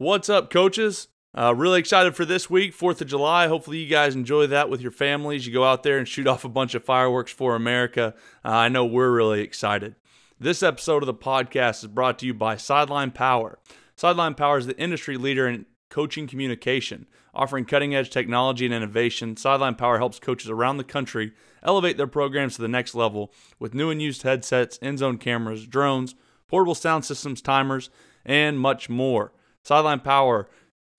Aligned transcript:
What's 0.00 0.30
up, 0.30 0.48
coaches? 0.48 1.08
Uh, 1.36 1.54
really 1.54 1.78
excited 1.78 2.16
for 2.16 2.24
this 2.24 2.48
week, 2.48 2.74
4th 2.74 3.02
of 3.02 3.08
July. 3.08 3.48
Hopefully, 3.48 3.76
you 3.76 3.86
guys 3.86 4.14
enjoy 4.14 4.46
that 4.46 4.70
with 4.70 4.80
your 4.80 4.90
families. 4.90 5.46
You 5.46 5.52
go 5.52 5.64
out 5.64 5.82
there 5.82 5.98
and 5.98 6.08
shoot 6.08 6.26
off 6.26 6.42
a 6.42 6.48
bunch 6.48 6.74
of 6.74 6.82
fireworks 6.82 7.30
for 7.32 7.54
America. 7.54 8.14
Uh, 8.42 8.48
I 8.48 8.70
know 8.70 8.86
we're 8.86 9.10
really 9.10 9.42
excited. 9.42 9.96
This 10.38 10.62
episode 10.62 11.02
of 11.02 11.06
the 11.06 11.12
podcast 11.12 11.84
is 11.84 11.88
brought 11.88 12.18
to 12.20 12.26
you 12.26 12.32
by 12.32 12.56
Sideline 12.56 13.10
Power. 13.10 13.58
Sideline 13.94 14.32
Power 14.32 14.56
is 14.56 14.64
the 14.64 14.78
industry 14.78 15.18
leader 15.18 15.46
in 15.46 15.66
coaching 15.90 16.26
communication, 16.26 17.06
offering 17.34 17.66
cutting 17.66 17.94
edge 17.94 18.08
technology 18.08 18.64
and 18.64 18.72
innovation. 18.72 19.36
Sideline 19.36 19.74
Power 19.74 19.98
helps 19.98 20.18
coaches 20.18 20.48
around 20.48 20.78
the 20.78 20.82
country 20.82 21.32
elevate 21.62 21.98
their 21.98 22.06
programs 22.06 22.56
to 22.56 22.62
the 22.62 22.68
next 22.68 22.94
level 22.94 23.34
with 23.58 23.74
new 23.74 23.90
and 23.90 24.00
used 24.00 24.22
headsets, 24.22 24.78
end 24.80 25.00
zone 25.00 25.18
cameras, 25.18 25.66
drones, 25.66 26.14
portable 26.48 26.74
sound 26.74 27.04
systems, 27.04 27.42
timers, 27.42 27.90
and 28.24 28.58
much 28.58 28.88
more. 28.88 29.34
Sideline 29.64 30.00
Power 30.00 30.48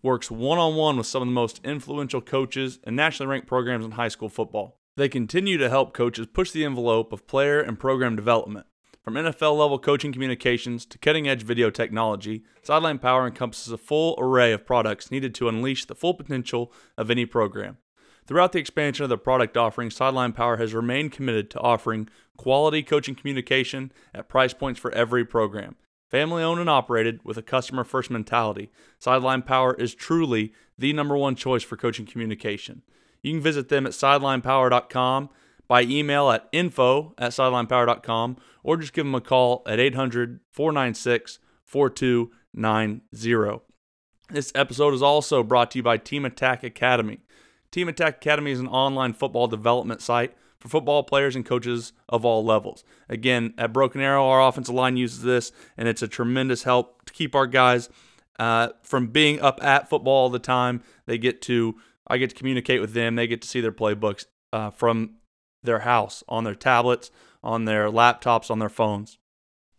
works 0.02 0.32
one 0.32 0.58
on 0.58 0.76
one 0.76 0.98
with 0.98 1.08
some 1.08 1.22
of 1.22 1.28
the 1.28 1.34
most 1.34 1.60
influential 1.64 2.22
coaches 2.22 2.80
and 2.84 2.96
nationally 2.96 3.30
ranked 3.30 3.48
programs 3.48 3.86
in 3.86 3.92
high 3.92 4.08
school 4.08 4.30
football. 4.30 4.78
They 4.98 5.10
continue 5.10 5.58
to 5.58 5.70
help 5.70 5.94
coaches 5.94 6.28
push 6.28 6.52
the 6.52 6.66
envelope 6.66 7.14
of 7.14 7.28
player 7.28 7.62
and 7.62 7.80
program 7.80 8.16
development. 8.16 8.66
From 9.04 9.16
NFL 9.16 9.58
level 9.58 9.80
coaching 9.80 10.14
communications 10.14 10.86
to 10.86 11.00
cutting 11.00 11.28
edge 11.28 11.42
video 11.42 11.72
technology, 11.72 12.44
Sideline 12.62 13.00
Power 13.00 13.26
encompasses 13.26 13.74
a 13.74 13.78
full 13.78 14.16
array 14.20 14.52
of 14.52 14.66
products 14.66 15.10
needed 15.10 15.34
to 15.36 15.50
unleash 15.50 15.86
the 15.86 15.96
full 15.96 16.14
potential 16.14 16.72
of 16.98 17.10
any 17.10 17.26
program. 17.26 17.78
Throughout 18.28 18.52
the 18.52 18.60
expansion 18.60 19.04
of 19.04 19.10
the 19.10 19.18
product 19.18 19.58
offering, 19.58 19.90
Sideline 19.90 20.34
Power 20.34 20.58
has 20.58 20.76
remained 20.76 21.14
committed 21.14 21.50
to 21.50 21.60
offering 21.60 22.10
quality 22.38 22.84
coaching 22.84 23.16
communication 23.16 23.92
at 24.14 24.30
price 24.30 24.54
points 24.54 24.80
for 24.80 24.92
every 24.92 25.26
program. 25.26 25.76
Family 26.12 26.44
owned 26.44 26.60
and 26.60 26.70
operated 26.70 27.22
with 27.24 27.38
a 27.38 27.42
customer 27.42 27.86
first 27.86 28.12
mentality, 28.12 28.70
Sideline 29.00 29.44
Power 29.44 29.74
is 29.76 29.96
truly 29.96 30.52
the 30.78 30.92
number 30.92 31.16
one 31.16 31.36
choice 31.36 31.64
for 31.64 31.78
coaching 31.78 32.06
communication. 32.06 32.82
You 33.24 33.32
can 33.32 33.42
visit 33.42 33.70
them 33.70 33.86
at 33.86 33.94
sidelinepower.com, 33.94 35.30
by 35.70 35.84
email 35.84 36.30
at 36.30 36.50
info 36.52 37.14
at 37.18 37.32
sidelinepower.com, 37.32 38.36
or 38.62 38.76
just 38.76 38.92
give 38.92 39.06
them 39.06 39.16
a 39.16 39.22
call 39.22 39.64
at 39.66 39.80
800 39.80 40.42
496 40.52 41.40
4290. 41.64 43.62
This 44.30 44.52
episode 44.54 44.94
is 44.94 45.02
also 45.02 45.44
brought 45.44 45.72
to 45.72 45.80
you 45.80 45.84
by 45.84 45.96
Team 45.96 46.26
Attack 46.26 46.66
Academy. 46.66 47.20
Team 47.72 47.88
Attack 47.88 48.18
Academy 48.18 48.52
is 48.52 48.60
an 48.60 48.68
online 48.68 49.14
football 49.14 49.48
development 49.48 50.02
site 50.02 50.36
for 50.62 50.70
football 50.70 51.04
players 51.04 51.36
and 51.36 51.46
coaches 51.46 51.92
of 52.08 52.24
all 52.24 52.46
levels. 52.46 52.84
Again, 53.10 53.54
at 53.58 53.74
Broken 53.74 54.00
Arrow, 54.00 54.28
our 54.28 54.48
offensive 54.48 54.76
line 54.76 54.96
uses 54.96 55.24
this, 55.24 55.52
and 55.76 55.88
it's 55.88 56.04
a 56.04 56.08
tremendous 56.08 56.64
help 56.64 57.04
to 57.06 57.14
keep 57.14 57.36
our 57.36 57.48
guys 57.48 57.90
uh, 58.40 58.70
from 58.84 59.08
being 59.08 59.42
up 59.42 59.62
at 59.64 59.90
football 59.90 60.14
all 60.14 60.30
the 60.30 60.40
time. 60.40 60.84
They 61.08 61.18
get 61.18 61.42
to, 61.44 61.76
I 62.08 62.18
get 62.18 62.30
to 62.30 62.36
communicate 62.36 62.80
with 62.80 62.94
them. 62.94 63.16
They 63.16 63.28
get 63.28 63.42
to 63.42 63.48
see 63.48 63.60
their 63.60 63.72
playbooks 63.72 64.26
uh, 64.54 64.70
from 64.70 65.16
their 65.64 65.80
house, 65.80 66.24
on 66.30 66.44
their 66.44 66.56
tablets, 66.56 67.10
on 67.44 67.66
their 67.66 67.90
laptops, 67.90 68.52
on 68.52 68.60
their 68.60 68.70
phones. 68.70 69.18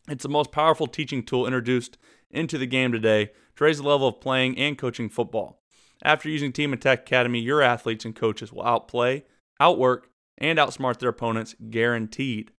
It's 0.08 0.25
the 0.25 0.28
most 0.28 0.50
powerful 0.50 0.88
teaching 0.88 1.22
tool 1.22 1.47
introduced 1.47 1.97
into 2.30 2.58
the 2.58 2.66
game 2.66 2.91
today 2.91 3.30
to 3.56 3.64
raise 3.64 3.78
the 3.78 3.88
level 3.88 4.08
of 4.08 4.20
playing 4.20 4.58
and 4.58 4.77
coaching 4.77 5.08
football. 5.08 5.62
After 6.05 6.28
using 6.28 6.53
Team 6.53 6.72
Attack 6.72 7.00
Academy, 7.00 7.38
your 7.38 7.62
athletes 7.62 8.05
and 8.05 8.16
coaches 8.16 8.53
will 8.53 8.64
outplay, 8.64 9.25
outwork, 9.60 10.08
and 10.43 10.59
outsmart 10.59 10.98
their 10.98 11.09
opponents 11.09 11.57
guaranteed. 11.71 12.53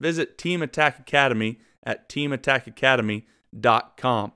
Visit 0.00 0.38
Team 0.38 0.62
Attack 0.62 1.00
Academy 1.00 1.58
at 1.82 2.08
teamattackacademy.com. 2.08 4.32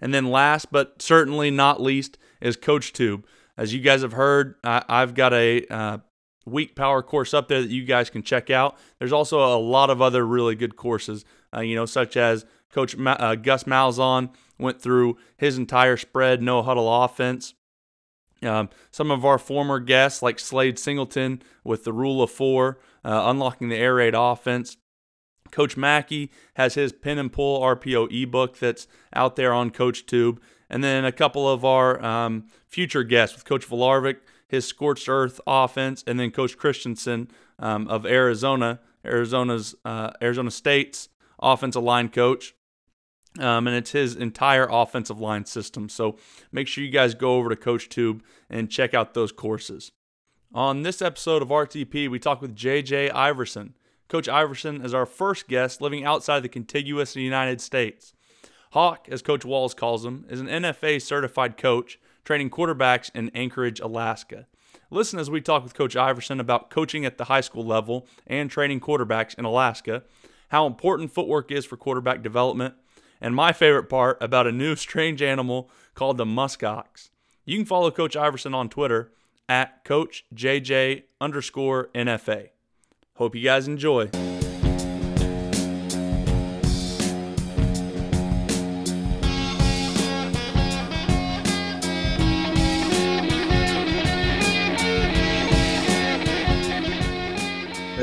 And 0.00 0.12
then 0.12 0.26
last 0.26 0.72
but 0.72 1.00
certainly 1.00 1.50
not 1.50 1.80
least 1.80 2.18
is 2.40 2.56
CoachTube. 2.56 3.22
As 3.56 3.72
you 3.72 3.80
guys 3.80 4.02
have 4.02 4.12
heard, 4.12 4.56
I, 4.64 4.82
have 4.88 5.14
got 5.14 5.32
a 5.32 5.66
uh, 5.68 5.98
week 6.44 6.76
power 6.76 7.02
course 7.02 7.32
up 7.32 7.48
there 7.48 7.62
that 7.62 7.70
you 7.70 7.84
guys 7.84 8.10
can 8.10 8.22
check 8.22 8.50
out. 8.50 8.76
There's 8.98 9.12
also 9.12 9.42
a 9.42 9.58
lot 9.58 9.90
of 9.90 10.02
other 10.02 10.26
really 10.26 10.54
good 10.54 10.76
courses, 10.76 11.24
uh, 11.54 11.60
you 11.60 11.74
know, 11.74 11.86
such 11.86 12.16
as 12.16 12.44
Coach 12.70 12.96
Ma- 12.96 13.12
uh, 13.12 13.34
Gus 13.34 13.64
Malzahn 13.64 14.30
went 14.58 14.80
through 14.80 15.16
his 15.36 15.58
entire 15.58 15.96
spread 15.96 16.42
no 16.42 16.62
huddle 16.62 17.04
offense. 17.04 17.54
Um, 18.42 18.68
some 18.90 19.10
of 19.10 19.24
our 19.24 19.38
former 19.38 19.80
guests, 19.80 20.22
like 20.22 20.38
Slade 20.38 20.78
Singleton 20.78 21.42
with 21.64 21.84
the 21.84 21.92
Rule 21.92 22.22
of 22.22 22.30
Four, 22.30 22.78
uh, 23.04 23.22
unlocking 23.26 23.68
the 23.68 23.76
air 23.76 23.94
raid 23.94 24.14
offense. 24.16 24.76
Coach 25.50 25.76
Mackey 25.76 26.30
has 26.54 26.74
his 26.74 26.92
pin 26.92 27.18
and 27.18 27.32
pull 27.32 27.62
RPO 27.62 28.12
ebook 28.12 28.58
that's 28.58 28.86
out 29.14 29.36
there 29.36 29.52
on 29.52 29.70
CoachTube. 29.70 30.38
And 30.68 30.82
then 30.82 31.04
a 31.04 31.12
couple 31.12 31.48
of 31.48 31.64
our 31.64 32.04
um, 32.04 32.46
future 32.66 33.04
guests 33.04 33.36
with 33.36 33.44
Coach 33.44 33.66
Volarvik, 33.68 34.16
his 34.48 34.66
scorched 34.66 35.08
earth 35.08 35.40
offense, 35.46 36.02
and 36.06 36.18
then 36.18 36.30
Coach 36.30 36.56
Christensen 36.56 37.28
um, 37.58 37.88
of 37.88 38.04
Arizona, 38.04 38.80
Arizona's 39.04 39.74
uh, 39.84 40.10
Arizona 40.20 40.50
State's 40.50 41.08
offensive 41.38 41.82
line 41.82 42.08
coach. 42.08 42.54
Um, 43.38 43.66
and 43.66 43.76
it's 43.76 43.92
his 43.92 44.14
entire 44.16 44.66
offensive 44.70 45.20
line 45.20 45.44
system. 45.44 45.88
So 45.88 46.16
make 46.52 46.68
sure 46.68 46.84
you 46.84 46.90
guys 46.90 47.14
go 47.14 47.36
over 47.36 47.48
to 47.48 47.56
CoachTube 47.56 48.20
and 48.48 48.70
check 48.70 48.94
out 48.94 49.14
those 49.14 49.32
courses. 49.32 49.92
On 50.54 50.82
this 50.82 51.02
episode 51.02 51.42
of 51.42 51.48
RTP, 51.48 52.08
we 52.08 52.18
talk 52.18 52.40
with 52.40 52.56
JJ 52.56 53.12
Iverson. 53.14 53.74
Coach 54.08 54.28
Iverson 54.28 54.80
is 54.80 54.94
our 54.94 55.04
first 55.04 55.48
guest 55.48 55.80
living 55.80 56.04
outside 56.04 56.42
the 56.42 56.48
contiguous 56.48 57.16
United 57.16 57.60
States. 57.60 58.14
Hawk, 58.70 59.08
as 59.10 59.22
Coach 59.22 59.44
Walls 59.44 59.74
calls 59.74 60.04
him, 60.04 60.24
is 60.28 60.40
an 60.40 60.46
NFA 60.46 61.02
certified 61.02 61.56
coach 61.56 61.98
training 62.24 62.50
quarterbacks 62.50 63.10
in 63.14 63.30
Anchorage, 63.30 63.80
Alaska. 63.80 64.46
Listen 64.90 65.18
as 65.18 65.30
we 65.30 65.40
talk 65.40 65.64
with 65.64 65.74
Coach 65.74 65.96
Iverson 65.96 66.38
about 66.40 66.70
coaching 66.70 67.04
at 67.04 67.18
the 67.18 67.24
high 67.24 67.40
school 67.40 67.64
level 67.64 68.06
and 68.26 68.50
training 68.50 68.80
quarterbacks 68.80 69.34
in 69.36 69.44
Alaska, 69.44 70.04
how 70.50 70.66
important 70.66 71.12
footwork 71.12 71.50
is 71.50 71.64
for 71.64 71.76
quarterback 71.76 72.22
development, 72.22 72.74
and 73.20 73.34
my 73.34 73.52
favorite 73.52 73.88
part 73.88 74.18
about 74.20 74.46
a 74.46 74.52
new 74.52 74.76
strange 74.76 75.22
animal 75.22 75.70
called 75.94 76.16
the 76.16 76.24
muskox. 76.24 77.10
You 77.44 77.56
can 77.56 77.66
follow 77.66 77.90
Coach 77.90 78.16
Iverson 78.16 78.54
on 78.54 78.68
Twitter 78.68 79.12
at 79.48 79.84
CoachJJ 79.84 81.04
underscore 81.20 81.88
NFA. 81.94 82.50
Hope 83.14 83.34
you 83.34 83.42
guys 83.42 83.68
enjoy. 83.68 84.10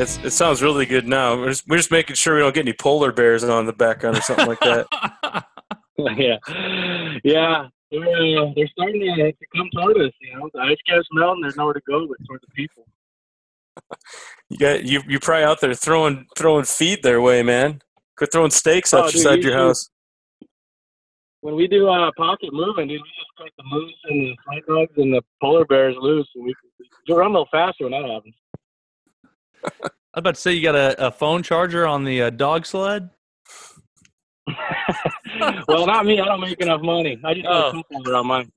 It's, 0.04 0.18
it 0.18 0.32
sounds 0.32 0.62
really 0.62 0.86
good 0.86 1.08
now. 1.08 1.38
We're 1.38 1.50
just, 1.50 1.66
we're 1.66 1.78
just 1.78 1.90
making 1.90 2.18
sure 2.18 2.36
we 2.36 2.42
don't 2.42 2.54
get 2.54 2.66
any 2.66 2.74
polar 2.74 3.14
bears 3.14 3.42
on 3.42 3.66
the 3.66 3.72
background 3.72 4.18
or 4.18 4.22
something 4.22 4.48
like 4.48 4.60
that. 4.60 4.86
yeah, 5.98 6.36
yeah. 7.24 7.68
They're, 7.90 8.02
uh, 8.02 8.52
they're 8.54 8.68
starting 8.68 9.00
to, 9.00 9.32
to 9.32 9.46
come 9.56 9.70
toward 9.74 9.96
us. 10.02 10.12
You 10.20 10.38
know, 10.38 10.50
the 10.54 10.60
ice 10.60 10.76
caps 10.90 11.08
melting. 11.14 11.44
There's 11.44 11.56
nowhere 11.56 11.76
to 11.76 11.82
go 11.88 12.06
but 12.06 12.18
toward 12.28 12.42
the 12.42 12.54
people. 12.54 12.86
You 14.50 14.58
got 14.60 14.84
you. 14.84 15.02
You 15.08 15.20
probably 15.20 15.46
out 15.46 15.62
there 15.62 15.74
throwing 15.74 16.28
throwing 16.38 16.66
feed 16.66 17.02
their 17.02 17.22
way, 17.22 17.42
man. 17.42 17.82
Quit 18.16 18.32
throwing 18.32 18.52
steaks 18.52 18.94
oh, 18.94 19.00
outside 19.00 19.42
your 19.42 19.58
house. 19.58 19.90
When 21.42 21.56
we 21.56 21.68
do 21.68 21.88
uh, 21.88 22.12
pocket 22.16 22.50
moving, 22.54 22.90
dude, 22.90 23.02
we 23.02 23.10
just 23.18 23.32
put 23.36 23.52
the 23.58 23.64
moose 23.66 23.96
and 24.04 24.38
the 24.52 24.62
dogs 24.68 24.94
and 24.98 25.14
the 25.14 25.24
polar 25.42 25.66
bears 25.66 25.96
loose, 26.00 26.30
and 26.36 26.46
we, 26.46 26.54
we 27.08 27.16
run 27.16 27.28
a 27.28 27.30
little 27.30 27.48
faster 27.52 27.86
when 27.86 27.94
that 27.94 28.08
happens. 28.08 28.36
I 29.66 29.70
was 30.20 30.22
about 30.22 30.36
to 30.36 30.42
say 30.42 30.54
you 30.54 30.62
got 30.62 30.76
a, 30.76 31.08
a 31.08 31.12
phone 31.12 31.44
charger 31.44 31.88
on 31.88 32.04
the 32.04 32.24
uh, 32.24 32.30
dog 32.30 32.66
sled. 32.66 33.10
well, 35.68 35.88
not 35.88 36.06
me. 36.06 36.20
I 36.20 36.26
don't 36.26 36.42
make 36.42 36.60
enough 36.60 36.82
money. 36.82 37.20
I 37.24 37.34
just 37.34 37.48
oh. 37.50 37.82
have 37.92 38.14
on 38.14 38.28
mine. 38.28 38.52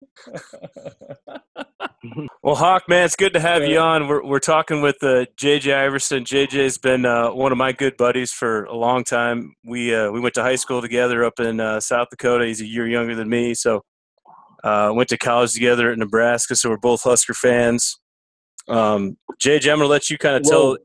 well, 2.42 2.56
Hawk, 2.56 2.88
man, 2.88 3.04
it's 3.04 3.16
good 3.16 3.32
to 3.34 3.40
have 3.40 3.62
yeah. 3.62 3.68
you 3.68 3.78
on. 3.78 4.08
We're 4.08 4.24
we're 4.24 4.40
talking 4.40 4.82
with 4.82 4.96
uh, 5.02 5.26
JJ 5.36 5.74
Iverson. 5.74 6.24
JJ's 6.24 6.78
been 6.78 7.06
uh, 7.06 7.30
one 7.30 7.52
of 7.52 7.58
my 7.58 7.72
good 7.72 7.96
buddies 7.96 8.32
for 8.32 8.64
a 8.64 8.74
long 8.74 9.04
time. 9.04 9.54
We 9.64 9.94
uh, 9.94 10.10
we 10.10 10.20
went 10.20 10.34
to 10.34 10.42
high 10.42 10.56
school 10.56 10.82
together 10.82 11.24
up 11.24 11.38
in 11.38 11.60
uh, 11.60 11.80
South 11.80 12.08
Dakota. 12.10 12.46
He's 12.46 12.60
a 12.60 12.66
year 12.66 12.88
younger 12.88 13.14
than 13.14 13.28
me, 13.28 13.54
so 13.54 13.82
uh, 14.64 14.90
went 14.94 15.08
to 15.10 15.18
college 15.18 15.52
together 15.52 15.90
at 15.90 15.98
Nebraska. 15.98 16.56
So 16.56 16.70
we're 16.70 16.78
both 16.78 17.02
Husker 17.02 17.34
fans. 17.34 17.98
Um, 18.68 19.16
JJ, 19.40 19.70
I'm 19.70 19.78
gonna 19.78 19.88
let 19.88 20.10
you 20.10 20.18
kind 20.18 20.36
of 20.36 20.42
tell 20.42 20.76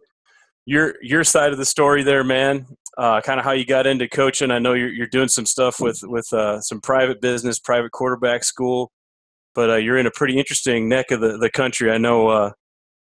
your 0.71 0.95
your 1.01 1.23
side 1.25 1.51
of 1.51 1.57
the 1.57 1.65
story 1.65 2.01
there, 2.01 2.23
man. 2.23 2.65
Uh, 2.97 3.19
kind 3.19 3.39
of 3.39 3.45
how 3.45 3.51
you 3.51 3.65
got 3.65 3.85
into 3.85 4.07
coaching. 4.07 4.51
I 4.51 4.59
know 4.59 4.73
you're 4.73 4.91
you're 4.91 5.07
doing 5.07 5.27
some 5.27 5.45
stuff 5.45 5.81
with 5.81 5.99
with 6.03 6.31
uh, 6.31 6.61
some 6.61 6.79
private 6.79 7.19
business, 7.19 7.59
private 7.59 7.91
quarterback 7.91 8.45
school, 8.45 8.91
but 9.53 9.69
uh, 9.69 9.75
you're 9.75 9.97
in 9.97 10.05
a 10.05 10.11
pretty 10.11 10.37
interesting 10.39 10.87
neck 10.87 11.11
of 11.11 11.19
the, 11.19 11.37
the 11.37 11.49
country. 11.49 11.91
I 11.91 11.97
know 11.97 12.29
uh, 12.29 12.51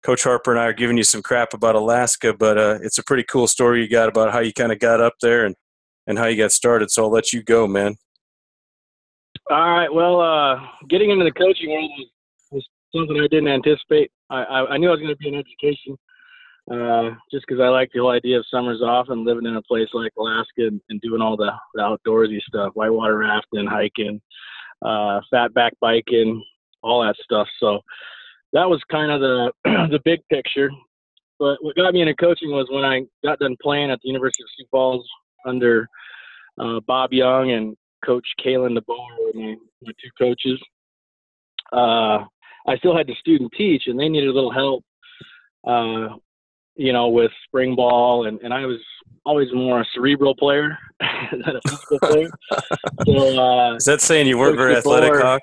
Coach 0.03 0.25
Harper 0.25 0.51
and 0.51 0.59
I 0.59 0.65
are 0.65 0.73
giving 0.73 0.97
you 0.97 1.05
some 1.05 1.23
crap 1.23 1.53
about 1.53 1.75
Alaska, 1.75 2.33
but 2.33 2.57
uh, 2.57 2.79
it's 2.83 2.97
a 2.97 3.05
pretty 3.05 3.25
cool 3.25 3.47
story 3.47 3.83
you 3.83 3.89
got 3.89 4.09
about 4.09 4.33
how 4.33 4.41
you 4.41 4.53
kind 4.55 4.73
of 4.73 4.79
got 4.79 5.03
up 5.03 5.15
there 5.21 5.45
and 5.45 5.55
and 6.07 6.19
how 6.19 6.25
you 6.27 6.39
got 6.39 6.53
started. 6.53 6.91
So 6.91 7.05
I'll 7.05 7.11
let 7.11 7.35
you 7.35 7.43
go, 7.43 7.67
man. 7.67 7.97
All 9.51 9.71
right. 9.71 9.93
Well, 9.93 10.21
uh, 10.23 10.59
getting 10.89 11.11
into 11.11 11.25
the 11.25 11.33
coaching 11.33 11.71
world 11.71 11.91
was, 12.51 12.67
something 12.97 13.19
I 13.19 13.29
didn't 13.29 13.49
anticipate. 13.49 14.11
I, 14.31 14.43
I, 14.43 14.59
I 14.71 14.77
knew 14.79 14.89
I 14.89 14.93
was 14.93 15.01
going 15.01 15.13
to 15.13 15.17
be 15.17 15.29
in 15.29 15.35
education, 15.35 15.99
uh, 16.71 17.11
just 17.31 17.47
because 17.47 17.61
I 17.61 17.69
like 17.69 17.91
the 17.93 18.01
whole 18.01 18.11
idea 18.11 18.39
of 18.39 18.47
summers 18.51 18.83
off 18.83 19.07
and 19.09 19.25
living 19.25 19.47
in 19.47 19.57
a 19.57 19.63
place 19.63 19.89
like 19.93 20.13
Alaska 20.19 20.67
and, 20.67 20.81
and 20.91 21.01
doing 21.01 21.23
all 21.23 21.37
the, 21.37 21.51
the 21.75 21.83
outdoorsy 21.83 22.41
stuff, 22.43 22.73
whitewater 22.75 23.19
rafting, 23.19 23.67
hiking, 23.67 24.21
uh, 24.85 25.21
fat 25.31 25.55
back 25.55 25.73
biking, 25.81 26.43
all 26.83 27.03
that 27.03 27.17
stuff. 27.23 27.49
So 27.61 27.81
that 28.53 28.69
was 28.69 28.83
kind 28.91 29.11
of 29.11 29.21
the 29.21 29.53
the 29.91 30.01
big 30.05 30.21
picture. 30.31 30.71
But 31.39 31.59
what 31.63 31.77
got 31.77 31.95
me 31.95 32.03
into 32.03 32.15
coaching 32.15 32.51
was 32.51 32.67
when 32.71 32.85
I 32.85 33.03
got 33.25 33.39
done 33.39 33.57
playing 33.63 33.91
at 33.91 34.01
the 34.03 34.09
University 34.09 34.43
of 34.43 34.49
Sioux 34.57 34.67
Falls 34.71 35.09
under 35.47 35.87
uh, 36.61 36.81
Bob 36.87 37.13
Young 37.13 37.53
and 37.53 37.77
Coach 38.05 38.27
Kalen 38.45 38.77
DeBoer 38.77 39.35
my, 39.35 39.57
my 39.83 39.93
two 40.03 40.11
coaches. 40.19 40.61
Uh, 41.73 42.25
I 42.67 42.77
still 42.79 42.97
had 42.97 43.07
to 43.07 43.15
student 43.15 43.53
teach, 43.57 43.85
and 43.87 43.99
they 43.99 44.09
needed 44.09 44.29
a 44.29 44.33
little 44.33 44.53
help, 44.53 44.85
uh, 45.67 46.17
you 46.79 46.93
know, 46.93 47.09
with 47.09 47.31
spring 47.45 47.75
ball, 47.75 48.27
and, 48.27 48.41
and 48.41 48.55
I 48.55 48.65
was 48.65 48.79
always 49.27 49.53
more 49.53 49.81
a 49.81 49.85
cerebral 49.95 50.35
player 50.35 50.79
than 51.33 51.57
a 51.57 51.61
physical 51.69 51.99
player. 51.99 52.31
so, 53.05 53.39
uh, 53.39 53.75
Is 53.75 53.85
that 53.85 54.01
saying 54.01 54.27
you 54.27 54.39
weren't 54.39 54.57
very 54.57 54.77
athletic, 54.77 55.13
Hawk? 55.21 55.43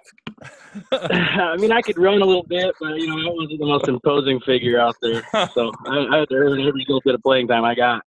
I 0.91 1.55
mean, 1.57 1.71
I 1.71 1.81
could 1.81 1.97
run 1.97 2.21
a 2.21 2.25
little 2.25 2.45
bit, 2.47 2.73
but 2.79 2.95
you 2.95 3.07
know, 3.07 3.17
I 3.17 3.33
wasn't 3.33 3.59
the 3.59 3.65
most 3.65 3.87
imposing 3.87 4.39
figure 4.41 4.79
out 4.79 4.95
there. 5.01 5.23
So 5.53 5.71
I, 5.87 6.07
I 6.11 6.19
had 6.19 6.29
to 6.29 6.35
earn 6.35 6.59
every 6.61 6.85
little 6.87 7.01
bit 7.03 7.15
of 7.15 7.21
playing 7.21 7.47
time 7.47 7.63
I 7.63 7.75
got. 7.75 8.01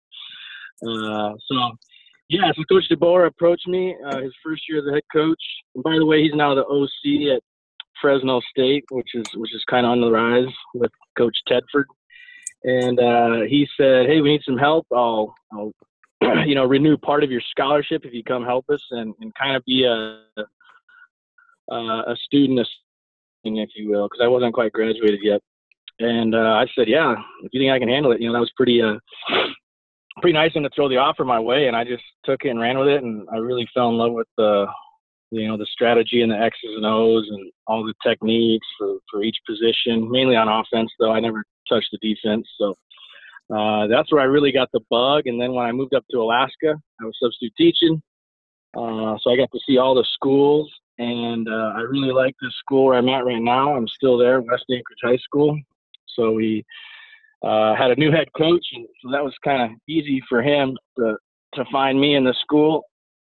Uh, 0.85 1.33
so 1.47 1.71
yeah, 2.29 2.51
so 2.55 2.63
Coach 2.63 2.85
DeBoer 2.91 3.27
approached 3.27 3.67
me 3.67 3.95
uh, 4.07 4.21
his 4.21 4.33
first 4.43 4.63
year 4.67 4.79
as 4.79 4.87
a 4.87 4.93
head 4.93 5.03
coach. 5.11 5.41
And 5.75 5.83
by 5.83 5.95
the 5.97 6.05
way, 6.05 6.23
he's 6.23 6.33
now 6.33 6.55
the 6.55 6.65
OC 6.65 7.35
at 7.35 7.41
Fresno 8.01 8.41
State, 8.49 8.83
which 8.89 9.09
is 9.13 9.25
which 9.35 9.53
is 9.53 9.63
kind 9.69 9.85
of 9.85 9.91
on 9.91 10.01
the 10.01 10.11
rise 10.11 10.53
with 10.73 10.91
Coach 11.17 11.35
Tedford. 11.49 11.85
And 12.65 12.99
uh, 12.99 13.41
he 13.47 13.67
said, 13.77 14.07
"Hey, 14.07 14.21
we 14.21 14.31
need 14.31 14.41
some 14.43 14.57
help. 14.57 14.87
I'll, 14.91 15.35
I'll 15.53 15.71
you 16.45 16.55
know, 16.55 16.65
renew 16.65 16.97
part 16.97 17.23
of 17.23 17.29
your 17.29 17.41
scholarship 17.51 18.05
if 18.05 18.13
you 18.13 18.23
come 18.23 18.43
help 18.43 18.65
us 18.69 18.81
and, 18.91 19.13
and 19.21 19.33
kind 19.35 19.55
of 19.55 19.63
be 19.65 19.85
a 19.85 20.19
uh, 21.71 22.01
a 22.11 22.15
student 22.25 22.67
if 23.43 23.69
you 23.75 23.89
will, 23.89 24.07
because 24.07 24.23
I 24.23 24.27
wasn't 24.27 24.55
quite 24.55 24.73
graduated 24.73 25.19
yet. 25.21 25.39
And 25.99 26.33
uh, 26.33 26.57
I 26.57 26.65
said, 26.75 26.87
"Yeah, 26.87 27.13
if 27.43 27.49
you 27.53 27.61
think 27.61 27.71
I 27.71 27.79
can 27.79 27.89
handle 27.89 28.11
it, 28.11 28.19
you 28.19 28.27
know, 28.27 28.33
that 28.33 28.39
was 28.39 28.51
pretty 28.57 28.81
uh, 28.81 28.95
pretty 30.21 30.33
nice 30.33 30.51
of 30.51 30.57
him 30.57 30.63
to 30.63 30.69
throw 30.75 30.89
the 30.89 30.97
offer 30.97 31.23
my 31.23 31.39
way." 31.39 31.67
And 31.67 31.75
I 31.75 31.83
just 31.83 32.03
took 32.25 32.43
it 32.43 32.49
and 32.49 32.59
ran 32.59 32.79
with 32.79 32.87
it, 32.87 33.03
and 33.03 33.27
I 33.31 33.37
really 33.37 33.67
fell 33.73 33.89
in 33.89 33.97
love 33.97 34.13
with 34.13 34.27
the 34.37 34.65
you 35.29 35.47
know 35.47 35.57
the 35.57 35.67
strategy 35.71 36.21
and 36.21 36.31
the 36.31 36.39
X's 36.39 36.75
and 36.75 36.85
O's 36.85 37.27
and 37.29 37.51
all 37.67 37.85
the 37.85 37.93
techniques 38.03 38.67
for 38.77 38.97
for 39.11 39.23
each 39.23 39.37
position, 39.47 40.09
mainly 40.09 40.35
on 40.35 40.49
offense. 40.49 40.91
Though 40.99 41.11
I 41.11 41.19
never 41.19 41.43
touched 41.69 41.89
the 41.91 41.97
defense, 42.15 42.47
so. 42.57 42.75
Uh, 43.53 43.85
that's 43.85 44.11
where 44.11 44.21
I 44.21 44.25
really 44.25 44.51
got 44.51 44.71
the 44.71 44.79
bug. 44.89 45.27
And 45.27 45.39
then 45.39 45.53
when 45.53 45.67
I 45.67 45.71
moved 45.71 45.93
up 45.93 46.03
to 46.09 46.17
Alaska, 46.17 46.73
I 46.99 47.05
was 47.05 47.15
substitute 47.21 47.53
teaching. 47.55 48.01
Uh, 48.75 49.17
so 49.21 49.31
I 49.31 49.37
got 49.37 49.51
to 49.51 49.59
see 49.65 49.77
all 49.77 49.95
the 49.95 50.05
schools, 50.13 50.69
and 50.97 51.47
uh, 51.47 51.73
I 51.75 51.81
really 51.81 52.11
like 52.11 52.35
this 52.41 52.53
school 52.55 52.85
where 52.85 52.97
I'm 52.97 53.07
at 53.07 53.25
right 53.25 53.41
now. 53.41 53.73
I'm 53.73 53.87
still 53.87 54.17
there, 54.17 54.41
West 54.41 54.65
Anchorage 54.69 54.99
High 55.01 55.17
School. 55.17 55.57
So 56.07 56.31
we 56.31 56.65
uh, 57.41 57.73
had 57.75 57.91
a 57.91 57.95
new 57.95 58.11
head 58.11 58.27
coach, 58.35 58.65
and 58.73 58.85
so 59.01 59.11
that 59.11 59.23
was 59.23 59.33
kind 59.43 59.61
of 59.61 59.77
easy 59.87 60.21
for 60.27 60.41
him 60.41 60.77
to 60.97 61.17
to 61.53 61.63
find 61.71 61.99
me 61.99 62.15
in 62.15 62.25
the 62.25 62.35
school. 62.41 62.83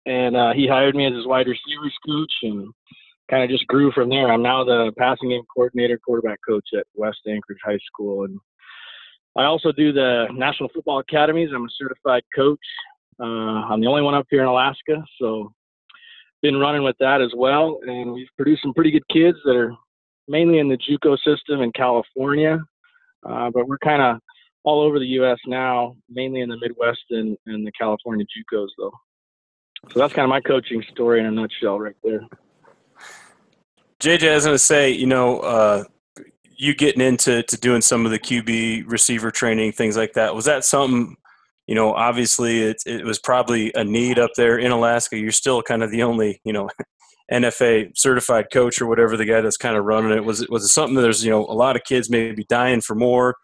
And 0.06 0.38
uh, 0.38 0.54
he 0.54 0.66
hired 0.66 0.96
me 0.96 1.06
as 1.08 1.14
his 1.14 1.28
wide 1.28 1.48
receivers 1.48 1.98
coach, 2.08 2.32
and 2.44 2.72
kind 3.30 3.44
of 3.44 3.50
just 3.50 3.68
grew 3.68 3.92
from 3.92 4.10
there. 4.10 4.32
I'm 4.32 4.44
now 4.44 4.64
the 4.64 4.92
passing 4.98 5.30
game 5.30 5.44
coordinator, 5.54 5.98
quarterback 5.98 6.40
coach 6.48 6.68
at 6.78 6.86
West 6.96 7.20
Anchorage 7.28 7.60
High 7.64 7.80
School, 7.88 8.26
and 8.26 8.40
I 9.38 9.46
also 9.46 9.72
do 9.72 9.92
the 9.92 10.28
National 10.34 10.70
Football 10.70 11.00
Academies. 11.00 11.50
I'm 11.54 11.66
a 11.66 11.70
certified 11.78 12.24
coach. 12.36 12.60
Uh, 13.20 13.24
I'm 13.24 13.82
the 13.82 13.88
only 13.88 14.02
one 14.02 14.16
up 14.16 14.28
here 14.30 14.42
in 14.42 14.48
Alaska, 14.48 15.04
so 15.20 15.52
been 16.44 16.58
running 16.58 16.84
with 16.84 16.98
that 17.00 17.22
as 17.22 17.32
well. 17.36 17.80
And 17.88 18.12
we've 18.12 18.28
produced 18.36 18.62
some 18.62 18.74
pretty 18.74 18.92
good 18.92 19.08
kids 19.08 19.38
that 19.46 19.56
are 19.56 19.74
mainly 20.28 20.60
in 20.60 20.70
the 20.70 20.78
JUCO 20.78 21.18
system 21.24 21.62
in 21.62 21.72
California, 21.72 22.60
uh, 23.28 23.50
but 23.52 23.68
we're 23.68 23.80
kind 23.80 24.02
of 24.02 24.18
all 24.64 24.82
over 24.82 25.00
the 25.00 25.06
U.S. 25.06 25.40
now, 25.48 25.96
mainly 26.10 26.42
in 26.42 26.50
the 26.50 26.58
Midwest 26.58 27.04
and, 27.10 27.38
and 27.48 27.66
the 27.66 27.72
California 27.72 28.26
JUCOs, 28.26 28.70
though. 28.78 28.94
So 29.92 30.00
that's 30.00 30.14
kind 30.14 30.24
of 30.24 30.30
my 30.30 30.42
coaching 30.42 30.84
story 30.92 31.20
in 31.20 31.26
a 31.26 31.32
nutshell, 31.32 31.80
right 31.80 31.96
there. 32.04 32.22
JJ, 34.04 34.32
I 34.32 34.36
was 34.36 34.44
going 34.44 34.54
to 34.54 34.60
say, 34.60 34.92
you 34.92 35.06
know, 35.06 35.40
uh, 35.40 35.86
you 36.58 36.76
getting 36.76 37.00
into 37.00 37.42
to 37.42 37.56
doing 37.56 37.80
some 37.80 38.06
of 38.06 38.12
the 38.12 38.20
QB 38.20 38.84
receiver 38.86 39.32
training, 39.32 39.72
things 39.72 39.96
like 39.96 40.12
that. 40.14 40.36
Was 40.36 40.44
that 40.44 40.66
something? 40.66 41.16
You 41.68 41.76
know, 41.76 41.94
obviously, 41.94 42.64
it 42.64 42.84
it 42.86 43.06
was 43.06 43.18
probably 43.18 43.72
a 43.76 43.86
need 43.86 44.20
up 44.20 44.32
there 44.36 44.58
in 44.58 44.74
Alaska. 44.74 45.18
You're 45.18 45.32
still 45.32 45.62
kind 45.62 45.82
of 45.82 45.90
the 45.90 46.04
only, 46.04 46.42
you 46.44 46.52
know, 46.52 46.70
NFA 47.32 47.98
certified 47.98 48.48
coach 48.52 48.82
or 48.82 48.88
whatever 48.88 49.16
the 49.16 49.24
guy 49.24 49.40
that's 49.40 49.56
kind 49.56 49.78
of 49.78 49.86
running 49.86 50.12
it. 50.12 50.26
Was 50.26 50.42
it 50.42 50.50
was 50.50 50.66
it 50.66 50.68
something 50.68 50.96
that 50.96 51.02
there's 51.04 51.24
you 51.24 51.32
know 51.32 51.46
a 51.46 51.56
lot 51.56 51.78
of 51.78 51.86
kids 51.86 52.10
maybe 52.10 52.44
dying 52.50 52.82
for 52.82 52.96
more, 52.96 53.36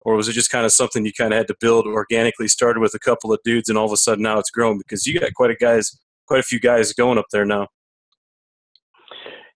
or 0.00 0.14
was 0.14 0.28
it 0.28 0.32
just 0.32 0.50
kind 0.50 0.64
of 0.64 0.72
something 0.72 1.04
you 1.04 1.12
kind 1.12 1.34
of 1.34 1.36
had 1.36 1.48
to 1.48 1.56
build 1.60 1.84
organically? 1.84 2.48
Started 2.48 2.80
with 2.80 2.94
a 2.94 2.98
couple 2.98 3.34
of 3.34 3.40
dudes, 3.44 3.68
and 3.68 3.76
all 3.76 3.84
of 3.84 3.92
a 3.92 3.98
sudden 3.98 4.22
now 4.22 4.38
it's 4.38 4.50
grown 4.50 4.78
because 4.78 5.06
you 5.06 5.20
got 5.20 5.34
quite 5.34 5.50
a 5.50 5.56
guys, 5.56 5.98
quite 6.26 6.40
a 6.40 6.42
few 6.42 6.58
guys 6.58 6.94
going 6.94 7.18
up 7.18 7.26
there 7.32 7.44
now. 7.44 7.68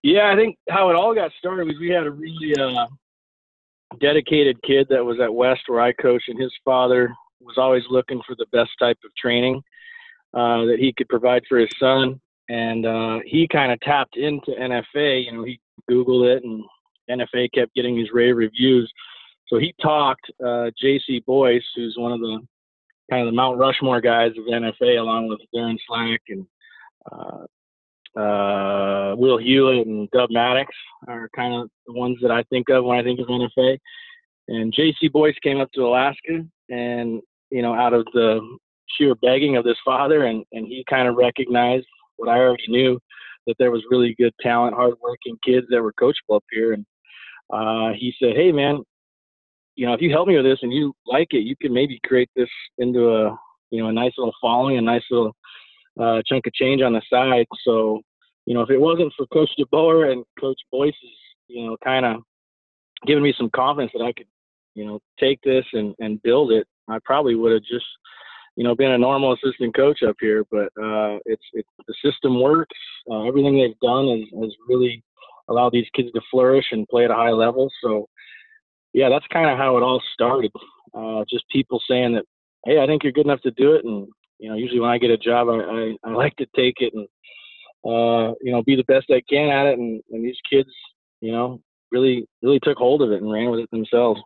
Yeah, 0.03 0.31
I 0.31 0.35
think 0.35 0.57
how 0.69 0.89
it 0.89 0.95
all 0.95 1.13
got 1.13 1.31
started 1.37 1.67
was 1.67 1.77
we 1.79 1.89
had 1.89 2.07
a 2.07 2.11
really 2.11 2.55
uh, 2.55 2.87
dedicated 3.99 4.61
kid 4.63 4.87
that 4.89 5.05
was 5.05 5.19
at 5.19 5.33
West 5.33 5.61
where 5.67 5.81
I 5.81 5.93
coached, 5.93 6.29
and 6.29 6.41
his 6.41 6.53
father 6.65 7.13
was 7.39 7.57
always 7.57 7.83
looking 7.89 8.21
for 8.25 8.35
the 8.35 8.47
best 8.51 8.71
type 8.79 8.97
of 9.05 9.11
training 9.15 9.61
uh, 10.33 10.65
that 10.65 10.77
he 10.79 10.93
could 10.93 11.09
provide 11.09 11.43
for 11.47 11.57
his 11.57 11.69
son. 11.79 12.19
And 12.49 12.85
uh, 12.85 13.19
he 13.25 13.47
kind 13.47 13.71
of 13.71 13.79
tapped 13.81 14.17
into 14.17 14.51
NFA. 14.51 15.25
You 15.25 15.31
know, 15.33 15.43
he 15.43 15.59
Googled 15.89 16.35
it, 16.35 16.43
and 16.43 16.63
NFA 17.09 17.49
kept 17.53 17.73
getting 17.75 17.95
these 17.95 18.11
rave 18.11 18.35
reviews. 18.35 18.91
So 19.47 19.57
he 19.57 19.73
talked 19.81 20.25
uh, 20.45 20.71
J.C. 20.79 21.23
Boyce, 21.27 21.63
who's 21.75 21.95
one 21.97 22.11
of 22.11 22.19
the 22.19 22.39
kind 23.09 23.21
of 23.21 23.27
the 23.27 23.35
Mount 23.35 23.57
Rushmore 23.57 24.01
guys 24.01 24.31
of 24.31 24.45
NFA, 24.45 24.99
along 24.99 25.27
with 25.27 25.39
Darin 25.53 25.77
Slack 25.87 26.21
and 26.29 26.45
uh, 27.11 27.45
uh, 28.17 29.15
Will 29.17 29.37
Hewlett 29.37 29.87
and 29.87 30.09
Dub 30.11 30.29
Maddox 30.31 30.73
are 31.07 31.29
kind 31.35 31.53
of 31.53 31.69
the 31.87 31.93
ones 31.93 32.17
that 32.21 32.31
I 32.31 32.43
think 32.43 32.69
of 32.69 32.83
when 32.83 32.99
I 32.99 33.03
think 33.03 33.19
of 33.19 33.27
NFA. 33.27 33.77
And 34.47 34.73
J.C. 34.73 35.07
Boyce 35.07 35.35
came 35.43 35.59
up 35.59 35.71
to 35.73 35.85
Alaska, 35.85 36.43
and 36.69 37.21
you 37.51 37.61
know, 37.61 37.73
out 37.73 37.93
of 37.93 38.05
the 38.13 38.41
sheer 38.97 39.15
begging 39.15 39.55
of 39.55 39.63
this 39.63 39.77
father, 39.85 40.25
and 40.25 40.43
and 40.51 40.67
he 40.67 40.83
kind 40.89 41.07
of 41.07 41.15
recognized 41.15 41.85
what 42.17 42.29
I 42.29 42.37
already 42.39 42.65
knew 42.67 42.99
that 43.47 43.55
there 43.59 43.71
was 43.71 43.83
really 43.89 44.15
good 44.19 44.33
talent, 44.41 44.75
hardworking 44.75 45.37
kids 45.45 45.67
that 45.69 45.81
were 45.81 45.93
coachable 45.93 46.35
up 46.35 46.43
here, 46.51 46.73
and 46.73 46.85
uh, 47.53 47.93
he 47.97 48.13
said, 48.19 48.35
"Hey, 48.35 48.51
man." 48.51 48.81
You 49.75 49.87
know, 49.87 49.93
if 49.93 50.01
you 50.01 50.11
help 50.11 50.27
me 50.27 50.35
with 50.35 50.45
this 50.45 50.59
and 50.61 50.73
you 50.73 50.93
like 51.07 51.29
it, 51.31 51.43
you 51.43 51.55
can 51.55 51.73
maybe 51.73 51.97
create 52.05 52.29
this 52.35 52.49
into 52.77 53.09
a, 53.09 53.35
you 53.71 53.81
know, 53.81 53.87
a 53.87 53.93
nice 53.93 54.11
little 54.17 54.33
following, 54.41 54.77
a 54.77 54.81
nice 54.81 55.01
little 55.09 55.33
uh, 55.99 56.21
chunk 56.27 56.45
of 56.45 56.53
change 56.53 56.81
on 56.81 56.93
the 56.93 57.01
side. 57.11 57.45
So, 57.63 58.01
you 58.45 58.53
know, 58.53 58.61
if 58.61 58.69
it 58.69 58.79
wasn't 58.79 59.13
for 59.15 59.25
Coach 59.27 59.51
DeBoer 59.59 60.11
and 60.11 60.25
Coach 60.39 60.59
Boyce's, 60.71 60.95
you 61.47 61.65
know, 61.65 61.77
kind 61.83 62.05
of 62.05 62.21
giving 63.05 63.23
me 63.23 63.33
some 63.37 63.49
confidence 63.49 63.91
that 63.93 64.03
I 64.03 64.13
could, 64.13 64.27
you 64.73 64.85
know, 64.85 64.99
take 65.19 65.39
this 65.43 65.65
and, 65.73 65.93
and 65.99 66.21
build 66.21 66.51
it, 66.51 66.67
I 66.87 66.97
probably 67.03 67.35
would 67.35 67.51
have 67.51 67.63
just, 67.63 67.85
you 68.55 68.63
know, 68.63 68.75
been 68.75 68.91
a 68.91 68.97
normal 68.97 69.33
assistant 69.33 69.75
coach 69.75 70.03
up 70.03 70.15
here. 70.19 70.43
But 70.49 70.67
uh, 70.81 71.19
it's 71.25 71.43
it, 71.53 71.65
the 71.87 71.93
system 72.03 72.41
works. 72.41 72.77
Uh, 73.09 73.23
everything 73.27 73.57
they've 73.57 73.79
done 73.79 74.25
has, 74.41 74.51
really 74.67 75.03
allowed 75.49 75.73
these 75.73 75.87
kids 75.95 76.11
to 76.13 76.21
flourish 76.31 76.65
and 76.71 76.87
play 76.87 77.03
at 77.05 77.11
a 77.11 77.15
high 77.15 77.31
level. 77.31 77.69
So, 77.83 78.07
yeah, 78.93 79.09
that's 79.09 79.25
kind 79.31 79.49
of 79.49 79.57
how 79.57 79.77
it 79.77 79.83
all 79.83 80.01
started. 80.13 80.51
Uh, 80.93 81.23
just 81.29 81.45
people 81.49 81.81
saying 81.89 82.13
that, 82.13 82.25
hey, 82.65 82.79
I 82.79 82.85
think 82.85 83.03
you're 83.03 83.11
good 83.11 83.25
enough 83.25 83.41
to 83.41 83.51
do 83.51 83.73
it, 83.73 83.85
and 83.85 84.07
you 84.39 84.49
know, 84.49 84.55
usually 84.55 84.79
when 84.79 84.89
I 84.89 84.97
get 84.97 85.11
a 85.11 85.17
job, 85.17 85.47
I, 85.49 85.53
I, 85.53 85.95
I 86.03 86.13
like 86.13 86.35
to 86.37 86.47
take 86.55 86.75
it 86.79 86.93
and, 86.93 87.07
uh, 87.85 88.33
you 88.41 88.51
know, 88.51 88.61
be 88.63 88.75
the 88.75 88.83
best 88.83 89.07
I 89.09 89.21
can 89.29 89.49
at 89.49 89.67
it. 89.67 89.79
And, 89.79 90.01
and 90.11 90.23
these 90.23 90.37
kids, 90.51 90.69
you 91.21 91.31
know, 91.31 91.61
really, 91.91 92.25
really 92.41 92.59
took 92.59 92.77
hold 92.77 93.01
of 93.01 93.11
it 93.11 93.21
and 93.21 93.31
ran 93.31 93.49
with 93.49 93.59
it 93.59 93.71
themselves. 93.71 94.21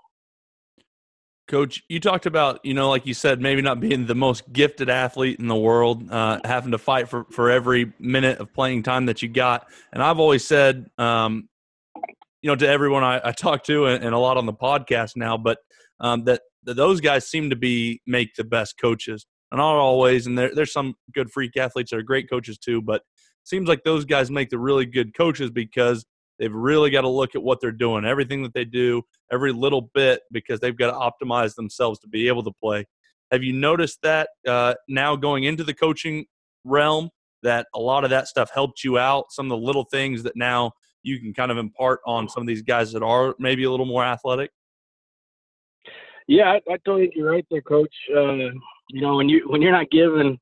Coach, 1.48 1.84
you 1.88 2.00
talked 2.00 2.26
about, 2.26 2.60
you 2.66 2.74
know, 2.74 2.90
like 2.90 3.06
you 3.06 3.14
said, 3.14 3.40
maybe 3.40 3.62
not 3.62 3.80
being 3.80 4.08
the 4.08 4.16
most 4.16 4.52
gifted 4.52 4.90
athlete 4.90 5.40
in 5.40 5.48
the 5.48 5.56
world, 5.56 6.10
uh, 6.12 6.40
having 6.44 6.72
to 6.72 6.80
fight 6.80 7.08
for, 7.08 7.26
for 7.32 7.52
every 7.52 7.94
minute 8.00 8.40
of 8.40 8.52
playing 8.52 8.82
time 8.82 9.06
that 9.06 9.22
you 9.22 9.30
got. 9.30 9.68
And 9.94 10.02
I've 10.02 10.20
always 10.20 10.46
said, 10.46 10.90
um, 10.98 11.48
you 12.42 12.50
know, 12.50 12.56
to 12.56 12.68
everyone 12.68 13.04
I, 13.04 13.22
I 13.24 13.32
talk 13.32 13.64
to 13.66 13.86
and, 13.86 14.04
and, 14.04 14.16
a 14.16 14.18
lot 14.18 14.38
on 14.38 14.48
the 14.48 14.54
podcast 14.54 15.16
now, 15.16 15.38
but 15.38 15.60
um, 16.00 16.24
that, 16.24 16.42
that 16.64 16.76
those 16.76 17.00
guys 17.00 17.28
seem 17.28 17.52
to 17.52 17.56
be 17.56 18.02
make 18.08 18.34
the 18.36 18.44
best 18.44 18.80
coaches. 18.82 19.28
And 19.52 19.60
not 19.60 19.76
always, 19.76 20.26
and 20.26 20.38
there, 20.38 20.54
there's 20.54 20.74
some 20.74 20.96
good 21.14 21.30
freak 21.32 21.56
athletes 21.58 21.92
that 21.92 21.98
are 21.98 22.04
great 22.04 22.28
coaches 22.28 22.58
too, 22.58 22.82
but 22.82 23.04
seems 23.46 23.70
like 23.70 23.84
those 23.84 24.06
guys 24.06 24.30
make 24.30 24.50
the 24.50 24.60
really 24.60 24.86
good 24.86 25.16
coaches 25.16 25.50
because 25.50 26.06
they've 26.40 26.54
really 26.54 26.90
got 26.90 27.02
to 27.02 27.10
look 27.10 27.36
at 27.36 27.44
what 27.44 27.62
they're 27.62 27.72
doing, 27.72 28.06
everything 28.06 28.44
that 28.44 28.54
they 28.54 28.66
do, 28.66 29.02
every 29.32 29.54
little 29.54 29.90
bit, 29.94 30.22
because 30.32 30.60
they've 30.60 30.78
got 30.78 30.92
to 30.92 31.26
optimize 31.26 31.56
themselves 31.56 32.00
to 32.00 32.08
be 32.08 32.28
able 32.28 32.44
to 32.44 32.52
play. 32.52 32.86
Have 33.32 33.44
you 33.44 33.54
noticed 33.54 34.00
that 34.04 34.30
uh, 34.48 34.76
now 34.88 35.16
going 35.16 35.46
into 35.46 35.64
the 35.64 35.74
coaching 35.74 36.26
realm 36.64 37.10
that 37.44 37.68
a 37.74 37.80
lot 37.80 38.04
of 38.04 38.10
that 38.10 38.28
stuff 38.28 38.52
helped 38.54 38.84
you 38.84 38.98
out? 38.98 39.32
Some 39.32 39.46
of 39.46 39.50
the 39.60 39.66
little 39.66 39.86
things 39.86 40.24
that 40.24 40.36
now 40.36 40.72
you 41.04 41.20
can 41.20 41.34
kind 41.34 41.52
of 41.52 41.58
impart 41.58 42.02
on 42.06 42.28
some 42.28 42.42
of 42.42 42.48
these 42.48 42.64
guys 42.64 42.92
that 42.92 43.04
are 43.04 43.36
maybe 43.40 43.64
a 43.64 43.72
little 43.72 43.86
more 43.86 44.04
athletic. 44.04 44.52
Yeah, 46.28 46.46
I, 46.46 46.56
I 46.72 46.78
totally 46.84 47.12
you're 47.16 47.32
right 47.32 47.46
there, 47.52 47.62
Coach. 47.62 47.94
Uh, 48.16 48.50
you 48.90 49.02
know, 49.02 49.16
when 49.16 49.30
you 49.30 49.48
when 49.48 49.62
you're 49.62 49.72
not 49.72 49.92
given, 49.92 50.40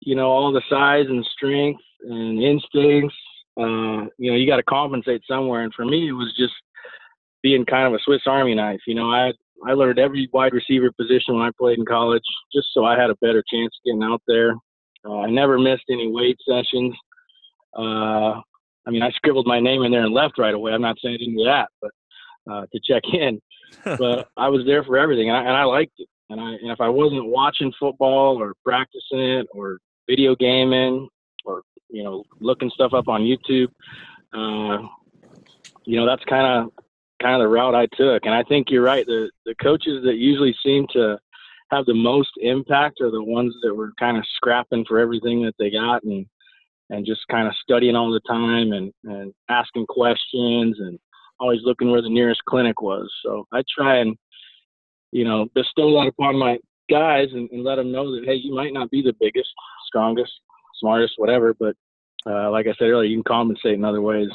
you 0.00 0.14
know, 0.14 0.28
all 0.28 0.52
the 0.52 0.62
size 0.70 1.06
and 1.08 1.24
strength 1.36 1.80
and 2.02 2.42
instincts, 2.42 3.16
uh, 3.58 4.06
you 4.18 4.30
know, 4.30 4.36
you 4.36 4.46
got 4.46 4.56
to 4.56 4.62
compensate 4.62 5.22
somewhere. 5.28 5.62
And 5.62 5.74
for 5.74 5.84
me, 5.84 6.08
it 6.08 6.12
was 6.12 6.32
just 6.38 6.54
being 7.42 7.64
kind 7.64 7.86
of 7.86 7.94
a 7.94 8.02
Swiss 8.04 8.22
Army 8.26 8.54
knife. 8.54 8.80
You 8.86 8.94
know, 8.94 9.10
I 9.10 9.32
I 9.66 9.72
learned 9.72 9.98
every 9.98 10.28
wide 10.32 10.52
receiver 10.52 10.92
position 10.92 11.34
when 11.34 11.46
I 11.46 11.50
played 11.58 11.78
in 11.78 11.84
college, 11.84 12.22
just 12.54 12.68
so 12.72 12.84
I 12.84 12.98
had 12.98 13.10
a 13.10 13.16
better 13.16 13.42
chance 13.52 13.74
of 13.74 13.84
getting 13.84 14.02
out 14.02 14.22
there. 14.26 14.54
Uh, 15.04 15.20
I 15.20 15.30
never 15.30 15.58
missed 15.58 15.84
any 15.90 16.10
weight 16.10 16.38
sessions. 16.48 16.94
Uh, 17.76 18.40
I 18.86 18.90
mean, 18.90 19.02
I 19.02 19.10
scribbled 19.10 19.46
my 19.46 19.60
name 19.60 19.82
in 19.82 19.92
there 19.92 20.04
and 20.04 20.14
left 20.14 20.38
right 20.38 20.54
away. 20.54 20.72
I'm 20.72 20.82
not 20.82 20.96
saying 21.02 21.14
I 21.14 21.18
didn't 21.18 21.36
do 21.36 21.44
that, 21.44 21.68
but 21.80 21.90
uh, 22.50 22.66
to 22.72 22.80
check 22.84 23.02
in. 23.12 23.40
but 23.84 24.28
I 24.36 24.48
was 24.48 24.64
there 24.64 24.82
for 24.82 24.96
everything, 24.96 25.28
and 25.28 25.36
I, 25.36 25.40
and 25.40 25.50
I 25.50 25.64
liked 25.64 25.92
it. 25.98 26.08
And 26.30 26.40
I 26.40 26.52
and 26.52 26.70
if 26.70 26.80
I 26.80 26.88
wasn't 26.88 27.26
watching 27.26 27.72
football 27.78 28.40
or 28.40 28.54
practicing 28.64 29.20
it 29.20 29.46
or 29.52 29.78
video 30.08 30.34
gaming 30.34 31.08
or 31.44 31.62
you 31.90 32.02
know 32.02 32.24
looking 32.40 32.70
stuff 32.70 32.92
up 32.94 33.08
on 33.08 33.22
YouTube, 33.22 33.68
uh, 34.32 34.86
you 35.84 35.96
know 35.96 36.06
that's 36.06 36.24
kind 36.24 36.46
of 36.46 36.72
kind 37.20 37.34
of 37.34 37.40
the 37.40 37.48
route 37.48 37.74
I 37.74 37.86
took. 37.94 38.24
And 38.24 38.34
I 38.34 38.42
think 38.44 38.70
you're 38.70 38.82
right. 38.82 39.06
The 39.06 39.30
the 39.46 39.54
coaches 39.56 40.04
that 40.04 40.16
usually 40.16 40.56
seem 40.64 40.86
to 40.92 41.18
have 41.70 41.84
the 41.86 41.94
most 41.94 42.30
impact 42.40 43.00
are 43.00 43.10
the 43.10 43.22
ones 43.22 43.54
that 43.62 43.74
were 43.74 43.92
kind 43.98 44.16
of 44.16 44.24
scrapping 44.36 44.84
for 44.86 44.98
everything 44.98 45.42
that 45.42 45.54
they 45.58 45.70
got 45.70 46.02
and 46.04 46.26
and 46.90 47.04
just 47.04 47.20
kind 47.30 47.46
of 47.46 47.54
studying 47.62 47.96
all 47.96 48.10
the 48.10 48.20
time 48.20 48.72
and 48.72 48.92
and 49.04 49.32
asking 49.48 49.86
questions 49.86 50.78
and 50.80 50.98
always 51.40 51.60
looking 51.62 51.90
where 51.90 52.02
the 52.02 52.08
nearest 52.08 52.44
clinic 52.48 52.80
was. 52.80 53.10
So 53.24 53.46
I 53.52 53.62
try 53.76 53.98
and 53.98 54.16
you 55.12 55.24
know 55.24 55.46
bestow 55.54 55.90
that 56.00 56.08
upon 56.08 56.36
my 56.36 56.58
guys 56.90 57.28
and, 57.32 57.50
and 57.50 57.64
let 57.64 57.76
them 57.76 57.92
know 57.92 58.14
that 58.14 58.24
hey, 58.24 58.34
you 58.34 58.54
might 58.54 58.72
not 58.72 58.90
be 58.90 59.02
the 59.02 59.14
biggest, 59.20 59.50
strongest, 59.86 60.32
smartest, 60.78 61.14
whatever, 61.16 61.54
but 61.58 61.74
uh, 62.26 62.50
like 62.50 62.66
I 62.66 62.74
said 62.78 62.88
earlier, 62.88 63.08
you 63.08 63.16
can 63.16 63.24
compensate 63.24 63.74
in 63.74 63.84
other 63.84 64.02
ways. 64.02 64.28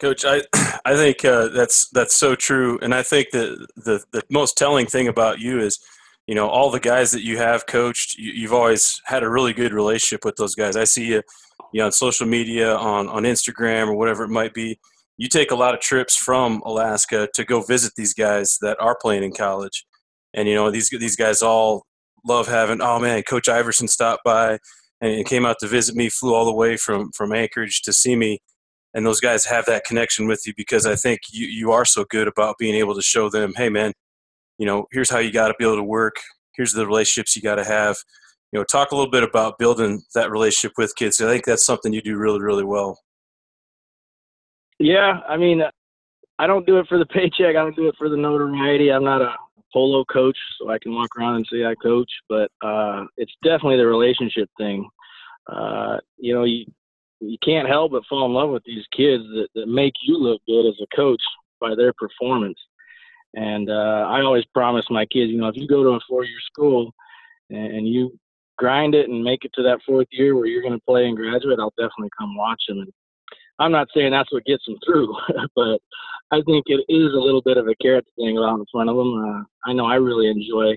Coach, 0.00 0.24
I 0.24 0.42
I 0.84 0.94
think 0.94 1.24
uh, 1.24 1.48
that's 1.48 1.88
that's 1.90 2.16
so 2.16 2.34
true, 2.34 2.78
and 2.82 2.94
I 2.94 3.02
think 3.02 3.30
that 3.30 3.66
the 3.76 4.02
the 4.12 4.22
most 4.30 4.56
telling 4.56 4.86
thing 4.86 5.08
about 5.08 5.38
you 5.38 5.60
is, 5.60 5.78
you 6.26 6.34
know, 6.34 6.48
all 6.48 6.70
the 6.70 6.80
guys 6.80 7.10
that 7.12 7.22
you 7.22 7.38
have 7.38 7.66
coached, 7.66 8.18
you, 8.18 8.32
you've 8.32 8.52
always 8.52 9.00
had 9.04 9.22
a 9.22 9.30
really 9.30 9.52
good 9.52 9.72
relationship 9.72 10.24
with 10.24 10.36
those 10.36 10.54
guys. 10.54 10.76
I 10.76 10.84
see 10.84 11.06
you, 11.06 11.22
you 11.72 11.80
know, 11.80 11.86
on 11.86 11.92
social 11.92 12.26
media, 12.26 12.74
on 12.74 13.08
on 13.08 13.22
Instagram 13.22 13.88
or 13.88 13.94
whatever 13.94 14.24
it 14.24 14.30
might 14.30 14.54
be. 14.54 14.78
You 15.18 15.28
take 15.28 15.50
a 15.50 15.56
lot 15.56 15.74
of 15.74 15.80
trips 15.80 16.14
from 16.14 16.60
Alaska 16.66 17.26
to 17.34 17.44
go 17.44 17.62
visit 17.62 17.92
these 17.96 18.12
guys 18.12 18.58
that 18.60 18.78
are 18.80 18.98
playing 19.00 19.22
in 19.22 19.32
college, 19.32 19.86
and 20.34 20.46
you 20.46 20.54
know 20.54 20.70
these 20.70 20.90
these 20.90 21.16
guys 21.16 21.40
all 21.40 21.86
love 22.26 22.48
having. 22.48 22.80
Oh 22.80 22.98
man, 22.98 23.22
Coach 23.22 23.48
Iverson 23.48 23.88
stopped 23.88 24.24
by 24.24 24.58
and 25.00 25.26
came 25.26 25.46
out 25.46 25.56
to 25.60 25.68
visit 25.68 25.94
me. 25.94 26.08
Flew 26.08 26.34
all 26.34 26.44
the 26.44 26.54
way 26.54 26.76
from 26.76 27.10
from 27.12 27.32
Anchorage 27.32 27.82
to 27.82 27.92
see 27.92 28.16
me 28.16 28.40
and 28.96 29.04
those 29.04 29.20
guys 29.20 29.44
have 29.44 29.66
that 29.66 29.84
connection 29.84 30.26
with 30.26 30.46
you 30.46 30.54
because 30.56 30.86
I 30.86 30.96
think 30.96 31.20
you, 31.30 31.46
you 31.46 31.70
are 31.70 31.84
so 31.84 32.06
good 32.08 32.26
about 32.26 32.56
being 32.58 32.74
able 32.74 32.94
to 32.94 33.02
show 33.02 33.28
them, 33.28 33.52
hey 33.54 33.68
man, 33.68 33.92
you 34.56 34.64
know, 34.64 34.86
here's 34.90 35.10
how 35.10 35.18
you 35.18 35.30
got 35.30 35.48
to 35.48 35.54
be 35.58 35.66
able 35.66 35.76
to 35.76 35.82
work. 35.82 36.16
Here's 36.54 36.72
the 36.72 36.86
relationships 36.86 37.36
you 37.36 37.42
got 37.42 37.56
to 37.56 37.64
have. 37.64 37.96
You 38.52 38.58
know, 38.58 38.64
talk 38.64 38.92
a 38.92 38.96
little 38.96 39.10
bit 39.10 39.22
about 39.22 39.58
building 39.58 40.02
that 40.14 40.30
relationship 40.30 40.72
with 40.78 40.96
kids. 40.96 41.20
I 41.20 41.26
think 41.26 41.44
that's 41.44 41.66
something 41.66 41.92
you 41.92 42.00
do 42.00 42.16
really, 42.16 42.40
really 42.40 42.64
well. 42.64 42.98
Yeah, 44.78 45.20
I 45.28 45.36
mean, 45.36 45.62
I 46.38 46.46
don't 46.46 46.66
do 46.66 46.78
it 46.78 46.86
for 46.88 46.98
the 46.98 47.04
paycheck. 47.04 47.50
I 47.50 47.52
don't 47.52 47.76
do 47.76 47.88
it 47.88 47.96
for 47.98 48.08
the 48.08 48.16
notoriety. 48.16 48.90
I'm 48.90 49.04
not 49.04 49.20
a 49.20 49.34
polo 49.76 50.06
coach, 50.06 50.38
so 50.58 50.70
I 50.70 50.78
can 50.78 50.94
walk 50.94 51.10
around 51.18 51.36
and 51.36 51.48
say 51.52 51.66
I 51.66 51.74
coach. 51.74 52.10
But 52.30 52.50
uh, 52.64 53.04
it's 53.18 53.36
definitely 53.44 53.76
the 53.76 53.86
relationship 53.86 54.48
thing. 54.56 54.88
Uh, 55.52 55.98
you 56.16 56.32
know, 56.34 56.44
you, 56.44 56.64
you 57.20 57.36
can't 57.44 57.68
help 57.68 57.92
but 57.92 58.06
fall 58.08 58.24
in 58.24 58.32
love 58.32 58.50
with 58.50 58.64
these 58.64 58.86
kids 58.96 59.22
that, 59.34 59.48
that 59.54 59.68
make 59.68 59.92
you 60.02 60.16
look 60.16 60.40
good 60.46 60.66
as 60.66 60.78
a 60.82 60.96
coach 60.96 61.22
by 61.60 61.74
their 61.74 61.92
performance. 61.92 62.58
And 63.34 63.68
uh, 63.68 64.06
I 64.08 64.22
always 64.22 64.46
promise 64.54 64.86
my 64.88 65.04
kids, 65.04 65.30
you 65.30 65.38
know, 65.38 65.48
if 65.48 65.56
you 65.56 65.68
go 65.68 65.82
to 65.82 65.90
a 65.90 66.00
four-year 66.08 66.40
school 66.50 66.92
and, 67.50 67.86
you 67.86 68.18
grind 68.56 68.94
it 68.94 69.10
and 69.10 69.22
make 69.22 69.44
it 69.44 69.52
to 69.54 69.62
that 69.62 69.80
fourth 69.86 70.08
year 70.10 70.34
where 70.34 70.46
you're 70.46 70.62
going 70.62 70.72
to 70.72 70.86
play 70.88 71.06
and 71.06 71.16
graduate, 71.16 71.58
I'll 71.60 71.74
definitely 71.76 72.08
come 72.18 72.34
watch 72.34 72.62
them. 72.66 72.78
And 72.78 72.92
I'm 73.58 73.72
not 73.72 73.88
saying 73.94 74.12
that's 74.12 74.32
what 74.32 74.44
gets 74.44 74.64
them 74.66 74.76
through, 74.84 75.14
but 75.56 75.80
I 76.30 76.42
think 76.42 76.64
it 76.66 76.84
is 76.88 77.12
a 77.14 77.20
little 77.20 77.42
bit 77.42 77.56
of 77.56 77.68
a 77.68 77.74
carrot 77.76 78.06
thing 78.16 78.38
out 78.38 78.58
in 78.58 78.66
front 78.70 78.90
of 78.90 78.96
them. 78.96 79.14
Uh, 79.14 79.70
I 79.70 79.72
know 79.72 79.86
I 79.86 79.94
really 79.94 80.28
enjoy 80.28 80.76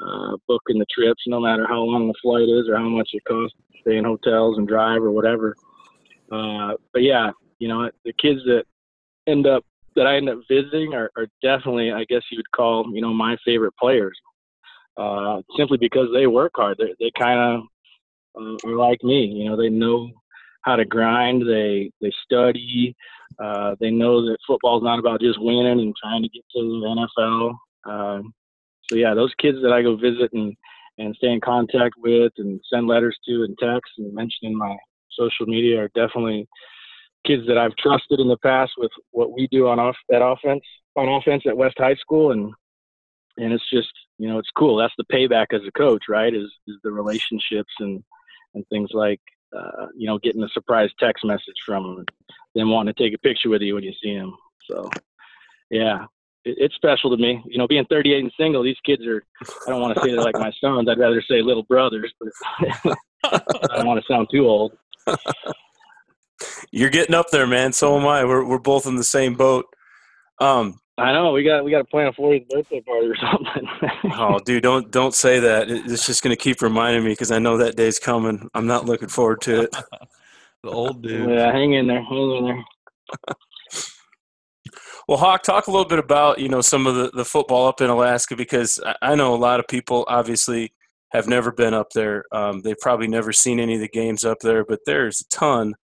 uh, 0.00 0.36
booking 0.46 0.78
the 0.78 0.86
trips, 0.90 1.22
no 1.26 1.40
matter 1.40 1.66
how 1.66 1.80
long 1.80 2.08
the 2.08 2.14
flight 2.22 2.48
is 2.48 2.68
or 2.68 2.76
how 2.76 2.88
much 2.88 3.10
it 3.12 3.24
costs 3.24 3.56
to 3.72 3.78
stay 3.80 3.96
in 3.96 4.04
hotels 4.04 4.58
and 4.58 4.68
drive 4.68 5.02
or 5.02 5.10
whatever. 5.10 5.54
Uh, 6.30 6.74
but 6.92 7.02
yeah, 7.02 7.30
you 7.58 7.68
know, 7.68 7.90
the 8.04 8.12
kids 8.14 8.40
that 8.44 8.64
end 9.26 9.46
up 9.46 9.64
that 9.94 10.06
I 10.06 10.16
end 10.16 10.28
up 10.28 10.40
visiting 10.48 10.92
are, 10.92 11.10
are 11.16 11.26
definitely, 11.42 11.90
I 11.90 12.04
guess 12.08 12.20
you 12.30 12.38
would 12.38 12.50
call, 12.52 12.84
you 12.92 13.00
know, 13.00 13.14
my 13.14 13.36
favorite 13.44 13.74
players. 13.80 14.16
Uh, 14.96 15.42
simply 15.58 15.76
because 15.78 16.08
they 16.14 16.26
work 16.26 16.52
hard. 16.54 16.76
They're, 16.78 16.94
they 16.98 17.10
kind 17.18 17.38
of 17.38 17.60
uh, 18.40 18.68
are 18.68 18.76
like 18.76 19.02
me. 19.02 19.26
You 19.26 19.50
know, 19.50 19.56
they 19.56 19.68
know 19.68 20.10
how 20.66 20.76
to 20.76 20.84
grind. 20.84 21.48
They 21.48 21.90
they 22.02 22.12
study. 22.24 22.94
Uh, 23.42 23.76
they 23.80 23.90
know 23.90 24.22
that 24.26 24.36
football 24.46 24.78
is 24.78 24.84
not 24.84 24.98
about 24.98 25.20
just 25.20 25.40
winning 25.40 25.80
and 25.80 25.94
trying 26.02 26.22
to 26.22 26.28
get 26.28 26.44
to 26.54 26.60
the 26.60 27.06
NFL. 27.18 27.54
Um, 27.86 28.34
so 28.88 28.96
yeah, 28.96 29.14
those 29.14 29.32
kids 29.40 29.58
that 29.62 29.72
I 29.72 29.82
go 29.82 29.96
visit 29.96 30.32
and 30.32 30.54
and 30.98 31.14
stay 31.16 31.28
in 31.28 31.40
contact 31.40 31.94
with 31.98 32.32
and 32.38 32.60
send 32.72 32.86
letters 32.86 33.16
to 33.28 33.44
and 33.44 33.56
text 33.58 33.92
and 33.98 34.12
mention 34.14 34.48
in 34.48 34.56
my 34.56 34.76
social 35.10 35.46
media 35.46 35.82
are 35.82 35.90
definitely 35.94 36.46
kids 37.26 37.46
that 37.46 37.58
I've 37.58 37.76
trusted 37.76 38.20
in 38.20 38.28
the 38.28 38.38
past 38.38 38.72
with 38.78 38.90
what 39.10 39.32
we 39.32 39.48
do 39.50 39.68
on 39.68 39.78
off 39.78 39.96
at 40.12 40.22
offense 40.22 40.62
on 40.96 41.08
offense 41.08 41.42
at 41.46 41.56
West 41.56 41.76
High 41.78 41.96
School 41.96 42.32
and 42.32 42.52
and 43.36 43.52
it's 43.52 43.68
just 43.70 43.92
you 44.18 44.28
know 44.28 44.38
it's 44.38 44.50
cool 44.56 44.76
that's 44.76 44.94
the 44.96 45.04
payback 45.12 45.46
as 45.52 45.60
a 45.66 45.72
coach 45.72 46.04
right 46.08 46.34
is 46.34 46.50
is 46.66 46.76
the 46.82 46.90
relationships 46.90 47.72
and 47.80 48.02
and 48.54 48.66
things 48.68 48.90
like 48.92 49.20
uh, 49.54 49.86
you 49.96 50.06
know 50.06 50.18
getting 50.18 50.42
a 50.42 50.48
surprise 50.48 50.90
text 50.98 51.24
message 51.24 51.56
from 51.64 52.04
them 52.54 52.70
wanting 52.70 52.92
to 52.92 53.02
take 53.02 53.14
a 53.14 53.18
picture 53.18 53.48
with 53.48 53.62
you 53.62 53.74
when 53.74 53.84
you 53.84 53.92
see 54.02 54.16
them 54.16 54.34
so 54.70 54.88
yeah 55.70 56.04
it, 56.44 56.56
it's 56.58 56.74
special 56.74 57.10
to 57.10 57.16
me 57.16 57.42
you 57.46 57.58
know 57.58 57.66
being 57.66 57.84
38 57.86 58.22
and 58.22 58.32
single 58.38 58.62
these 58.62 58.80
kids 58.84 59.06
are 59.06 59.22
I 59.66 59.70
don't 59.70 59.80
want 59.80 59.96
to 59.96 60.02
say 60.02 60.10
they're 60.10 60.22
like 60.22 60.38
my 60.38 60.52
sons 60.60 60.88
I'd 60.88 60.98
rather 60.98 61.22
say 61.22 61.42
little 61.42 61.64
brothers 61.64 62.12
but 62.18 62.96
I 63.24 63.76
don't 63.76 63.86
want 63.86 64.00
to 64.00 64.12
sound 64.12 64.28
too 64.30 64.46
old 64.46 64.72
You're 66.70 66.90
getting 66.90 67.14
up 67.14 67.30
there, 67.30 67.46
man. 67.46 67.72
So 67.72 67.98
am 67.98 68.06
I. 68.06 68.24
We're 68.24 68.44
we're 68.44 68.58
both 68.58 68.86
in 68.86 68.96
the 68.96 69.04
same 69.04 69.34
boat. 69.34 69.66
Um, 70.40 70.78
I 70.98 71.12
know 71.12 71.32
we 71.32 71.44
got 71.44 71.64
we 71.64 71.70
got 71.70 71.78
to 71.78 71.84
plan 71.84 72.06
a 72.06 72.12
40th 72.12 72.48
birthday 72.48 72.80
party 72.80 73.06
or 73.08 73.16
something. 73.20 74.12
oh, 74.12 74.38
dude, 74.38 74.62
don't 74.62 74.90
don't 74.90 75.14
say 75.14 75.40
that. 75.40 75.70
It's 75.70 76.06
just 76.06 76.22
gonna 76.22 76.36
keep 76.36 76.62
reminding 76.62 77.04
me 77.04 77.10
because 77.10 77.30
I 77.30 77.38
know 77.38 77.58
that 77.58 77.76
day's 77.76 77.98
coming. 77.98 78.48
I'm 78.54 78.66
not 78.66 78.86
looking 78.86 79.08
forward 79.08 79.42
to 79.42 79.62
it. 79.62 79.76
the 80.62 80.70
old 80.70 81.02
dude. 81.02 81.30
Yeah, 81.30 81.52
hang 81.52 81.74
in 81.74 81.86
there, 81.86 82.02
hang 82.02 82.36
in 82.36 82.44
there. 82.44 82.64
well, 85.08 85.18
Hawk, 85.18 85.42
talk 85.42 85.66
a 85.66 85.70
little 85.70 85.88
bit 85.88 85.98
about 85.98 86.38
you 86.38 86.48
know 86.48 86.62
some 86.62 86.86
of 86.86 86.94
the 86.94 87.10
the 87.12 87.26
football 87.26 87.68
up 87.68 87.82
in 87.82 87.90
Alaska 87.90 88.34
because 88.34 88.80
I 89.02 89.14
know 89.14 89.34
a 89.34 89.36
lot 89.36 89.60
of 89.60 89.68
people 89.68 90.06
obviously 90.08 90.72
have 91.10 91.28
never 91.28 91.52
been 91.52 91.74
up 91.74 91.90
there. 91.94 92.24
Um, 92.32 92.62
they've 92.62 92.78
probably 92.80 93.06
never 93.06 93.32
seen 93.34 93.60
any 93.60 93.74
of 93.74 93.80
the 93.80 93.88
games 93.88 94.24
up 94.24 94.38
there, 94.40 94.64
but 94.64 94.80
there's 94.86 95.20
a 95.20 95.28
ton 95.28 95.74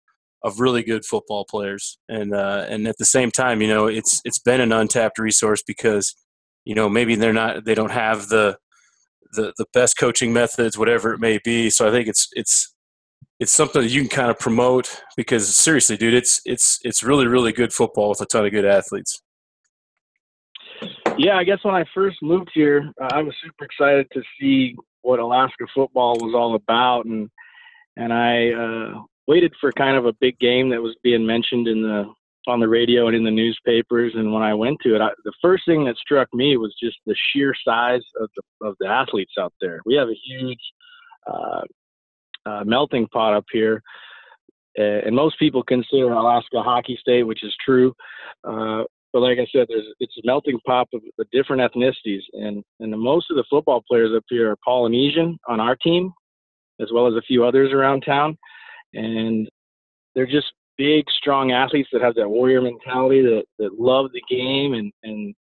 of 0.45 0.61
really 0.61 0.83
good 0.83 1.05
football 1.05 1.45
players, 1.49 1.99
and 2.09 2.35
uh, 2.35 2.67
and 2.69 2.87
at 2.87 2.97
the 2.99 3.05
same 3.05 3.31
time, 3.31 3.63
you 3.63 3.69
know, 3.69 3.87
it's 3.87 4.21
it's 4.25 4.39
been 4.39 4.61
an 4.61 4.73
untapped 4.73 5.19
resource 5.19 5.63
because 5.67 6.15
you 6.65 6.75
know 6.75 6.89
maybe 6.89 7.15
they're 7.15 7.33
not 7.33 7.65
they 7.65 7.75
don't 7.75 7.93
have 7.93 8.29
the 8.29 8.57
the 9.33 9.53
the 9.57 9.67
best 9.73 9.97
coaching 9.99 10.33
methods, 10.33 10.79
whatever 10.79 11.13
it 11.13 11.21
may 11.21 11.39
be. 11.45 11.71
So 11.71 11.87
I 11.87 11.91
think 11.91 12.09
it's 12.09 12.29
it's 12.33 12.75
it's 13.41 13.53
something 13.53 13.83
that 13.83 13.91
you 13.91 14.01
can 14.03 14.11
kind 14.11 14.31
of 14.31 14.39
promote 14.39 15.03
because 15.17 15.57
seriously, 15.57 15.97
dude, 15.97 16.15
it's 16.15 16.41
it's 16.45 16.79
it's 16.83 17.03
really 17.03 17.27
really 17.27 17.53
good 17.53 17.73
football 17.73 18.11
with 18.11 18.21
a 18.21 18.27
ton 18.27 18.45
of 18.47 18.53
good 18.53 18.65
athletes. 18.65 19.23
Yeah, 21.19 21.37
I 21.37 21.45
guess 21.45 21.59
when 21.63 21.75
I 21.75 21.85
first 21.95 22.19
moved 22.23 22.51
here, 22.55 22.91
uh, 23.01 23.09
I 23.13 23.23
was 23.23 23.35
super 23.43 23.65
excited 23.65 24.07
to 24.13 24.23
see 24.41 24.77
what 25.03 25.19
Alaska 25.19 25.67
football 25.75 26.17
was 26.21 26.35
all 26.35 26.55
about, 26.55 27.05
and 27.07 27.29
and 27.97 28.13
I 28.13 28.51
uh, 28.51 29.03
waited 29.27 29.53
for 29.61 29.73
kind 29.73 29.97
of 29.97 30.07
a 30.07 30.13
big 30.21 30.39
game 30.39 30.71
that 30.71 30.83
was 30.83 30.97
being 31.03 31.27
mentioned 31.27 31.69
in 31.69 31.83
the 31.83 32.05
on 32.49 32.59
the 32.59 32.69
radio 32.69 33.07
and 33.07 33.17
in 33.17 33.25
the 33.25 33.31
newspapers. 33.31 34.13
And 34.17 34.33
when 34.33 34.43
I 34.43 34.53
went 34.53 34.79
to 34.83 34.97
it, 34.97 35.01
I, 35.01 35.11
the 35.25 35.33
first 35.41 35.65
thing 35.65 35.85
that 35.85 35.97
struck 35.97 36.29
me 36.35 36.57
was 36.57 36.75
just 36.83 36.97
the 37.07 37.15
sheer 37.33 37.55
size 37.67 38.03
of 38.21 38.29
the 38.37 38.67
of 38.67 38.77
the 38.81 38.89
athletes 38.89 39.35
out 39.39 39.53
there. 39.61 39.81
We 39.87 39.95
have 39.95 40.09
a 40.09 40.19
huge 40.27 40.59
uh, 41.27 41.63
uh, 42.47 42.65
melting 42.65 43.07
pot 43.09 43.35
up 43.35 43.45
here. 43.53 43.83
And 44.75 45.15
most 45.15 45.39
people 45.39 45.63
consider 45.63 46.11
Alaska 46.13 46.63
hockey 46.63 46.97
state, 46.99 47.25
which 47.25 47.45
is 47.45 47.55
true. 47.63 47.95
Uh, 48.43 48.85
but 49.13 49.21
like 49.21 49.39
I 49.39 49.47
said, 49.53 49.67
there's 49.69 49.85
it's 50.01 50.17
a 50.17 50.23
melting 50.25 50.59
pot 50.67 50.89
of, 50.95 51.03
different 51.31 51.63
ethnicities, 51.63 52.23
and 52.33 52.65
and 52.81 52.99
most 52.99 53.31
of 53.31 53.37
the 53.37 53.45
football 53.51 53.83
players 53.87 54.11
up 54.17 54.25
here 54.29 54.51
are 54.51 54.57
Polynesian 54.65 55.39
on 55.47 55.61
our 55.61 55.77
team, 55.77 56.11
as 56.81 56.89
well 56.93 57.07
as 57.07 57.15
a 57.15 57.23
few 57.23 57.45
others 57.45 57.73
around 57.73 58.01
town, 58.01 58.39
and 58.95 59.49
they're 60.15 60.27
just 60.27 60.53
big, 60.79 61.05
strong 61.11 61.53
athletes 61.53 61.89
that 61.93 62.03
have 62.03 62.15
that 62.15 62.29
warrior 62.29 62.63
mentality 62.63 63.23
that 63.23 63.45
that 63.59 63.81
love 63.81 64.11
the 64.13 64.23
game, 64.29 64.75
and 64.75 64.93
and 65.03 65.35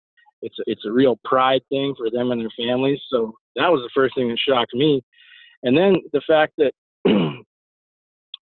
it's 0.43 0.59
a, 0.59 0.63
it's 0.67 0.85
a 0.87 0.93
real 0.93 1.19
pride 1.25 1.63
thing 1.69 1.95
for 1.97 2.11
them 2.11 2.31
and 2.31 2.41
their 2.41 2.51
families. 2.57 3.01
So 3.11 3.35
that 3.57 3.69
was 3.69 3.83
the 3.83 3.91
first 3.95 4.15
thing 4.15 4.29
that 4.29 4.39
shocked 4.39 4.75
me, 4.75 5.03
and 5.63 5.77
then 5.77 5.97
the 6.13 6.23
fact 6.27 6.55
that 6.59 6.73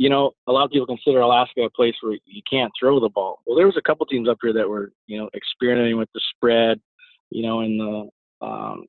you 0.01 0.09
know, 0.09 0.33
a 0.47 0.53
lot 0.53 0.65
of 0.65 0.71
people 0.71 0.87
consider 0.87 1.21
Alaska 1.21 1.61
a 1.61 1.71
place 1.71 1.95
where 2.01 2.17
you 2.25 2.41
can't 2.51 2.73
throw 2.81 3.01
the 3.01 3.11
ball. 3.11 3.41
Well, 3.45 3.55
there 3.55 3.67
was 3.67 3.77
a 3.77 3.83
couple 3.83 4.07
teams 4.07 4.31
up 4.31 4.39
here 4.41 4.55
that 4.55 4.67
were, 4.67 4.93
you 5.07 5.19
know, 5.19 5.29
experimenting 5.35 5.99
with 5.99 6.09
the 6.15 6.23
spread, 6.35 6.81
you 7.29 7.43
know, 7.43 7.61
in 7.61 7.77
the 7.77 8.09
um, 8.41 8.87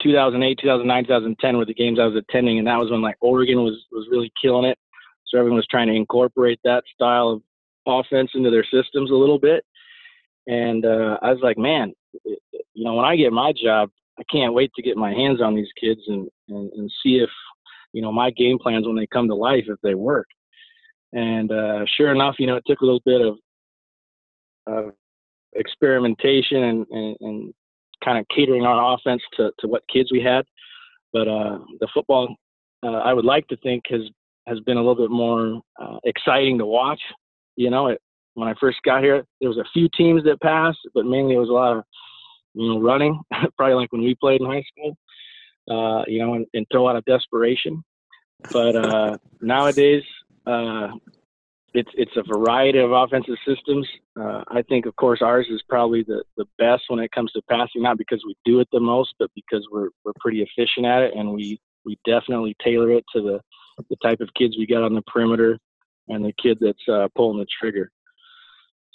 2008, 0.00 0.58
2009, 0.62 1.04
2010 1.06 1.56
were 1.56 1.64
the 1.64 1.74
games 1.74 1.98
I 1.98 2.06
was 2.06 2.14
attending, 2.14 2.58
and 2.58 2.68
that 2.68 2.78
was 2.78 2.88
when 2.90 3.02
like 3.02 3.16
Oregon 3.20 3.64
was 3.64 3.84
was 3.90 4.06
really 4.10 4.30
killing 4.40 4.64
it. 4.64 4.78
So 5.34 5.40
everyone 5.40 5.56
was 5.56 5.66
trying 5.66 5.88
to 5.88 5.94
incorporate 5.94 6.60
that 6.62 6.84
style 6.94 7.28
of 7.28 7.42
offense 7.86 8.30
into 8.34 8.50
their 8.50 8.62
systems 8.62 9.10
a 9.10 9.14
little 9.14 9.40
bit. 9.40 9.64
And 10.46 10.86
uh, 10.86 11.18
I 11.22 11.32
was 11.32 11.40
like, 11.42 11.58
man, 11.58 11.92
you 12.24 12.84
know, 12.84 12.94
when 12.94 13.04
I 13.04 13.16
get 13.16 13.32
my 13.32 13.52
job, 13.52 13.90
I 14.16 14.22
can't 14.30 14.54
wait 14.54 14.70
to 14.76 14.82
get 14.82 14.96
my 14.96 15.10
hands 15.12 15.42
on 15.42 15.56
these 15.56 15.70
kids 15.80 16.02
and, 16.06 16.28
and, 16.48 16.70
and 16.74 16.92
see 17.02 17.16
if, 17.16 17.30
you 17.92 18.00
know, 18.00 18.12
my 18.12 18.30
game 18.30 18.60
plans 18.60 18.86
when 18.86 18.94
they 18.94 19.08
come 19.08 19.26
to 19.26 19.34
life, 19.34 19.64
if 19.66 19.80
they 19.82 19.94
work. 19.94 20.28
And 21.12 21.50
uh, 21.50 21.84
sure 21.96 22.12
enough, 22.12 22.36
you 22.38 22.46
know, 22.46 22.56
it 22.56 22.64
took 22.68 22.80
a 22.80 22.84
little 22.84 23.02
bit 23.04 23.20
of, 23.20 23.36
of 24.68 24.92
experimentation 25.56 26.62
and, 26.62 26.86
and, 26.90 27.16
and 27.20 27.54
kind 28.04 28.18
of 28.18 28.26
catering 28.28 28.66
our 28.66 28.94
offense 28.94 29.22
to, 29.36 29.50
to 29.58 29.66
what 29.66 29.82
kids 29.92 30.12
we 30.12 30.22
had. 30.22 30.44
But 31.12 31.26
uh, 31.26 31.58
the 31.80 31.88
football, 31.92 32.36
uh, 32.84 32.98
I 32.98 33.12
would 33.12 33.24
like 33.24 33.48
to 33.48 33.56
think, 33.56 33.84
has 33.90 34.02
has 34.46 34.60
been 34.60 34.76
a 34.76 34.80
little 34.80 34.94
bit 34.94 35.10
more 35.10 35.60
uh, 35.80 35.98
exciting 36.04 36.58
to 36.58 36.66
watch. 36.66 37.00
You 37.56 37.70
know, 37.70 37.88
it, 37.88 38.00
when 38.34 38.48
I 38.48 38.54
first 38.60 38.78
got 38.84 39.02
here, 39.02 39.24
there 39.40 39.48
was 39.48 39.58
a 39.58 39.70
few 39.72 39.88
teams 39.96 40.24
that 40.24 40.40
passed, 40.40 40.78
but 40.94 41.06
mainly 41.06 41.34
it 41.34 41.38
was 41.38 41.48
a 41.48 41.52
lot 41.52 41.76
of 41.76 41.84
you 42.54 42.68
know 42.68 42.80
running, 42.80 43.20
probably 43.56 43.74
like 43.74 43.92
when 43.92 44.02
we 44.02 44.14
played 44.16 44.40
in 44.40 44.46
high 44.46 44.64
school. 44.70 44.96
Uh, 45.70 46.04
you 46.06 46.18
know, 46.18 46.34
and, 46.34 46.44
and 46.52 46.66
throw 46.70 46.86
out 46.86 46.96
of 46.96 47.02
desperation. 47.06 47.82
But 48.52 48.76
uh, 48.76 49.16
nowadays, 49.40 50.02
uh, 50.46 50.88
it's 51.72 51.90
it's 51.94 52.12
a 52.16 52.22
variety 52.22 52.78
of 52.78 52.92
offensive 52.92 53.36
systems. 53.46 53.88
Uh, 54.18 54.44
I 54.48 54.62
think, 54.68 54.86
of 54.86 54.94
course, 54.96 55.22
ours 55.22 55.46
is 55.50 55.62
probably 55.68 56.02
the, 56.02 56.22
the 56.36 56.44
best 56.58 56.84
when 56.88 57.00
it 57.00 57.10
comes 57.12 57.32
to 57.32 57.42
passing, 57.50 57.82
not 57.82 57.98
because 57.98 58.22
we 58.26 58.36
do 58.44 58.60
it 58.60 58.68
the 58.72 58.80
most, 58.80 59.14
but 59.18 59.30
because 59.34 59.66
we're 59.72 59.88
we're 60.04 60.12
pretty 60.20 60.42
efficient 60.42 60.86
at 60.86 61.02
it, 61.02 61.14
and 61.16 61.32
we 61.32 61.58
we 61.84 61.98
definitely 62.06 62.54
tailor 62.62 62.92
it 62.92 63.04
to 63.14 63.22
the 63.22 63.40
the 63.90 63.96
type 64.02 64.20
of 64.20 64.28
kids 64.34 64.56
we 64.58 64.66
got 64.66 64.82
on 64.82 64.94
the 64.94 65.02
perimeter 65.02 65.58
and 66.08 66.24
the 66.24 66.32
kid 66.42 66.58
that's 66.60 66.88
uh, 66.88 67.08
pulling 67.16 67.38
the 67.38 67.46
trigger. 67.60 67.90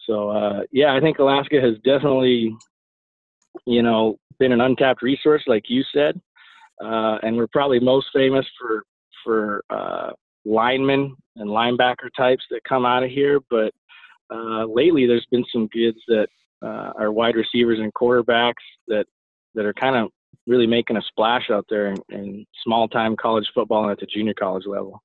So 0.08 0.30
uh, 0.30 0.62
yeah, 0.72 0.96
I 0.96 1.00
think 1.00 1.20
Alaska 1.20 1.62
has 1.62 1.76
definitely, 1.84 2.56
you 3.66 3.84
know, 3.84 4.18
been 4.40 4.52
an 4.52 4.62
untapped 4.62 5.02
resource, 5.02 5.44
like 5.48 5.66
you 5.68 5.84
said, 5.94 6.20
uh, 6.84 7.18
and 7.24 7.36
we're 7.36 7.48
probably 7.48 7.80
most 7.80 8.08
famous 8.14 8.46
for 8.60 8.84
for 9.24 9.64
uh, 9.70 10.12
linemen 10.46 11.16
and 11.36 11.50
linebacker 11.50 12.10
types 12.16 12.44
that 12.50 12.64
come 12.64 12.86
out 12.86 13.04
of 13.04 13.10
here. 13.10 13.40
But 13.50 13.74
uh, 14.34 14.66
lately, 14.66 15.06
there's 15.06 15.28
been 15.32 15.46
some 15.52 15.68
kids 15.70 15.98
that 16.08 16.28
uh, 16.62 16.92
are 16.98 17.12
wide 17.12 17.36
receivers 17.36 17.80
and 17.80 17.94
quarterbacks 17.94 18.54
that 18.88 19.06
that 19.56 19.66
are 19.66 19.74
kind 19.74 19.96
of 19.96 20.10
really 20.48 20.68
making 20.68 20.98
a 20.98 21.02
splash 21.02 21.50
out 21.50 21.66
there 21.70 21.88
in, 21.88 21.98
in 22.10 22.46
small 22.64 22.88
time 22.88 23.16
college 23.16 23.48
football 23.54 23.84
and 23.84 23.92
at 23.92 24.00
the 24.00 24.06
junior 24.06 24.34
college 24.34 24.66
level. 24.66 25.02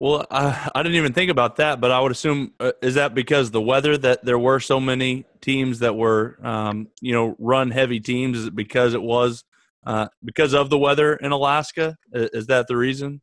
Well, 0.00 0.26
I, 0.30 0.70
I 0.74 0.82
didn't 0.82 0.96
even 0.96 1.12
think 1.12 1.30
about 1.30 1.56
that, 1.56 1.80
but 1.80 1.90
I 1.90 2.00
would 2.00 2.12
assume 2.12 2.52
uh, 2.60 2.72
is 2.80 2.94
that 2.94 3.14
because 3.14 3.50
the 3.50 3.60
weather 3.60 3.96
that 3.98 4.24
there 4.24 4.38
were 4.38 4.60
so 4.60 4.78
many 4.78 5.24
teams 5.40 5.80
that 5.80 5.96
were, 5.96 6.38
um, 6.42 6.88
you 7.00 7.12
know, 7.12 7.34
run 7.38 7.70
heavy 7.70 7.98
teams? 7.98 8.38
Is 8.38 8.46
it 8.46 8.54
because 8.54 8.94
it 8.94 9.02
was 9.02 9.44
uh, 9.84 10.08
because 10.24 10.54
of 10.54 10.70
the 10.70 10.78
weather 10.78 11.14
in 11.14 11.32
Alaska? 11.32 11.96
Is 12.12 12.46
that 12.46 12.68
the 12.68 12.76
reason? 12.76 13.20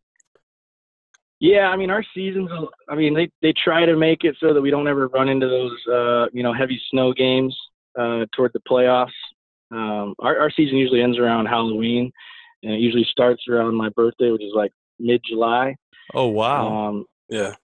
Yeah, 1.40 1.68
I 1.68 1.78
mean 1.78 1.92
our 1.92 2.04
seasons. 2.14 2.50
I 2.90 2.96
mean 2.96 3.14
they 3.14 3.30
they 3.42 3.54
try 3.54 3.86
to 3.86 3.96
make 3.96 4.24
it 4.24 4.36
so 4.40 4.54
that 4.54 4.62
we 4.62 4.72
don't 4.72 4.88
ever 4.88 5.08
run 5.08 5.30
into 5.30 5.48
those 5.48 5.78
uh, 5.94 6.26
you 6.34 6.44
know 6.44 6.54
heavy 6.54 6.82
snow 6.92 7.14
games 7.14 7.56
uh, 7.98 8.26
toward 8.36 8.52
the 8.54 8.62
playoffs. 8.70 9.12
Um, 9.72 10.16
our 10.20 10.40
our 10.40 10.52
season 10.52 10.78
usually 10.78 11.02
ends 11.02 11.18
around 11.18 11.48
Halloween, 11.48 12.12
and 12.64 12.74
it 12.74 12.80
usually 12.80 13.08
starts 13.10 13.44
around 13.50 13.76
my 13.76 13.90
birthday, 13.90 14.32
which 14.32 14.44
is 14.44 14.54
like 14.54 14.72
mid 15.00 15.22
July. 15.28 15.76
Oh 16.14 16.28
wow! 16.28 16.90
Um, 16.90 17.06
Yeah. 17.30 17.56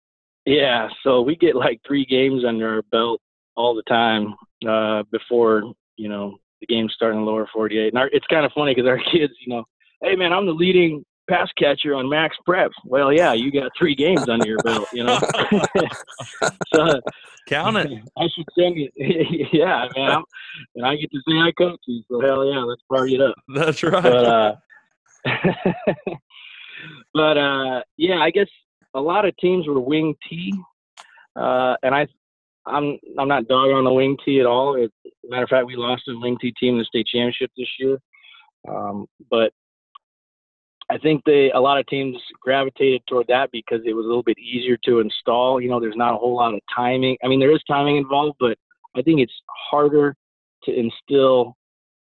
yeah, 0.46 0.90
so 1.04 1.22
we 1.22 1.36
get 1.36 1.56
like 1.56 1.80
three 1.86 2.06
games 2.06 2.44
under 2.46 2.76
our 2.76 2.82
belt 2.92 3.22
all 3.56 3.76
the 3.76 3.84
time 3.84 4.34
uh, 4.68 5.04
before 5.12 5.74
you 5.98 6.10
know 6.10 6.38
the 6.60 6.68
games 6.68 6.94
start 6.94 7.14
in 7.14 7.20
the 7.20 7.26
lower 7.26 7.48
48. 7.52 7.90
And 7.90 7.98
our, 7.98 8.10
it's 8.14 8.26
kind 8.28 8.46
of 8.46 8.52
funny 8.54 8.74
because 8.74 8.88
our 8.88 8.98
kids, 9.12 9.34
you 9.46 9.54
know, 9.54 9.64
hey 10.02 10.16
man, 10.16 10.34
I'm 10.34 10.46
the 10.46 10.54
leading 10.54 11.04
pass 11.30 11.50
catcher 11.58 11.96
on 11.96 12.10
max 12.10 12.36
prep. 12.46 12.72
Well, 12.86 13.12
yeah, 13.12 13.34
you 13.34 13.52
got 13.52 13.72
three 13.78 13.96
games 13.96 14.28
under 14.28 14.48
your 14.48 14.60
belt, 14.60 14.88
you 14.94 15.04
know. 15.04 15.20
so 16.74 17.02
Count 17.48 17.78
it. 17.78 17.92
I 18.18 18.28
should 18.34 18.46
send 18.58 18.78
you. 18.78 18.90
yeah, 19.52 19.88
man, 19.96 20.12
I'm, 20.12 20.24
and 20.76 20.86
I 20.86 20.96
get 20.96 21.12
to 21.12 21.20
say 21.28 21.38
I 21.38 21.52
coach 21.58 21.80
you. 21.88 22.04
So 22.10 22.22
hell 22.22 22.46
yeah, 22.46 22.60
let's 22.60 22.82
party 22.90 23.16
it 23.16 23.22
up. 23.22 23.36
That's 23.54 23.82
right. 23.84 24.04
But 24.04 24.26
uh, 24.26 24.56
but 27.14 27.38
uh, 27.38 27.82
yeah, 27.98 28.20
I 28.20 28.30
guess 28.32 28.48
a 28.94 29.02
lot 29.02 29.26
of 29.26 29.36
teams 29.38 29.68
were 29.68 29.80
wing 29.80 30.16
T, 30.30 30.54
uh, 31.36 31.76
and 31.84 31.96
I. 31.96 32.08
I'm 32.64 33.00
I'm 33.18 33.28
not 33.28 33.48
dogging 33.48 33.76
on 33.76 33.86
the 33.86 33.92
wing 33.92 34.16
T 34.24 34.40
at 34.40 34.46
all. 34.46 34.76
It, 34.76 34.92
matter 35.28 35.42
of 35.42 35.50
fact, 35.50 35.66
we 35.66 35.76
lost 35.76 36.04
a 36.08 36.20
wing 36.20 36.38
T 36.40 36.54
team 36.60 36.74
in 36.74 36.78
the 36.78 36.86
state 36.86 37.08
championship 37.08 37.50
this 37.58 37.68
year. 37.80 37.98
Um, 38.70 39.08
but 39.32 39.52
I 40.92 40.98
think 40.98 41.24
they 41.26 41.50
a 41.52 41.60
lot 41.60 41.80
of 41.80 41.88
teams 41.88 42.18
gravitated 42.42 43.02
toward 43.08 43.28
that 43.28 43.50
because 43.54 43.80
it 43.86 43.94
was 43.94 44.04
a 44.04 44.08
little 44.10 44.24
bit 44.24 44.38
easier 44.38 44.78
to 44.84 45.00
install. 45.00 45.62
You 45.62 45.70
know, 45.70 45.80
there's 45.80 45.96
not 45.96 46.14
a 46.14 46.18
whole 46.18 46.36
lot 46.36 46.54
of 46.54 46.60
timing. 46.76 47.18
I 47.24 47.30
mean, 47.30 47.40
there 47.40 47.56
is 47.56 47.64
timing 47.66 47.96
involved, 47.96 48.36
but 48.42 48.58
I 48.94 49.02
think 49.02 49.22
it's 49.22 49.34
harder 49.70 50.14
to 50.66 50.72
instill 50.78 51.56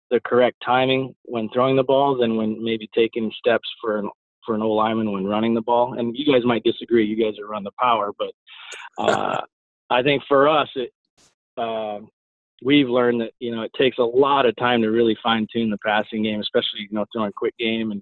the 0.09 0.19
correct 0.25 0.57
timing 0.65 1.13
when 1.25 1.47
throwing 1.49 1.75
the 1.75 1.83
ball 1.83 2.17
than 2.17 2.37
when 2.37 2.61
maybe 2.63 2.89
taking 2.95 3.31
steps 3.37 3.69
for 3.79 3.99
an 3.99 4.09
for 4.43 4.55
an 4.55 4.63
old 4.63 4.77
lineman 4.77 5.11
when 5.11 5.25
running 5.25 5.53
the 5.53 5.61
ball. 5.61 5.93
And 5.93 6.17
you 6.17 6.33
guys 6.33 6.43
might 6.43 6.63
disagree. 6.63 7.05
You 7.05 7.23
guys 7.23 7.37
are 7.39 7.47
run 7.47 7.63
the 7.63 7.71
power, 7.79 8.11
but 8.17 8.31
uh, 8.97 9.41
I 9.91 10.01
think 10.01 10.23
for 10.27 10.49
us, 10.49 10.69
it, 10.73 10.91
uh, 11.55 11.99
we've 12.63 12.89
learned 12.89 13.21
that 13.21 13.33
you 13.39 13.55
know 13.55 13.61
it 13.61 13.71
takes 13.77 13.99
a 13.99 14.03
lot 14.03 14.47
of 14.47 14.55
time 14.55 14.81
to 14.81 14.89
really 14.89 15.15
fine 15.21 15.45
tune 15.53 15.69
the 15.69 15.77
passing 15.85 16.23
game, 16.23 16.41
especially 16.41 16.79
you 16.79 16.87
know 16.91 17.05
throwing 17.13 17.29
a 17.29 17.33
quick 17.33 17.55
game 17.59 17.91
and 17.91 18.01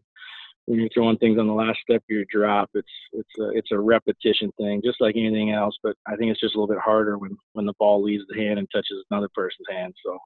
when 0.69 0.79
you're 0.79 0.89
throwing 0.93 1.17
things 1.17 1.39
on 1.39 1.47
the 1.47 1.53
last 1.53 1.79
step 1.81 1.97
of 1.97 2.09
your 2.09 2.25
drop. 2.31 2.69
It's 2.75 2.87
it's 3.13 3.39
a 3.39 3.49
it's 3.57 3.71
a 3.71 3.79
repetition 3.79 4.51
thing, 4.59 4.81
just 4.85 5.01
like 5.01 5.15
anything 5.17 5.51
else. 5.51 5.75
But 5.81 5.95
I 6.07 6.15
think 6.15 6.29
it's 6.29 6.39
just 6.39 6.55
a 6.55 6.59
little 6.59 6.73
bit 6.73 6.81
harder 6.81 7.17
when 7.17 7.35
when 7.53 7.65
the 7.65 7.73
ball 7.79 8.03
leaves 8.03 8.23
the 8.29 8.39
hand 8.39 8.59
and 8.59 8.67
touches 8.71 9.03
another 9.09 9.29
person's 9.33 9.65
hand. 9.69 9.95
So. 10.05 10.19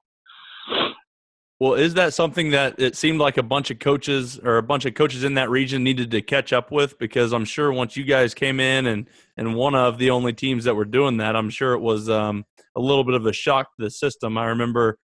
Well, 1.60 1.74
is 1.74 1.94
that 1.94 2.12
something 2.12 2.50
that 2.50 2.74
it 2.78 2.94
seemed 2.94 3.20
like 3.20 3.38
a 3.38 3.42
bunch 3.42 3.70
of 3.70 3.78
coaches 3.78 4.38
or 4.38 4.58
a 4.58 4.62
bunch 4.62 4.84
of 4.84 4.94
coaches 4.94 5.24
in 5.24 5.34
that 5.34 5.48
region 5.48 5.82
needed 5.82 6.10
to 6.10 6.20
catch 6.20 6.52
up 6.52 6.70
with? 6.70 6.98
Because 6.98 7.32
I'm 7.32 7.46
sure 7.46 7.72
once 7.72 7.96
you 7.96 8.04
guys 8.04 8.34
came 8.34 8.60
in 8.60 8.86
and 8.86 9.08
and 9.38 9.54
one 9.54 9.74
of 9.74 9.96
the 9.96 10.10
only 10.10 10.34
teams 10.34 10.64
that 10.64 10.74
were 10.74 10.84
doing 10.84 11.16
that, 11.18 11.36
I'm 11.36 11.48
sure 11.48 11.72
it 11.72 11.80
was 11.80 12.10
um, 12.10 12.44
a 12.76 12.80
little 12.80 13.04
bit 13.04 13.14
of 13.14 13.24
a 13.24 13.32
shock 13.32 13.68
to 13.78 13.84
the 13.84 13.90
system. 13.90 14.36
I 14.36 14.46
remember 14.46 14.98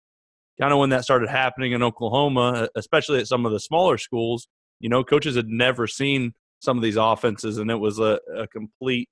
kind 0.59 0.73
of 0.73 0.79
when 0.79 0.89
that 0.89 1.05
started 1.05 1.29
happening 1.29 1.71
in 1.71 1.81
Oklahoma, 1.81 2.67
especially 2.75 3.19
at 3.19 3.27
some 3.27 3.45
of 3.45 3.53
the 3.53 3.59
smaller 3.61 3.97
schools. 3.97 4.49
You 4.79 4.89
know, 4.89 5.03
coaches 5.03 5.35
had 5.35 5.47
never 5.47 5.87
seen 5.87 6.33
some 6.61 6.77
of 6.77 6.83
these 6.83 6.97
offenses, 6.97 7.57
and 7.57 7.69
it 7.71 7.75
was 7.75 7.99
a, 7.99 8.19
a 8.35 8.47
complete 8.47 9.09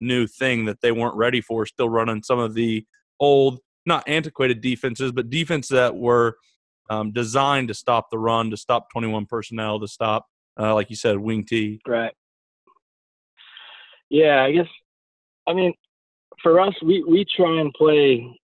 new 0.00 0.26
thing 0.26 0.64
that 0.66 0.80
they 0.80 0.92
weren't 0.92 1.16
ready 1.16 1.40
for. 1.40 1.66
Still 1.66 1.88
running 1.88 2.22
some 2.22 2.38
of 2.38 2.54
the 2.54 2.84
old, 3.20 3.60
not 3.86 4.08
antiquated 4.08 4.60
defenses, 4.60 5.12
but 5.12 5.30
defense 5.30 5.68
that 5.68 5.96
were 5.96 6.36
um, 6.90 7.12
designed 7.12 7.68
to 7.68 7.74
stop 7.74 8.10
the 8.10 8.18
run, 8.18 8.50
to 8.50 8.56
stop 8.56 8.88
21 8.92 9.26
personnel, 9.26 9.80
to 9.80 9.88
stop, 9.88 10.26
uh, 10.58 10.74
like 10.74 10.90
you 10.90 10.96
said, 10.96 11.18
wing 11.18 11.44
T. 11.44 11.80
Right. 11.86 12.12
Yeah, 14.10 14.42
I 14.42 14.52
guess. 14.52 14.66
I 15.46 15.54
mean, 15.54 15.74
for 16.42 16.60
us, 16.60 16.74
we 16.82 17.04
we 17.04 17.24
try 17.36 17.60
and 17.60 17.72
play. 17.74 18.38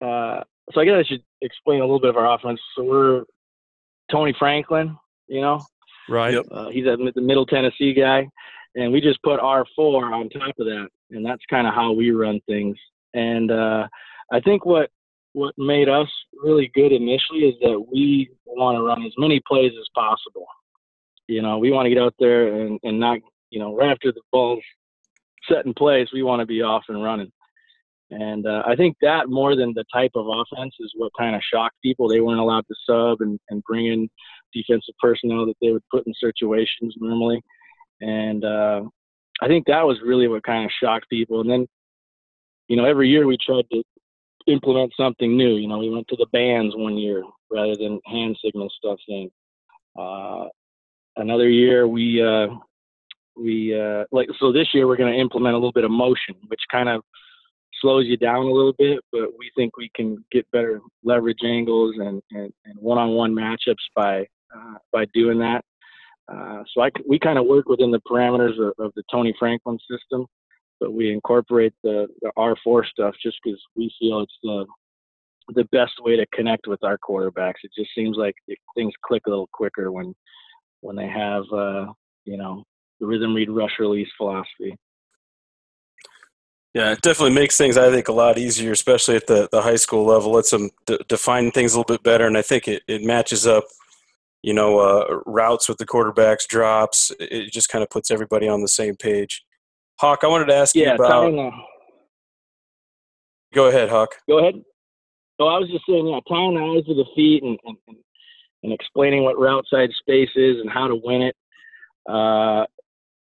Uh, 0.00 0.42
so 0.72 0.80
I 0.80 0.84
guess 0.84 0.94
I 0.98 1.04
should 1.04 1.22
explain 1.42 1.80
a 1.80 1.84
little 1.84 2.00
bit 2.00 2.10
of 2.10 2.16
our 2.16 2.34
offense. 2.34 2.60
So 2.76 2.84
we're 2.84 3.24
Tony 4.10 4.34
Franklin, 4.38 4.96
you 5.28 5.40
know, 5.40 5.60
Right. 6.10 6.34
Yep. 6.34 6.46
uh, 6.50 6.68
he's 6.70 6.86
a, 6.86 6.96
the 7.14 7.20
Middle 7.20 7.46
Tennessee 7.46 7.94
guy, 7.94 8.28
and 8.74 8.92
we 8.92 9.00
just 9.00 9.22
put 9.22 9.38
R 9.40 9.64
four 9.76 10.12
on 10.12 10.28
top 10.28 10.58
of 10.58 10.66
that, 10.66 10.88
and 11.10 11.24
that's 11.24 11.42
kind 11.48 11.66
of 11.66 11.74
how 11.74 11.92
we 11.92 12.10
run 12.10 12.40
things. 12.48 12.76
And 13.14 13.50
uh, 13.50 13.86
I 14.32 14.40
think 14.40 14.66
what 14.66 14.90
what 15.32 15.54
made 15.56 15.88
us 15.88 16.08
really 16.42 16.70
good 16.74 16.92
initially 16.92 17.40
is 17.40 17.54
that 17.60 17.86
we 17.92 18.28
want 18.46 18.76
to 18.76 18.82
run 18.82 19.04
as 19.06 19.12
many 19.16 19.40
plays 19.46 19.72
as 19.78 19.86
possible. 19.94 20.46
You 21.28 21.42
know, 21.42 21.58
we 21.58 21.70
want 21.70 21.86
to 21.86 21.90
get 21.90 22.02
out 22.02 22.14
there 22.18 22.62
and, 22.62 22.80
and 22.82 22.98
not, 22.98 23.20
you 23.50 23.60
know, 23.60 23.76
right 23.76 23.92
after 23.92 24.10
the 24.10 24.22
ball's 24.32 24.64
set 25.48 25.64
in 25.66 25.74
place, 25.74 26.08
we 26.12 26.24
want 26.24 26.40
to 26.40 26.46
be 26.46 26.62
off 26.62 26.82
and 26.88 27.00
running. 27.02 27.30
And 28.10 28.46
uh, 28.46 28.62
I 28.66 28.74
think 28.74 28.96
that 29.02 29.28
more 29.28 29.54
than 29.54 29.72
the 29.74 29.84
type 29.92 30.12
of 30.16 30.26
offense 30.26 30.74
is 30.80 30.92
what 30.96 31.12
kind 31.18 31.36
of 31.36 31.42
shocked 31.42 31.76
people. 31.82 32.08
They 32.08 32.20
weren't 32.20 32.40
allowed 32.40 32.64
to 32.66 32.74
sub 32.84 33.20
and, 33.20 33.38
and 33.50 33.62
bring 33.62 33.86
in 33.86 34.08
defensive 34.52 34.94
personnel 35.00 35.46
that 35.46 35.54
they 35.62 35.70
would 35.70 35.84
put 35.90 36.06
in 36.06 36.14
situations 36.14 36.94
normally. 36.98 37.40
And 38.00 38.44
uh, 38.44 38.82
I 39.40 39.46
think 39.46 39.66
that 39.66 39.86
was 39.86 39.98
really 40.04 40.26
what 40.26 40.42
kind 40.42 40.64
of 40.64 40.72
shocked 40.82 41.06
people. 41.08 41.40
And 41.40 41.50
then, 41.50 41.66
you 42.68 42.76
know, 42.76 42.84
every 42.84 43.08
year 43.08 43.26
we 43.26 43.38
tried 43.44 43.66
to 43.72 43.82
implement 44.48 44.92
something 44.96 45.36
new. 45.36 45.56
You 45.56 45.68
know, 45.68 45.78
we 45.78 45.90
went 45.90 46.08
to 46.08 46.16
the 46.16 46.26
bands 46.32 46.74
one 46.76 46.96
year 46.96 47.22
rather 47.50 47.76
than 47.76 48.00
hand 48.06 48.36
signal 48.44 48.70
stuff 48.76 48.98
in. 49.08 49.30
Uh, 49.98 50.46
another 51.16 51.48
year 51.48 51.86
we 51.86 52.22
uh, 52.22 52.48
we 53.36 53.78
uh, 53.78 54.04
like 54.12 54.28
so 54.38 54.52
this 54.52 54.68
year 54.72 54.86
we're 54.86 54.96
going 54.96 55.12
to 55.12 55.18
implement 55.18 55.54
a 55.54 55.58
little 55.58 55.72
bit 55.72 55.84
of 55.84 55.90
motion, 55.90 56.34
which 56.48 56.60
kind 56.70 56.88
of 56.88 57.02
slows 57.80 58.06
you 58.06 58.16
down 58.16 58.46
a 58.46 58.50
little 58.52 58.74
bit, 58.78 59.00
but 59.12 59.28
we 59.38 59.50
think 59.56 59.76
we 59.76 59.90
can 59.94 60.24
get 60.30 60.50
better 60.50 60.80
leverage 61.04 61.40
angles 61.44 61.94
and, 61.98 62.22
and, 62.30 62.52
and 62.64 62.78
one-on-one 62.78 63.34
matchups 63.34 63.76
by 63.94 64.26
uh, 64.54 64.74
by 64.92 65.04
doing 65.14 65.38
that. 65.38 65.64
Uh, 66.30 66.62
so 66.72 66.82
I, 66.82 66.90
we 67.08 67.18
kind 67.18 67.38
of 67.38 67.46
work 67.46 67.68
within 67.68 67.90
the 67.90 68.00
parameters 68.00 68.58
of, 68.60 68.72
of 68.78 68.92
the 68.94 69.02
Tony 69.10 69.34
Franklin 69.38 69.78
system, 69.90 70.26
but 70.78 70.92
we 70.92 71.12
incorporate 71.12 71.72
the, 71.82 72.06
the 72.22 72.30
R4 72.36 72.86
stuff 72.86 73.14
just 73.22 73.38
because 73.44 73.60
we 73.76 73.92
feel 73.98 74.20
it's 74.20 74.38
the 74.42 74.66
the 75.54 75.64
best 75.72 75.94
way 76.00 76.16
to 76.16 76.24
connect 76.32 76.68
with 76.68 76.82
our 76.84 76.96
quarterbacks. 76.98 77.64
It 77.64 77.72
just 77.76 77.90
seems 77.94 78.16
like 78.16 78.34
it, 78.46 78.58
things 78.76 78.92
click 79.04 79.22
a 79.26 79.30
little 79.30 79.48
quicker 79.52 79.90
when 79.90 80.14
when 80.80 80.96
they 80.96 81.08
have 81.08 81.42
uh, 81.52 81.86
you 82.24 82.36
know 82.36 82.64
the 83.00 83.06
rhythm 83.06 83.34
read 83.34 83.50
rush 83.50 83.78
release 83.78 84.08
philosophy. 84.16 84.76
Yeah, 86.74 86.92
it 86.92 87.00
definitely 87.02 87.34
makes 87.34 87.56
things 87.56 87.76
I 87.76 87.90
think 87.90 88.06
a 88.08 88.12
lot 88.12 88.38
easier, 88.38 88.70
especially 88.70 89.16
at 89.16 89.26
the, 89.26 89.48
the 89.50 89.60
high 89.62 89.76
school 89.76 90.04
level. 90.04 90.32
Lets 90.32 90.50
them 90.50 90.70
d- 90.86 91.00
define 91.08 91.50
things 91.50 91.74
a 91.74 91.78
little 91.78 91.94
bit 91.96 92.04
better, 92.04 92.26
and 92.26 92.38
I 92.38 92.42
think 92.42 92.68
it, 92.68 92.82
it 92.86 93.02
matches 93.02 93.44
up, 93.46 93.64
you 94.42 94.54
know, 94.54 94.78
uh, 94.78 95.18
routes 95.26 95.68
with 95.68 95.78
the 95.78 95.86
quarterbacks, 95.86 96.46
drops. 96.46 97.10
It 97.18 97.52
just 97.52 97.70
kind 97.70 97.82
of 97.82 97.90
puts 97.90 98.10
everybody 98.12 98.46
on 98.48 98.60
the 98.62 98.68
same 98.68 98.94
page. 98.94 99.44
Hawk, 99.98 100.20
I 100.22 100.28
wanted 100.28 100.46
to 100.46 100.54
ask 100.54 100.76
you 100.76 100.88
about. 100.90 101.08
tying 101.08 101.36
the, 101.36 101.50
Go 103.52 103.66
ahead, 103.66 103.88
Hawk. 103.88 104.10
go 104.28 104.38
ahead. 104.38 104.54
So 105.40 105.46
I 105.48 105.58
was 105.58 105.68
just 105.70 105.84
saying, 105.88 106.06
yeah, 106.06 106.20
tying 106.28 106.54
the 106.54 106.60
eyes 106.60 106.84
to 106.86 106.94
the 106.94 107.04
feet 107.16 107.42
and, 107.42 107.58
and, 107.64 107.76
and- 107.88 107.96
and 108.62 108.74
explaining 108.74 109.24
what 109.24 109.38
route 109.38 109.64
side 109.70 109.88
space 109.98 110.28
is 110.36 110.56
and 110.60 110.68
how 110.68 110.86
to 110.86 110.94
win 111.02 111.22
it. 111.22 111.34
Uh, 112.06 112.66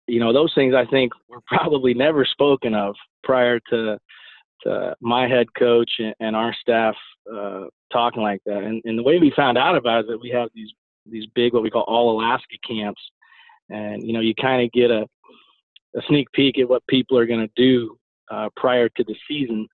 you 0.08 0.20
know, 0.20 0.34
those 0.34 0.52
things 0.56 0.74
I 0.74 0.84
think 0.90 1.14
were 1.30 1.42
probably 1.48 1.94
never 1.94 2.26
spoken 2.26 2.74
of 2.74 2.96
prior 3.28 3.60
to, 3.70 4.00
to 4.64 4.96
my 5.02 5.28
head 5.28 5.48
coach 5.60 5.92
and, 6.20 6.36
our 6.36 6.56
staff 6.62 6.96
uh, 7.32 7.66
talking 7.92 8.24
like 8.24 8.42
that. 8.46 8.64
And, 8.64 8.82
and 8.86 8.98
the 8.98 9.04
way 9.04 9.20
we 9.20 9.32
found 9.36 9.58
out 9.58 9.76
about 9.76 10.00
it 10.00 10.06
is 10.06 10.08
that 10.12 10.22
we 10.22 10.30
have 10.30 10.50
these 10.56 10.72
these 11.10 11.28
big 11.36 11.54
what 11.54 11.64
we 11.64 11.70
call 11.70 11.84
all 11.88 12.20
Alaska 12.20 12.58
camps, 12.68 13.02
and 13.70 14.06
you 14.06 14.14
know, 14.14 14.20
you 14.20 14.34
kind 14.36 14.64
of 14.64 14.72
get 14.72 14.92
a 14.92 15.06
a 15.96 16.02
sneak 16.08 16.32
peek 16.34 16.60
at 16.60 16.70
what 16.70 16.86
people 16.88 17.18
are 17.18 17.26
going 17.26 17.48
to 17.48 17.54
do 17.56 17.98
uh, 18.32 18.50
prior 18.56 18.90
to 18.90 19.04
the 19.04 19.16
season. 19.28 19.68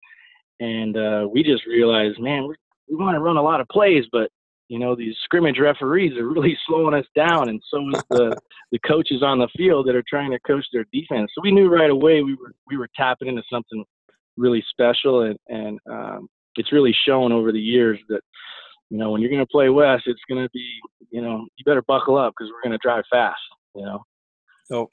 And 0.60 0.96
uh, 0.96 1.28
we 1.32 1.44
just 1.44 1.66
realized, 1.66 2.20
man, 2.20 2.48
we, 2.48 2.56
we 2.90 2.96
want 2.96 3.16
to 3.16 3.20
run 3.20 3.38
a 3.38 3.42
lot 3.42 3.62
of 3.62 3.68
plays, 3.70 4.06
but 4.12 4.30
you 4.74 4.80
know 4.80 4.96
these 4.96 5.16
scrimmage 5.24 5.60
referees 5.60 6.18
are 6.18 6.28
really 6.28 6.58
slowing 6.68 6.96
us 6.96 7.06
down, 7.16 7.48
and 7.50 7.62
so 7.70 7.88
is 7.90 8.04
the 8.10 8.36
the 8.72 8.80
coaches 8.80 9.22
on 9.22 9.38
the 9.38 9.48
field 9.56 9.88
that 9.88 9.96
are 9.96 10.04
trying 10.10 10.32
to 10.32 10.40
coach 10.40 10.66
their 10.74 10.86
defense. 10.92 11.32
So 11.36 11.42
we 11.44 11.52
knew 11.52 11.70
right 11.70 11.92
away 11.92 12.24
we 12.24 12.34
were 12.34 12.54
we 12.68 12.78
were 12.78 12.90
tapping 12.96 13.28
into 13.28 13.44
something 13.52 13.86
really 14.36 14.64
special, 14.72 15.22
and 15.22 15.38
and 15.48 15.80
um, 15.88 16.28
it's 16.56 16.72
really 16.72 16.96
shown 17.08 17.32
over 17.32 17.52
the 17.52 17.60
years 17.60 18.00
that 18.10 18.22
you 18.90 18.98
know 18.98 19.12
when 19.12 19.22
you're 19.22 19.30
going 19.30 19.46
to 19.46 19.52
play 19.52 19.70
West, 19.70 20.06
it's 20.08 20.22
going 20.28 20.44
to 20.44 20.50
be 20.52 20.68
you 21.12 21.22
know 21.22 21.46
you 21.56 21.64
better 21.66 21.84
buckle 21.84 22.18
up 22.18 22.34
because 22.36 22.52
we're 22.52 22.68
going 22.68 22.78
to 22.78 22.82
drive 22.82 23.04
fast. 23.12 23.42
You 23.76 23.86
know. 23.86 24.04
So 24.66 24.90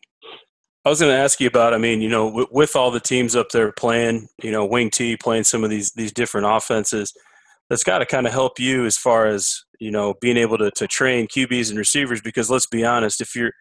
I 0.85 0.91
was 0.91 1.01
going 1.01 1.11
to 1.11 1.19
ask 1.19 1.41
you 1.41 1.49
about. 1.49 1.73
I 1.73 1.79
mean, 1.79 2.03
you 2.03 2.11
know, 2.11 2.29
with, 2.29 2.49
with 2.53 2.77
all 2.77 2.91
the 2.91 3.01
teams 3.01 3.35
up 3.35 3.49
there 3.49 3.73
playing, 3.73 4.29
you 4.43 4.51
know, 4.51 4.67
wing 4.67 4.91
T 4.91 5.17
playing 5.17 5.45
some 5.45 5.65
of 5.65 5.71
these 5.71 5.93
these 5.93 6.13
different 6.13 6.49
offenses, 6.49 7.15
that's 7.71 7.85
got 7.85 7.99
to 7.99 8.07
kind 8.07 8.27
of 8.27 8.33
help 8.33 8.59
you 8.59 8.85
as 8.85 8.99
far 8.99 9.27
as 9.27 9.63
you 9.79 9.91
know 9.91 10.15
being 10.21 10.37
able 10.37 10.59
to 10.59 10.71
to 10.73 10.87
train 10.87 11.27
QBs 11.29 11.71
and 11.71 11.79
receivers. 11.79 12.21
Because 12.21 12.51
let's 12.51 12.67
be 12.67 12.85
honest, 12.85 13.21
if 13.21 13.35
you're 13.35 13.53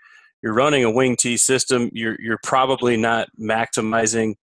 you're 0.42 0.54
running 0.54 0.84
a 0.84 0.92
wing 0.92 1.16
T 1.16 1.38
system, 1.38 1.90
you're 1.94 2.18
you're 2.20 2.40
probably 2.44 2.98
not 2.98 3.30
maximizing 3.40 4.34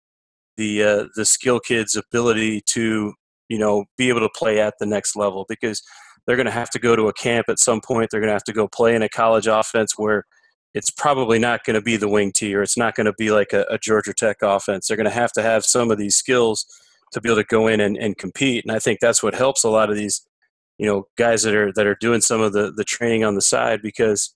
the 0.57 0.83
uh, 0.83 1.05
the 1.17 1.27
skill 1.27 1.61
kids' 1.61 1.97
ability 1.97 2.63
to 2.73 3.13
you 3.49 3.59
know 3.59 3.85
be 3.99 4.09
able 4.09 4.21
to 4.21 4.31
play 4.35 4.61
at 4.61 4.75
the 4.79 4.87
next 4.87 5.17
level 5.17 5.45
because 5.49 5.83
they're 6.27 6.37
going 6.37 6.47
to 6.47 6.53
have 6.53 6.71
to 6.71 6.79
go 6.79 6.97
to 6.97 7.09
a 7.09 7.13
camp 7.13 7.47
at 7.49 7.59
some 7.59 7.81
point. 7.81 8.09
They're 8.11 8.21
going 8.21 8.29
to 8.29 8.35
have 8.35 8.45
to 8.45 8.53
go 8.53 8.69
play 8.69 8.95
in 8.95 9.03
a 9.03 9.09
college 9.09 9.47
offense 9.47 9.95
where 9.97 10.25
it's 10.75 10.91
probably 10.91 11.39
not 11.39 11.65
going 11.65 11.75
to 11.75 11.81
be 11.81 11.97
the 11.97 12.09
wing 12.09 12.33
T 12.33 12.55
or 12.55 12.63
it's 12.63 12.77
not 12.77 12.95
going 12.95 13.07
to 13.07 13.15
be 13.17 13.31
like 13.31 13.53
a, 13.53 13.65
a 13.71 13.79
Georgia 13.79 14.13
Tech 14.13 14.39
offense. 14.43 14.87
They're 14.87 14.97
going 14.97 15.05
to 15.05 15.11
have 15.11 15.33
to 15.33 15.43
have 15.43 15.65
some 15.65 15.91
of 15.91 15.99
these 15.99 16.17
skills 16.17 16.67
to 17.13 17.21
be 17.21 17.29
able 17.29 17.41
to 17.41 17.47
go 17.47 17.67
in 17.67 17.81
and, 17.81 17.97
and 17.97 18.17
compete. 18.17 18.65
And 18.65 18.75
I 18.75 18.79
think 18.79 19.01
that's 19.01 19.23
what 19.23 19.35
helps 19.35 19.65
a 19.65 19.71
lot 19.71 19.91
of 19.91 19.97
these, 19.97 20.27
you 20.79 20.87
know, 20.87 21.07
guys 21.17 21.43
that 21.43 21.55
are 21.55 21.73
that 21.75 21.87
are 21.87 21.97
doing 22.01 22.21
some 22.21 22.41
of 22.41 22.53
the 22.53 22.73
the 22.73 22.85
training 22.85 23.25
on 23.25 23.35
the 23.35 23.43
side 23.43 23.81
because, 23.83 24.35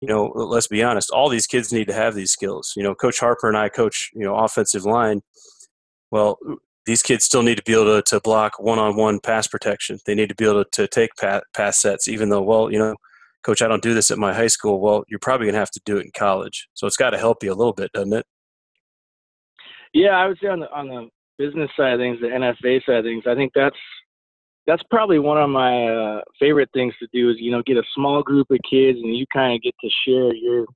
you 0.00 0.08
know, 0.08 0.32
let's 0.34 0.68
be 0.68 0.82
honest, 0.82 1.10
all 1.10 1.28
these 1.28 1.46
kids 1.46 1.72
need 1.72 1.88
to 1.88 1.94
have 1.94 2.14
these 2.14 2.32
skills. 2.32 2.72
You 2.76 2.82
know, 2.82 2.94
Coach 2.94 3.20
Harper 3.20 3.48
and 3.48 3.56
I 3.56 3.68
coach, 3.68 4.10
you 4.14 4.24
know, 4.24 4.36
offensive 4.36 4.84
line. 4.84 5.20
Well, 6.10 6.38
uh, 6.48 6.54
these 6.86 7.02
kids 7.02 7.24
still 7.24 7.42
need 7.42 7.58
to 7.58 7.62
be 7.64 7.74
able 7.74 7.96
to, 7.96 8.02
to 8.02 8.20
block 8.20 8.58
one-on-one 8.58 9.20
pass 9.20 9.46
protection. 9.46 9.98
They 10.06 10.14
need 10.14 10.30
to 10.30 10.34
be 10.34 10.46
able 10.46 10.64
to, 10.64 10.70
to 10.72 10.88
take 10.88 11.10
pass, 11.20 11.42
pass 11.54 11.82
sets, 11.82 12.08
even 12.08 12.30
though, 12.30 12.40
well, 12.40 12.72
you 12.72 12.78
know, 12.78 12.96
coach, 13.42 13.60
I 13.60 13.68
don't 13.68 13.82
do 13.82 13.92
this 13.92 14.10
at 14.10 14.16
my 14.16 14.32
high 14.32 14.46
school. 14.46 14.80
Well, 14.80 15.04
you're 15.06 15.18
probably 15.18 15.44
going 15.44 15.54
to 15.54 15.58
have 15.58 15.70
to 15.72 15.80
do 15.84 15.98
it 15.98 16.06
in 16.06 16.12
college. 16.16 16.66
So 16.72 16.86
it's 16.86 16.96
got 16.96 17.10
to 17.10 17.18
help 17.18 17.42
you 17.42 17.52
a 17.52 17.54
little 17.54 17.74
bit, 17.74 17.92
doesn't 17.92 18.14
it? 18.14 18.24
Yeah, 19.92 20.16
I 20.16 20.28
would 20.28 20.38
say 20.40 20.48
on 20.48 20.60
the 20.60 20.70
on 20.70 20.88
the 20.88 21.08
business 21.38 21.70
side 21.76 21.94
of 21.94 22.00
things, 22.00 22.20
the 22.20 22.26
NFA 22.26 22.84
side 22.84 22.96
of 22.96 23.04
things, 23.04 23.24
I 23.26 23.34
think 23.34 23.52
that's 23.54 23.76
that's 24.66 24.82
probably 24.90 25.18
one 25.18 25.38
of 25.40 25.48
my 25.48 25.86
uh, 25.86 26.20
favorite 26.38 26.68
things 26.74 26.92
to 26.98 27.08
do 27.12 27.30
is 27.30 27.36
you 27.38 27.50
know 27.50 27.62
get 27.62 27.78
a 27.78 27.82
small 27.94 28.22
group 28.22 28.50
of 28.50 28.58
kids 28.68 28.98
and 29.02 29.16
you 29.16 29.24
kind 29.32 29.54
of 29.54 29.62
get 29.62 29.74
to 29.80 29.88
share 30.06 30.34
your 30.34 30.66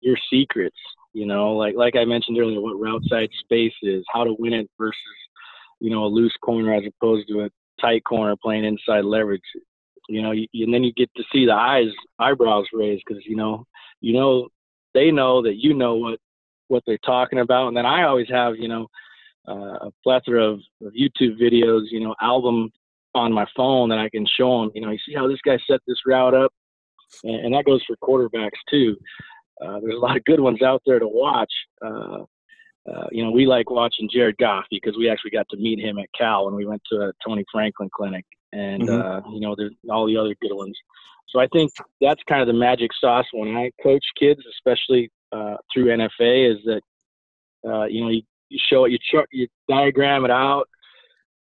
your 0.00 0.16
secrets. 0.30 0.76
You 1.12 1.26
know, 1.26 1.52
like 1.52 1.74
like 1.74 1.96
I 1.96 2.04
mentioned 2.04 2.38
earlier, 2.38 2.60
what 2.60 2.80
route 2.80 3.02
side 3.08 3.30
space 3.40 3.74
is, 3.82 4.04
how 4.12 4.24
to 4.24 4.36
win 4.38 4.52
it 4.52 4.70
versus 4.78 4.96
you 5.80 5.90
know 5.90 6.04
a 6.04 6.06
loose 6.06 6.34
corner 6.42 6.72
as 6.74 6.84
opposed 6.86 7.28
to 7.28 7.40
a 7.40 7.50
tight 7.80 8.04
corner 8.04 8.36
playing 8.40 8.64
inside 8.64 9.04
leverage. 9.04 9.42
You 10.08 10.22
know, 10.22 10.30
you, 10.30 10.46
and 10.54 10.72
then 10.72 10.84
you 10.84 10.92
get 10.92 11.10
to 11.16 11.24
see 11.32 11.44
the 11.44 11.52
eyes 11.52 11.90
eyebrows 12.18 12.66
raised 12.72 13.02
because 13.06 13.24
you 13.26 13.36
know 13.36 13.64
you 14.00 14.12
know 14.14 14.48
they 14.94 15.10
know 15.10 15.42
that 15.42 15.56
you 15.56 15.74
know 15.74 15.96
what 15.96 16.18
what 16.68 16.82
they're 16.86 16.98
talking 16.98 17.40
about, 17.40 17.68
and 17.68 17.76
then 17.76 17.86
I 17.86 18.04
always 18.04 18.28
have 18.30 18.56
you 18.56 18.68
know 18.68 18.86
uh, 19.48 19.88
a 19.88 19.90
plethora 20.02 20.44
of, 20.44 20.60
of 20.84 20.92
YouTube 20.92 21.40
videos, 21.40 21.84
you 21.90 22.00
know, 22.00 22.14
album 22.20 22.70
on 23.14 23.32
my 23.32 23.46
phone 23.56 23.88
that 23.90 23.98
I 23.98 24.08
can 24.08 24.26
show 24.26 24.60
them. 24.62 24.70
You 24.74 24.82
know, 24.82 24.90
you 24.90 24.98
see 25.06 25.14
how 25.14 25.28
this 25.28 25.40
guy 25.44 25.58
set 25.70 25.80
this 25.86 25.98
route 26.06 26.34
up, 26.34 26.52
and, 27.24 27.46
and 27.46 27.54
that 27.54 27.64
goes 27.64 27.82
for 27.86 27.96
quarterbacks 27.96 28.50
too. 28.70 28.96
Uh, 29.60 29.80
there's 29.80 29.96
a 29.96 29.98
lot 30.00 30.16
of 30.16 30.24
good 30.24 30.40
ones 30.40 30.62
out 30.62 30.82
there 30.86 30.98
to 30.98 31.08
watch. 31.08 31.52
Uh, 31.84 32.24
uh, 32.90 33.06
you 33.12 33.22
know, 33.22 33.30
we 33.30 33.46
like 33.46 33.70
watching 33.70 34.08
Jared 34.12 34.36
Goff 34.38 34.64
because 34.70 34.96
we 34.96 35.08
actually 35.08 35.30
got 35.30 35.46
to 35.50 35.56
meet 35.56 35.78
him 35.78 35.98
at 35.98 36.08
Cal 36.18 36.46
when 36.46 36.54
we 36.54 36.66
went 36.66 36.82
to 36.90 36.96
a 37.00 37.12
Tony 37.24 37.44
Franklin 37.52 37.88
clinic, 37.94 38.24
and 38.52 38.82
Mhm. 38.88 39.00
uh, 39.04 39.30
you 39.30 39.40
know, 39.40 39.54
there's 39.56 39.74
all 39.88 40.06
the 40.06 40.16
other 40.16 40.34
good 40.40 40.52
ones. 40.54 40.76
So 41.28 41.38
I 41.40 41.46
think 41.48 41.70
that's 42.00 42.22
kind 42.28 42.40
of 42.42 42.46
the 42.46 42.52
magic 42.52 42.90
sauce 43.00 43.26
when 43.32 43.56
I 43.56 43.70
coach 43.82 44.04
kids, 44.18 44.40
especially 44.46 45.10
uh, 45.32 45.56
through 45.72 45.86
NFA, 45.86 46.52
is 46.52 46.58
that 46.64 46.82
uh, 47.64 47.84
you 47.84 48.02
know 48.02 48.10
you, 48.10 48.22
you 48.52 48.58
show 48.70 48.84
it, 48.84 48.92
you 48.92 48.98
chart, 49.10 49.28
you 49.32 49.48
diagram 49.68 50.24
it 50.24 50.30
out, 50.30 50.68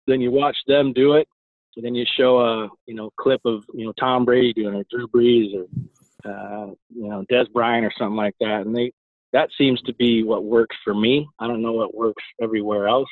then 0.08 0.22
you 0.22 0.32
watch 0.32 0.58
them 0.68 0.94
do 0.94 1.14
it, 1.14 1.28
and 1.76 1.84
then 1.84 1.96
you 1.96 2.06
show 2.18 2.40
a 2.40 2.70
you 2.86 2.94
know 2.94 3.10
clip 3.18 3.42
of 3.46 3.64
you 3.74 3.86
know 3.86 3.94
Tom 4.00 4.26
Brady 4.26 4.54
doing 4.54 4.76
it, 4.76 4.80
or 4.80 4.86
Drew 4.90 5.08
Brees, 5.08 5.54
or 5.56 6.32
uh, 6.32 6.68
you 6.90 7.08
know 7.10 7.26
Dez 7.32 7.52
Bryant 7.52 7.86
or 7.86 7.92
something 7.98 8.16
like 8.16 8.36
that, 8.40 8.62
and 8.66 8.76
they 8.76 8.92
that 9.34 9.50
seems 9.58 9.82
to 9.82 9.94
be 9.96 10.24
what 10.24 10.44
works 10.44 10.76
for 10.84 10.94
me. 10.94 11.28
I 11.40 11.48
don't 11.48 11.64
know 11.64 11.74
what 11.74 11.96
works 11.96 12.24
everywhere 12.42 12.88
else, 12.88 13.10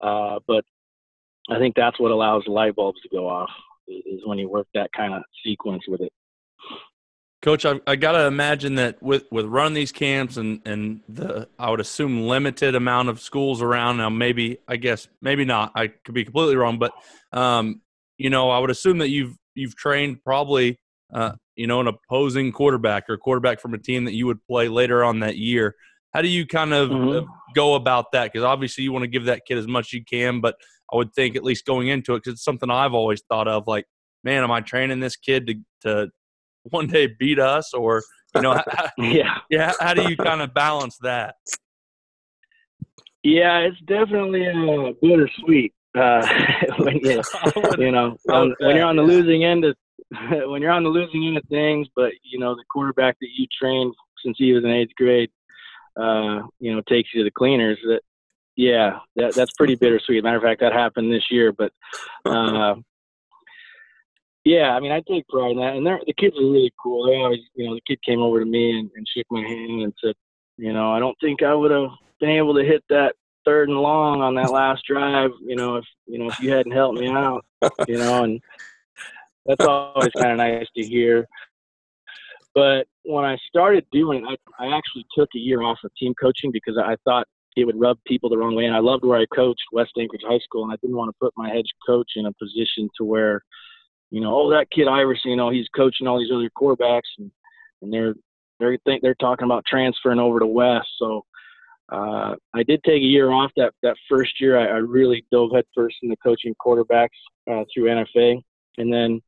uh, 0.00 0.38
but 0.46 0.64
I 1.50 1.58
think 1.58 1.74
that's 1.74 1.98
what 1.98 2.10
allows 2.10 2.44
the 2.44 2.52
light 2.52 2.76
bulbs 2.76 3.00
to 3.02 3.08
go 3.08 3.28
off 3.28 3.50
is 3.88 4.20
when 4.24 4.38
you 4.38 4.48
work 4.48 4.68
that 4.74 4.92
kind 4.92 5.14
of 5.14 5.22
sequence 5.44 5.82
with 5.88 6.00
it. 6.00 6.12
Coach, 7.42 7.64
I, 7.64 7.80
I 7.86 7.96
got 7.96 8.12
to 8.12 8.26
imagine 8.26 8.74
that 8.74 9.02
with, 9.02 9.24
with 9.30 9.46
running 9.46 9.72
these 9.72 9.92
camps 9.92 10.36
and, 10.36 10.60
and 10.66 11.00
the, 11.08 11.48
I 11.58 11.70
would 11.70 11.80
assume 11.80 12.26
limited 12.26 12.74
amount 12.74 13.08
of 13.08 13.18
schools 13.18 13.62
around 13.62 13.96
now, 13.96 14.10
maybe, 14.10 14.58
I 14.68 14.76
guess, 14.76 15.08
maybe 15.22 15.46
not, 15.46 15.72
I 15.74 15.86
could 15.86 16.14
be 16.14 16.24
completely 16.24 16.56
wrong, 16.56 16.78
but, 16.78 16.92
um, 17.32 17.80
you 18.18 18.28
know, 18.28 18.50
I 18.50 18.58
would 18.58 18.68
assume 18.68 18.98
that 18.98 19.08
you've, 19.08 19.36
you've 19.54 19.74
trained 19.74 20.22
probably, 20.22 20.78
uh, 21.14 21.32
you 21.56 21.66
know, 21.66 21.80
an 21.80 21.86
opposing 21.86 22.52
quarterback 22.52 23.04
or 23.08 23.16
quarterback 23.16 23.58
from 23.58 23.72
a 23.72 23.78
team 23.78 24.04
that 24.04 24.12
you 24.12 24.26
would 24.26 24.44
play 24.46 24.68
later 24.68 25.02
on 25.02 25.20
that 25.20 25.38
year. 25.38 25.74
How 26.12 26.20
do 26.20 26.28
you 26.28 26.46
kind 26.46 26.74
of 26.74 26.90
mm-hmm. 26.90 27.26
go 27.54 27.74
about 27.74 28.12
that? 28.12 28.30
Because 28.30 28.44
obviously 28.44 28.84
you 28.84 28.92
want 28.92 29.04
to 29.04 29.08
give 29.08 29.24
that 29.24 29.46
kid 29.46 29.56
as 29.56 29.66
much 29.66 29.86
as 29.86 29.92
you 29.94 30.04
can, 30.04 30.42
but 30.42 30.56
I 30.92 30.96
would 30.96 31.14
think 31.14 31.36
at 31.36 31.44
least 31.44 31.64
going 31.64 31.88
into 31.88 32.14
it, 32.14 32.18
because 32.18 32.34
it's 32.34 32.44
something 32.44 32.70
I've 32.70 32.92
always 32.92 33.22
thought 33.30 33.48
of, 33.48 33.66
like, 33.66 33.86
man, 34.24 34.42
am 34.42 34.50
I 34.50 34.60
training 34.60 35.00
this 35.00 35.16
kid 35.16 35.46
to, 35.46 35.54
to 35.82 36.10
one 36.70 36.86
day 36.86 37.08
beat 37.18 37.38
us 37.38 37.72
or 37.74 38.02
you 38.34 38.42
know 38.42 38.60
yeah. 38.98 39.38
yeah 39.50 39.72
how 39.80 39.94
do 39.94 40.08
you 40.08 40.16
kind 40.16 40.40
of 40.40 40.52
balance 40.54 40.98
that? 41.02 41.36
Yeah 43.22 43.58
it's 43.58 43.80
definitely 43.86 44.46
uh, 44.46 44.92
bittersweet 45.02 45.74
uh, 45.98 46.26
when 46.78 46.98
you 46.98 47.22
you 47.78 47.90
know 47.90 48.16
when, 48.24 48.54
when 48.60 48.76
you're 48.76 48.84
on 48.84 48.96
the 48.96 49.02
losing 49.02 49.44
end 49.44 49.64
of 49.64 49.76
when 50.48 50.62
you're 50.62 50.70
on 50.70 50.84
the 50.84 50.90
losing 50.90 51.26
end 51.26 51.36
of 51.36 51.44
things 51.50 51.88
but 51.94 52.12
you 52.22 52.38
know 52.38 52.54
the 52.54 52.64
quarterback 52.70 53.16
that 53.20 53.28
you 53.36 53.46
trained 53.60 53.94
since 54.24 54.36
he 54.38 54.52
was 54.52 54.64
in 54.64 54.70
eighth 54.70 54.94
grade 54.96 55.30
uh, 56.00 56.40
you 56.58 56.74
know 56.74 56.82
takes 56.88 57.10
you 57.12 57.20
to 57.20 57.24
the 57.24 57.30
cleaners 57.30 57.78
that 57.84 58.00
yeah 58.56 58.98
that, 59.16 59.34
that's 59.34 59.52
pretty 59.54 59.74
bittersweet. 59.74 60.22
Matter 60.22 60.36
of 60.36 60.42
fact 60.42 60.60
that 60.60 60.72
happened 60.72 61.12
this 61.12 61.30
year 61.30 61.52
but 61.52 61.72
uh, 62.24 62.74
yeah, 64.44 64.70
I 64.70 64.80
mean, 64.80 64.92
I 64.92 65.02
take 65.06 65.28
pride 65.28 65.52
in 65.52 65.58
that, 65.58 65.76
and 65.76 65.86
the 65.86 66.14
kids 66.16 66.36
are 66.38 66.42
really 66.42 66.72
cool. 66.82 67.06
They 67.06 67.16
always, 67.16 67.40
you 67.54 67.66
know, 67.66 67.74
the 67.74 67.82
kid 67.86 67.98
came 68.02 68.20
over 68.20 68.40
to 68.40 68.46
me 68.46 68.78
and, 68.78 68.90
and 68.96 69.06
shook 69.06 69.26
my 69.30 69.42
hand 69.42 69.82
and 69.82 69.92
said, 70.02 70.14
you 70.56 70.72
know, 70.72 70.92
I 70.92 70.98
don't 70.98 71.16
think 71.20 71.42
I 71.42 71.54
would 71.54 71.70
have 71.70 71.90
been 72.20 72.30
able 72.30 72.54
to 72.54 72.64
hit 72.64 72.82
that 72.88 73.14
third 73.44 73.68
and 73.68 73.78
long 73.78 74.20
on 74.20 74.34
that 74.34 74.50
last 74.50 74.84
drive, 74.86 75.30
you 75.42 75.56
know, 75.56 75.76
if 75.76 75.84
you 76.06 76.18
know 76.18 76.28
if 76.28 76.40
you 76.40 76.50
hadn't 76.52 76.72
helped 76.72 76.98
me 76.98 77.08
out, 77.08 77.44
you 77.88 77.98
know, 77.98 78.24
and 78.24 78.40
that's 79.46 79.64
always 79.64 80.12
kind 80.16 80.32
of 80.32 80.38
nice 80.38 80.66
to 80.76 80.84
hear. 80.84 81.26
But 82.54 82.86
when 83.04 83.24
I 83.24 83.36
started 83.48 83.86
doing, 83.92 84.26
I 84.26 84.36
I 84.58 84.76
actually 84.76 85.06
took 85.16 85.28
a 85.34 85.38
year 85.38 85.62
off 85.62 85.78
of 85.84 85.90
team 85.96 86.14
coaching 86.20 86.50
because 86.50 86.78
I 86.78 86.96
thought 87.04 87.26
it 87.56 87.64
would 87.64 87.80
rub 87.80 87.98
people 88.06 88.30
the 88.30 88.38
wrong 88.38 88.54
way, 88.54 88.64
and 88.64 88.76
I 88.76 88.80
loved 88.80 89.04
where 89.04 89.18
I 89.18 89.26
coached 89.34 89.64
West 89.72 89.92
Anchorage 89.98 90.22
High 90.26 90.38
School, 90.38 90.64
and 90.64 90.72
I 90.72 90.76
didn't 90.80 90.96
want 90.96 91.10
to 91.10 91.16
put 91.20 91.34
my 91.36 91.48
head 91.48 91.64
coach 91.86 92.12
in 92.16 92.26
a 92.26 92.32
position 92.32 92.88
to 92.96 93.04
where 93.04 93.42
you 94.10 94.20
know, 94.20 94.34
oh, 94.34 94.50
that 94.50 94.70
kid 94.70 94.88
Iverson, 94.88 95.30
you 95.30 95.36
know, 95.36 95.50
he's 95.50 95.68
coaching 95.74 96.06
all 96.06 96.18
these 96.18 96.32
other 96.32 96.50
quarterbacks, 96.50 97.10
and 97.18 97.30
and 97.82 97.92
they're 97.92 98.14
they 98.58 98.78
think 98.84 99.02
they're 99.02 99.14
talking 99.14 99.46
about 99.46 99.64
transferring 99.64 100.18
over 100.18 100.38
to 100.38 100.46
West. 100.46 100.88
So 100.98 101.24
uh, 101.90 102.34
I 102.54 102.62
did 102.62 102.82
take 102.84 103.02
a 103.02 103.06
year 103.06 103.30
off. 103.30 103.50
That 103.56 103.72
that 103.82 103.96
first 104.08 104.40
year, 104.40 104.58
I, 104.58 104.66
I 104.66 104.78
really 104.78 105.24
dove 105.32 105.50
headfirst 105.54 105.96
into 106.02 106.16
coaching 106.16 106.54
quarterbacks 106.54 107.08
uh, 107.50 107.64
through 107.72 107.84
NFA, 107.84 108.42
and 108.78 108.92
then 108.92 109.20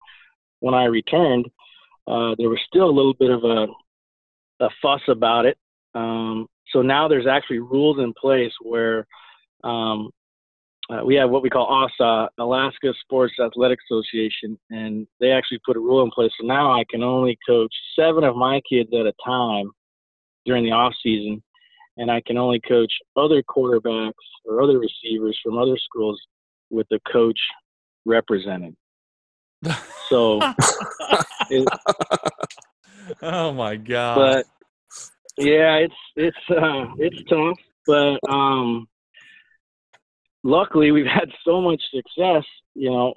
when 0.61 0.75
I 0.75 0.85
returned, 0.85 1.47
uh, 2.07 2.35
there 2.39 2.51
was 2.51 2.61
still 2.67 2.89
a 2.89 2.91
little 2.91 3.15
bit 3.15 3.31
of 3.31 3.45
a 3.45 3.67
a 4.65 4.69
fuss 4.81 5.03
about 5.09 5.47
it. 5.47 5.57
Um, 5.95 6.47
so 6.71 6.83
now 6.83 7.09
there's 7.09 7.27
actually 7.27 7.59
rules 7.59 7.99
in 7.99 8.13
place 8.15 8.53
where 8.61 9.07
um, 9.65 10.11
uh, 10.91 11.05
we 11.05 11.15
have 11.15 11.31
what 11.31 11.43
we 11.43 11.51
call 11.51 11.67
ASA, 11.67 12.29
Alaska 12.39 12.93
Sports 13.03 13.35
Athletic 13.43 13.79
Association, 13.89 14.59
and 14.71 15.07
they 15.21 15.31
actually 15.31 15.61
put 15.65 15.77
a 15.77 15.81
rule 15.81 16.03
in 16.03 16.11
place. 16.11 16.33
So 16.41 16.47
now 16.47 16.73
I 16.73 16.85
can 16.91 17.03
only 17.03 17.39
coach 17.47 17.73
seven 17.99 18.25
of 18.25 18.37
my 18.37 18.61
kids 18.69 18.91
at 18.93 19.07
a 19.07 19.13
time 19.25 19.71
during 20.45 20.65
the 20.65 20.73
off 20.73 20.93
season, 21.03 21.43
and 21.97 22.11
I 22.11 22.21
can 22.27 22.37
only 22.37 22.61
coach 22.61 22.93
other 23.17 23.43
quarterbacks 23.43 24.13
or 24.45 24.61
other 24.61 24.79
receivers 24.79 25.39
from 25.43 25.57
other 25.57 25.79
schools 25.79 26.21
with 26.71 26.87
the 26.91 27.01
coach 27.11 27.39
represented. 28.05 28.75
So, 30.09 30.41
it, 31.51 31.67
oh 33.23 33.53
my 33.55 33.77
god! 33.77 34.17
But 34.17 34.47
yeah, 35.39 35.77
it's 35.77 35.95
it's 36.17 36.37
uh, 36.51 36.85
it's 36.99 37.17
tough, 37.31 37.57
but 37.87 38.19
um, 38.31 38.87
luckily 40.43 40.91
we've 40.91 41.07
had 41.07 41.31
so 41.45 41.61
much 41.61 41.83
success, 41.95 42.45
you 42.75 42.91
know, 42.91 43.15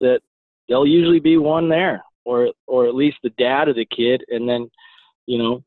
that 0.00 0.20
there'll 0.68 0.86
usually 0.86 1.20
be 1.20 1.36
one 1.36 1.68
there, 1.68 2.04
or 2.24 2.52
or 2.66 2.86
at 2.86 2.94
least 2.94 3.18
the 3.22 3.30
dad 3.30 3.68
of 3.68 3.76
the 3.76 3.86
kid, 3.86 4.24
and 4.28 4.48
then, 4.48 4.70
you 5.26 5.38
know, 5.38 5.62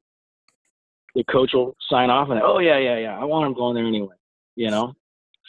the 1.15 1.23
coach 1.25 1.51
will 1.53 1.75
sign 1.89 2.09
off 2.09 2.29
and 2.29 2.41
oh 2.43 2.59
yeah 2.59 2.79
yeah 2.79 2.97
yeah 2.97 3.19
I 3.19 3.23
want 3.25 3.45
him 3.45 3.53
going 3.53 3.75
there 3.75 3.85
anyway, 3.85 4.15
you 4.55 4.71
know. 4.71 4.93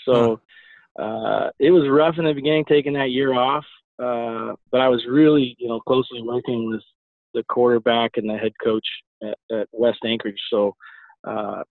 So 0.05 0.41
uh, 0.99 1.51
it 1.59 1.71
was 1.71 1.89
rough 1.89 2.17
in 2.19 2.25
the 2.25 2.35
beginning 2.35 2.67
taking 2.67 2.93
that 2.95 3.11
year 3.11 3.33
off, 3.33 3.65
uh, 3.99 4.55
but 4.71 4.81
I 4.81 4.89
was 4.89 5.05
really 5.09 5.57
you 5.59 5.69
know 5.69 5.81
closely 5.81 6.23
working 6.23 6.71
with 6.71 6.83
the 7.33 7.43
quarterback 7.49 8.13
and 8.17 8.29
the 8.29 8.37
head 8.37 8.53
coach 8.63 8.87
at, 9.23 9.39
at 9.51 9.69
West 9.73 10.01
Anchorage. 10.05 10.41
So 10.51 10.77
uh, 11.27 11.63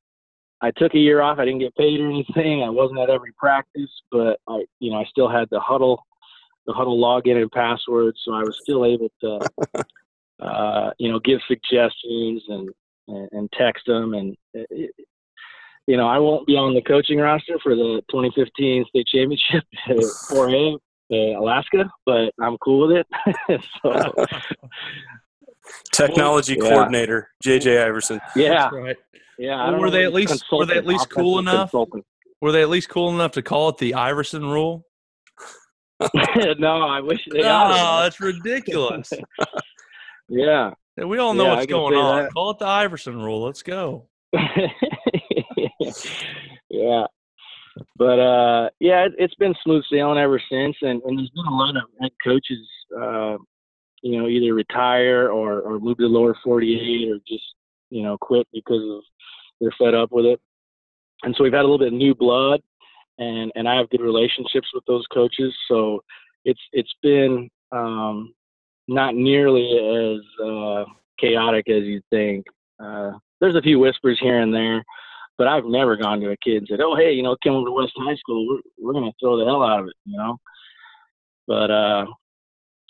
I 0.63 0.71
took 0.71 0.95
a 0.95 0.99
year 0.99 1.21
off. 1.21 1.39
I 1.39 1.45
didn't 1.45 1.59
get 1.59 1.75
paid 1.75 1.99
or 1.99 2.09
anything. 2.09 2.63
I 2.63 2.69
wasn't 2.69 2.99
at 2.99 3.09
every 3.09 3.33
practice, 3.33 3.91
but 4.09 4.39
I, 4.47 4.63
you 4.79 4.91
know, 4.91 4.97
I 4.97 5.03
still 5.05 5.29
had 5.29 5.49
the 5.51 5.59
Hudl, 5.59 5.97
the 6.65 6.71
Hudl 6.71 6.97
login 6.97 7.41
and 7.41 7.51
password, 7.51 8.15
so 8.23 8.33
I 8.33 8.43
was 8.43 8.57
still 8.61 8.85
able 8.85 9.11
to, 9.21 9.83
uh, 10.43 10.91
you 10.97 11.11
know, 11.11 11.19
give 11.19 11.41
suggestions 11.49 12.43
and 12.47 12.69
and, 13.09 13.29
and 13.33 13.51
text 13.51 13.85
them. 13.87 14.13
And 14.13 14.37
it, 14.53 14.91
you 15.85 15.97
know, 15.97 16.07
I 16.07 16.17
won't 16.19 16.47
be 16.47 16.55
on 16.55 16.73
the 16.73 16.81
coaching 16.81 17.19
roster 17.19 17.59
for 17.61 17.75
the 17.75 18.01
2015 18.09 18.85
state 18.87 19.07
championship 19.07 19.63
4A 20.31 20.77
uh, 21.11 21.39
Alaska, 21.39 21.91
but 22.05 22.33
I'm 22.41 22.57
cool 22.59 22.87
with 22.87 23.03
it. 23.03 23.61
so, 23.83 24.13
Technology 25.91 26.55
yeah. 26.55 26.69
coordinator, 26.69 27.29
JJ 27.43 27.85
Iverson. 27.85 28.19
Yeah, 28.35 28.69
right. 28.69 28.97
Yeah, 29.37 29.71
well, 29.71 29.79
were 29.79 29.89
they 29.89 30.03
at 30.03 30.13
least 30.13 30.43
were 30.51 30.65
they 30.65 30.77
at 30.77 30.85
least 30.85 31.09
cool 31.09 31.39
enough? 31.39 31.71
Consultant. 31.71 32.05
Were 32.41 32.51
they 32.51 32.61
at 32.61 32.69
least 32.69 32.89
cool 32.89 33.09
enough 33.09 33.31
to 33.33 33.41
call 33.41 33.69
it 33.69 33.77
the 33.77 33.93
Iverson 33.93 34.45
rule? 34.45 34.85
no, 36.59 36.81
I 36.81 36.99
wish 36.99 37.21
they. 37.31 37.39
No, 37.39 38.01
that's 38.03 38.19
ridiculous. 38.19 39.11
yeah. 40.29 40.71
yeah. 40.97 41.03
We 41.05 41.19
all 41.19 41.33
know 41.33 41.45
yeah, 41.45 41.55
what's 41.55 41.65
going 41.67 41.95
on. 41.95 42.23
That. 42.23 42.33
Call 42.33 42.51
it 42.51 42.59
the 42.59 42.67
Iverson 42.67 43.21
rule. 43.21 43.43
Let's 43.43 43.63
go. 43.63 44.09
yeah. 46.69 47.05
But 47.95 48.19
uh, 48.19 48.69
yeah, 48.79 49.05
it, 49.05 49.13
has 49.19 49.33
been 49.39 49.55
smooth 49.63 49.83
sailing 49.91 50.17
ever 50.17 50.41
since, 50.51 50.75
and, 50.81 51.01
and 51.03 51.17
there's 51.17 51.29
been 51.29 51.45
a 51.47 51.55
lot 51.55 51.75
of 51.75 51.83
head 52.01 52.11
coaches, 52.23 52.67
uh, 52.95 53.37
you 54.03 54.21
know, 54.21 54.27
either 54.27 54.53
retire 54.53 55.29
or, 55.29 55.61
or 55.61 55.79
move 55.79 55.97
to 55.97 56.03
the 56.03 56.09
lower 56.09 56.35
48 56.43 57.09
or 57.09 57.17
just 57.27 57.43
you 57.89 58.03
know 58.03 58.17
quit 58.17 58.47
because 58.53 58.83
of 58.83 59.01
they're 59.59 59.73
fed 59.79 59.95
up 59.95 60.11
with 60.11 60.25
it. 60.25 60.39
And 61.23 61.33
so 61.35 61.43
we've 61.43 61.53
had 61.53 61.61
a 61.61 61.63
little 61.63 61.79
bit 61.79 61.87
of 61.87 61.93
new 61.93 62.13
blood, 62.13 62.61
and 63.17 63.51
and 63.55 63.67
I 63.67 63.77
have 63.77 63.89
good 63.89 64.01
relationships 64.01 64.67
with 64.73 64.83
those 64.85 65.05
coaches. 65.13 65.55
So 65.67 66.03
it's 66.43 66.59
it's 66.73 66.93
been 67.01 67.49
um, 67.71 68.33
not 68.87 69.15
nearly 69.15 69.71
as 69.71 70.45
uh, 70.45 70.83
chaotic 71.17 71.69
as 71.69 71.83
you 71.83 72.01
think. 72.09 72.45
Uh, 72.83 73.11
there's 73.39 73.55
a 73.55 73.61
few 73.61 73.79
whispers 73.79 74.19
here 74.21 74.39
and 74.39 74.53
there, 74.53 74.83
but 75.37 75.47
I've 75.47 75.65
never 75.65 75.95
gone 75.95 76.19
to 76.19 76.31
a 76.31 76.37
kid 76.37 76.57
and 76.57 76.67
said, 76.69 76.81
"Oh, 76.81 76.95
hey, 76.95 77.13
you 77.13 77.23
know, 77.23 77.37
come 77.41 77.53
over 77.53 77.67
to 77.67 77.71
West 77.71 77.93
High 77.95 78.15
School. 78.15 78.47
We're 78.47 78.61
we're 78.87 78.93
gonna 78.93 79.13
throw 79.21 79.37
the 79.37 79.45
hell 79.45 79.63
out 79.63 79.79
of 79.79 79.87
it," 79.87 79.95
you 80.05 80.17
know. 80.17 80.37
But 81.47 81.71
uh, 81.71 82.05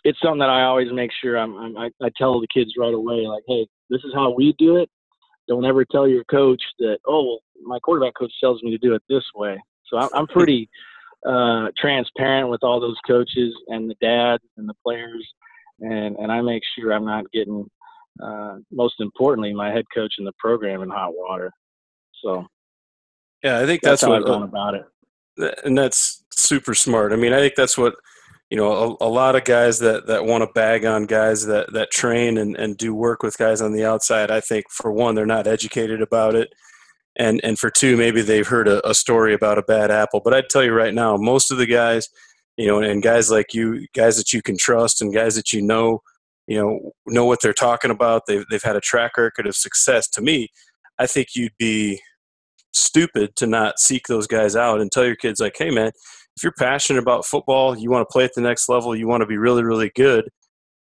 it's 0.04 0.20
something 0.22 0.39
that 0.39 0.50
I 0.50 0.63
always 0.63 0.92
make 0.92 1.12
sure 1.22 1.38
I'm, 1.38 1.56
I'm 1.56 1.78
I, 1.78 1.89
I 2.02 2.10
tell 2.18 2.39
the 2.39 2.48
kids 2.54 2.74
right 2.78 2.94
away, 2.94 3.26
like, 3.28 3.44
"Hey, 3.48 3.68
this 3.89 4.02
is 4.04 4.13
how 4.13 4.32
we 4.32 4.54
do 4.58 4.78
it. 4.78 4.89
Don't 5.48 5.66
ever 5.66 5.86
tell 5.86 6.08
your 6.08 6.24
coach 6.26 6.62
that 6.80 6.98
oh 7.06 7.24
well, 7.24 7.39
my 7.66 7.80
quarterback 7.80 8.13
coach 8.16 8.34
tells 8.39 8.62
me 8.63 8.72
to 8.72 8.78
do 8.78 8.94
it 8.94 9.04
this 9.10 9.24
way. 9.36 9.58
So 9.88 9.98
i'm, 9.98 10.10
I'm 10.13 10.28
pretty 10.28 10.70
uh, 11.28 11.68
transparent 11.78 12.50
with 12.50 12.63
all 12.63 12.80
those 12.80 12.98
coaches 13.08 13.54
and 13.68 13.89
the 13.89 13.96
dads 14.02 14.44
and 14.58 14.68
the 14.68 14.74
players 14.84 15.26
and 15.80 16.16
and 16.18 16.32
i 16.32 16.42
make 16.42 16.62
sure 16.76 16.92
i'm 16.92 17.06
not 17.06 17.32
getting 17.32 17.66
uh, 18.22 18.58
most 18.72 18.96
importantly 19.00 19.54
my 19.54 19.72
head 19.72 19.86
coach 19.94 20.13
in 20.20 20.26
the 20.26 20.34
program 20.38 20.82
in 20.82 20.89
hot 20.89 21.12
water. 21.16 21.52
So 22.24 22.46
yeah 23.44 23.60
i 23.60 23.66
think 23.66 23.82
that's, 23.82 24.02
that's 24.02 24.10
what 24.10 24.20
i've 24.20 24.26
done 24.26 24.44
about 24.44 24.76
it. 24.76 25.60
and 25.63 25.78
that's 25.78 26.24
super 26.32 26.76
smart. 26.76 27.13
I 27.13 27.16
mean 27.16 27.34
i 27.34 27.39
think 27.39 27.56
that's 27.56 27.78
what 27.78 27.96
you 28.54 28.60
know, 28.60 28.98
a, 29.02 29.08
a 29.08 29.10
lot 29.10 29.36
of 29.36 29.46
guys 29.46 29.80
that, 29.80 30.06
that 30.06 30.26
want 30.26 30.44
to 30.44 30.54
bag 30.54 30.86
on 30.86 31.08
guys 31.08 31.48
that, 31.48 31.74
that 31.74 31.89
train 31.89 32.38
and, 32.38 32.56
and 32.56 32.78
do 32.78 32.94
work 32.94 33.24
with 33.24 33.36
guys 33.36 33.62
on 33.62 33.74
the 33.74 33.84
outside. 33.84 34.30
I 34.30 34.42
think 34.42 34.66
for 34.70 34.92
one, 34.92 35.16
they're 35.16 35.26
not 35.26 35.48
educated 35.48 36.04
about 36.04 36.36
it. 36.36 36.54
And, 37.16 37.42
and 37.44 37.58
for 37.58 37.72
two, 37.72 37.98
maybe 37.98 38.22
they've 38.22 38.48
heard 38.48 38.68
a, 38.68 38.88
a 38.88 38.94
story 38.94 39.34
about 39.34 39.58
a 39.58 39.63
bad 39.63 39.89
apple. 39.89 40.22
But 40.24 40.36
I'd 40.36 40.50
tell 40.50 40.63
you 40.63 40.72
right 40.72 40.94
now, 40.94 41.18
most 41.18 41.50
of 41.50 41.58
the 41.58 41.66
guys, 41.66 42.10
you 42.56 42.68
know, 42.68 42.80
and 42.80 43.02
guys 43.02 43.32
like 43.32 43.56
you, 43.56 43.88
guys 43.96 44.18
that 44.18 44.34
you 44.34 44.44
can 44.44 44.56
trust 44.56 45.02
and 45.02 45.12
guys 45.12 45.34
that 45.34 45.52
you 45.52 45.63
know, 45.63 46.04
you 46.46 46.60
know, 46.60 46.92
know 47.08 47.26
what 47.26 47.42
they're 47.42 47.54
talking 47.54 47.89
about. 47.89 48.28
They've, 48.28 48.46
they've 48.52 48.62
had 48.62 48.76
a 48.76 48.82
track 48.82 49.18
record 49.18 49.48
of 49.48 49.56
success. 49.56 50.08
To 50.10 50.22
me, 50.22 50.50
I 51.00 51.08
think 51.08 51.30
you'd 51.36 51.58
be 51.58 52.04
stupid 52.72 53.36
to 53.38 53.48
not 53.48 53.80
seek 53.80 54.06
those 54.06 54.28
guys 54.28 54.56
out 54.56 54.80
and 54.80 54.92
tell 54.92 55.06
your 55.06 55.16
kids 55.16 55.39
like, 55.39 55.56
hey 55.58 55.72
man, 55.72 55.92
if 56.36 56.43
you're 56.43 56.54
passionate 56.58 57.00
about 57.00 57.26
football, 57.26 57.78
you 57.78 57.89
want 57.91 58.08
to 58.08 58.12
play 58.12 58.24
at 58.24 58.34
the 58.34 58.41
next 58.41 58.67
level, 58.67 58.96
you 58.96 59.08
want 59.08 59.22
to 59.22 59.28
be 59.28 59.38
really, 59.38 59.63
really 59.63 59.91
good, 59.96 60.30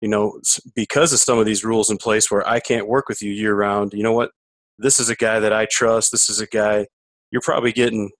you 0.00 0.09
know, 0.09 0.40
because 0.74 1.12
of 1.12 1.20
some 1.20 1.38
of 1.38 1.46
these 1.46 1.64
rules 1.64 1.90
in 1.90 1.96
place 1.96 2.31
where 2.31 2.46
I 2.46 2.61
can't 2.61 2.88
work 2.88 3.09
with 3.09 3.22
you 3.22 3.33
year 3.33 3.55
round, 3.55 3.92
you 3.94 4.03
know 4.03 4.12
what? 4.12 4.31
This 4.79 5.00
is 5.00 5.09
a 5.09 5.16
guy 5.16 5.40
that 5.40 5.53
I 5.53 5.66
trust. 5.70 6.11
This 6.12 6.29
is 6.29 6.40
a 6.40 6.46
guy 6.46 6.87
you're 7.31 7.42
probably 7.42 7.72
getting 7.72 8.11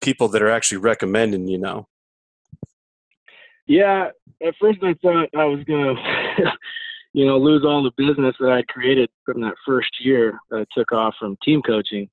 people 0.00 0.28
that 0.28 0.42
are 0.42 0.50
actually 0.50 0.78
recommending 0.78 1.48
you 1.48 1.58
know. 1.58 1.86
Yeah, 3.66 4.10
at 4.46 4.54
first 4.60 4.78
I 4.82 4.94
thought 5.00 5.28
I 5.36 5.44
was 5.44 5.64
gonna, 5.64 5.94
you 7.12 7.26
know, 7.26 7.38
lose 7.38 7.64
all 7.64 7.82
the 7.82 7.92
business 7.96 8.34
that 8.40 8.50
I 8.50 8.62
created 8.70 9.08
from 9.24 9.40
that 9.40 9.54
first 9.66 9.90
year 10.00 10.38
that 10.50 10.60
I 10.60 10.66
took 10.78 10.92
off 10.92 11.14
from 11.18 11.36
team 11.42 11.62
coaching. 11.62 12.08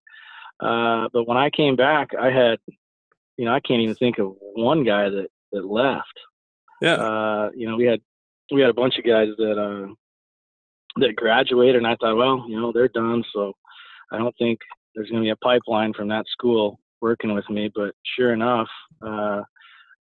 Uh, 0.61 1.09
but 1.11 1.27
when 1.27 1.37
I 1.37 1.49
came 1.49 1.75
back, 1.75 2.09
I 2.19 2.29
had 2.31 2.59
you 3.41 3.47
know, 3.47 3.55
I 3.55 3.59
can't 3.59 3.81
even 3.81 3.95
think 3.95 4.19
of 4.19 4.35
one 4.53 4.83
guy 4.83 5.09
that 5.09 5.29
that 5.51 5.65
left. 5.65 6.13
Yeah. 6.79 6.93
Uh, 6.93 7.49
you 7.55 7.67
know, 7.67 7.75
we 7.75 7.85
had 7.85 7.99
we 8.51 8.61
had 8.61 8.69
a 8.69 8.73
bunch 8.75 8.99
of 8.99 9.03
guys 9.03 9.29
that 9.39 9.57
uh, 9.57 9.91
that 10.97 11.15
graduated, 11.15 11.77
and 11.77 11.87
I 11.87 11.95
thought, 11.95 12.17
well, 12.17 12.45
you 12.47 12.61
know, 12.61 12.71
they're 12.71 12.87
done, 12.87 13.23
so 13.33 13.53
I 14.11 14.19
don't 14.19 14.35
think 14.37 14.59
there's 14.93 15.09
going 15.09 15.23
to 15.23 15.25
be 15.25 15.31
a 15.31 15.35
pipeline 15.37 15.91
from 15.91 16.09
that 16.09 16.25
school 16.31 16.79
working 17.01 17.33
with 17.33 17.49
me. 17.49 17.71
But 17.73 17.95
sure 18.15 18.31
enough, 18.31 18.67
uh, 19.01 19.41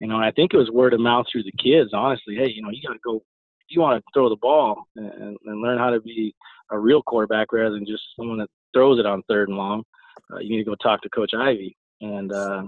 you 0.02 0.10
know, 0.10 0.18
I 0.18 0.32
think 0.32 0.54
it 0.54 0.58
was 0.58 0.70
word 0.70 0.94
of 0.94 1.00
mouth 1.00 1.28
through 1.32 1.44
the 1.44 1.54
kids. 1.64 1.92
Honestly, 1.94 2.36
hey, 2.36 2.52
you 2.54 2.62
know, 2.62 2.72
you 2.74 2.86
got 2.86 2.92
to 2.92 3.00
go. 3.06 3.24
You 3.70 3.80
want 3.80 4.04
to 4.04 4.12
throw 4.14 4.28
the 4.28 4.36
ball 4.36 4.84
and, 4.98 5.38
and 5.46 5.62
learn 5.62 5.78
how 5.78 5.92
to 5.92 6.02
be 6.02 6.36
a 6.72 6.78
real 6.78 7.02
quarterback 7.04 7.54
rather 7.54 7.76
than 7.76 7.86
just 7.86 8.04
someone 8.18 8.40
that 8.40 8.50
throws 8.74 9.00
it 9.00 9.06
on 9.06 9.24
third 9.30 9.48
and 9.48 9.58
long. 9.58 9.84
Uh, 10.30 10.40
you 10.40 10.50
need 10.50 10.66
to 10.66 10.70
go 10.70 10.76
talk 10.76 11.02
to 11.04 11.10
Coach 11.10 11.32
Ivy. 11.34 11.78
And 12.02 12.34
uh, 12.34 12.64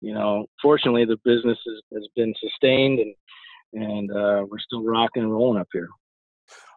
you 0.00 0.14
know, 0.14 0.46
fortunately, 0.62 1.04
the 1.04 1.18
business 1.24 1.58
has, 1.66 1.80
has 1.94 2.08
been 2.16 2.32
sustained 2.40 3.00
and 3.00 3.14
and 3.72 4.10
uh, 4.10 4.44
we're 4.48 4.58
still 4.58 4.82
rocking 4.82 5.22
and 5.22 5.32
rolling 5.32 5.60
up 5.60 5.68
here. 5.72 5.88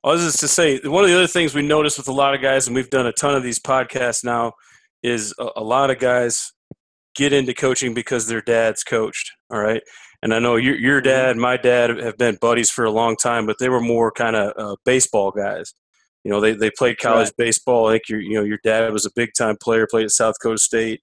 I 0.03 0.09
was 0.09 0.23
just 0.23 0.39
to 0.41 0.47
say 0.47 0.79
one 0.79 1.03
of 1.03 1.09
the 1.09 1.15
other 1.15 1.27
things 1.27 1.55
we 1.55 1.63
noticed 1.63 1.97
with 1.97 2.07
a 2.07 2.13
lot 2.13 2.35
of 2.35 2.41
guys, 2.41 2.67
and 2.67 2.75
we've 2.75 2.89
done 2.89 3.07
a 3.07 3.13
ton 3.13 3.35
of 3.35 3.41
these 3.41 3.59
podcasts 3.59 4.23
now, 4.23 4.53
is 5.01 5.33
a, 5.39 5.47
a 5.57 5.63
lot 5.63 5.89
of 5.89 5.97
guys 5.97 6.51
get 7.15 7.33
into 7.33 7.53
coaching 7.53 7.93
because 7.93 8.27
their 8.27 8.41
dad's 8.41 8.83
coached. 8.83 9.31
All 9.49 9.59
right, 9.59 9.81
and 10.21 10.33
I 10.33 10.39
know 10.39 10.55
your 10.55 10.75
your 10.75 10.99
mm-hmm. 10.99 11.09
dad, 11.09 11.37
my 11.37 11.57
dad 11.57 11.97
have 11.97 12.17
been 12.17 12.37
buddies 12.41 12.69
for 12.69 12.85
a 12.85 12.91
long 12.91 13.15
time, 13.15 13.45
but 13.45 13.57
they 13.59 13.69
were 13.69 13.81
more 13.81 14.11
kind 14.11 14.35
of 14.35 14.53
uh, 14.57 14.75
baseball 14.85 15.31
guys. 15.31 15.73
You 16.23 16.31
know, 16.31 16.39
they 16.39 16.53
they 16.53 16.69
played 16.77 16.99
college 16.99 17.27
right. 17.27 17.37
baseball. 17.37 17.87
I 17.87 17.93
think 17.93 18.09
your 18.09 18.19
you 18.19 18.35
know 18.35 18.43
your 18.43 18.59
dad 18.63 18.91
was 18.93 19.05
a 19.05 19.11
big 19.15 19.29
time 19.37 19.57
player, 19.61 19.87
played 19.89 20.05
at 20.05 20.11
South 20.11 20.35
Dakota 20.39 20.59
State 20.59 21.01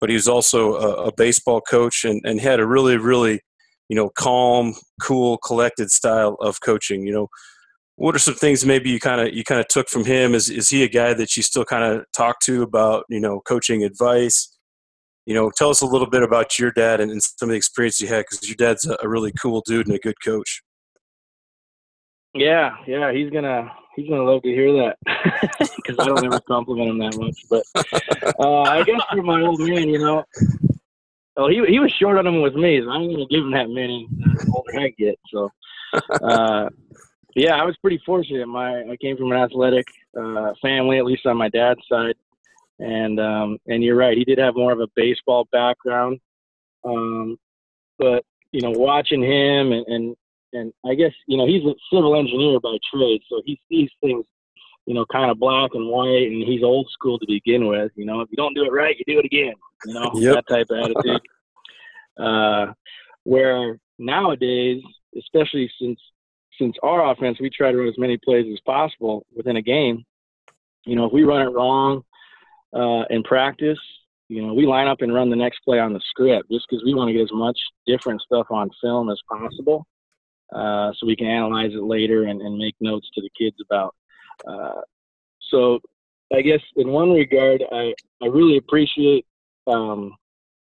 but 0.00 0.10
he 0.10 0.14
was 0.14 0.28
also 0.28 0.74
a, 0.74 1.06
a 1.06 1.12
baseball 1.16 1.60
coach 1.60 2.04
and, 2.04 2.20
and 2.24 2.40
had 2.40 2.60
a 2.60 2.66
really, 2.66 2.96
really, 2.96 3.40
you 3.88 3.96
know, 3.96 4.10
calm, 4.10 4.74
cool, 5.00 5.38
collected 5.38 5.90
style 5.90 6.36
of 6.40 6.60
coaching. 6.60 7.06
You 7.06 7.12
know, 7.12 7.28
what 7.96 8.14
are 8.14 8.20
some 8.20 8.34
things 8.34 8.64
maybe 8.64 8.90
you 8.90 9.00
kind 9.00 9.20
of 9.20 9.34
you 9.34 9.44
kind 9.44 9.60
of 9.60 9.68
took 9.68 9.88
from 9.88 10.04
him? 10.04 10.34
Is 10.34 10.50
is 10.50 10.68
he 10.68 10.82
a 10.84 10.88
guy 10.88 11.14
that 11.14 11.36
you 11.36 11.42
still 11.42 11.64
kind 11.64 11.84
of 11.84 12.04
talk 12.14 12.40
to 12.40 12.62
about 12.62 13.04
you 13.08 13.20
know 13.20 13.40
coaching 13.40 13.82
advice? 13.84 14.52
You 15.24 15.34
know, 15.34 15.50
tell 15.50 15.70
us 15.70 15.80
a 15.80 15.86
little 15.86 16.08
bit 16.08 16.22
about 16.22 16.58
your 16.58 16.70
dad 16.70 17.00
and, 17.00 17.10
and 17.10 17.20
some 17.22 17.48
of 17.48 17.50
the 17.50 17.56
experience 17.56 18.00
you 18.00 18.06
had 18.06 18.26
because 18.28 18.48
your 18.48 18.56
dad's 18.56 18.86
a, 18.86 18.96
a 19.02 19.08
really 19.08 19.32
cool 19.32 19.62
dude 19.66 19.86
and 19.86 19.96
a 19.96 19.98
good 19.98 20.20
coach. 20.22 20.62
Yeah, 22.34 22.76
yeah, 22.86 23.12
he's 23.12 23.30
gonna 23.30 23.72
he's 23.96 24.08
gonna 24.08 24.22
love 24.22 24.42
to 24.42 24.48
hear 24.48 24.72
that 24.74 24.96
because 25.76 25.96
I 25.98 26.04
don't 26.04 26.24
ever 26.24 26.40
compliment 26.40 26.90
him 26.90 26.98
that 26.98 27.16
much. 27.18 27.38
But 27.50 27.64
uh, 28.38 28.62
I 28.62 28.84
guess 28.84 29.00
for 29.10 29.22
my 29.22 29.40
old 29.42 29.60
man, 29.60 29.88
you 29.88 29.98
know, 29.98 30.24
well, 31.36 31.48
he 31.48 31.64
he 31.66 31.80
was 31.80 31.92
short 31.98 32.18
on 32.18 32.26
him 32.26 32.42
with 32.42 32.54
me, 32.54 32.80
so 32.80 32.90
I'm 32.90 33.10
gonna 33.10 33.26
give 33.26 33.40
him 33.40 33.52
that 33.52 33.68
many 33.68 34.06
the 34.10 34.52
older 34.54 34.80
I 34.80 34.88
get. 34.96 35.18
So, 35.32 35.50
uh, 36.22 36.68
yeah, 37.34 37.56
I 37.56 37.64
was 37.64 37.76
pretty 37.78 38.00
fortunate. 38.06 38.46
My 38.46 38.82
I 38.82 38.96
came 39.00 39.16
from 39.16 39.32
an 39.32 39.38
athletic 39.38 39.86
uh, 40.18 40.52
family, 40.62 40.98
at 40.98 41.04
least 41.04 41.26
on 41.26 41.36
my 41.36 41.48
dad's 41.48 41.80
side, 41.90 42.14
and 42.78 43.18
um, 43.18 43.58
and 43.66 43.82
you're 43.82 43.96
right, 43.96 44.16
he 44.16 44.24
did 44.24 44.38
have 44.38 44.54
more 44.54 44.72
of 44.72 44.80
a 44.80 44.88
baseball 44.94 45.48
background. 45.50 46.20
Um, 46.84 47.38
but 47.98 48.24
you 48.52 48.60
know, 48.60 48.70
watching 48.70 49.22
him 49.22 49.72
and, 49.72 49.86
and 49.86 50.16
and 50.56 50.72
I 50.84 50.94
guess 50.94 51.12
you 51.26 51.36
know 51.36 51.46
he's 51.46 51.64
a 51.64 51.74
civil 51.92 52.16
engineer 52.16 52.58
by 52.60 52.76
trade, 52.92 53.22
so 53.28 53.42
he 53.44 53.60
sees 53.68 53.90
things, 54.00 54.24
you 54.86 54.94
know, 54.94 55.04
kind 55.06 55.30
of 55.30 55.38
black 55.38 55.70
and 55.74 55.88
white, 55.88 56.28
and 56.30 56.42
he's 56.42 56.62
old 56.62 56.88
school 56.90 57.18
to 57.18 57.26
begin 57.26 57.66
with. 57.66 57.92
You 57.94 58.06
know, 58.06 58.20
if 58.20 58.28
you 58.30 58.36
don't 58.36 58.54
do 58.54 58.64
it 58.64 58.72
right, 58.72 58.96
you 58.96 59.04
do 59.12 59.20
it 59.20 59.24
again. 59.24 59.54
You 59.84 59.94
know, 59.94 60.10
yep. 60.14 60.34
that 60.36 60.48
type 60.48 60.66
of 60.70 60.78
attitude. 60.78 61.20
uh, 62.18 62.72
where 63.24 63.78
nowadays, 63.98 64.82
especially 65.18 65.70
since 65.80 66.00
since 66.58 66.76
our 66.82 67.12
offense, 67.12 67.38
we 67.40 67.50
try 67.50 67.70
to 67.70 67.78
run 67.78 67.88
as 67.88 67.98
many 67.98 68.16
plays 68.16 68.46
as 68.50 68.60
possible 68.64 69.26
within 69.34 69.56
a 69.56 69.62
game. 69.62 70.04
You 70.86 70.96
know, 70.96 71.04
if 71.04 71.12
we 71.12 71.24
run 71.24 71.42
it 71.42 71.50
wrong 71.50 72.02
uh, 72.72 73.04
in 73.10 73.22
practice, 73.24 73.78
you 74.28 74.42
know, 74.42 74.54
we 74.54 74.66
line 74.66 74.88
up 74.88 75.02
and 75.02 75.12
run 75.12 75.28
the 75.28 75.36
next 75.36 75.60
play 75.60 75.78
on 75.78 75.92
the 75.92 76.00
script 76.08 76.50
just 76.50 76.66
because 76.68 76.82
we 76.84 76.94
want 76.94 77.08
to 77.08 77.12
get 77.12 77.22
as 77.22 77.32
much 77.32 77.58
different 77.86 78.22
stuff 78.22 78.46
on 78.50 78.70
film 78.80 79.10
as 79.10 79.20
possible 79.30 79.86
uh, 80.54 80.92
so 80.96 81.06
we 81.06 81.16
can 81.16 81.26
analyze 81.26 81.72
it 81.72 81.82
later 81.82 82.24
and, 82.24 82.40
and 82.40 82.56
make 82.56 82.74
notes 82.80 83.08
to 83.14 83.20
the 83.20 83.30
kids 83.38 83.56
about. 83.68 83.94
Uh, 84.46 84.80
so 85.50 85.80
I 86.32 86.42
guess 86.42 86.60
in 86.76 86.88
one 86.88 87.12
regard, 87.12 87.62
I, 87.72 87.94
I 88.22 88.26
really 88.26 88.58
appreciate 88.58 89.26
um, 89.66 90.16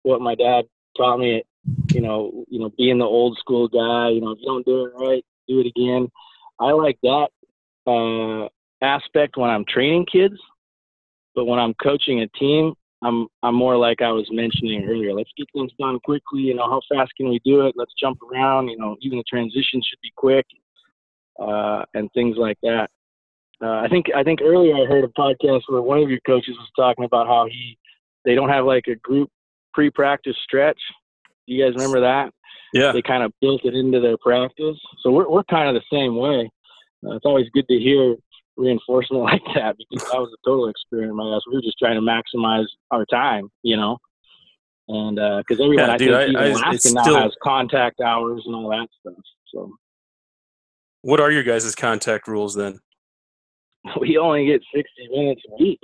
what 0.03 0.21
my 0.21 0.35
dad 0.35 0.65
taught 0.95 1.17
me. 1.17 1.43
You 1.91 2.01
know, 2.01 2.45
you 2.47 2.59
know, 2.59 2.71
being 2.77 2.97
the 2.97 3.05
old 3.05 3.37
school 3.39 3.67
guy. 3.67 4.09
You 4.09 4.21
know, 4.21 4.31
if 4.31 4.39
you 4.39 4.45
don't 4.45 4.65
do 4.65 4.85
it 4.85 4.93
right, 4.95 5.25
do 5.47 5.59
it 5.59 5.67
again. 5.67 6.09
I 6.59 6.71
like 6.71 6.97
that 7.03 7.27
uh, 7.85 8.47
aspect 8.81 9.37
when 9.37 9.49
I'm 9.49 9.65
training 9.65 10.05
kids, 10.11 10.35
but 11.35 11.45
when 11.45 11.59
I'm 11.59 11.73
coaching 11.73 12.21
a 12.21 12.27
team, 12.39 12.73
I'm 13.03 13.27
I'm 13.43 13.55
more 13.55 13.77
like 13.77 14.01
I 14.01 14.11
was 14.11 14.27
mentioning 14.31 14.87
earlier. 14.89 15.13
Let's 15.13 15.29
get 15.37 15.47
things 15.53 15.71
done 15.79 15.99
quickly. 16.03 16.41
You 16.41 16.55
know, 16.55 16.67
how 16.67 16.81
fast 16.91 17.11
can 17.15 17.29
we 17.29 17.39
do 17.45 17.65
it? 17.67 17.75
Let's 17.77 17.93
jump 17.99 18.19
around. 18.23 18.69
You 18.69 18.77
know, 18.77 18.95
even 19.01 19.19
the 19.19 19.23
transition 19.29 19.81
should 19.87 20.01
be 20.01 20.11
quick, 20.15 20.45
uh, 21.39 21.83
and 21.93 22.09
things 22.13 22.37
like 22.37 22.57
that. 22.63 22.89
Uh, 23.61 23.81
I 23.81 23.87
think 23.89 24.07
I 24.15 24.23
think 24.23 24.41
earlier 24.41 24.75
I 24.75 24.85
heard 24.85 25.03
a 25.03 25.19
podcast 25.19 25.61
where 25.67 25.81
one 25.81 26.01
of 26.01 26.09
your 26.09 26.19
coaches 26.25 26.55
was 26.57 26.69
talking 26.75 27.05
about 27.05 27.27
how 27.27 27.47
he 27.49 27.77
they 28.25 28.35
don't 28.35 28.49
have 28.49 28.65
like 28.65 28.85
a 28.87 28.95
group 28.95 29.29
pre-practice 29.73 30.35
stretch. 30.43 30.79
Do 31.47 31.53
you 31.53 31.63
guys 31.63 31.75
remember 31.75 32.01
that? 32.01 32.31
Yeah. 32.73 32.91
They 32.91 33.01
kind 33.01 33.23
of 33.23 33.31
built 33.41 33.61
it 33.63 33.73
into 33.73 33.99
their 33.99 34.17
practice. 34.17 34.77
So 35.01 35.11
we're 35.11 35.29
we're 35.29 35.43
kind 35.43 35.69
of 35.69 35.81
the 35.81 35.95
same 35.95 36.15
way. 36.15 36.49
Uh, 37.05 37.15
it's 37.15 37.25
always 37.25 37.47
good 37.53 37.67
to 37.67 37.77
hear 37.77 38.15
reinforcement 38.57 39.23
like 39.31 39.43
that 39.55 39.75
because 39.77 40.07
that 40.09 40.19
was 40.19 40.33
a 40.33 40.47
total 40.47 40.69
experiment 40.69 41.15
my 41.15 41.35
ass. 41.35 41.41
We 41.49 41.55
were 41.55 41.61
just 41.61 41.77
trying 41.79 41.95
to 41.95 42.01
maximize 42.01 42.65
our 42.91 43.05
time, 43.05 43.49
you 43.63 43.77
know. 43.77 43.97
And 44.89 45.15
because 45.15 45.59
uh, 45.59 45.63
everyone 45.63 45.87
yeah, 45.87 45.93
I 45.93 45.97
dude, 45.97 46.07
think 46.09 46.15
I, 46.15 46.23
even 46.23 46.35
I, 46.37 46.47
Alaska 46.47 46.93
now 46.93 47.03
still... 47.03 47.19
has 47.19 47.31
contact 47.43 47.99
hours 47.99 48.43
and 48.45 48.55
all 48.55 48.69
that 48.69 48.87
stuff. 49.01 49.23
So, 49.53 49.71
what 51.01 51.19
are 51.19 51.31
your 51.31 51.43
guys' 51.43 51.75
contact 51.75 52.27
rules 52.27 52.55
then? 52.55 52.79
We 54.01 54.17
only 54.17 54.45
get 54.45 54.61
sixty 54.73 55.07
minutes 55.09 55.41
a 55.49 55.63
week. 55.63 55.79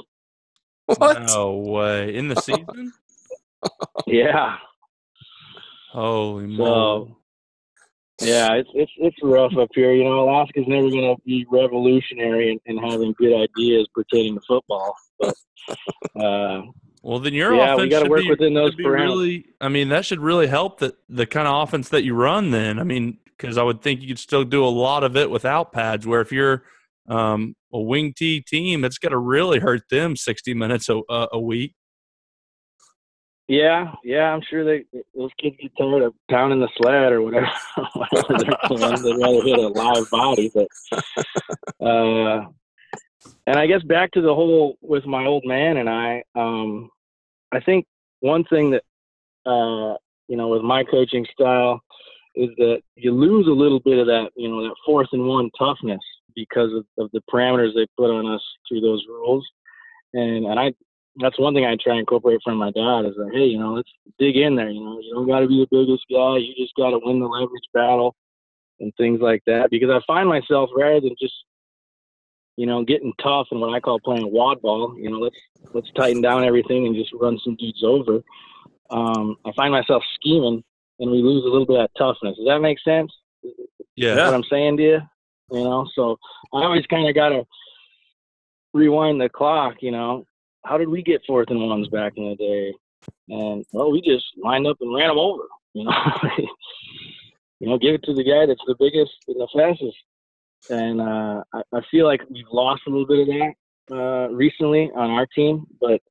What? 0.88 1.24
No 1.28 1.56
way! 1.56 2.14
In 2.14 2.28
the 2.28 2.36
season? 2.42 2.92
yeah. 4.08 4.58
Holy 5.92 6.48
moly! 6.48 7.16
Yeah, 8.22 8.54
it's 8.54 8.70
it's 8.74 8.92
it's 8.98 9.18
rough 9.24 9.54
up 9.58 9.70
here. 9.74 9.94
You 9.94 10.04
know, 10.04 10.24
Alaska's 10.24 10.66
never 10.68 10.90
going 10.90 11.16
to 11.16 11.22
be 11.26 11.46
revolutionary 11.50 12.52
in, 12.52 12.78
in, 12.78 12.84
having 12.84 13.14
good 13.14 13.34
ideas 13.34 13.88
pertaining 13.94 14.36
to 14.36 14.42
football. 14.48 14.96
But 15.20 15.36
uh, 16.24 16.62
well, 17.02 17.20
then 17.20 17.34
your 17.34 17.56
yeah, 17.56 17.74
offense 17.74 17.82
we 17.82 17.90
got 17.90 18.04
to 18.04 18.10
work 18.10 18.22
be, 18.22 18.30
within 18.30 18.54
those 18.54 18.76
parameters. 18.76 19.00
Really, 19.00 19.46
I 19.60 19.70
mean, 19.70 19.90
that 19.90 20.06
should 20.06 20.20
really 20.20 20.48
help 20.48 20.80
the 20.80 20.96
the 21.10 21.26
kind 21.26 21.48
of 21.48 21.64
offense 21.64 21.90
that 21.90 22.04
you 22.04 22.14
run. 22.14 22.52
Then, 22.52 22.80
I 22.80 22.84
mean, 22.84 23.18
because 23.26 23.58
I 23.58 23.64
would 23.64 23.82
think 23.82 24.02
you 24.02 24.10
could 24.10 24.20
still 24.20 24.44
do 24.44 24.64
a 24.64 24.70
lot 24.70 25.04
of 25.04 25.18
it 25.18 25.32
without 25.32 25.72
pads. 25.72 26.06
Where 26.06 26.22
if 26.22 26.32
you're 26.32 26.64
um, 27.10 27.56
a 27.74 27.80
wing 27.80 28.14
T 28.16 28.42
team, 28.42 28.86
it's 28.86 29.00
going 29.00 29.12
to 29.12 29.18
really 29.18 29.60
hurt 29.60 29.90
them 29.90 30.16
sixty 30.16 30.54
minutes 30.54 30.88
a, 30.88 31.02
a 31.10 31.40
week. 31.40 31.74
Yeah, 33.48 33.92
yeah, 34.06 34.34
I'm 34.34 34.42
sure 34.50 34.64
they 34.64 34.86
those 35.14 35.32
kids 35.38 35.58
get 35.62 35.72
tired 35.78 36.04
of 36.04 36.14
pounding 36.30 36.62
the 36.62 36.70
sled 36.78 37.12
or 37.12 37.22
whatever. 37.22 37.52
They'd 37.78 39.18
rather 39.18 39.44
hit 39.44 39.60
a 39.60 39.68
live 39.68 40.10
body, 40.10 40.50
but 40.54 40.68
uh, 41.86 42.46
and 43.46 43.58
I 43.58 43.68
guess 43.68 43.84
back 43.84 44.12
to 44.12 44.22
the 44.22 44.34
whole 44.34 44.78
with 44.82 45.06
my 45.06 45.26
old 45.26 45.44
man 45.46 45.78
and 45.78 45.90
I. 45.90 46.24
Um, 46.36 46.90
I 47.52 47.60
think 47.60 47.86
one 48.22 48.46
thing 48.46 48.72
that 48.72 48.84
uh, 49.46 49.98
you 50.30 50.38
know 50.38 50.48
with 50.48 50.62
my 50.62 50.86
coaching 50.86 51.26
style 51.34 51.82
is 52.36 52.50
that 52.58 52.82
you 52.96 53.12
lose 53.12 53.48
a 53.48 53.52
little 53.52 53.82
bit 53.82 54.00
of 54.00 54.08
that 54.08 54.30
you 54.38 54.48
know 54.48 54.64
that 54.64 54.76
fourth 54.86 55.10
and 55.12 55.28
one 55.28 55.50
toughness 55.60 56.02
because 56.34 56.72
of, 56.74 56.86
of 56.98 57.12
the 57.12 57.22
parameters 57.32 57.76
they 57.76 57.86
put 57.98 58.10
on 58.10 58.26
us 58.26 58.42
through 58.68 58.80
those 58.80 59.04
rules. 59.10 59.46
And 60.14 60.46
and 60.46 60.58
I 60.58 60.74
that's 61.18 61.40
one 61.40 61.54
thing 61.54 61.66
I 61.66 61.78
try 61.82 61.94
and 61.94 62.00
incorporate 62.02 62.40
from 62.44 62.58
my 62.58 62.72
dad 62.72 63.06
is 63.06 63.14
like, 63.18 63.34
hey, 63.34 63.46
you 63.46 63.60
know, 63.60 63.74
let's 63.74 63.90
dig 64.18 64.36
in 64.36 64.56
there. 64.56 64.70
You 64.70 64.84
know, 64.84 65.00
you 65.00 65.14
don't 65.14 65.28
got 65.28 65.42
to 65.42 65.48
be 65.48 65.60
the 65.60 65.76
biggest 65.76 66.04
guy. 66.12 66.38
You 66.38 66.54
just 66.58 66.76
got 66.76 66.90
to 66.90 67.00
win 67.04 67.20
the 67.20 67.28
leverage 67.28 67.70
battle 67.74 68.16
and 68.80 68.92
things 68.98 69.20
like 69.22 69.44
that. 69.46 69.70
Because 69.70 69.90
I 69.90 70.00
find 70.08 70.28
myself 70.28 70.70
rather 70.76 71.02
than 71.02 71.16
just 71.20 71.34
you 72.56 72.66
know 72.66 72.84
getting 72.84 73.14
tough 73.22 73.48
and 73.52 73.60
what 73.60 73.74
I 73.74 73.80
call 73.80 74.00
playing 74.00 74.32
wad 74.32 74.62
ball. 74.62 74.96
You 74.98 75.12
know, 75.12 75.20
let's 75.20 75.38
let's 75.74 75.92
tighten 75.96 76.22
down 76.22 76.44
everything 76.44 76.88
and 76.88 76.96
just 76.96 77.14
run 77.14 77.40
some 77.44 77.56
dudes 77.56 77.84
over. 77.84 78.22
Um, 78.90 79.38
I 79.46 79.52
find 79.54 79.72
myself 79.72 80.04
scheming 80.16 80.64
and 81.00 81.12
we 81.12 81.22
lose 81.22 81.44
a 81.46 81.50
little 81.50 81.66
bit 81.66 81.80
of 81.80 81.90
toughness. 81.98 82.38
Does 82.38 82.48
that 82.48 82.60
make 82.60 82.80
sense? 82.80 83.12
Yeah. 83.96 84.16
That's 84.16 84.32
what 84.32 84.36
I'm 84.36 84.44
saying 84.50 84.78
to 84.78 84.84
you, 84.84 85.02
you 85.52 85.64
know. 85.64 85.88
So 85.96 86.18
I 86.54 86.64
always 86.64 86.86
kind 86.88 87.08
of 87.08 87.16
got 87.16 87.30
to 87.30 87.44
rewind 88.74 89.22
the 89.22 89.30
clock. 89.30 89.76
You 89.82 89.92
know, 89.92 90.26
how 90.66 90.78
did 90.78 90.90
we 90.90 91.04
get 91.04 91.22
fourth 91.26 91.50
and 91.50 91.62
ones 91.62 91.88
back 91.90 92.14
in 92.18 92.30
the 92.30 92.36
day? 92.36 92.74
And 93.30 93.66
well, 93.72 93.92
we 93.92 94.02
just 94.02 94.26
lined 94.38 94.68
up 94.68 94.78
and 94.82 94.94
ran 94.94 95.10
them 95.10 95.20
over. 95.20 95.44
You 95.74 95.86
know, 95.86 95.92
you 97.60 97.70
know, 97.70 97.78
give 97.78 97.96
it 97.96 98.04
to 98.04 98.14
the 98.14 98.24
guy 98.24 98.46
that's 98.46 98.64
the 98.68 98.76
biggest 98.80 99.12
and 99.28 99.40
the 99.40 99.48
fastest. 99.56 99.98
And 100.70 101.02
uh, 101.02 101.44
I, 101.54 101.62
I 101.74 101.82
feel 101.92 102.06
like 102.06 102.22
we've 102.30 102.46
lost 102.52 102.84
a 102.88 102.90
little 102.90 103.08
bit 103.08 103.20
of 103.20 103.28
that 103.28 103.54
uh, 103.92 104.30
recently 104.30 104.92
on 104.96 105.12
our 105.12 105.26
team, 105.26 105.66
but 105.82 106.02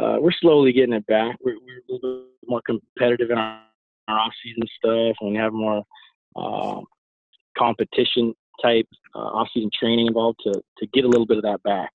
uh, 0.00 0.16
we're 0.20 0.32
slowly 0.40 0.72
getting 0.72 0.94
it 0.94 1.06
back. 1.06 1.36
We're, 1.42 1.58
we're 1.60 1.78
a 1.78 1.92
little 1.92 2.20
bit 2.20 2.48
more 2.48 2.62
competitive 2.62 3.30
in 3.30 3.38
our, 3.38 3.60
our 4.08 4.18
off-season 4.18 4.62
stuff, 4.78 5.16
and 5.20 5.32
we 5.32 5.36
have 5.36 5.52
more 5.52 5.82
uh, 6.36 6.80
competition 7.56 8.34
type 8.62 8.86
uh, 9.14 9.18
off-season 9.18 9.70
training 9.78 10.06
involved 10.06 10.40
to 10.44 10.52
to 10.52 10.86
get 10.92 11.04
a 11.04 11.08
little 11.08 11.26
bit 11.26 11.36
of 11.36 11.42
that 11.42 11.62
back. 11.62 11.90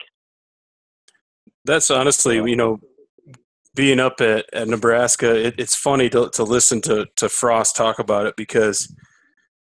That's 1.65 1.89
honestly, 1.89 2.35
you 2.35 2.55
know, 2.55 2.79
being 3.75 3.99
up 3.99 4.21
at, 4.21 4.45
at 4.53 4.67
Nebraska, 4.67 5.47
it, 5.47 5.55
it's 5.57 5.75
funny 5.75 6.09
to, 6.09 6.29
to 6.33 6.43
listen 6.43 6.81
to, 6.81 7.07
to 7.15 7.29
Frost 7.29 7.75
talk 7.75 7.99
about 7.99 8.25
it 8.25 8.35
because 8.35 8.93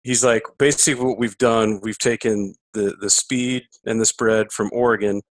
he's 0.03 0.25
like, 0.25 0.43
basically 0.59 1.05
what 1.05 1.19
we've 1.19 1.39
done, 1.39 1.81
we've 1.83 1.99
taken 1.99 2.55
the, 2.73 2.97
the 3.01 3.11
speed 3.11 3.65
and 3.85 4.01
the 4.01 4.07
spread 4.07 4.53
from 4.53 4.71
Oregon 4.73 5.23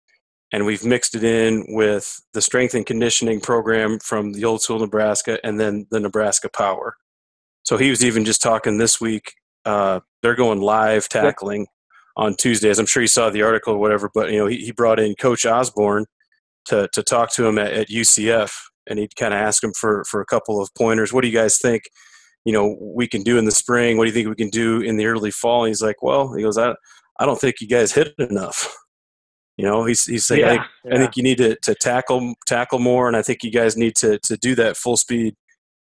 and 0.53 0.65
we've 0.65 0.85
mixed 0.85 1.15
it 1.15 1.23
in 1.23 1.65
with 1.69 2.21
the 2.33 2.41
strength 2.41 2.73
and 2.73 2.85
conditioning 2.85 3.41
program 3.41 3.99
from 3.99 4.33
the 4.33 4.45
old 4.45 4.61
school 4.61 4.79
Nebraska 4.79 5.39
and 5.43 5.59
then 5.59 5.87
the 5.91 5.99
Nebraska 5.99 6.49
power. 6.49 6.95
So 7.63 7.77
he 7.77 7.89
was 7.89 8.03
even 8.03 8.23
just 8.23 8.41
talking 8.41 8.77
this 8.77 9.01
week. 9.01 9.33
Uh, 9.65 9.99
they're 10.21 10.35
going 10.35 10.61
live 10.61 11.09
tackling 11.09 11.67
on 12.15 12.35
Tuesdays. 12.35 12.79
I'm 12.79 12.85
sure 12.85 13.01
you 13.01 13.07
saw 13.07 13.29
the 13.29 13.41
article 13.41 13.73
or 13.73 13.77
whatever, 13.77 14.09
but 14.13 14.31
you 14.31 14.37
know 14.37 14.47
he, 14.47 14.57
he 14.57 14.71
brought 14.71 14.99
in 14.99 15.15
Coach 15.15 15.45
Osborne 15.45 16.05
to 16.67 16.87
to 16.93 17.03
talk 17.03 17.33
to 17.33 17.45
him 17.45 17.57
at, 17.57 17.73
at 17.73 17.89
UCF, 17.89 18.51
and 18.87 18.99
he'd 18.99 19.15
kind 19.15 19.33
of 19.33 19.39
ask 19.39 19.63
him 19.63 19.73
for 19.73 20.03
for 20.09 20.21
a 20.21 20.25
couple 20.25 20.61
of 20.61 20.69
pointers. 20.77 21.13
What 21.13 21.21
do 21.21 21.27
you 21.27 21.37
guys 21.37 21.57
think? 21.57 21.83
You 22.45 22.53
know, 22.53 22.77
we 22.79 23.07
can 23.07 23.23
do 23.23 23.37
in 23.37 23.45
the 23.45 23.51
spring. 23.51 23.97
What 23.97 24.05
do 24.05 24.09
you 24.09 24.13
think 24.13 24.29
we 24.29 24.35
can 24.35 24.49
do 24.49 24.79
in 24.79 24.97
the 24.97 25.05
early 25.05 25.31
fall? 25.31 25.65
And 25.65 25.69
he's 25.69 25.81
like, 25.81 26.01
well, 26.01 26.33
he 26.33 26.43
goes, 26.43 26.57
I 26.57 26.73
I 27.19 27.25
don't 27.25 27.39
think 27.39 27.59
you 27.59 27.67
guys 27.67 27.91
hit 27.91 28.13
enough. 28.19 28.73
You 29.57 29.65
know, 29.65 29.85
he's 29.85 30.03
he's 30.03 30.25
saying, 30.25 30.41
yeah, 30.41 30.47
I, 30.47 30.49
think, 30.51 30.63
yeah. 30.85 30.93
I 30.93 30.97
think 30.99 31.17
you 31.17 31.23
need 31.23 31.39
to, 31.39 31.57
to 31.63 31.75
tackle 31.75 32.35
tackle 32.45 32.79
more, 32.79 33.07
and 33.07 33.17
I 33.17 33.23
think 33.23 33.43
you 33.43 33.51
guys 33.51 33.75
need 33.75 33.95
to 33.97 34.19
to 34.19 34.37
do 34.37 34.55
that 34.55 34.77
full 34.77 34.97
speed. 34.97 35.33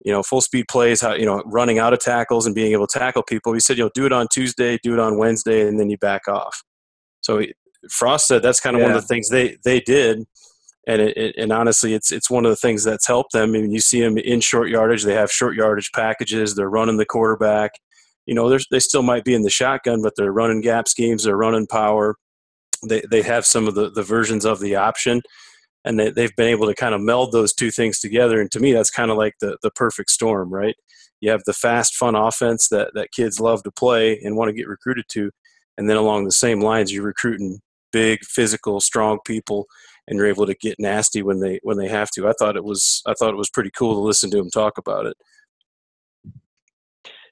You 0.05 0.13
know, 0.13 0.23
full 0.23 0.41
speed 0.41 0.67
plays, 0.69 1.01
how 1.01 1.15
you 1.15 1.25
know, 1.25 1.43
running 1.45 1.79
out 1.79 1.91
of 1.91 1.99
tackles 1.99 2.45
and 2.45 2.55
being 2.55 2.71
able 2.71 2.87
to 2.87 2.99
tackle 2.99 3.23
people. 3.23 3.51
He 3.51 3.59
said, 3.59 3.77
you 3.77 3.83
know, 3.83 3.91
do 3.93 4.05
it 4.05 4.13
on 4.13 4.27
Tuesday, 4.31 4.79
do 4.81 4.93
it 4.93 4.99
on 4.99 5.17
Wednesday, 5.17 5.67
and 5.67 5.77
then 5.79 5.89
you 5.89 5.97
back 5.97 6.29
off. 6.29 6.63
So 7.21 7.39
he, 7.39 7.53
Frost 7.91 8.27
said 8.27 8.41
that's 8.41 8.61
kind 8.61 8.75
of 8.75 8.79
yeah. 8.79 8.87
one 8.87 8.95
of 8.95 9.01
the 9.01 9.07
things 9.07 9.29
they 9.29 9.57
they 9.65 9.81
did, 9.81 10.23
and 10.87 11.01
it, 11.01 11.15
it, 11.15 11.35
and 11.37 11.51
honestly, 11.51 11.93
it's 11.93 12.11
it's 12.11 12.31
one 12.31 12.45
of 12.45 12.49
the 12.49 12.55
things 12.55 12.83
that's 12.83 13.05
helped 13.05 13.33
them. 13.33 13.49
I 13.49 13.51
mean, 13.51 13.71
you 13.71 13.81
see 13.81 14.01
them 14.01 14.17
in 14.17 14.41
short 14.41 14.69
yardage; 14.69 15.03
they 15.03 15.13
have 15.13 15.31
short 15.31 15.55
yardage 15.55 15.91
packages. 15.91 16.55
They're 16.55 16.69
running 16.69 16.97
the 16.97 17.05
quarterback. 17.05 17.73
You 18.25 18.33
know, 18.33 18.57
they 18.71 18.79
still 18.79 19.03
might 19.03 19.23
be 19.23 19.35
in 19.35 19.43
the 19.43 19.49
shotgun, 19.49 20.01
but 20.01 20.13
they're 20.17 20.33
running 20.33 20.61
gap 20.61 20.87
schemes. 20.87 21.23
They're 21.23 21.37
running 21.37 21.67
power 21.67 22.15
they, 22.85 23.01
they 23.09 23.21
have 23.21 23.45
some 23.45 23.67
of 23.67 23.75
the, 23.75 23.89
the 23.89 24.03
versions 24.03 24.45
of 24.45 24.59
the 24.59 24.75
option 24.75 25.21
and 25.85 25.99
they, 25.99 26.09
they've 26.11 26.35
been 26.35 26.49
able 26.49 26.67
to 26.67 26.75
kind 26.75 26.93
of 26.93 27.01
meld 27.01 27.31
those 27.31 27.53
two 27.53 27.71
things 27.71 27.99
together 27.99 28.39
and 28.39 28.51
to 28.51 28.59
me 28.59 28.73
that's 28.73 28.89
kind 28.89 29.11
of 29.11 29.17
like 29.17 29.33
the, 29.41 29.57
the 29.63 29.71
perfect 29.71 30.09
storm 30.09 30.53
right 30.53 30.75
you 31.19 31.31
have 31.31 31.43
the 31.45 31.53
fast 31.53 31.95
fun 31.95 32.15
offense 32.15 32.67
that, 32.69 32.91
that 32.93 33.11
kids 33.11 33.39
love 33.39 33.63
to 33.63 33.71
play 33.71 34.19
and 34.19 34.35
want 34.35 34.49
to 34.49 34.53
get 34.53 34.67
recruited 34.67 35.05
to 35.09 35.31
and 35.77 35.89
then 35.89 35.97
along 35.97 36.25
the 36.25 36.31
same 36.31 36.59
lines 36.59 36.91
you're 36.91 37.03
recruiting 37.03 37.59
big 37.91 38.23
physical 38.23 38.79
strong 38.79 39.19
people 39.25 39.65
and 40.07 40.17
you're 40.17 40.27
able 40.27 40.45
to 40.45 40.55
get 40.55 40.79
nasty 40.79 41.21
when 41.21 41.39
they 41.39 41.59
when 41.63 41.77
they 41.77 41.87
have 41.87 42.09
to 42.11 42.27
i 42.27 42.33
thought 42.39 42.55
it 42.55 42.63
was 42.63 43.01
i 43.05 43.13
thought 43.13 43.33
it 43.33 43.37
was 43.37 43.49
pretty 43.49 43.71
cool 43.71 43.95
to 43.95 44.01
listen 44.01 44.29
to 44.29 44.37
him 44.37 44.49
talk 44.49 44.77
about 44.77 45.05
it 45.05 45.17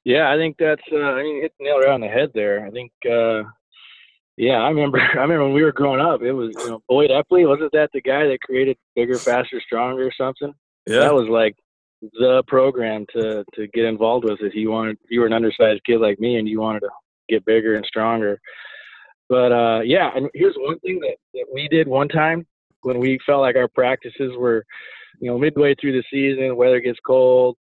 yeah 0.03 0.32
i 0.32 0.38
think 0.38 0.55
that's 0.57 0.84
uh, 0.91 0.97
i 0.97 1.23
mean 1.23 1.41
hit 1.41 1.53
the 1.59 1.65
nail 1.65 1.80
right 1.80 1.89
on 1.89 2.01
the 2.01 2.07
head 2.07 2.32
there 2.34 2.65
i 2.65 2.71
think 2.71 2.91
uh 3.09 3.43
yeah, 4.38 4.55
I 4.55 4.69
remember. 4.69 4.99
I 5.13 5.21
remember 5.21 5.45
when 5.45 5.53
we 5.53 5.63
were 5.63 5.71
growing 5.71 6.01
up. 6.01 6.21
It 6.21 6.34
was 6.34 6.53
you 6.59 6.69
know 6.69 6.82
Boyd 6.88 7.09
Epley. 7.09 7.47
Wasn't 7.47 7.71
that 7.71 7.89
the 7.93 8.01
guy 8.01 8.28
that 8.28 8.41
created 8.41 8.78
Bigger, 8.95 9.17
Faster, 9.17 9.61
Stronger 9.61 10.07
or 10.07 10.11
something? 10.17 10.53
Yeah, 10.88 10.99
that 10.99 11.13
was 11.13 11.30
like 11.30 11.55
the 12.01 12.43
program 12.47 13.05
to 13.13 13.43
to 13.55 13.67
get 13.67 13.86
involved 13.86 14.26
with. 14.26 14.39
If 14.41 14.53
you 14.55 14.71
wanted, 14.71 14.97
you 15.09 15.21
were 15.21 15.28
an 15.28 15.34
undersized 15.34 15.84
kid 15.86 16.01
like 16.01 16.19
me, 16.19 16.38
and 16.38 16.47
you 16.47 16.59
wanted 16.59 16.82
to 16.82 16.89
get 17.30 17.45
bigger 17.45 17.76
and 17.76 17.86
stronger. 17.86 18.39
But 19.30 19.51
uh, 19.51 19.82
yeah, 19.84 20.11
and 20.15 20.30
here's 20.34 20.55
one 20.57 20.80
thing 20.80 20.99
that, 20.99 21.15
that 21.34 21.45
we 21.51 21.67
did 21.67 21.88
one 21.88 22.07
time 22.07 22.45
when 22.86 22.99
we 22.99 23.19
felt 23.25 23.41
like 23.41 23.55
our 23.55 23.67
practices 23.67 24.31
were, 24.38 24.63
you 25.19 25.29
know, 25.29 25.38
midway 25.38 25.73
through 25.75 25.93
the 25.93 26.03
season, 26.11 26.55
weather 26.55 26.79
gets 26.79 26.99
cold, 27.05 27.57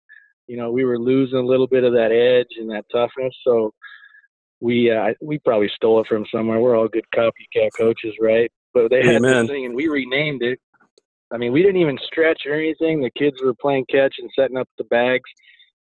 you 0.48 0.58
know, 0.58 0.72
we 0.72 0.84
were 0.84 1.00
losing 1.00 1.38
a 1.38 1.46
little 1.46 1.68
bit 1.68 1.84
of 1.84 1.94
that 1.94 2.12
edge 2.12 2.58
and 2.60 2.70
that 2.72 2.86
toughness. 2.92 3.34
So 3.46 3.72
we 4.60 4.92
uh, 4.92 5.14
we 5.22 5.40
probably 5.40 5.70
stole 5.76 6.02
it 6.02 6.08
from 6.08 6.26
somewhere. 6.34 6.60
We're 6.60 6.76
all 6.76 6.88
good 6.88 7.06
copycat 7.16 7.70
coaches, 7.78 8.16
right? 8.20 8.52
But 8.74 8.90
they 8.90 9.04
had 9.04 9.18
Amen. 9.18 9.46
this 9.46 9.52
thing, 9.52 9.66
and 9.66 9.76
we 9.76 9.88
renamed 9.88 10.42
it. 10.42 10.60
I 11.32 11.38
mean, 11.38 11.52
we 11.52 11.62
didn't 11.62 11.82
even 11.82 11.98
stretch 12.06 12.42
or 12.46 12.54
anything. 12.54 13.02
The 13.02 13.12
kids 13.12 13.42
were 13.42 13.54
playing 13.54 13.86
catch 13.90 14.16
and 14.18 14.30
setting 14.38 14.58
up 14.58 14.68
the 14.78 14.84
bags. 14.86 15.30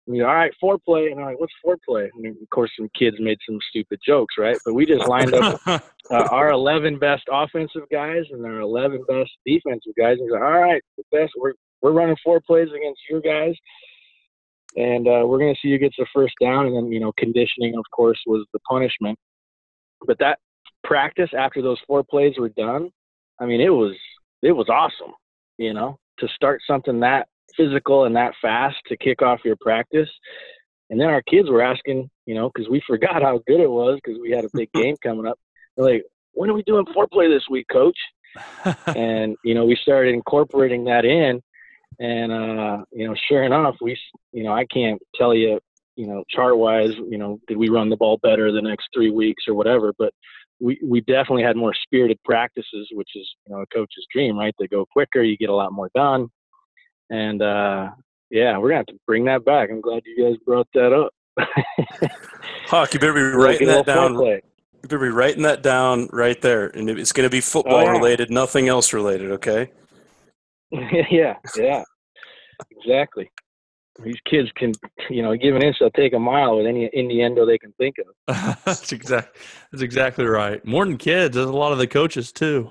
We 0.07 0.23
all 0.23 0.35
right, 0.35 0.53
foreplay, 0.63 1.11
and 1.11 1.19
I'm 1.19 1.27
like, 1.27 1.41
what's 1.41 1.53
foreplay? 1.65 2.09
And 2.15 2.27
of 2.27 2.51
course, 2.51 2.71
some 2.79 2.89
kids 2.97 3.17
made 3.19 3.39
some 3.49 3.59
stupid 3.71 3.99
jokes, 4.07 4.35
right? 4.39 4.57
But 4.65 4.75
we 4.75 4.87
just 4.87 5.09
lined 5.09 5.35
up 5.35 5.61
uh, 5.67 5.81
our 6.11 6.51
11 6.51 6.99
best 7.01 7.25
offensive 7.31 7.83
guys 7.91 8.23
and 8.31 8.47
our 8.47 8.61
11 8.61 9.05
best 9.09 9.31
defensive 9.45 9.93
guys, 9.99 10.19
and 10.21 10.31
like, 10.31 10.41
all 10.41 10.61
right, 10.61 10.83
the 10.97 11.05
best. 11.11 11.33
We're 11.37 11.55
we're 11.83 11.93
running 11.93 12.17
four 12.25 12.41
plays 12.41 12.69
against 12.69 13.01
your 13.11 13.21
guys 13.21 13.55
and 14.77 15.09
uh, 15.09 15.23
we're 15.27 15.39
going 15.39 15.55
to 15.55 15.61
see 15.61 15.71
who 15.71 15.79
gets 15.79 15.97
the 15.99 16.07
first 16.15 16.35
down. 16.41 16.67
And 16.67 16.77
then, 16.77 16.93
you 16.93 17.01
know, 17.01 17.13
conditioning, 17.19 17.75
of 17.77 17.85
course, 17.91 18.19
was 18.27 18.47
the 18.53 18.59
punishment. 18.61 19.19
But 20.07 20.19
that 20.19 20.39
practice 20.85 21.31
after 21.37 21.63
those 21.63 21.79
four 21.87 22.05
plays 22.05 22.35
were 22.39 22.51
done, 22.51 22.91
I 23.41 23.47
mean, 23.47 23.61
it 23.61 23.71
was 23.71 23.97
it 24.43 24.53
was 24.53 24.69
awesome. 24.69 25.15
You 25.57 25.73
know, 25.73 25.99
to 26.19 26.29
start 26.29 26.61
something 26.67 27.01
that 27.01 27.29
physical 27.57 28.05
and 28.05 28.17
that 28.17 28.35
fast 28.41 28.77
to 28.87 28.97
kick 28.97 29.23
off 29.23 29.41
your 29.45 29.57
practice. 29.61 30.09
And 30.91 31.01
then 31.01 31.09
our 31.09 31.23
kids 31.23 31.51
were 31.51 31.63
asking, 31.63 32.09
you 32.27 32.35
know, 32.35 32.51
because 32.53 32.71
we 32.71 32.83
forgot 32.87 33.23
how 33.23 33.41
good 33.47 33.61
it 33.61 33.71
was 33.71 33.99
because 34.03 34.21
we 34.21 34.31
had 34.31 34.45
a 34.45 34.51
big 34.53 34.71
game 34.73 34.97
coming 35.03 35.27
up. 35.27 35.39
They're 35.77 35.87
like, 35.87 36.05
when 36.33 36.51
are 36.51 36.55
we 36.55 36.63
doing 36.63 36.87
foreplay 36.87 37.29
this 37.29 37.45
week, 37.51 37.67
coach? 37.71 37.99
and, 38.87 39.37
you 39.45 39.55
know, 39.55 39.65
we 39.65 39.77
started 39.77 40.13
incorporating 40.15 40.85
that 40.85 41.05
in 41.05 41.41
and 41.99 42.33
uh, 42.33 42.85
you 42.93 43.07
know, 43.07 43.15
sure 43.29 43.45
enough, 43.45 43.77
we 43.81 43.99
you 44.33 44.45
know 44.45 44.53
I 44.53 44.67
can't 44.67 45.01
tell 45.15 45.35
you 45.35 45.59
you 45.97 46.07
know 46.07 46.25
chart 46.29 46.59
wise 46.59 46.95
you 46.95 47.17
know 47.17 47.39
did 47.49 47.57
we 47.57 47.71
run 47.71 47.89
the 47.89 47.97
ball 47.97 48.19
better 48.23 48.53
the 48.53 48.61
next 48.61 48.89
three 48.95 49.11
weeks 49.11 49.45
or 49.49 49.55
whatever, 49.55 49.95
but 49.99 50.13
we 50.61 50.79
we 50.83 51.01
definitely 51.01 51.43
had 51.43 51.57
more 51.57 51.75
spirited 51.75 52.19
practices, 52.25 52.89
which 52.93 53.11
is 53.15 53.29
you 53.47 53.55
know 53.55 53.63
a 53.63 53.67
coach's 53.67 54.07
dream, 54.13 54.39
right? 54.39 54.55
They 54.59 54.67
go 54.67 54.85
quicker, 54.87 55.23
you 55.23 55.37
get 55.37 55.51
a 55.51 55.55
lot 55.55 55.73
more 55.73 55.91
done, 55.95 56.29
and 57.11 57.43
uh, 57.43 57.91
yeah, 58.31 58.59
we're 58.59 58.69
gonna 58.69 58.79
have 58.79 58.87
to 58.87 58.99
bring 59.07 59.25
that 59.27 59.45
back. 59.45 59.71
I'm 59.71 59.81
glad 59.81 60.03
you 60.05 60.25
guys 60.25 60.37
brought 60.45 60.69
that 60.75 60.93
up. 60.93 61.13
Hawk, 62.67 62.95
you 62.95 63.01
better 63.01 63.13
be 63.13 63.21
writing 63.21 63.69
that 63.69 63.87
down. 63.87 64.15
You 64.15 64.41
better 64.83 64.99
be 64.99 65.09
writing 65.09 65.43
that 65.43 65.63
down 65.63 66.09
right 66.13 66.41
there, 66.41 66.69
and 66.69 66.89
it's 66.91 67.13
going 67.13 67.27
to 67.27 67.31
be 67.31 67.41
football 67.41 67.77
oh, 67.77 67.85
yeah. 67.85 67.91
related, 67.91 68.31
nothing 68.31 68.69
else 68.69 68.93
related. 68.93 69.31
Okay. 69.33 69.71
yeah, 70.71 71.35
yeah. 71.57 71.83
exactly. 72.71 73.31
These 74.03 74.21
kids 74.29 74.51
can, 74.57 74.73
you 75.09 75.23
know, 75.23 75.35
give 75.37 75.57
an 75.57 75.63
inch, 75.63 75.77
they'll 75.81 75.91
take 75.91 76.13
a 76.13 76.19
mile 76.19 76.59
with 76.59 76.67
any 76.67 76.91
innuendo 76.93 77.47
they 77.47 77.57
can 77.57 77.73
think 77.79 77.97
of. 77.99 78.59
that's 78.65 78.93
exactly 78.93 79.41
that's 79.73 79.83
exactly 79.83 80.27
right. 80.27 80.63
More 80.67 80.85
than 80.85 80.99
kids, 80.99 81.35
there's 81.35 81.49
a 81.49 81.53
lot 81.53 81.73
of 81.73 81.79
the 81.79 81.87
coaches 81.87 82.31
too. 82.31 82.71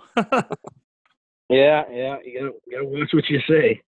Yeah, 1.50 1.84
yeah, 1.92 2.18
you 2.24 2.40
gotta, 2.40 2.54
you 2.66 2.72
gotta 2.72 2.86
watch 2.86 3.14
what 3.14 3.30
you 3.30 3.40
say. 3.48 3.82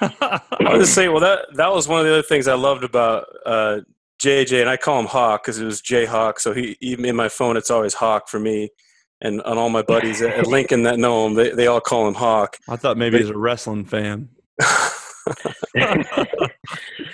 I 0.00 0.76
was 0.76 0.88
to 0.88 0.92
say, 0.92 1.08
well, 1.08 1.20
that 1.20 1.46
that 1.54 1.72
was 1.72 1.88
one 1.88 2.00
of 2.00 2.06
the 2.06 2.12
other 2.12 2.22
things 2.22 2.48
I 2.48 2.54
loved 2.54 2.84
about 2.84 3.26
uh, 3.44 3.80
JJ, 4.22 4.60
and 4.60 4.70
I 4.70 4.76
call 4.76 5.00
him 5.00 5.06
Hawk 5.06 5.42
because 5.42 5.60
it 5.60 5.64
was 5.64 5.80
J 5.80 6.04
Hawk. 6.06 6.40
So 6.40 6.52
he 6.52 6.76
even 6.80 7.04
in 7.04 7.16
my 7.16 7.28
phone, 7.28 7.56
it's 7.56 7.70
always 7.70 7.94
Hawk 7.94 8.28
for 8.28 8.38
me 8.38 8.70
and, 9.22 9.42
and 9.44 9.58
all 9.58 9.68
my 9.68 9.82
buddies 9.82 10.22
at, 10.22 10.46
Lincoln 10.46 10.84
that 10.84 10.98
know 10.98 11.26
him, 11.26 11.34
they, 11.34 11.50
they 11.50 11.66
all 11.66 11.80
call 11.80 12.08
him 12.08 12.14
Hawk. 12.14 12.56
I 12.68 12.76
thought 12.76 12.96
maybe 12.96 13.18
but, 13.18 13.20
he's 13.22 13.30
a 13.30 13.36
wrestling 13.36 13.84
fan. 13.84 14.30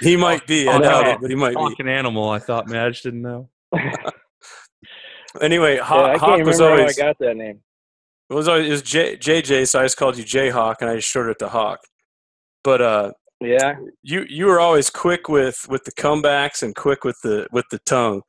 he 0.00 0.16
might 0.16 0.46
be. 0.46 0.68
I 0.68 0.78
doubt 0.78 1.08
it, 1.08 1.20
but 1.20 1.30
he 1.30 1.36
might 1.36 1.56
Hawk 1.56 1.76
be. 1.76 1.82
an 1.82 1.88
animal. 1.88 2.30
I 2.30 2.38
thought, 2.38 2.68
man, 2.68 2.86
I 2.86 2.90
just 2.90 3.02
didn't 3.02 3.22
know. 3.22 3.48
anyway, 5.40 5.78
Hawk, 5.78 6.12
yeah, 6.12 6.18
Hawk 6.18 6.44
was 6.44 6.60
always. 6.60 6.98
I 6.98 7.02
got 7.02 7.18
that 7.18 7.36
name. 7.36 7.60
It 8.28 8.34
was 8.34 8.48
always 8.48 8.66
it 8.66 8.70
was 8.70 8.82
J, 8.82 9.16
JJ, 9.16 9.68
so 9.68 9.80
I 9.80 9.84
just 9.84 9.96
called 9.96 10.18
you 10.18 10.24
Jayhawk, 10.24 10.76
and 10.80 10.90
I 10.90 10.96
just 10.96 11.08
shorted 11.08 11.32
it 11.32 11.38
to 11.40 11.48
Hawk. 11.48 11.78
But 12.64 12.82
uh, 12.82 13.12
yeah, 13.40 13.76
you 14.02 14.26
you 14.28 14.46
were 14.46 14.58
always 14.58 14.90
quick 14.90 15.28
with 15.28 15.66
with 15.68 15.84
the 15.84 15.92
comebacks 15.92 16.62
and 16.62 16.74
quick 16.74 17.04
with 17.04 17.16
the 17.22 17.46
with 17.52 17.66
the 17.70 17.78
tongue. 17.86 18.22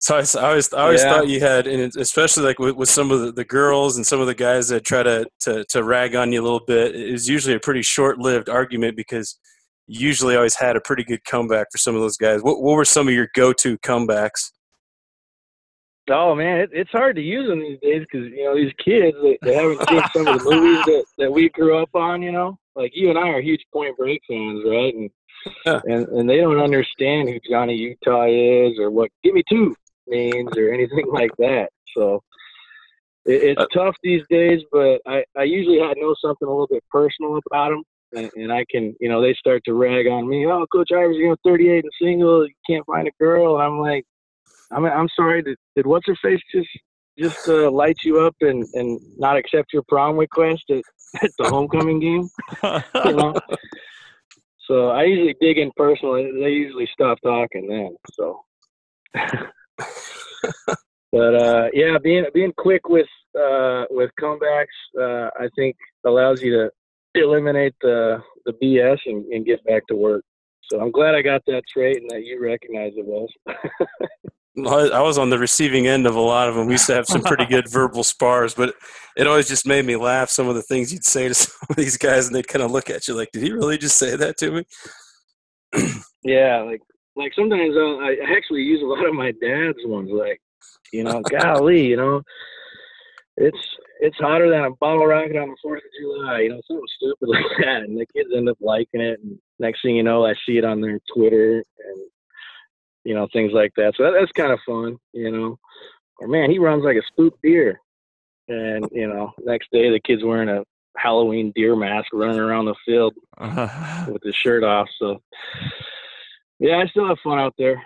So 0.00 0.16
I, 0.16 0.24
I 0.38 0.48
always, 0.48 0.72
I 0.72 0.82
always 0.82 1.02
yeah. 1.02 1.10
thought 1.10 1.28
you 1.28 1.40
had, 1.40 1.66
and 1.66 1.94
especially 1.96 2.44
like 2.44 2.60
with, 2.60 2.76
with 2.76 2.88
some 2.88 3.10
of 3.10 3.20
the, 3.20 3.32
the, 3.32 3.44
girls 3.44 3.96
and 3.96 4.06
some 4.06 4.20
of 4.20 4.28
the 4.28 4.34
guys 4.34 4.68
that 4.68 4.84
try 4.84 5.02
to, 5.02 5.26
to, 5.40 5.64
to 5.70 5.82
rag 5.82 6.14
on 6.14 6.30
you 6.30 6.40
a 6.40 6.44
little 6.44 6.62
bit, 6.64 6.94
it 6.94 7.10
was 7.10 7.28
usually 7.28 7.56
a 7.56 7.60
pretty 7.60 7.82
short-lived 7.82 8.48
argument 8.48 8.96
because 8.96 9.40
you 9.88 10.06
usually 10.06 10.36
always 10.36 10.54
had 10.54 10.76
a 10.76 10.80
pretty 10.80 11.02
good 11.02 11.24
comeback 11.24 11.66
for 11.72 11.78
some 11.78 11.96
of 11.96 12.00
those 12.00 12.16
guys. 12.16 12.42
What, 12.42 12.62
what 12.62 12.76
were 12.76 12.84
some 12.84 13.08
of 13.08 13.14
your 13.14 13.28
go-to 13.34 13.76
comebacks? 13.78 14.52
Oh 16.10 16.34
man, 16.34 16.58
it, 16.60 16.70
it's 16.72 16.90
hard 16.90 17.16
to 17.16 17.22
use 17.22 17.48
them 17.48 17.60
these 17.60 17.78
days 17.80 18.06
because 18.10 18.28
you 18.28 18.44
know 18.44 18.54
these 18.54 18.72
kids 18.84 19.16
they, 19.22 19.38
they 19.42 19.54
haven't 19.54 19.88
seen 19.88 20.02
some 20.12 20.26
of 20.26 20.38
the 20.38 20.50
movies 20.50 20.84
that, 20.86 21.04
that 21.18 21.32
we 21.32 21.48
grew 21.50 21.78
up 21.78 21.90
on. 21.94 22.22
You 22.22 22.32
know, 22.32 22.58
like 22.74 22.92
you 22.94 23.10
and 23.10 23.18
I 23.18 23.28
are 23.28 23.40
huge 23.40 23.62
Point 23.72 23.96
Break 23.96 24.22
fans, 24.28 24.62
right? 24.66 24.94
And 24.94 25.10
yeah. 25.66 25.80
and 25.84 26.08
and 26.08 26.30
they 26.30 26.38
don't 26.38 26.60
understand 26.60 27.28
who 27.28 27.38
Johnny 27.48 27.74
Utah 27.74 28.26
is 28.26 28.78
or 28.78 28.90
what. 28.90 29.10
Give 29.22 29.34
me 29.34 29.42
two 29.48 29.74
means 30.06 30.56
or 30.56 30.72
anything 30.72 31.06
like 31.12 31.32
that. 31.38 31.70
So 31.96 32.22
it, 33.24 33.42
it's 33.42 33.60
uh, 33.60 33.66
tough 33.72 33.96
these 34.02 34.22
days, 34.30 34.62
but 34.72 35.00
I, 35.06 35.24
I 35.36 35.44
usually 35.44 35.80
I 35.80 35.92
know 35.96 36.14
something 36.20 36.46
a 36.46 36.50
little 36.50 36.68
bit 36.68 36.84
personal 36.90 37.38
about 37.50 37.70
them. 37.70 37.82
And, 38.16 38.30
and 38.36 38.50
I 38.50 38.64
can, 38.70 38.96
you 39.00 39.10
know, 39.10 39.20
they 39.20 39.34
start 39.34 39.62
to 39.66 39.74
rag 39.74 40.06
on 40.06 40.26
me. 40.26 40.46
Oh, 40.46 40.64
Coach 40.72 40.88
Ivers, 40.92 41.18
you 41.18 41.28
know, 41.28 41.36
38 41.44 41.84
and 41.84 41.92
single, 42.00 42.46
you 42.46 42.54
can't 42.66 42.86
find 42.86 43.06
a 43.06 43.10
girl. 43.22 43.56
And 43.56 43.62
I'm 43.62 43.78
like, 43.78 44.06
I 44.70 44.80
mean, 44.80 44.92
I'm 44.92 45.08
sorry. 45.14 45.42
Did, 45.42 45.56
did 45.76 45.86
what's 45.86 46.06
her 46.06 46.16
face 46.22 46.40
just 46.52 46.68
just 47.18 47.48
uh, 47.48 47.70
light 47.70 47.96
you 48.04 48.20
up 48.20 48.36
and 48.40 48.66
and 48.74 49.00
not 49.16 49.36
accept 49.36 49.72
your 49.72 49.82
prom 49.88 50.16
request 50.16 50.64
at, 50.70 50.82
at 51.22 51.30
the 51.38 51.48
homecoming 51.48 52.00
game? 52.00 52.28
you 53.04 53.16
know. 53.16 53.34
So 54.68 54.88
I 54.88 55.04
usually 55.04 55.34
dig 55.40 55.56
in 55.56 55.72
personally. 55.76 56.30
They 56.30 56.50
usually 56.50 56.88
stop 56.92 57.18
talking 57.22 57.68
then. 57.68 57.96
So. 58.12 58.42
but 61.10 61.34
uh, 61.42 61.68
yeah, 61.72 61.96
being 62.02 62.26
being 62.34 62.52
quick 62.56 62.86
with 62.88 63.06
uh, 63.34 63.84
with 63.90 64.10
comebacks, 64.20 64.66
uh, 65.00 65.30
I 65.40 65.48
think 65.56 65.76
allows 66.04 66.42
you 66.42 66.52
to 66.52 66.70
eliminate 67.14 67.74
the 67.80 68.22
the 68.44 68.52
BS 68.62 68.98
and, 69.06 69.24
and, 69.26 69.46
get 69.46 69.64
back 69.64 69.86
to 69.88 69.96
work. 69.96 70.22
So 70.70 70.80
I'm 70.80 70.90
glad 70.90 71.14
I 71.14 71.22
got 71.22 71.42
that 71.46 71.62
trait 71.72 71.96
and 71.96 72.10
that 72.10 72.24
you 72.24 72.42
recognize 72.42 72.92
it, 72.96 73.06
Wells. 73.06 73.32
I 74.66 75.00
was 75.02 75.18
on 75.18 75.30
the 75.30 75.38
receiving 75.38 75.86
end 75.86 76.06
of 76.06 76.16
a 76.16 76.20
lot 76.20 76.48
of 76.48 76.54
them. 76.54 76.66
We 76.66 76.74
used 76.74 76.86
to 76.86 76.94
have 76.94 77.06
some 77.06 77.22
pretty 77.22 77.46
good 77.46 77.68
verbal 77.70 78.04
spars, 78.04 78.54
but 78.54 78.74
it 79.16 79.26
always 79.26 79.48
just 79.48 79.66
made 79.66 79.84
me 79.84 79.96
laugh. 79.96 80.30
Some 80.30 80.48
of 80.48 80.54
the 80.54 80.62
things 80.62 80.92
you'd 80.92 81.04
say 81.04 81.28
to 81.28 81.34
some 81.34 81.66
of 81.70 81.76
these 81.76 81.96
guys, 81.96 82.26
and 82.26 82.34
they'd 82.34 82.48
kind 82.48 82.62
of 82.62 82.70
look 82.70 82.90
at 82.90 83.06
you 83.08 83.14
like, 83.14 83.30
"Did 83.32 83.42
he 83.42 83.52
really 83.52 83.78
just 83.78 83.96
say 83.96 84.16
that 84.16 84.36
to 84.38 84.50
me?" 84.50 84.64
yeah, 86.24 86.62
like 86.62 86.80
like 87.16 87.32
sometimes 87.34 87.74
uh, 87.76 87.96
I 87.96 88.16
actually 88.36 88.62
use 88.62 88.82
a 88.82 88.86
lot 88.86 89.06
of 89.06 89.14
my 89.14 89.32
dad's 89.32 89.84
ones. 89.84 90.10
Like, 90.12 90.40
you 90.92 91.04
know, 91.04 91.20
golly, 91.20 91.86
you 91.86 91.96
know, 91.96 92.22
it's 93.36 93.58
it's 94.00 94.16
hotter 94.18 94.50
than 94.50 94.64
a 94.64 94.70
bottle 94.80 95.06
rocket 95.06 95.36
on 95.36 95.48
the 95.50 95.56
Fourth 95.62 95.82
of 95.82 95.90
July. 96.00 96.40
You 96.40 96.50
know, 96.50 96.60
something 96.66 96.84
stupid 96.96 97.28
like 97.28 97.64
that, 97.64 97.82
and 97.82 97.98
the 97.98 98.06
kids 98.06 98.30
end 98.34 98.48
up 98.48 98.58
liking 98.60 99.00
it. 99.00 99.20
And 99.22 99.38
next 99.58 99.82
thing 99.82 99.96
you 99.96 100.02
know, 100.02 100.24
I 100.24 100.34
see 100.46 100.58
it 100.58 100.64
on 100.64 100.80
their 100.80 101.00
Twitter 101.14 101.56
and 101.56 102.10
you 103.08 103.14
know 103.14 103.26
things 103.32 103.52
like 103.54 103.72
that. 103.76 103.94
So 103.96 104.02
that, 104.02 104.12
that's 104.18 104.32
kind 104.32 104.52
of 104.52 104.60
fun, 104.66 104.98
you 105.14 105.30
know. 105.32 105.58
Or 106.18 106.28
man, 106.28 106.50
he 106.50 106.58
runs 106.58 106.84
like 106.84 106.98
a 106.98 107.06
spook 107.06 107.38
deer, 107.42 107.80
and 108.48 108.86
you 108.92 109.08
know, 109.08 109.32
next 109.44 109.68
day 109.72 109.90
the 109.90 109.98
kid's 109.98 110.22
wearing 110.22 110.50
a 110.50 110.62
Halloween 110.94 111.50
deer 111.54 111.74
mask 111.74 112.08
running 112.12 112.38
around 112.38 112.66
the 112.66 112.74
field 112.84 113.14
with 114.12 114.22
his 114.22 114.34
shirt 114.34 114.62
off. 114.62 114.88
So 114.98 115.22
yeah, 116.58 116.76
I 116.76 116.86
still 116.88 117.08
have 117.08 117.16
fun 117.24 117.38
out 117.38 117.54
there. 117.56 117.82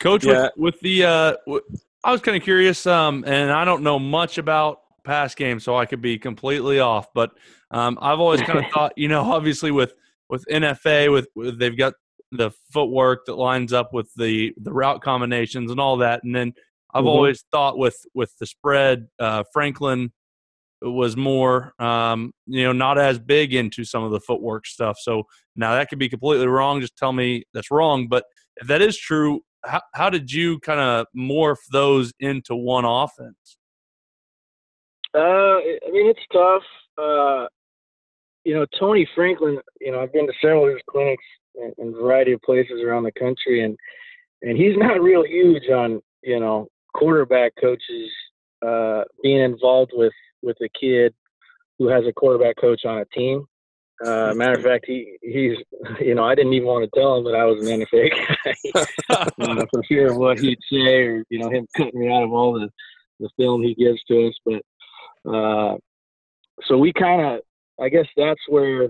Coach, 0.00 0.24
yeah. 0.24 0.48
with, 0.56 0.74
with 0.74 0.80
the, 0.80 1.04
uh, 1.04 1.34
I 2.02 2.10
was 2.10 2.20
kind 2.20 2.36
of 2.36 2.42
curious, 2.42 2.84
um, 2.86 3.24
and 3.26 3.50
I 3.50 3.64
don't 3.64 3.82
know 3.82 3.98
much 3.98 4.38
about 4.38 4.80
pass 5.04 5.34
game, 5.36 5.60
so 5.60 5.76
I 5.76 5.86
could 5.86 6.00
be 6.00 6.18
completely 6.18 6.80
off. 6.80 7.12
But 7.12 7.30
um, 7.70 7.96
I've 8.00 8.18
always 8.18 8.40
kind 8.42 8.58
of 8.58 8.64
thought, 8.72 8.92
you 8.96 9.06
know, 9.06 9.22
obviously 9.22 9.70
with 9.70 9.94
with 10.28 10.44
NFA, 10.50 11.12
with, 11.12 11.28
with 11.36 11.58
they've 11.60 11.76
got 11.76 11.94
the 12.32 12.50
footwork 12.72 13.26
that 13.26 13.36
lines 13.36 13.72
up 13.72 13.92
with 13.92 14.10
the 14.16 14.52
the 14.58 14.72
route 14.72 15.02
combinations 15.02 15.70
and 15.70 15.80
all 15.80 15.96
that, 15.98 16.22
and 16.24 16.34
then 16.34 16.52
I've 16.92 17.00
mm-hmm. 17.00 17.08
always 17.08 17.44
thought 17.52 17.78
with 17.78 17.96
with 18.14 18.32
the 18.38 18.46
spread, 18.46 19.08
uh, 19.18 19.44
Franklin 19.52 20.12
was 20.80 21.16
more, 21.16 21.72
um, 21.80 22.32
you 22.46 22.64
know, 22.64 22.72
not 22.72 22.98
as 22.98 23.18
big 23.18 23.54
into 23.54 23.84
some 23.84 24.04
of 24.04 24.12
the 24.12 24.20
footwork 24.20 24.66
stuff. 24.66 24.96
So 25.00 25.24
now 25.56 25.74
that 25.74 25.88
could 25.88 25.98
be 25.98 26.08
completely 26.08 26.46
wrong. 26.46 26.80
Just 26.80 26.96
tell 26.96 27.12
me 27.12 27.44
that's 27.52 27.70
wrong. 27.70 28.06
But 28.08 28.24
if 28.58 28.68
that 28.68 28.80
is 28.80 28.96
true, 28.96 29.40
how, 29.64 29.82
how 29.94 30.08
did 30.08 30.32
you 30.32 30.60
kind 30.60 30.80
of 30.80 31.06
morph 31.16 31.56
those 31.72 32.12
into 32.20 32.54
one 32.54 32.84
offense? 32.84 33.58
Uh, 35.14 35.18
I 35.18 35.78
mean, 35.90 36.10
it's 36.10 36.20
tough. 36.32 36.62
Uh, 36.96 37.46
you 38.44 38.54
know, 38.54 38.66
Tony 38.78 39.08
Franklin. 39.14 39.58
You 39.80 39.92
know, 39.92 40.00
I've 40.00 40.12
been 40.12 40.26
to 40.26 40.32
several 40.40 40.66
of 40.66 40.72
his 40.72 40.82
clinics 40.88 41.24
in, 41.78 41.88
a 41.88 41.90
variety 41.90 42.32
of 42.32 42.42
places 42.42 42.82
around 42.82 43.04
the 43.04 43.12
country, 43.12 43.64
and 43.64 43.76
and 44.42 44.56
he's 44.56 44.76
not 44.76 45.00
real 45.00 45.24
huge 45.24 45.68
on 45.68 46.00
you 46.22 46.40
know 46.40 46.68
quarterback 46.94 47.52
coaches 47.60 48.10
uh, 48.66 49.04
being 49.22 49.40
involved 49.40 49.92
with 49.94 50.12
with 50.42 50.56
a 50.62 50.68
kid 50.80 51.14
who 51.78 51.88
has 51.88 52.04
a 52.06 52.12
quarterback 52.12 52.56
coach 52.60 52.84
on 52.84 52.98
a 52.98 53.04
team. 53.06 53.44
Uh, 54.04 54.32
matter 54.34 54.54
of 54.54 54.62
fact, 54.62 54.84
he 54.86 55.16
he's 55.22 55.56
you 56.00 56.14
know 56.14 56.24
I 56.24 56.34
didn't 56.34 56.52
even 56.52 56.68
want 56.68 56.88
to 56.90 57.00
tell 57.00 57.16
him 57.16 57.24
that 57.24 57.34
I 57.34 57.44
was 57.44 57.66
an 57.66 57.80
NFA 57.80 58.10
guy 58.10 58.84
uh, 59.40 59.66
for 59.70 59.82
fear 59.88 60.10
of 60.10 60.16
what 60.16 60.38
he'd 60.38 60.58
say 60.70 61.02
or 61.02 61.24
you 61.30 61.38
know 61.40 61.50
him 61.50 61.66
cutting 61.76 61.98
me 61.98 62.12
out 62.12 62.22
of 62.22 62.32
all 62.32 62.52
the 62.52 62.68
the 63.20 63.28
film 63.36 63.62
he 63.62 63.74
gives 63.74 64.02
to 64.04 64.28
us. 64.28 64.34
But 64.44 65.32
uh, 65.32 65.76
so 66.66 66.78
we 66.78 66.92
kind 66.92 67.22
of 67.22 67.40
I 67.80 67.88
guess 67.88 68.06
that's 68.16 68.40
where 68.48 68.88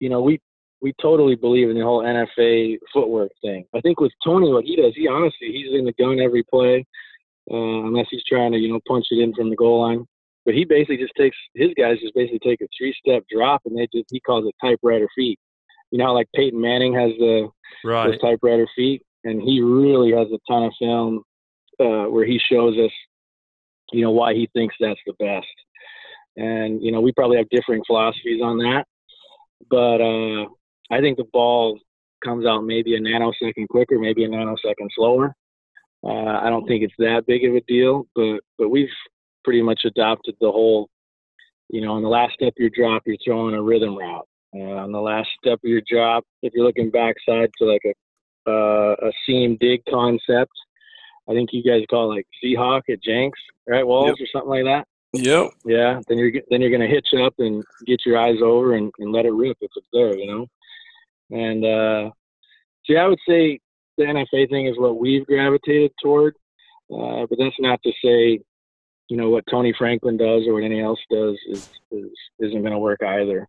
you 0.00 0.08
know 0.08 0.22
we 0.22 0.40
we 0.82 0.92
totally 1.00 1.36
believe 1.36 1.70
in 1.70 1.78
the 1.78 1.84
whole 1.84 2.02
NFA 2.02 2.76
footwork 2.92 3.30
thing. 3.40 3.64
I 3.74 3.80
think 3.80 4.00
with 4.00 4.12
Tony, 4.24 4.52
what 4.52 4.64
he 4.64 4.76
does, 4.76 4.92
he 4.96 5.06
honestly 5.06 5.52
he's 5.52 5.72
in 5.72 5.84
the 5.84 5.92
gun 5.92 6.20
every 6.20 6.42
play, 6.42 6.84
uh, 7.50 7.56
unless 7.56 8.06
he's 8.10 8.24
trying 8.28 8.52
to 8.52 8.58
you 8.58 8.72
know 8.72 8.80
punch 8.86 9.06
it 9.10 9.22
in 9.22 9.32
from 9.32 9.48
the 9.48 9.56
goal 9.56 9.82
line. 9.82 10.04
But 10.44 10.54
he 10.54 10.64
basically 10.64 10.96
just 10.96 11.14
takes 11.16 11.36
his 11.54 11.70
guys 11.78 12.00
just 12.00 12.14
basically 12.14 12.40
take 12.40 12.60
a 12.60 12.66
three 12.76 12.94
step 12.98 13.22
drop 13.32 13.62
and 13.64 13.78
they 13.78 13.86
just 13.94 14.08
he 14.10 14.20
calls 14.20 14.44
it 14.46 14.54
typewriter 14.60 15.08
feet. 15.14 15.38
You 15.92 15.98
know 15.98 16.12
like 16.12 16.28
Peyton 16.34 16.60
Manning 16.60 16.94
has 16.94 17.12
the 17.18 17.48
right. 17.84 18.18
typewriter 18.20 18.66
feet, 18.74 19.02
and 19.24 19.40
he 19.40 19.60
really 19.62 20.12
has 20.12 20.26
a 20.32 20.38
ton 20.50 20.64
of 20.64 20.72
film 20.80 21.22
uh, 21.78 22.10
where 22.10 22.26
he 22.26 22.38
shows 22.38 22.76
us, 22.78 22.90
you 23.92 24.02
know, 24.02 24.10
why 24.10 24.34
he 24.34 24.48
thinks 24.52 24.74
that's 24.80 25.00
the 25.06 25.14
best. 25.20 25.46
And 26.36 26.82
you 26.82 26.90
know, 26.90 27.00
we 27.00 27.12
probably 27.12 27.36
have 27.36 27.48
differing 27.50 27.82
philosophies 27.86 28.42
on 28.42 28.58
that, 28.58 28.84
but 29.70 30.00
uh, 30.00 30.48
I 30.92 31.00
think 31.00 31.16
the 31.16 31.24
ball 31.32 31.78
comes 32.22 32.46
out 32.46 32.64
maybe 32.64 32.94
a 32.94 33.00
nanosecond 33.00 33.66
quicker, 33.68 33.98
maybe 33.98 34.24
a 34.24 34.28
nanosecond 34.28 34.88
slower. 34.94 35.34
Uh, 36.04 36.38
I 36.42 36.50
don't 36.50 36.66
think 36.66 36.82
it's 36.82 36.94
that 36.98 37.24
big 37.26 37.44
of 37.44 37.54
a 37.54 37.60
deal, 37.62 38.06
but 38.14 38.40
but 38.58 38.68
we've 38.68 38.88
pretty 39.44 39.62
much 39.62 39.82
adopted 39.84 40.36
the 40.40 40.50
whole, 40.50 40.88
you 41.70 41.80
know, 41.80 41.92
on 41.92 42.02
the 42.02 42.08
last 42.08 42.34
step 42.34 42.48
of 42.48 42.58
your 42.58 42.70
drop, 42.70 43.02
you're 43.06 43.16
throwing 43.24 43.54
a 43.54 43.62
rhythm 43.62 43.96
route. 43.96 44.26
Uh, 44.54 44.76
on 44.84 44.92
the 44.92 45.00
last 45.00 45.30
step 45.42 45.58
of 45.64 45.68
your 45.68 45.80
drop, 45.88 46.24
if 46.42 46.52
you're 46.54 46.66
looking 46.66 46.90
backside 46.90 47.50
to 47.58 47.64
like 47.64 47.82
a 47.86 48.50
uh, 48.50 48.96
a 49.08 49.12
seam 49.24 49.56
dig 49.60 49.82
concept, 49.88 50.52
I 51.28 51.32
think 51.32 51.50
you 51.52 51.62
guys 51.62 51.84
call 51.88 52.12
it 52.12 52.16
like 52.16 52.26
Seahawk 52.44 52.82
at 52.90 53.02
Jenks, 53.02 53.40
right, 53.66 53.86
Walls 53.86 54.18
yep. 54.18 54.26
or 54.26 54.28
something 54.32 54.50
like 54.50 54.64
that. 54.64 54.86
Yep. 55.14 55.50
Yeah. 55.64 56.00
Then 56.08 56.18
you're 56.18 56.32
then 56.50 56.60
you're 56.60 56.70
gonna 56.70 56.86
hitch 56.86 57.08
up 57.18 57.34
and 57.38 57.62
get 57.86 58.00
your 58.04 58.18
eyes 58.18 58.38
over 58.42 58.74
and, 58.74 58.92
and 58.98 59.12
let 59.12 59.26
it 59.26 59.32
rip 59.32 59.56
if 59.60 59.70
it's 59.76 59.86
there, 59.92 60.16
you 60.16 60.26
know. 60.26 60.46
And 61.32 61.64
uh, 61.64 62.10
see, 62.86 62.96
I 62.96 63.06
would 63.06 63.18
say 63.28 63.58
the 63.96 64.04
NFA 64.04 64.48
thing 64.50 64.66
is 64.66 64.78
what 64.78 64.98
we've 64.98 65.26
gravitated 65.26 65.92
toward, 66.02 66.34
uh, 66.92 67.26
but 67.28 67.38
that's 67.38 67.56
not 67.58 67.80
to 67.82 67.92
say, 68.04 68.40
you 69.08 69.16
know, 69.16 69.30
what 69.30 69.44
Tony 69.50 69.74
Franklin 69.76 70.16
does 70.16 70.42
or 70.46 70.54
what 70.54 70.62
anyone 70.62 70.84
else 70.84 71.00
does 71.10 71.38
is, 71.48 71.70
is 71.90 72.10
isn't 72.38 72.60
going 72.60 72.72
to 72.72 72.78
work 72.78 73.02
either. 73.02 73.48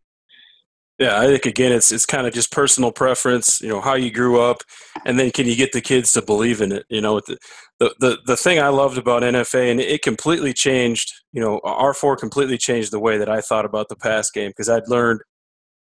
Yeah, 1.00 1.20
I 1.20 1.26
think 1.26 1.46
again, 1.46 1.72
it's 1.72 1.92
it's 1.92 2.06
kind 2.06 2.28
of 2.28 2.34
just 2.34 2.52
personal 2.52 2.92
preference. 2.92 3.60
You 3.62 3.70
know, 3.70 3.82
how 3.82 3.96
you 3.96 4.12
grew 4.12 4.40
up, 4.40 4.58
and 5.06 5.18
then 5.18 5.32
can 5.32 5.48
you 5.48 5.56
get 5.56 5.72
the 5.72 5.82
kids 5.82 6.14
to 6.14 6.22
believe 6.22 6.62
in 6.62 6.72
it? 6.72 6.86
You 6.88 7.02
know, 7.02 7.20
the 7.20 7.38
the 7.80 7.96
the, 8.00 8.18
the 8.28 8.38
thing 8.38 8.60
I 8.60 8.68
loved 8.68 9.00
about 9.00 9.24
NFA, 9.24 9.72
and 9.72 9.80
it 9.80 10.04
completely 10.04 10.54
changed. 10.54 11.12
You 11.32 11.42
know, 11.42 11.60
R 11.64 11.96
four 11.96 12.16
completely 12.16 12.60
changed 12.60 12.92
the 12.92 13.00
way 13.00 13.18
that 13.18 13.30
I 13.30 13.42
thought 13.42 13.66
about 13.66 13.90
the 13.90 13.96
pass 13.96 14.30
game 14.30 14.52
because 14.52 14.70
I'd 14.70 14.88
learned, 14.88 15.22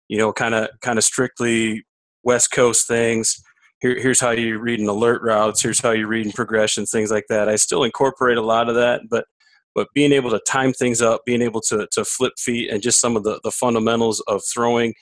you 0.07 0.17
know, 0.17 0.31
kind 0.31 0.55
of 0.55 0.69
kind 0.81 0.97
of 0.97 1.03
strictly 1.03 1.83
West 2.23 2.51
Coast 2.51 2.87
things. 2.87 3.41
Here, 3.79 3.99
here's 3.99 4.19
how 4.19 4.31
you 4.31 4.59
read 4.59 4.79
an 4.79 4.87
alert 4.87 5.21
routes. 5.23 5.61
Here's 5.61 5.81
how 5.81 5.91
you 5.91 6.07
read 6.07 6.25
in 6.25 6.31
progressions, 6.31 6.91
things 6.91 7.11
like 7.11 7.25
that. 7.29 7.49
I 7.49 7.55
still 7.55 7.83
incorporate 7.83 8.37
a 8.37 8.43
lot 8.43 8.69
of 8.69 8.75
that, 8.75 9.01
but 9.09 9.25
but 9.73 9.87
being 9.93 10.11
able 10.11 10.29
to 10.31 10.39
time 10.45 10.73
things 10.73 11.01
up, 11.01 11.21
being 11.25 11.41
able 11.41 11.61
to, 11.61 11.87
to 11.93 12.03
flip 12.03 12.33
feet, 12.37 12.69
and 12.69 12.81
just 12.81 12.99
some 12.99 13.15
of 13.15 13.23
the, 13.23 13.39
the 13.43 13.51
fundamentals 13.51 14.19
of 14.27 14.41
throwing 14.53 14.93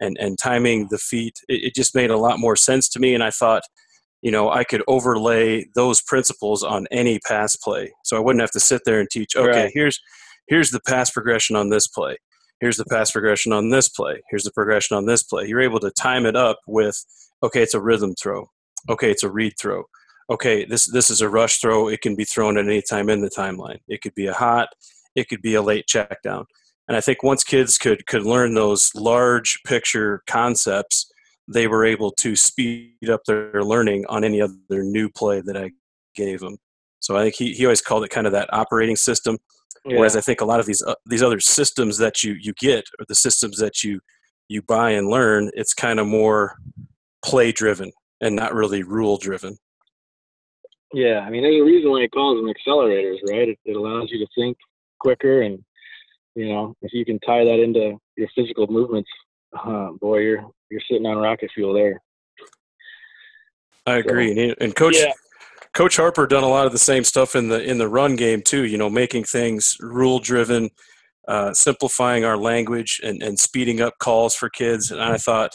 and, 0.00 0.16
and 0.18 0.36
timing 0.36 0.88
the 0.90 0.98
feet, 0.98 1.34
it, 1.48 1.66
it 1.66 1.74
just 1.76 1.94
made 1.94 2.10
a 2.10 2.16
lot 2.16 2.40
more 2.40 2.56
sense 2.56 2.88
to 2.88 2.98
me. 2.98 3.14
And 3.14 3.22
I 3.22 3.30
thought, 3.30 3.62
you 4.22 4.30
know, 4.30 4.50
I 4.50 4.64
could 4.64 4.82
overlay 4.88 5.66
those 5.76 6.02
principles 6.02 6.64
on 6.64 6.86
any 6.90 7.20
pass 7.20 7.54
play. 7.54 7.92
So 8.04 8.16
I 8.16 8.20
wouldn't 8.20 8.40
have 8.40 8.50
to 8.52 8.60
sit 8.60 8.82
there 8.84 8.98
and 8.98 9.08
teach, 9.08 9.36
okay, 9.36 9.64
right. 9.64 9.70
here's 9.72 10.00
here's 10.48 10.70
the 10.70 10.80
pass 10.80 11.10
progression 11.10 11.56
on 11.56 11.70
this 11.70 11.86
play. 11.86 12.16
Here's 12.60 12.76
the 12.76 12.86
pass 12.86 13.10
progression 13.10 13.52
on 13.52 13.70
this 13.70 13.88
play. 13.88 14.22
Here's 14.30 14.44
the 14.44 14.52
progression 14.52 14.96
on 14.96 15.06
this 15.06 15.22
play. 15.22 15.46
You're 15.46 15.60
able 15.60 15.80
to 15.80 15.90
time 15.90 16.26
it 16.26 16.36
up 16.36 16.58
with, 16.66 17.04
okay, 17.42 17.62
it's 17.62 17.74
a 17.74 17.80
rhythm 17.80 18.14
throw. 18.20 18.50
Okay, 18.88 19.10
it's 19.10 19.22
a 19.22 19.30
read 19.30 19.54
throw 19.60 19.84
okay, 20.30 20.64
this 20.64 20.86
this 20.86 21.10
is 21.10 21.20
a 21.20 21.28
rush 21.28 21.58
throw. 21.58 21.88
It 21.88 22.00
can 22.00 22.16
be 22.16 22.24
thrown 22.24 22.58
at 22.58 22.66
any 22.66 22.82
time 22.82 23.08
in 23.08 23.20
the 23.20 23.30
timeline. 23.30 23.78
It 23.88 24.02
could 24.02 24.14
be 24.14 24.26
a 24.26 24.32
hot. 24.32 24.68
It 25.14 25.28
could 25.28 25.42
be 25.42 25.54
a 25.54 25.62
late 25.62 25.86
check 25.86 26.22
down. 26.22 26.46
And 26.88 26.96
I 26.96 27.00
think 27.00 27.22
once 27.22 27.44
kids 27.44 27.78
could 27.78 28.06
could 28.06 28.24
learn 28.24 28.54
those 28.54 28.90
large 28.94 29.60
picture 29.66 30.22
concepts, 30.26 31.10
they 31.52 31.66
were 31.66 31.84
able 31.84 32.12
to 32.12 32.36
speed 32.36 33.10
up 33.10 33.22
their 33.26 33.62
learning 33.62 34.04
on 34.08 34.24
any 34.24 34.40
other 34.40 34.82
new 34.82 35.08
play 35.08 35.40
that 35.40 35.56
I 35.56 35.70
gave 36.14 36.40
them. 36.40 36.58
So 37.00 37.16
I 37.16 37.24
think 37.24 37.34
he, 37.36 37.52
he 37.52 37.64
always 37.66 37.82
called 37.82 38.04
it 38.04 38.10
kind 38.10 38.26
of 38.26 38.32
that 38.32 38.52
operating 38.52 38.96
system. 38.96 39.38
Yeah. 39.86 39.98
Whereas 39.98 40.16
I 40.16 40.20
think 40.20 40.40
a 40.40 40.44
lot 40.44 40.58
of 40.58 40.66
these 40.66 40.82
uh, 40.82 40.94
these 41.06 41.22
other 41.22 41.38
systems 41.38 41.98
that 41.98 42.24
you 42.24 42.36
you 42.40 42.52
get 42.58 42.84
or 42.98 43.04
the 43.08 43.14
systems 43.14 43.58
that 43.58 43.84
you 43.84 44.00
you 44.48 44.62
buy 44.62 44.90
and 44.90 45.08
learn, 45.08 45.50
it's 45.54 45.74
kind 45.74 46.00
of 46.00 46.06
more 46.06 46.56
play 47.24 47.52
driven 47.52 47.92
and 48.20 48.34
not 48.34 48.54
really 48.54 48.82
rule 48.82 49.16
driven. 49.16 49.56
Yeah, 50.92 51.20
I 51.20 51.30
mean, 51.30 51.42
there's 51.42 51.60
a 51.60 51.64
reason 51.64 51.90
why 51.90 52.00
it 52.00 52.12
calls 52.12 52.40
them 52.40 52.52
accelerators, 52.52 53.18
right? 53.28 53.48
It, 53.48 53.58
it 53.64 53.76
allows 53.76 54.08
you 54.10 54.18
to 54.18 54.26
think 54.36 54.56
quicker, 54.98 55.42
and 55.42 55.62
you 56.34 56.48
know, 56.48 56.74
if 56.82 56.92
you 56.92 57.04
can 57.04 57.18
tie 57.20 57.44
that 57.44 57.60
into 57.60 57.98
your 58.16 58.28
physical 58.34 58.66
movements, 58.68 59.10
uh, 59.58 59.90
boy, 60.00 60.18
you're 60.18 60.46
you're 60.70 60.80
sitting 60.90 61.06
on 61.06 61.18
rocket 61.18 61.50
fuel 61.54 61.74
there. 61.74 62.00
I 63.84 63.98
agree, 63.98 64.48
so, 64.48 64.54
and 64.60 64.74
Coach 64.74 64.96
yeah. 64.96 65.12
Coach 65.76 65.98
Harper 65.98 66.26
done 66.26 66.42
a 66.42 66.48
lot 66.48 66.64
of 66.64 66.72
the 66.72 66.78
same 66.78 67.04
stuff 67.04 67.36
in 67.36 67.50
the 67.50 67.62
in 67.62 67.76
the 67.76 67.86
run 67.86 68.16
game 68.16 68.40
too. 68.40 68.64
You 68.64 68.78
know, 68.78 68.88
making 68.88 69.24
things 69.24 69.76
rule 69.78 70.18
driven, 70.18 70.70
uh, 71.28 71.52
simplifying 71.52 72.24
our 72.24 72.38
language, 72.38 72.98
and 73.04 73.22
and 73.22 73.38
speeding 73.38 73.82
up 73.82 73.92
calls 73.98 74.34
for 74.34 74.48
kids. 74.48 74.90
And 74.90 75.02
I 75.02 75.18
thought 75.18 75.54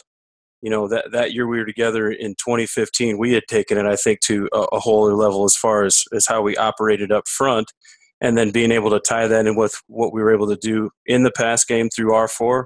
you 0.60 0.70
know 0.70 0.86
that 0.86 1.10
that 1.10 1.32
year 1.32 1.48
we 1.48 1.58
were 1.58 1.66
together 1.66 2.08
in 2.08 2.36
2015 2.36 3.18
we 3.18 3.32
had 3.32 3.42
taken 3.48 3.76
it 3.76 3.84
i 3.84 3.96
think 3.96 4.20
to 4.20 4.48
a, 4.52 4.60
a 4.72 4.78
whole 4.78 5.04
other 5.04 5.16
level 5.16 5.44
as 5.44 5.56
far 5.56 5.84
as 5.84 6.04
as 6.12 6.24
how 6.28 6.40
we 6.40 6.56
operated 6.56 7.10
up 7.10 7.26
front 7.26 7.72
and 8.20 8.38
then 8.38 8.52
being 8.52 8.70
able 8.70 8.88
to 8.88 9.00
tie 9.00 9.26
that 9.26 9.44
in 9.44 9.56
with 9.56 9.74
what 9.88 10.12
we 10.12 10.22
were 10.22 10.32
able 10.32 10.46
to 10.46 10.54
do 10.54 10.88
in 11.04 11.24
the 11.24 11.32
pass 11.32 11.64
game 11.64 11.88
through 11.90 12.12
r4 12.12 12.62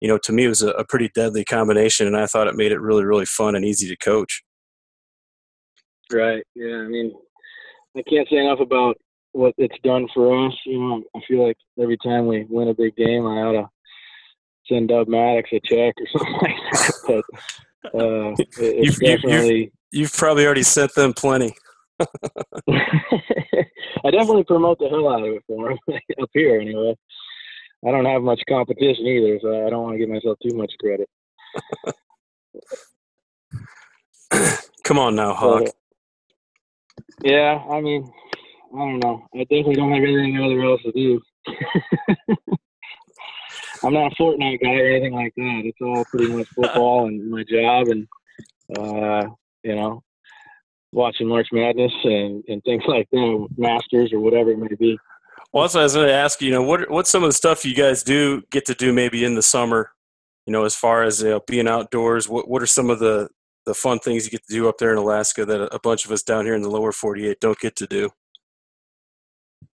you 0.00 0.08
know 0.08 0.16
to 0.16 0.32
me 0.32 0.46
it 0.46 0.48
was 0.48 0.62
a, 0.62 0.70
a 0.70 0.86
pretty 0.86 1.10
deadly 1.14 1.44
combination 1.44 2.06
and 2.06 2.16
i 2.16 2.24
thought 2.24 2.48
it 2.48 2.56
made 2.56 2.72
it 2.72 2.80
really 2.80 3.04
really 3.04 3.26
fun 3.26 3.54
and 3.54 3.66
easy 3.66 3.86
to 3.86 3.96
coach 3.98 4.42
right 6.12 6.44
yeah 6.54 6.76
i 6.76 6.86
mean 6.86 7.12
i 7.96 8.02
can't 8.02 8.28
say 8.28 8.36
enough 8.36 8.60
about 8.60 8.96
what 9.32 9.54
it's 9.58 9.78
done 9.82 10.06
for 10.14 10.46
us 10.46 10.54
you 10.66 10.78
know 10.78 11.02
i 11.16 11.20
feel 11.26 11.46
like 11.46 11.56
every 11.80 11.96
time 12.04 12.26
we 12.26 12.46
win 12.48 12.68
a 12.68 12.74
big 12.74 12.94
game 12.96 13.26
i 13.26 13.42
ought 13.42 13.52
to 13.52 13.68
send 14.66 14.88
Dub 14.88 15.06
Maddox 15.08 15.50
a 15.52 15.60
check 15.60 15.94
or 16.00 16.06
something 16.12 16.38
like 16.42 16.56
that. 16.72 16.92
But 17.06 17.24
uh, 18.00 18.32
it's 18.58 18.98
you've, 18.98 18.98
definitely 18.98 19.58
you've, 19.58 19.72
you've 19.92 20.12
probably 20.12 20.44
already 20.46 20.62
sent 20.62 20.94
them 20.94 21.12
plenty. 21.12 21.54
I 22.00 22.06
definitely 24.10 24.44
promote 24.44 24.78
the 24.78 24.88
hell 24.88 25.12
out 25.12 25.26
of 25.26 25.34
it 25.34 25.42
for 25.46 25.68
them 25.68 25.78
up 26.20 26.30
here 26.32 26.58
anyway. 26.60 26.96
I 27.86 27.90
don't 27.90 28.06
have 28.06 28.22
much 28.22 28.40
competition 28.48 29.06
either, 29.06 29.38
so 29.42 29.66
I 29.66 29.70
don't 29.70 29.82
want 29.82 29.94
to 29.94 29.98
give 29.98 30.08
myself 30.08 30.38
too 30.42 30.56
much 30.56 30.72
credit. 30.80 31.08
Come 34.84 34.98
on 34.98 35.14
now, 35.14 35.34
Hawk. 35.34 35.68
Yeah, 37.22 37.62
I 37.70 37.80
mean, 37.80 38.10
I 38.74 38.78
don't 38.78 39.00
know. 39.00 39.26
I 39.34 39.40
definitely 39.40 39.74
don't 39.74 39.92
have 39.92 40.02
anything 40.02 40.38
other 40.38 40.64
else 40.64 40.82
to 40.82 40.92
do. 40.92 41.20
I'm 43.84 43.92
not 43.92 44.12
a 44.12 44.14
Fortnite 44.20 44.62
guy 44.62 44.74
or 44.74 44.86
anything 44.86 45.12
like 45.12 45.34
that. 45.36 45.62
It's 45.64 45.80
all 45.80 46.04
pretty 46.06 46.28
much 46.34 46.48
football 46.56 47.06
and 47.06 47.30
my 47.30 47.44
job, 47.44 47.88
and 47.88 48.08
uh, 48.78 49.28
you 49.62 49.74
know, 49.74 50.02
watching 50.92 51.28
March 51.28 51.48
Madness 51.52 51.92
and, 52.04 52.42
and 52.48 52.62
things 52.64 52.82
like 52.86 53.08
that, 53.10 53.48
Masters 53.58 54.12
or 54.12 54.20
whatever 54.20 54.50
it 54.52 54.58
may 54.58 54.74
be. 54.78 54.98
Well, 55.52 55.62
that's 55.62 55.74
what 55.74 55.80
I 55.80 55.84
was 55.84 55.94
going 55.94 56.08
to 56.08 56.14
ask 56.14 56.40
you. 56.40 56.48
You 56.48 56.54
know, 56.54 56.62
what 56.62 56.90
what's 56.90 57.10
some 57.10 57.22
of 57.22 57.28
the 57.28 57.34
stuff 57.34 57.64
you 57.64 57.74
guys 57.74 58.02
do 58.02 58.42
get 58.50 58.64
to 58.66 58.74
do 58.74 58.92
maybe 58.92 59.24
in 59.24 59.34
the 59.34 59.42
summer? 59.42 59.90
You 60.46 60.52
know, 60.52 60.64
as 60.64 60.74
far 60.74 61.04
as 61.04 61.22
you 61.22 61.30
know, 61.30 61.40
being 61.46 61.68
outdoors, 61.68 62.28
what 62.28 62.48
what 62.48 62.62
are 62.62 62.66
some 62.66 62.90
of 62.90 62.98
the 62.98 63.28
the 63.66 63.74
fun 63.74 63.98
things 63.98 64.24
you 64.24 64.30
get 64.30 64.46
to 64.46 64.52
do 64.52 64.68
up 64.68 64.78
there 64.78 64.92
in 64.92 64.98
Alaska 64.98 65.44
that 65.44 65.74
a 65.74 65.78
bunch 65.78 66.04
of 66.04 66.10
us 66.10 66.22
down 66.22 66.44
here 66.44 66.54
in 66.54 66.62
the 66.62 66.70
lower 66.70 66.92
48 66.92 67.40
don't 67.40 67.58
get 67.58 67.76
to 67.76 67.86
do? 67.86 68.10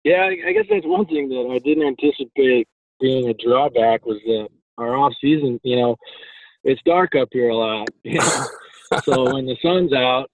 Yeah, 0.03 0.23
I 0.23 0.53
guess 0.53 0.65
that's 0.69 0.85
one 0.85 1.05
thing 1.05 1.29
that 1.29 1.49
I 1.51 1.59
didn't 1.59 1.87
anticipate 1.87 2.67
being 2.99 3.29
a 3.29 3.33
drawback 3.33 4.05
was 4.05 4.19
that 4.25 4.47
our 4.77 4.95
off 4.95 5.13
season, 5.19 5.59
you 5.63 5.75
know, 5.75 5.97
it's 6.63 6.81
dark 6.85 7.15
up 7.15 7.29
here 7.31 7.49
a 7.49 7.55
lot. 7.55 7.87
You 8.03 8.19
know? 8.19 8.45
so 9.03 9.33
when 9.33 9.45
the 9.45 9.57
sun's 9.61 9.93
out, 9.93 10.29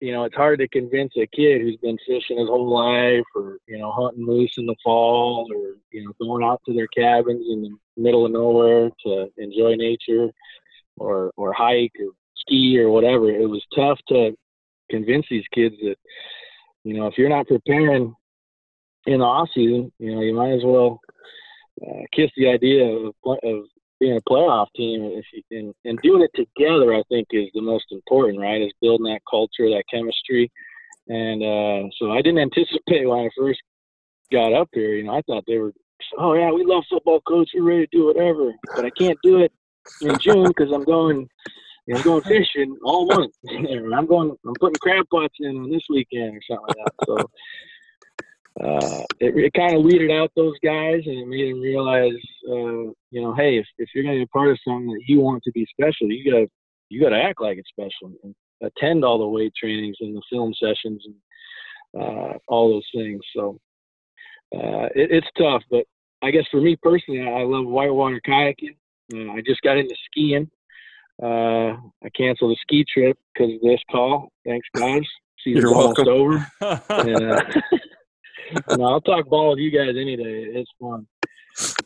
you 0.00 0.12
know, 0.12 0.24
it's 0.24 0.34
hard 0.34 0.58
to 0.60 0.68
convince 0.68 1.12
a 1.16 1.26
kid 1.26 1.60
who's 1.60 1.76
been 1.76 1.98
fishing 2.06 2.38
his 2.38 2.48
whole 2.48 2.68
life 2.68 3.24
or, 3.36 3.58
you 3.68 3.78
know, 3.78 3.92
hunting 3.92 4.24
moose 4.24 4.54
in 4.56 4.66
the 4.66 4.74
fall 4.82 5.46
or, 5.54 5.76
you 5.92 6.04
know, 6.04 6.12
going 6.20 6.42
out 6.42 6.60
to 6.66 6.72
their 6.72 6.88
cabins 6.88 7.46
in 7.50 7.62
the 7.62 8.02
middle 8.02 8.24
of 8.24 8.32
nowhere 8.32 8.90
to 9.04 9.28
enjoy 9.36 9.74
nature 9.74 10.30
or, 10.96 11.30
or 11.36 11.52
hike 11.52 11.92
or 12.00 12.12
ski 12.40 12.78
or 12.78 12.90
whatever. 12.90 13.30
It 13.30 13.48
was 13.48 13.64
tough 13.74 13.98
to 14.08 14.36
convince 14.90 15.26
these 15.30 15.44
kids 15.54 15.74
that, 15.82 15.96
you 16.84 16.94
know, 16.94 17.06
if 17.06 17.14
you're 17.16 17.28
not 17.28 17.48
preparing 17.48 18.14
in 19.06 19.18
the 19.18 19.24
off 19.24 19.48
season, 19.54 19.92
you 19.98 20.14
know, 20.14 20.22
you 20.22 20.34
might 20.34 20.52
as 20.52 20.62
well 20.64 21.00
uh, 21.86 22.02
kiss 22.12 22.30
the 22.36 22.48
idea 22.48 22.84
of, 22.84 23.14
of 23.24 23.64
being 24.00 24.16
a 24.16 24.30
playoff 24.30 24.66
team 24.74 25.02
if 25.14 25.24
you, 25.32 25.58
and, 25.58 25.74
and 25.84 25.98
doing 26.02 26.22
it 26.22 26.30
together 26.34 26.94
i 26.94 27.02
think 27.08 27.28
is 27.30 27.48
the 27.54 27.60
most 27.60 27.84
important 27.92 28.40
right 28.40 28.62
is 28.62 28.72
building 28.80 29.04
that 29.04 29.20
culture 29.30 29.68
that 29.68 29.84
chemistry 29.92 30.50
and 31.08 31.42
uh, 31.42 31.88
so 31.98 32.10
i 32.10 32.22
didn't 32.22 32.38
anticipate 32.48 33.06
when 33.06 33.20
i 33.20 33.28
first 33.36 33.60
got 34.32 34.52
up 34.52 34.68
here 34.72 34.94
you 34.94 35.04
know 35.04 35.14
i 35.14 35.22
thought 35.22 35.44
they 35.46 35.58
were 35.58 35.72
oh 36.18 36.34
yeah 36.34 36.50
we 36.50 36.64
love 36.64 36.82
football 36.88 37.20
coach 37.20 37.50
we're 37.54 37.62
ready 37.62 37.86
to 37.86 37.98
do 37.98 38.06
whatever 38.06 38.52
but 38.74 38.84
i 38.84 38.90
can't 38.90 39.18
do 39.22 39.38
it 39.38 39.52
in 40.00 40.18
june 40.18 40.48
because 40.48 40.72
i'm 40.72 40.84
going 40.84 41.28
know, 41.86 41.96
I'm 41.96 42.04
going 42.04 42.22
fishing 42.22 42.76
all 42.84 43.06
month. 43.06 43.34
I'm 43.48 44.06
going. 44.06 44.36
I'm 44.46 44.54
putting 44.60 44.76
crab 44.80 45.06
pots 45.10 45.34
in 45.40 45.56
on 45.56 45.70
this 45.70 45.82
weekend 45.88 46.36
or 46.36 46.40
something 46.48 46.66
like 46.68 46.76
that. 46.76 47.06
So 47.06 47.16
uh, 48.62 49.04
it, 49.20 49.36
it 49.36 49.52
kind 49.54 49.76
of 49.76 49.84
weeded 49.84 50.10
out 50.10 50.30
those 50.36 50.58
guys 50.62 51.02
and 51.06 51.18
it 51.18 51.26
made 51.26 51.50
them 51.50 51.60
realize, 51.60 52.12
uh, 52.48 52.92
you 53.10 53.22
know, 53.22 53.34
hey, 53.34 53.58
if, 53.58 53.66
if 53.78 53.88
you're 53.94 54.04
going 54.04 54.16
to 54.16 54.20
be 54.20 54.24
a 54.24 54.36
part 54.36 54.50
of 54.50 54.58
something 54.66 54.88
that 54.88 55.04
you 55.06 55.20
want 55.20 55.42
to 55.44 55.52
be 55.52 55.66
special, 55.70 56.10
you 56.10 56.30
got 56.30 56.38
to 56.38 56.46
you 56.88 57.00
got 57.00 57.10
to 57.10 57.22
act 57.22 57.40
like 57.40 57.56
it's 57.56 57.68
special 57.68 58.12
and 58.24 58.34
attend 58.62 59.04
all 59.04 59.18
the 59.18 59.26
weight 59.26 59.52
trainings 59.58 59.96
and 60.00 60.14
the 60.14 60.22
film 60.30 60.52
sessions 60.54 61.02
and 61.06 62.02
uh, 62.02 62.38
all 62.48 62.70
those 62.70 62.88
things. 62.94 63.20
So 63.34 63.58
uh, 64.54 64.90
it, 64.94 65.10
it's 65.10 65.28
tough, 65.38 65.62
but 65.70 65.84
I 66.22 66.30
guess 66.30 66.44
for 66.50 66.60
me 66.60 66.76
personally, 66.82 67.22
I 67.22 67.42
love 67.44 67.66
whitewater 67.66 68.20
kayaking. 68.26 68.76
Uh, 69.14 69.32
I 69.32 69.42
just 69.46 69.62
got 69.62 69.78
into 69.78 69.94
skiing. 70.10 70.50
Uh, 71.22 71.76
I 72.02 72.08
canceled 72.16 72.52
a 72.52 72.60
ski 72.62 72.84
trip 72.92 73.18
because 73.32 73.54
of 73.54 73.60
this 73.60 73.80
call. 73.90 74.32
Thanks, 74.46 74.66
guys. 74.74 75.02
Season's 75.44 75.72
almost 75.72 76.00
over. 76.00 76.46
and, 76.60 77.54
no, 78.78 78.84
I'll 78.84 79.00
talk 79.00 79.28
ball 79.28 79.50
with 79.50 79.58
you 79.58 79.70
guys 79.70 79.94
any 79.96 80.16
day. 80.16 80.46
It's 80.54 80.70
fun. 80.80 81.06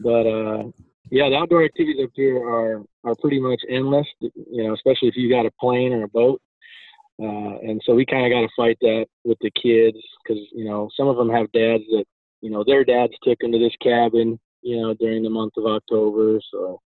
But 0.01 0.27
uh, 0.27 0.65
yeah, 1.11 1.29
the 1.29 1.37
outdoor 1.37 1.65
activities 1.65 2.05
up 2.05 2.11
here 2.15 2.39
are 2.39 2.83
are 3.05 3.15
pretty 3.21 3.41
much 3.41 3.61
endless. 3.69 4.07
You 4.21 4.65
know, 4.65 4.75
especially 4.75 5.09
if 5.09 5.17
you 5.17 5.29
got 5.29 5.47
a 5.47 5.51
plane 5.61 5.93
or 5.93 6.05
a 6.05 6.09
boat. 6.09 6.41
Uh, 7.23 7.59
and 7.63 7.81
so 7.85 7.95
we 7.95 8.05
kind 8.05 8.27
of 8.27 8.33
got 8.33 8.41
to 8.41 8.49
fight 8.57 8.77
that 8.81 9.07
with 9.25 9.39
the 9.41 9.51
kids 9.51 9.99
because 10.23 10.43
you 10.53 10.65
know 10.65 10.89
some 10.97 11.07
of 11.07 11.17
them 11.17 11.31
have 11.31 11.51
dads 11.53 11.85
that 11.91 12.05
you 12.41 12.51
know 12.51 12.65
their 12.67 12.85
dads 12.85 13.13
took 13.23 13.39
them 13.39 13.53
to 13.53 13.59
this 13.59 13.77
cabin 13.81 14.39
you 14.63 14.81
know 14.81 14.95
during 14.95 15.23
the 15.23 15.31
month 15.31 15.53
of 15.57 15.67
October. 15.67 16.41
So, 16.51 16.81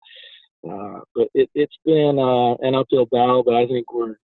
uh, 0.70 1.00
but 1.14 1.28
it, 1.34 1.50
it's 1.54 1.76
been 1.84 2.18
uh, 2.18 2.54
an 2.66 2.74
uphill 2.74 3.06
battle. 3.06 3.42
But 3.44 3.54
I 3.54 3.66
think 3.66 3.92
we're 3.92 4.16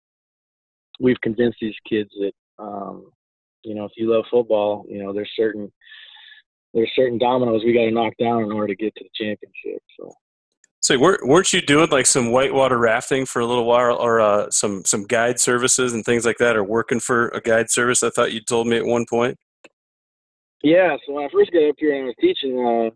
we've 1.01 1.20
convinced 1.22 1.59
these 1.61 1.74
kids 1.88 2.11
that 2.20 2.32
um, 2.59 3.11
you 3.64 3.74
know 3.74 3.84
if 3.84 3.93
you 3.97 4.12
love 4.12 4.24
football, 4.30 4.84
you 4.88 5.03
know 5.03 5.12
there's 5.12 5.30
certain 5.36 5.72
there's 6.74 6.90
certain 6.95 7.18
dominoes 7.18 7.62
we 7.64 7.74
got 7.74 7.84
to 7.84 7.90
knock 7.90 8.14
down 8.18 8.43
in 8.43 8.53
order 8.53 8.68
to 8.68 8.76
get 8.76 8.95
to 8.97 9.05
the 9.05 9.11
championship. 9.14 9.82
So. 9.99 10.12
So 10.80 10.99
weren't 10.99 11.53
you 11.53 11.62
doing 11.62 11.90
like 11.90 12.07
some 12.07 12.32
whitewater 12.32 12.76
rafting 12.76 13.24
for 13.24 13.38
a 13.38 13.47
little 13.47 13.66
while, 13.66 13.95
or 13.99 14.20
uh, 14.20 14.51
some 14.51 14.84
some 14.84 15.05
guide 15.05 15.38
services 15.38 15.93
and 15.93 16.05
things 16.05 16.26
like 16.26 16.38
that, 16.38 16.57
or 16.57 16.64
working 16.64 16.99
for 16.99 17.28
a 17.28 17.40
guide 17.40 17.70
service? 17.70 18.03
I 18.03 18.11
thought 18.11 18.32
you 18.32 18.40
told 18.40 18.66
me 18.66 18.78
at 18.78 18.84
one 18.84 19.07
point. 19.09 19.38
Yeah, 20.64 20.97
so 21.07 21.12
when 21.12 21.24
I 21.24 21.28
first 21.32 21.53
got 21.53 21.68
up 21.68 21.76
here 21.78 21.95
and 21.95 22.03
I 22.03 22.07
was 22.07 22.14
teaching 22.20 22.59
uh, 22.59 22.90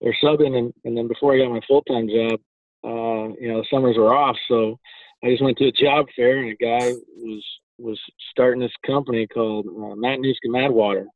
or 0.00 0.14
subbing, 0.22 0.56
and, 0.56 0.72
and 0.84 0.96
then 0.96 1.06
before 1.06 1.34
I 1.34 1.38
got 1.38 1.52
my 1.52 1.60
full 1.66 1.82
time 1.82 2.08
job, 2.08 2.40
uh, 2.84 3.28
you 3.40 3.48
know, 3.48 3.60
the 3.60 3.66
summers 3.70 3.96
were 3.96 4.14
off, 4.14 4.36
so 4.48 4.78
I 5.24 5.30
just 5.30 5.42
went 5.42 5.58
to 5.58 5.68
a 5.68 5.72
job 5.72 6.06
fair, 6.16 6.38
and 6.38 6.50
a 6.50 6.56
guy 6.56 6.92
was 7.16 7.44
was 7.78 8.00
starting 8.30 8.60
this 8.60 8.72
company 8.86 9.26
called 9.26 9.66
uh, 9.66 9.94
Matanuska 9.96 10.46
Madwater, 10.46 11.06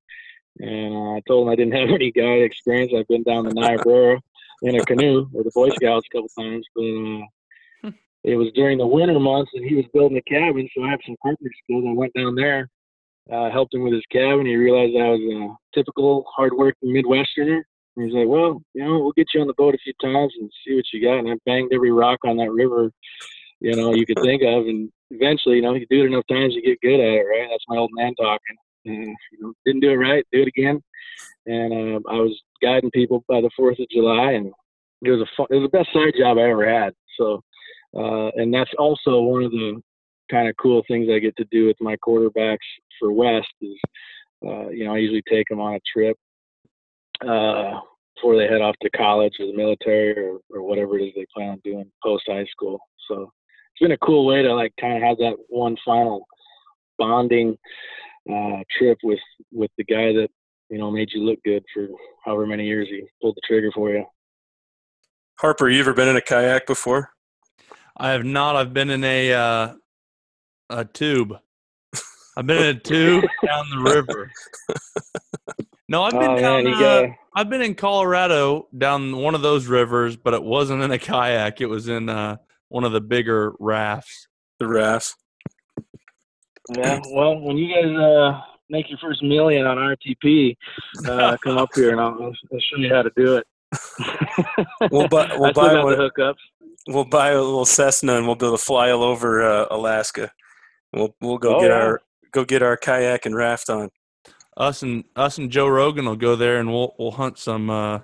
and 0.58 0.94
uh, 0.94 1.16
I 1.16 1.22
told 1.26 1.46
him 1.46 1.52
I 1.52 1.56
didn't 1.56 1.74
have 1.74 1.90
any 1.94 2.12
guide 2.12 2.42
experience. 2.42 2.92
I've 2.96 3.08
been 3.08 3.22
down 3.22 3.44
the 3.44 3.54
Niobrara 3.54 4.20
in 4.62 4.76
a 4.76 4.84
canoe 4.84 5.28
with 5.32 5.44
the 5.44 5.50
Boy 5.54 5.70
Scouts 5.70 6.06
a 6.10 6.16
couple 6.16 6.30
times, 6.38 6.66
but 6.74 6.82
uh, 6.82 7.92
it 8.24 8.34
was 8.36 8.50
during 8.54 8.78
the 8.78 8.86
winter 8.86 9.18
months, 9.20 9.52
and 9.54 9.64
he 9.64 9.76
was 9.76 9.84
building 9.92 10.18
a 10.18 10.22
cabin, 10.22 10.68
so 10.74 10.82
I 10.82 10.90
have 10.90 11.00
some 11.06 11.16
carpentry 11.22 11.54
skills. 11.62 11.84
I 11.88 11.92
went 11.92 12.12
down 12.14 12.34
there, 12.34 12.68
uh, 13.32 13.50
helped 13.50 13.74
him 13.74 13.82
with 13.82 13.92
his 13.92 14.06
cabin. 14.10 14.46
He 14.46 14.56
realized 14.56 14.96
I 14.96 15.10
was 15.10 15.20
a 15.20 15.78
typical 15.78 16.24
hardworking 16.34 16.90
Midwesterner. 16.90 17.62
And 17.96 18.06
he's 18.06 18.14
like, 18.14 18.28
"Well, 18.28 18.60
you 18.74 18.84
know, 18.84 18.98
we'll 18.98 19.12
get 19.12 19.28
you 19.34 19.40
on 19.40 19.46
the 19.46 19.54
boat 19.54 19.74
a 19.74 19.78
few 19.78 19.94
times 20.02 20.32
and 20.38 20.50
see 20.66 20.74
what 20.74 20.84
you 20.92 21.02
got." 21.02 21.18
And 21.18 21.30
I 21.30 21.34
banged 21.46 21.72
every 21.72 21.92
rock 21.92 22.18
on 22.24 22.36
that 22.36 22.52
river, 22.52 22.90
you 23.60 23.74
know, 23.74 23.94
you 23.94 24.04
could 24.04 24.20
think 24.22 24.42
of, 24.42 24.66
and 24.66 24.90
eventually, 25.10 25.56
you 25.56 25.62
know, 25.62 25.74
you 25.74 25.86
do 25.88 26.02
it 26.02 26.06
enough 26.06 26.26
times, 26.28 26.54
you 26.54 26.62
get 26.62 26.80
good 26.80 27.00
at 27.00 27.20
it, 27.20 27.24
right? 27.24 27.48
That's 27.50 27.64
my 27.68 27.76
old 27.76 27.90
man 27.94 28.14
talking. 28.14 28.56
And, 28.84 29.16
you 29.32 29.38
know, 29.40 29.52
didn't 29.64 29.80
do 29.80 29.90
it 29.90 29.94
right, 29.94 30.24
do 30.30 30.42
it 30.42 30.48
again. 30.48 30.80
And 31.46 31.72
uh, 31.72 32.00
I 32.08 32.16
was 32.16 32.38
guiding 32.62 32.90
people 32.90 33.24
by 33.28 33.40
the 33.40 33.50
Fourth 33.56 33.78
of 33.78 33.88
July, 33.90 34.32
and 34.32 34.52
it 35.02 35.10
was 35.10 35.20
a 35.20 35.26
fun, 35.36 35.46
it 35.50 35.56
was 35.56 35.68
the 35.70 35.76
best 35.76 35.92
side 35.92 36.14
job 36.18 36.38
I 36.38 36.50
ever 36.50 36.68
had. 36.68 36.92
So, 37.18 37.42
uh, 37.96 38.30
and 38.36 38.52
that's 38.52 38.70
also 38.78 39.20
one 39.20 39.44
of 39.44 39.50
the 39.50 39.80
kind 40.30 40.48
of 40.48 40.56
cool 40.60 40.82
things 40.86 41.08
I 41.10 41.18
get 41.18 41.36
to 41.36 41.46
do 41.50 41.66
with 41.66 41.76
my 41.80 41.96
quarterbacks 41.96 42.58
for 43.00 43.12
West 43.12 43.48
is, 43.62 43.78
uh, 44.46 44.68
you 44.68 44.84
know, 44.84 44.94
I 44.94 44.98
usually 44.98 45.22
take 45.28 45.48
them 45.48 45.60
on 45.60 45.74
a 45.74 45.80
trip 45.92 46.16
uh, 47.22 47.80
before 48.14 48.36
they 48.36 48.46
head 48.46 48.62
off 48.62 48.76
to 48.82 48.90
college 48.90 49.34
or 49.38 49.46
the 49.46 49.56
military 49.56 50.18
or, 50.18 50.38
or 50.50 50.62
whatever 50.62 50.98
it 50.98 51.04
is 51.04 51.12
they 51.14 51.26
plan 51.34 51.50
on 51.50 51.60
doing 51.64 51.90
post 52.02 52.24
high 52.26 52.46
school. 52.46 52.80
So 53.08 53.22
it's 53.22 53.80
been 53.80 53.92
a 53.92 53.98
cool 53.98 54.26
way 54.26 54.42
to 54.42 54.54
like 54.54 54.72
kind 54.80 54.96
of 54.96 55.02
have 55.02 55.18
that 55.18 55.36
one 55.48 55.76
final 55.84 56.26
bonding 56.98 57.56
uh, 58.32 58.62
trip 58.76 58.98
with 59.02 59.20
with 59.52 59.70
the 59.78 59.84
guy 59.84 60.12
that 60.12 60.28
you 60.70 60.78
know 60.78 60.90
made 60.90 61.10
you 61.12 61.22
look 61.22 61.38
good 61.44 61.62
for 61.72 61.88
however 62.24 62.46
many 62.46 62.66
years 62.66 62.88
he 62.88 63.02
pulled 63.20 63.36
the 63.36 63.42
trigger 63.46 63.70
for 63.74 63.90
you. 63.90 64.04
Harper, 65.38 65.68
you 65.68 65.80
ever 65.80 65.92
been 65.92 66.08
in 66.08 66.16
a 66.16 66.22
kayak 66.22 66.66
before? 66.66 67.10
I 67.96 68.10
have 68.10 68.24
not. 68.24 68.56
I've 68.56 68.72
been 68.72 68.90
in 68.90 69.04
a 69.04 69.32
uh, 69.32 69.74
a 70.70 70.84
tube. 70.84 71.38
I've 72.36 72.46
been 72.46 72.62
in 72.62 72.76
a 72.76 72.80
tube 72.80 73.24
down 73.44 73.64
the 73.70 73.78
river. 73.78 74.30
No, 75.88 76.02
I've 76.02 76.12
been 76.12 76.30
oh, 76.30 76.40
down. 76.40 76.64
Man, 76.64 76.82
uh, 76.82 77.14
I've 77.34 77.48
been 77.48 77.62
in 77.62 77.74
Colorado 77.74 78.66
down 78.76 79.16
one 79.16 79.34
of 79.34 79.42
those 79.42 79.66
rivers, 79.66 80.16
but 80.16 80.34
it 80.34 80.42
wasn't 80.42 80.82
in 80.82 80.90
a 80.90 80.98
kayak. 80.98 81.60
It 81.60 81.66
was 81.66 81.88
in 81.88 82.08
uh, 82.08 82.36
one 82.68 82.84
of 82.84 82.92
the 82.92 83.00
bigger 83.00 83.52
rafts. 83.60 84.26
The 84.58 84.66
rafts. 84.66 85.14
Yeah. 86.76 87.00
Well, 87.12 87.38
when 87.38 87.56
you 87.56 87.72
guys 87.72 87.96
uh, 87.96 88.40
make 88.68 88.88
your 88.88 88.98
first 88.98 89.22
million 89.22 89.66
on 89.66 89.76
RTP, 89.76 90.56
uh, 91.06 91.36
come 91.44 91.58
up 91.58 91.68
here 91.74 91.92
and 91.92 92.00
I'll, 92.00 92.20
I'll, 92.20 92.58
show 92.58 92.78
you 92.78 92.92
how 92.92 93.02
to 93.02 93.12
do 93.16 93.36
it. 93.36 93.46
we'll 94.90 95.08
buy. 95.08 95.30
We'll 95.36 95.52
buy 95.54 95.82
one, 95.82 95.96
the 95.96 96.10
hookups. 96.10 96.34
We'll 96.88 97.04
buy 97.04 97.30
a 97.30 97.40
little 97.40 97.64
Cessna 97.64 98.16
and 98.16 98.26
we'll 98.26 98.36
be 98.36 98.46
able 98.46 98.56
to 98.56 98.64
fly 98.64 98.90
all 98.90 99.04
over 99.04 99.42
uh, 99.42 99.66
Alaska. 99.70 100.32
We'll 100.92 101.14
we'll 101.20 101.38
go 101.38 101.56
oh, 101.56 101.60
get 101.60 101.70
yeah. 101.70 101.76
our 101.76 102.00
go 102.32 102.44
get 102.44 102.62
our 102.62 102.76
kayak 102.76 103.26
and 103.26 103.36
raft 103.36 103.70
on. 103.70 103.90
Us 104.56 104.82
and 104.82 105.04
us 105.14 105.38
and 105.38 105.50
Joe 105.50 105.68
Rogan 105.68 106.06
will 106.06 106.16
go 106.16 106.34
there 106.34 106.58
and 106.58 106.70
we'll 106.70 106.94
we'll 106.98 107.10
hunt 107.10 107.38
some 107.38 107.68
uh 107.68 108.00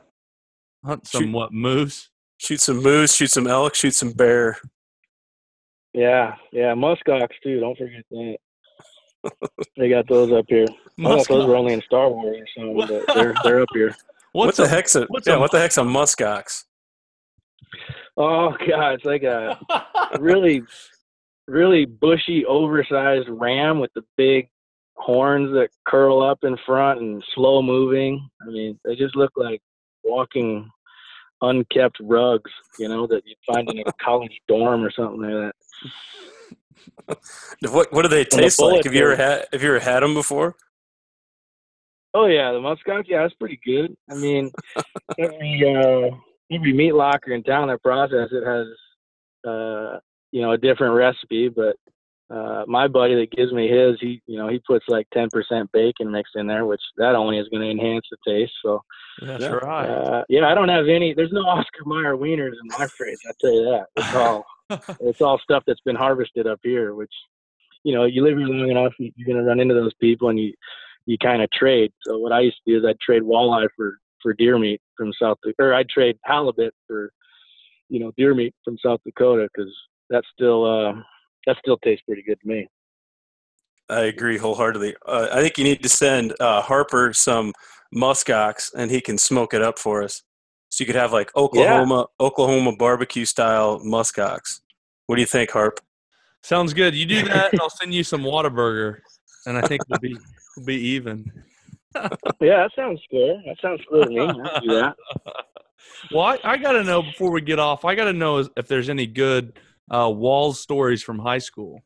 hunt 0.85 1.07
some 1.07 1.25
shoot, 1.25 1.33
what 1.33 1.53
moose. 1.53 2.11
Shoot 2.39 2.61
some 2.61 2.83
moose, 2.83 3.15
shoot 3.15 3.31
some 3.31 3.47
elk, 3.47 3.75
shoot 3.75 3.95
some 3.95 4.13
bear. 4.13 4.59
Yeah, 5.95 6.35
yeah, 6.53 6.75
muskox 6.75 7.29
too. 7.43 7.61
Don't 7.61 7.79
forget 7.79 8.05
that. 8.11 8.37
they 9.77 9.89
got 9.89 10.09
those 10.09 10.33
up 10.33 10.47
here. 10.49 10.67
I 10.99 11.03
thought 11.03 11.29
those 11.29 11.47
were 11.47 11.57
only 11.57 11.75
in 11.75 11.83
Star 11.83 12.11
Wars 12.11 12.37
or 12.39 12.47
something, 12.57 12.77
but 12.77 13.07
they're 13.15 13.35
they're 13.45 13.61
up 13.63 13.69
here. 13.73 13.95
What's 14.33 14.59
what 14.59 14.69
the 14.69 14.75
a, 14.75 14.77
heck's 14.77 14.97
a, 14.97 15.07
yeah? 15.27 15.35
A, 15.35 15.41
what 15.41 15.53
the 15.53 15.59
heck's 15.59 15.79
a 15.79 15.83
muskox? 15.83 16.65
Oh 18.17 18.51
god, 18.69 18.95
it's 18.95 19.05
like 19.05 19.23
a 19.23 19.59
really 20.19 20.63
really 21.49 21.85
bushy, 21.87 22.45
oversized 22.47 23.29
ram 23.29 23.81
with 23.81 23.93
the 23.95 24.03
big 24.17 24.49
horns 24.95 25.51
that 25.53 25.69
curl 25.87 26.23
up 26.23 26.39
in 26.43 26.57
front 26.65 27.01
and 27.01 27.25
slow 27.35 27.63
moving. 27.63 28.29
I 28.43 28.47
mean, 28.51 28.79
they 28.85 28.95
just 28.95 29.17
look 29.17 29.33
like 29.37 29.61
walking 30.05 30.71
unkept 31.41 31.97
rugs, 32.01 32.51
you 32.79 32.89
know, 32.89 33.07
that 33.09 33.23
you'd 33.27 33.37
find 33.47 33.69
in 33.71 33.81
a 33.81 33.93
college 34.05 34.39
dorm 34.49 34.85
or 34.85 34.91
something 34.93 35.21
like 35.21 35.53
that. 35.53 35.55
what 37.71 37.93
what 37.93 38.03
do 38.03 38.09
they 38.09 38.25
taste 38.25 38.59
the 38.59 38.65
like? 38.65 38.85
Have 38.85 38.95
you 38.95 39.03
ever 39.05 39.17
had 39.17 39.47
have 39.53 39.63
you 39.63 39.69
ever 39.69 39.81
had 39.81 40.01
them 40.01 40.15
before? 40.15 40.57
Oh 42.15 42.27
yeah, 42.27 42.53
the 42.53 42.59
muskox. 42.59 43.05
Yeah, 43.07 43.25
it's 43.25 43.35
pretty 43.35 43.59
good. 43.65 43.97
I 44.11 44.15
mean, 44.15 44.51
every 45.19 45.77
uh, 45.77 46.15
every 46.53 46.73
meat 46.73 46.95
locker 46.95 47.33
in 47.33 47.43
town 47.43 47.69
that 47.69 47.83
process 47.83 48.29
it 48.31 48.45
has 48.45 48.67
uh, 49.49 49.99
you 50.31 50.43
know 50.43 50.53
a 50.53 50.59
different 50.59 50.95
recipe, 50.95 51.49
but 51.49 51.77
uh, 52.33 52.65
my 52.67 52.89
buddy 52.89 53.15
that 53.15 53.31
gives 53.31 53.53
me 53.53 53.69
his, 53.69 53.97
he 54.01 54.23
you 54.27 54.39
know 54.39 54.49
he 54.49 54.59
puts 54.67 54.85
like 54.89 55.07
ten 55.13 55.29
percent 55.31 55.71
bacon 55.73 56.11
mixed 56.11 56.35
in 56.35 56.47
there, 56.47 56.65
which 56.65 56.81
that 56.97 57.15
only 57.15 57.39
is 57.39 57.49
going 57.49 57.63
to 57.63 57.71
enhance 57.71 58.07
the 58.11 58.17
taste. 58.27 58.53
So 58.65 58.81
that's 59.21 59.43
yeah, 59.43 59.51
right. 59.51 59.89
Uh, 59.89 60.25
yeah, 60.29 60.47
I 60.49 60.55
don't 60.55 60.71
have 60.71 60.89
any. 60.89 61.13
There's 61.13 61.33
no 61.33 61.41
Oscar 61.47 61.85
Mayer 61.85 62.17
wieners 62.17 62.53
in 62.53 62.69
my 62.79 62.87
fridge. 62.87 63.19
I 63.29 63.33
tell 63.41 63.53
you 63.53 63.65
that. 63.65 63.87
It's 63.97 64.15
all 64.15 64.45
it's 65.01 65.21
all 65.21 65.39
stuff 65.43 65.65
that's 65.67 65.81
been 65.81 65.97
harvested 65.97 66.47
up 66.47 66.61
here. 66.63 66.95
Which 66.95 67.13
you 67.85 67.95
know 67.95 68.05
you 68.05 68.25
live 68.25 68.39
here 68.39 68.47
long 68.47 68.71
enough, 68.71 68.95
you're 68.99 69.27
going 69.27 69.37
to 69.37 69.45
run 69.45 69.61
into 69.61 69.75
those 69.75 69.95
people, 70.01 70.31
and 70.31 70.39
you 70.39 70.55
you 71.05 71.19
kind 71.19 71.43
of 71.43 71.51
trade. 71.51 71.93
So 72.07 72.19
what 72.19 72.33
I 72.33 72.41
used 72.41 72.57
to 72.65 72.73
do 72.73 72.79
is 72.79 72.85
I'd 72.89 73.01
trade 73.01 73.23
walleye 73.23 73.69
for 73.77 73.99
for 74.23 74.33
deer 74.33 74.59
meat 74.59 74.81
from 74.97 75.13
South 75.21 75.37
Dakota, 75.45 75.69
or 75.69 75.75
I'd 75.75 75.89
trade 75.89 76.17
halibut 76.25 76.73
for 76.87 77.13
you 77.91 78.01
know 78.01 78.11
deer 78.17 78.35
meat 78.35 78.55
from 78.65 78.79
South 78.83 79.01
Dakota 79.05 79.49
because 79.55 79.73
that's 80.09 80.27
still 80.35 80.65
uh, 80.65 80.95
that 81.47 81.57
still 81.59 81.79
tastes 81.79 82.05
pretty 82.07 82.23
good 82.23 82.41
to 82.41 82.49
me. 82.49 82.69
I 83.89 84.03
agree 84.03 84.39
wholeheartedly. 84.39 84.97
Uh, 85.07 85.29
I 85.33 85.43
think 85.43 85.59
you 85.59 85.65
need 85.65 85.83
to 85.83 85.89
send 85.89 86.35
uh, 86.41 86.63
Harper 86.63 87.13
some 87.13 87.53
muskox, 87.95 88.73
and 88.75 88.91
he 88.91 89.01
can 89.01 89.19
smoke 89.19 89.55
it 89.55 89.63
up 89.63 89.79
for 89.79 90.03
us. 90.03 90.23
So 90.71 90.83
you 90.83 90.87
could 90.87 90.97
have 90.97 91.13
like 91.13 91.35
Oklahoma 91.37 92.07
yeah. 92.21 92.27
Oklahoma 92.27 92.75
barbecue 92.77 93.27
style 93.27 93.81
muskox. 93.81 94.61
What 95.07 95.17
do 95.17 95.21
you 95.21 95.27
think, 95.27 95.51
Harp? 95.51 95.81
Sounds 96.43 96.73
good. 96.73 96.95
You 96.95 97.05
do 97.05 97.23
that, 97.25 97.53
and 97.53 97.61
I'll 97.61 97.69
send 97.69 97.93
you 97.93 98.03
some 98.03 98.23
Whataburger, 98.23 99.01
and 99.47 99.59
I 99.59 99.67
think 99.67 99.83
we'll 99.89 100.01
be 100.01 100.17
we'll 100.57 100.67
be 100.67 100.77
even. 100.77 101.31
yeah, 101.95 102.09
that 102.41 102.71
sounds 102.75 103.01
good. 103.11 103.37
That 103.45 103.57
sounds 103.61 103.83
good 103.91 104.05
to 104.05 104.11
me. 104.11 104.21
I 104.21 104.61
do 104.61 104.69
that. 104.69 104.97
Well, 106.11 106.23
I, 106.23 106.39
I 106.45 106.57
got 106.57 106.73
to 106.73 106.85
know 106.85 107.03
before 107.03 107.31
we 107.31 107.41
get 107.41 107.59
off. 107.59 107.85
I 107.85 107.95
got 107.95 108.05
to 108.05 108.13
know 108.13 108.45
if 108.57 108.67
there's 108.69 108.89
any 108.89 109.07
good 109.07 109.59
uh, 109.91 110.11
Walls 110.11 110.61
stories 110.61 111.03
from 111.03 111.19
high 111.19 111.39
school? 111.39 111.81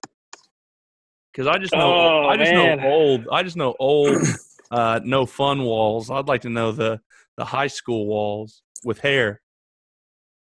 Because 1.33 1.47
I 1.47 1.59
just 1.59 1.73
know 1.75 1.93
oh, 1.95 2.27
I 2.29 2.37
just 2.37 2.53
man. 2.53 2.79
know 2.79 2.89
old 2.89 3.29
I 3.31 3.43
just 3.43 3.57
know 3.57 3.75
old 3.79 4.17
uh, 4.71 5.01
no 5.05 5.27
fun 5.27 5.63
walls. 5.65 6.11
I'd 6.11 6.29
like 6.29 6.43
to 6.43 6.51
know 6.51 6.73
the 6.73 7.01
the 7.37 7.45
high 7.45 7.67
school 7.67 8.07
walls 8.07 8.63
with 8.85 9.01
hair. 9.01 9.41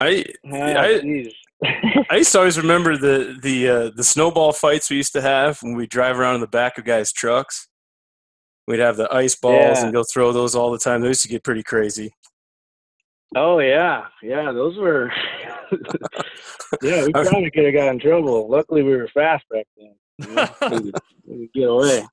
I 0.02 0.26
oh, 0.52 0.58
I, 0.58 1.32
I 2.10 2.16
used 2.18 2.32
to 2.34 2.40
always 2.40 2.58
remember 2.58 2.98
the 2.98 3.38
the 3.42 3.70
uh, 3.70 3.92
the 3.96 4.04
snowball 4.04 4.52
fights 4.52 4.90
we 4.90 4.98
used 4.98 5.14
to 5.14 5.22
have 5.22 5.60
when 5.62 5.76
we 5.76 5.88
drive 5.88 6.20
around 6.20 6.36
in 6.36 6.42
the 6.42 6.48
back 6.48 6.78
of 6.78 6.84
guys' 6.86 7.14
trucks. 7.14 7.68
we'd 8.68 8.80
have 8.80 8.98
the 8.98 9.14
ice 9.14 9.36
balls 9.36 9.78
Yeah. 9.78 9.84
and 9.86 9.94
go 9.94 10.04
throw 10.04 10.32
those 10.34 10.56
all 10.56 10.72
the 10.72 10.80
time. 10.80 11.02
Those 11.02 11.10
used 11.10 11.22
to 11.24 11.28
get 11.30 11.44
pretty 11.44 11.64
crazy. 11.64 12.14
Oh 13.36 13.60
yeah, 13.60 14.08
yeah, 14.22 14.52
those 14.52 14.78
were. 14.78 15.10
yeah, 16.82 17.06
we 17.06 17.12
probably 17.14 17.52
could 17.52 17.66
have 17.66 17.74
got 17.74 17.90
in 17.94 18.00
trouble. 18.00 18.50
Luckily, 18.50 18.84
we 18.84 18.96
were 18.96 19.10
fast 19.14 19.46
back 19.50 19.66
then. 19.78 19.96
You 20.20 20.36
know? 20.36 20.48
we, 20.62 20.68
could, 20.70 20.96
we 21.28 21.38
could 21.48 21.54
get 21.54 21.70
away. 21.70 22.06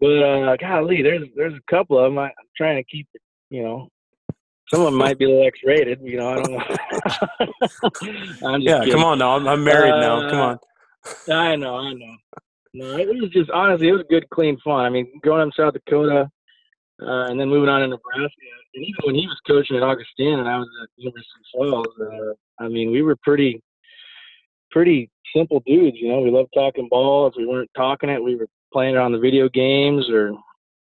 But 0.00 0.22
uh, 0.22 0.56
golly, 0.56 1.02
there's 1.02 1.26
there's 1.34 1.54
a 1.54 1.70
couple 1.70 1.98
of 1.98 2.04
them. 2.04 2.18
I, 2.18 2.26
I'm 2.26 2.32
trying 2.56 2.76
to 2.76 2.84
keep 2.84 3.08
it. 3.14 3.22
You 3.50 3.62
know, 3.62 3.88
some 4.68 4.80
of 4.80 4.86
them 4.86 4.94
might 4.96 5.18
be 5.18 5.24
a 5.24 5.28
little 5.28 5.46
X-rated. 5.46 6.00
You 6.02 6.18
know, 6.18 6.30
I 6.30 6.34
don't 6.34 6.52
know. 6.52 6.62
Yeah, 8.60 8.78
kidding. 8.80 8.92
come 8.94 9.04
on 9.04 9.18
now. 9.18 9.36
I'm, 9.36 9.48
I'm 9.48 9.64
married 9.64 9.98
now. 10.00 10.28
Come 10.30 10.40
Uh, 10.40 10.46
on. 10.46 10.58
I 11.30 11.56
know, 11.56 11.76
I 11.76 11.92
know. 11.94 12.16
No, 12.74 12.96
it 12.98 13.08
was 13.08 13.30
just 13.30 13.50
honestly, 13.50 13.88
it 13.88 13.92
was 13.92 14.04
good, 14.10 14.28
clean 14.30 14.58
fun. 14.62 14.84
I 14.84 14.90
mean, 14.90 15.06
growing 15.22 15.40
up 15.40 15.46
in 15.46 15.52
South 15.56 15.72
Dakota, 15.72 16.30
uh, 17.00 17.26
and 17.26 17.38
then 17.38 17.48
moving 17.48 17.68
on 17.68 17.80
to 17.80 17.86
Nebraska, 17.86 18.34
and 18.74 18.84
even 18.84 19.00
when 19.04 19.14
he 19.14 19.26
was 19.26 19.38
coaching 19.46 19.76
at 19.76 19.82
Augustana 19.82 20.40
and 20.40 20.48
I 20.48 20.58
was 20.58 20.68
at 20.82 20.88
University 20.96 21.28
Falls, 21.52 21.86
uh, 22.00 22.62
I 22.64 22.68
mean, 22.68 22.90
we 22.90 23.02
were 23.02 23.16
pretty, 23.22 23.62
pretty 24.70 25.10
simple 25.34 25.62
dudes. 25.66 25.96
You 26.00 26.08
know, 26.08 26.20
we 26.20 26.30
loved 26.30 26.50
talking 26.54 26.88
ball. 26.88 27.26
If 27.28 27.34
we 27.36 27.46
weren't 27.46 27.70
talking 27.76 28.10
it, 28.10 28.22
we 28.22 28.36
were 28.36 28.48
playing 28.72 28.94
it 28.94 28.98
on 28.98 29.12
the 29.12 29.18
video 29.18 29.48
games, 29.48 30.08
or 30.10 30.32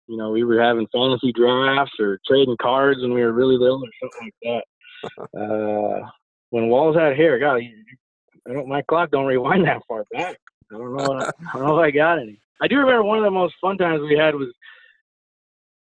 you 0.08 0.16
know, 0.16 0.30
we 0.30 0.44
were 0.44 0.60
having 0.60 0.86
fantasy 0.92 1.32
drafts 1.32 1.98
or 1.98 2.20
trading 2.26 2.56
cards 2.60 3.00
when 3.02 3.12
we 3.12 3.22
were 3.22 3.32
really 3.32 3.56
little 3.56 3.82
or 3.82 3.90
something 4.00 4.22
like 4.22 4.34
that. 4.42 4.64
Uh, 5.38 6.00
when 6.50 6.68
Walls 6.68 6.96
had 6.96 7.16
hair, 7.16 7.38
God, 7.38 7.56
you, 7.56 7.70
I 8.48 8.54
don't, 8.54 8.66
my 8.66 8.82
clock 8.82 9.10
don't 9.10 9.26
rewind 9.26 9.66
that 9.66 9.82
far 9.86 10.04
back. 10.10 10.36
I 10.72 10.78
don't 10.78 10.96
know. 10.96 11.04
What, 11.04 11.34
I 11.54 11.58
don't 11.58 11.66
know 11.66 11.78
if 11.78 11.84
I 11.84 11.90
got 11.90 12.18
any. 12.18 12.40
I 12.60 12.66
do 12.66 12.78
remember 12.78 13.02
one 13.04 13.18
of 13.18 13.24
the 13.24 13.30
most 13.30 13.54
fun 13.60 13.76
times 13.76 14.00
we 14.00 14.16
had 14.16 14.34
was 14.34 14.48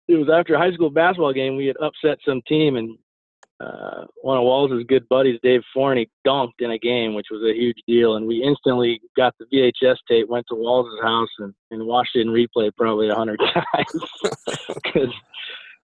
it 0.08 0.16
was 0.16 0.28
after 0.32 0.54
a 0.54 0.58
high 0.58 0.72
school 0.72 0.90
basketball 0.90 1.32
game. 1.32 1.56
We 1.56 1.66
had 1.66 1.76
upset 1.80 2.18
some 2.26 2.42
team, 2.48 2.76
and 2.76 2.98
uh, 3.60 4.04
one 4.22 4.38
of 4.38 4.44
Walls' 4.44 4.84
good 4.88 5.08
buddies, 5.08 5.38
Dave 5.42 5.62
Forney, 5.74 6.08
dunked 6.26 6.60
in 6.60 6.72
a 6.72 6.78
game, 6.78 7.14
which 7.14 7.28
was 7.30 7.42
a 7.42 7.56
huge 7.56 7.78
deal. 7.86 8.16
And 8.16 8.26
we 8.26 8.42
instantly 8.42 9.00
got 9.16 9.34
the 9.38 9.46
VHS 9.46 9.96
tape, 10.08 10.28
went 10.28 10.46
to 10.48 10.56
Walls' 10.56 10.98
house, 11.02 11.28
and, 11.38 11.54
and 11.70 11.86
watched 11.86 12.16
it 12.16 12.22
in 12.22 12.28
replay 12.28 12.70
probably 12.76 13.08
a 13.08 13.14
hundred 13.14 13.38
times 13.54 14.10
because 14.84 15.12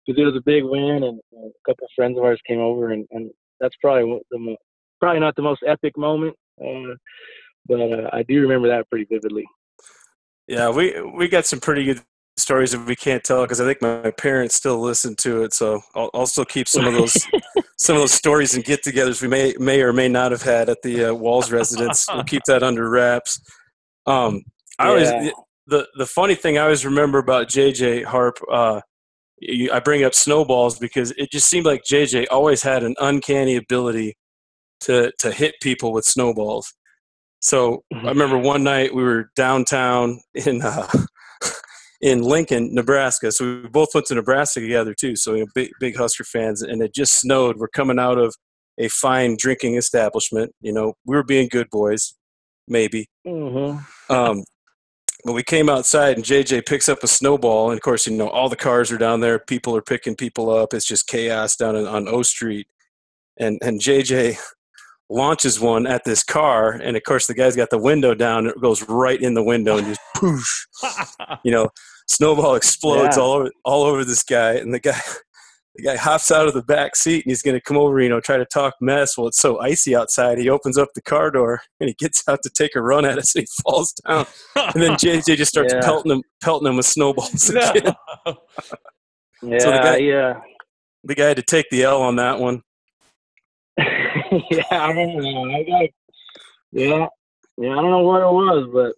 it 0.07 0.25
was 0.25 0.37
a 0.37 0.43
big 0.45 0.65
win, 0.65 1.05
and, 1.05 1.21
a 1.33 1.71
couple 1.71 1.85
of 1.85 1.91
friends 1.95 2.19
of 2.19 2.25
ours 2.25 2.41
came 2.47 2.61
over, 2.61 2.91
and, 2.91 3.07
and 3.13 3.31
that's 3.61 3.77
probably 3.81 4.21
the 4.31 4.39
mo- 4.39 4.57
probably 5.01 5.21
not 5.21 5.37
the 5.37 5.43
most 5.43 5.63
epic 5.67 5.97
moment. 5.97 6.35
Uh, 6.61 6.95
but 7.67 7.81
uh, 7.81 8.11
I 8.13 8.25
do 8.25 8.41
remember 8.41 8.69
that 8.69 8.89
pretty 8.91 9.07
vividly. 9.11 9.45
Yeah, 10.49 10.71
we 10.71 11.01
we 11.01 11.29
got 11.29 11.45
some 11.45 11.61
pretty 11.61 11.85
good 11.85 12.01
stories 12.39 12.73
that 12.73 12.85
we 12.85 12.97
can't 12.97 13.25
tell 13.25 13.43
because 13.43 13.61
I 13.61 13.65
think 13.65 13.83
my 13.83 14.11
parents 14.13 14.55
still 14.55 14.79
listen 14.79 15.17
to 15.17 15.43
it. 15.43 15.53
So 15.53 15.81
I'll, 15.95 16.11
I'll 16.15 16.27
still 16.27 16.45
keep 16.45 16.69
some 16.69 16.87
of 16.87 16.95
those 16.95 17.15
some 17.77 17.97
of 17.97 18.03
those 18.03 18.13
stories 18.13 18.55
and 18.55 18.65
get-togethers 18.65 19.23
we 19.23 19.29
may 19.29 19.55
may 19.59 19.83
or 19.83 19.93
may 19.93 20.09
not 20.09 20.33
have 20.33 20.43
had 20.43 20.69
at 20.69 20.83
the 20.83 21.07
uh, 21.07 21.15
Walls 21.15 21.51
residence. 21.51 22.07
We'll 22.13 22.25
keep 22.25 22.43
that 22.47 22.63
under 22.63 22.89
wraps. 22.89 23.41
Um, 24.07 24.43
I 24.79 24.89
always 24.89 25.33
the 25.67 25.87
the 25.97 26.07
funny 26.07 26.35
thing 26.35 26.59
I 26.59 26.63
always 26.63 26.85
remember 26.85 27.19
about 27.19 27.49
JJ 27.49 28.05
Harp. 28.05 28.39
Uh, 28.51 28.81
you, 29.41 29.71
I 29.71 29.81
bring 29.81 30.05
up 30.05 30.15
snowballs 30.15 30.79
because 30.79 31.13
it 31.13 31.31
just 31.31 31.49
seemed 31.49 31.67
like 31.67 31.83
JJ 31.85 32.27
always 32.31 32.63
had 32.63 32.83
an 32.83 32.95
uncanny 33.01 33.57
ability 33.57 34.17
to 34.81 35.13
to 35.19 35.33
hit 35.33 35.55
people 35.61 35.93
with 35.93 36.05
snowballs. 36.05 36.75
So 37.41 37.85
I 37.95 38.09
remember 38.09 38.37
one 38.37 38.65
night 38.65 38.93
we 38.93 39.05
were 39.05 39.31
downtown 39.37 40.21
in 40.35 40.61
uh, 40.61 40.89
in 42.01 42.23
Lincoln, 42.23 42.75
Nebraska. 42.75 43.33
So 43.33 43.61
we 43.63 43.69
both 43.69 43.89
went 43.95 44.07
to 44.07 44.15
Nebraska 44.15 44.61
together 44.61 44.95
too. 44.95 45.17
So 45.17 45.33
we 45.35 45.43
were 45.43 45.51
big 45.55 45.71
big 45.81 45.97
Husker 45.97 46.25
fans, 46.25 46.63
and 46.63 46.83
it 46.83 46.95
just 46.95 47.15
snowed. 47.15 47.57
We're 47.57 47.69
coming 47.69 47.99
out 47.99 48.19
of 48.19 48.35
a 48.79 48.89
fine 48.89 49.37
drinking 49.39 49.77
establishment. 49.77 50.53
You 50.61 50.73
know, 50.73 50.95
we 51.05 51.17
were 51.17 51.25
being 51.25 51.49
good 51.51 51.69
boys, 51.71 52.15
maybe. 52.69 53.09
Mm-hmm. 53.27 54.13
Um, 54.13 54.45
but 55.25 55.33
we 55.33 55.43
came 55.43 55.69
outside, 55.69 56.17
and 56.17 56.25
JJ 56.25 56.67
picks 56.67 56.89
up 56.89 57.03
a 57.03 57.09
snowball, 57.09 57.71
and 57.71 57.79
of 57.79 57.83
course, 57.83 58.07
you 58.07 58.17
know, 58.17 58.29
all 58.29 58.49
the 58.49 58.57
cars 58.57 58.93
are 58.93 58.99
down 58.99 59.21
there. 59.21 59.39
People 59.41 59.75
are 59.75 59.83
picking 59.83 60.15
people 60.15 60.49
up. 60.51 60.73
It's 60.73 60.87
just 60.87 61.09
chaos 61.09 61.57
down 61.57 61.75
in, 61.75 61.87
on 61.87 62.07
O 62.09 62.23
Street, 62.23 62.69
and 63.37 63.59
and 63.63 63.81
JJ 63.81 64.39
launches 65.11 65.59
one 65.61 65.87
at 65.87 66.05
this 66.05 66.23
car, 66.23 66.73
and 66.73 66.97
of 66.97 67.03
course, 67.05 67.27
the 67.27 67.35
guy's 67.35 67.57
got 67.57 67.71
the 67.71 67.79
window 67.79 68.15
down. 68.15 68.47
It 68.47 68.61
goes 68.61 68.83
right 68.89 69.21
in 69.21 69.35
the 69.35 69.43
window, 69.43 69.79
and 69.79 69.87
just 69.87 70.01
poosh, 70.17 71.39
you 71.45 71.51
know, 71.51 71.71
snowball 72.09 72.55
explodes 72.55 73.17
Yeah. 73.17 73.23
all 73.23 73.33
over 73.33 73.51
all 73.65 73.83
over 73.85 74.05
this 74.05 74.23
guy, 74.23 74.53
and 74.55 74.73
the 74.75 74.81
guy. 74.81 74.99
The 75.81 75.85
guy 75.85 75.97
hops 75.97 76.33
out 76.33 76.49
of 76.49 76.55
the 76.55 76.63
back 76.65 76.97
seat 76.97 77.25
and 77.25 77.31
he's 77.31 77.41
going 77.43 77.55
to 77.55 77.61
come 77.61 77.77
over, 77.77 78.01
you 78.01 78.09
know, 78.09 78.19
try 78.19 78.37
to 78.37 78.45
talk 78.47 78.75
mess. 78.81 79.17
Well, 79.17 79.29
it's 79.29 79.39
so 79.39 79.61
icy 79.61 79.95
outside. 79.95 80.39
He 80.39 80.49
opens 80.49 80.77
up 80.77 80.89
the 80.97 81.03
car 81.03 81.31
door 81.31 81.61
and 81.81 81.87
he 81.89 81.95
gets 82.01 82.25
out 82.27 82.41
to 82.43 82.51
take 82.51 82.75
a 82.75 82.83
run 82.83 83.05
at 83.05 83.17
us 83.17 83.33
and 83.37 83.43
he 83.43 83.63
falls 83.63 83.93
down. 84.05 84.27
And 84.57 84.83
then 84.83 84.93
JJ 84.95 85.37
just 85.37 85.53
starts 85.53 85.73
Yeah. 85.73 85.81
pelting 85.81 86.11
him, 86.11 86.23
pelting 86.43 86.67
him 86.67 86.79
with 86.79 86.87
snowballs. 86.87 87.49
Again. 87.51 87.95
Yeah, 89.41 89.59
So 89.61 89.71
the 89.71 89.79
guy- 89.79 89.97
yeah, 89.99 90.41
The 91.05 91.15
guy 91.15 91.27
had 91.29 91.37
to 91.37 91.45
take 91.45 91.67
the 91.71 91.85
L 91.85 92.03
on 92.03 92.17
that 92.17 92.41
one. 92.41 92.63
yeah. 94.51 94.65
I 94.71 94.93
don't 94.93 95.17
know. 95.17 95.51
I 95.55 95.63
got, 95.63 95.91
yeah, 96.73 97.07
yeah. 97.57 97.73
I 97.73 97.75
don't 97.77 97.91
know 97.91 98.03
what 98.03 98.23
it 98.23 98.33
was, 98.33 98.69
but 98.73 98.95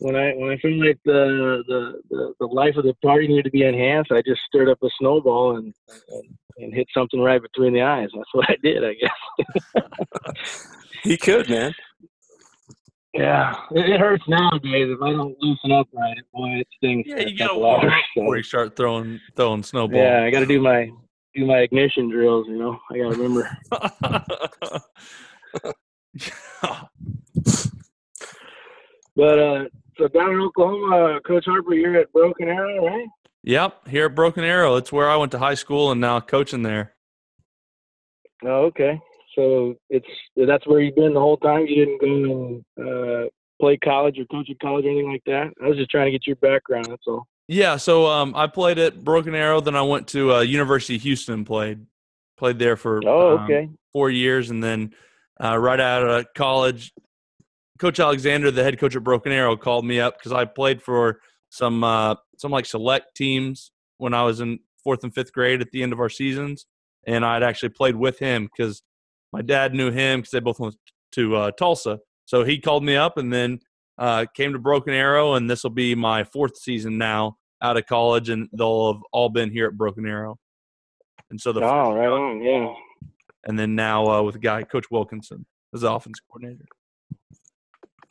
when 0.00 0.16
I 0.16 0.32
when 0.34 0.50
I 0.50 0.56
feel 0.58 0.86
like 0.86 0.98
the 1.04 1.62
the, 1.66 2.00
the, 2.10 2.34
the 2.40 2.46
life 2.46 2.76
of 2.76 2.84
the 2.84 2.94
party 3.02 3.28
needed 3.28 3.44
to 3.44 3.50
be 3.50 3.64
enhanced, 3.64 4.12
I 4.12 4.22
just 4.22 4.40
stirred 4.46 4.68
up 4.68 4.82
a 4.82 4.88
snowball 4.98 5.56
and, 5.56 5.74
and 6.10 6.36
and 6.58 6.74
hit 6.74 6.88
something 6.94 7.20
right 7.20 7.42
between 7.42 7.74
the 7.74 7.82
eyes. 7.82 8.08
That's 8.14 8.32
what 8.32 8.48
I 8.50 8.56
did, 8.62 8.84
I 8.84 8.94
guess. 8.94 10.66
He 11.02 11.16
could, 11.16 11.48
man. 11.48 11.72
Yeah, 13.14 13.54
it, 13.70 13.88
it 13.88 14.00
hurts 14.00 14.24
nowadays 14.26 14.88
if 14.90 15.00
I 15.00 15.12
don't 15.12 15.36
loosen 15.40 15.70
up 15.70 15.86
right. 15.92 16.16
Boy, 16.34 16.48
it 16.60 16.66
stings. 16.76 17.06
yeah, 17.06 17.20
you 17.20 17.38
gotta 17.38 17.50
couple 17.50 17.62
warm 17.62 17.82
so. 17.82 17.90
before 18.16 18.36
you 18.36 18.42
start 18.42 18.74
throwing 18.74 19.20
throwing 19.36 19.62
snowballs. 19.62 20.02
Yeah, 20.02 20.24
I 20.24 20.30
got 20.30 20.40
to 20.40 20.46
do 20.46 20.60
my 20.60 20.90
do 21.36 21.46
my 21.46 21.58
ignition 21.58 22.10
drills. 22.10 22.46
You 22.48 22.58
know, 22.58 22.78
I 22.90 22.98
got 22.98 23.12
to 23.12 23.22
remember. 23.22 23.58
But 29.16 29.38
uh, 29.38 29.64
so 29.96 30.08
down 30.08 30.32
in 30.32 30.40
Oklahoma, 30.40 31.20
Coach 31.26 31.46
Harper, 31.46 31.74
you're 31.74 31.96
at 31.96 32.12
Broken 32.12 32.48
Arrow, 32.48 32.86
right? 32.86 33.08
yep, 33.42 33.88
here 33.88 34.06
at 34.06 34.14
Broken 34.14 34.44
Arrow. 34.44 34.76
It's 34.76 34.92
where 34.92 35.08
I 35.08 35.16
went 35.16 35.32
to 35.32 35.38
high 35.38 35.54
school 35.54 35.90
and 35.90 36.00
now 36.00 36.20
coaching 36.20 36.62
there. 36.62 36.94
Oh, 38.44 38.66
okay. 38.66 39.00
So 39.34 39.74
it's 39.88 40.06
that's 40.36 40.66
where 40.66 40.80
you've 40.80 40.96
been 40.96 41.14
the 41.14 41.20
whole 41.20 41.38
time. 41.38 41.66
You 41.66 41.84
didn't 41.84 42.00
go 42.00 42.62
and 42.78 42.86
uh, 43.26 43.28
play 43.58 43.78
college 43.78 44.18
or 44.18 44.26
coach 44.26 44.50
at 44.50 44.60
college 44.60 44.84
or 44.84 44.90
anything 44.90 45.12
like 45.12 45.24
that. 45.26 45.52
I 45.62 45.68
was 45.68 45.78
just 45.78 45.90
trying 45.90 46.06
to 46.06 46.12
get 46.12 46.26
your 46.26 46.36
background. 46.36 46.86
That's 46.90 47.06
all. 47.06 47.26
Yeah, 47.48 47.76
so 47.76 48.06
um, 48.06 48.34
I 48.34 48.48
played 48.48 48.78
at 48.78 49.04
Broken 49.04 49.34
Arrow. 49.34 49.60
Then 49.60 49.76
I 49.76 49.82
went 49.82 50.08
to 50.08 50.34
uh, 50.34 50.40
University 50.40 50.96
of 50.96 51.02
Houston. 51.02 51.44
played 51.44 51.86
played 52.36 52.58
there 52.58 52.76
for 52.76 53.00
Oh, 53.06 53.38
um, 53.38 53.44
okay. 53.44 53.70
four 53.92 54.10
years, 54.10 54.50
and 54.50 54.62
then 54.62 54.92
uh, 55.42 55.56
right 55.56 55.80
out 55.80 56.02
of 56.02 56.26
college, 56.34 56.92
Coach 57.78 58.00
Alexander, 58.00 58.50
the 58.50 58.62
head 58.62 58.78
coach 58.78 58.96
at 58.96 59.04
Broken 59.04 59.32
Arrow, 59.32 59.56
called 59.56 59.84
me 59.84 60.00
up 60.00 60.18
because 60.18 60.32
I 60.32 60.44
played 60.44 60.82
for 60.82 61.20
some 61.50 61.84
uh, 61.84 62.16
some 62.38 62.50
like 62.50 62.66
select 62.66 63.14
teams 63.14 63.70
when 63.98 64.12
I 64.12 64.22
was 64.24 64.40
in 64.40 64.58
fourth 64.82 65.04
and 65.04 65.14
fifth 65.14 65.32
grade 65.32 65.60
at 65.60 65.70
the 65.70 65.82
end 65.82 65.92
of 65.92 66.00
our 66.00 66.08
seasons, 66.08 66.66
and 67.06 67.24
I'd 67.24 67.42
actually 67.42 67.70
played 67.70 67.96
with 67.96 68.18
him 68.18 68.44
because 68.44 68.82
my 69.32 69.42
dad 69.42 69.72
knew 69.74 69.90
him 69.90 70.20
because 70.20 70.30
they 70.32 70.40
both 70.40 70.58
went 70.60 70.76
to 71.12 71.36
uh, 71.36 71.50
Tulsa. 71.52 72.00
So 72.24 72.42
he 72.44 72.58
called 72.58 72.82
me 72.82 72.96
up, 72.96 73.18
and 73.18 73.32
then 73.32 73.60
uh, 73.98 74.26
came 74.34 74.52
to 74.52 74.58
Broken 74.58 74.92
Arrow, 74.94 75.34
and 75.34 75.48
this 75.48 75.62
will 75.62 75.70
be 75.70 75.94
my 75.94 76.24
fourth 76.24 76.56
season 76.58 76.98
now 76.98 77.36
out 77.62 77.76
of 77.76 77.86
college, 77.86 78.28
and 78.28 78.48
they'll 78.52 78.92
have 78.94 79.02
all 79.12 79.28
been 79.28 79.50
here 79.50 79.66
at 79.66 79.76
Broken 79.76 80.06
Arrow. 80.06 80.38
And 81.30 81.40
so 81.40 81.52
the 81.52 81.60
Oh, 81.60 81.94
right 81.94 82.06
on. 82.08 82.42
Yeah. 82.42 82.72
and 83.44 83.58
then 83.58 83.74
now 83.74 84.06
uh, 84.06 84.22
with 84.22 84.34
a 84.36 84.38
guy, 84.40 84.62
Coach 84.62 84.90
Wilkinson, 84.90 85.44
as 85.74 85.80
the 85.80 85.90
offense 85.92 86.20
coordinator. 86.30 86.64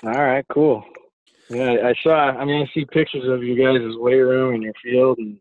All 0.04 0.12
right. 0.12 0.46
Cool. 0.52 0.84
Yeah, 1.50 1.78
I 1.88 1.94
saw. 2.04 2.32
I 2.32 2.44
mean, 2.46 2.62
I 2.68 2.72
see 2.74 2.86
pictures 2.86 3.28
of 3.28 3.44
you 3.44 3.56
guys' 3.56 3.96
weight 3.98 4.16
room 4.16 4.56
and 4.56 4.64
your 4.64 4.74
field, 4.84 5.20
and 5.20 5.38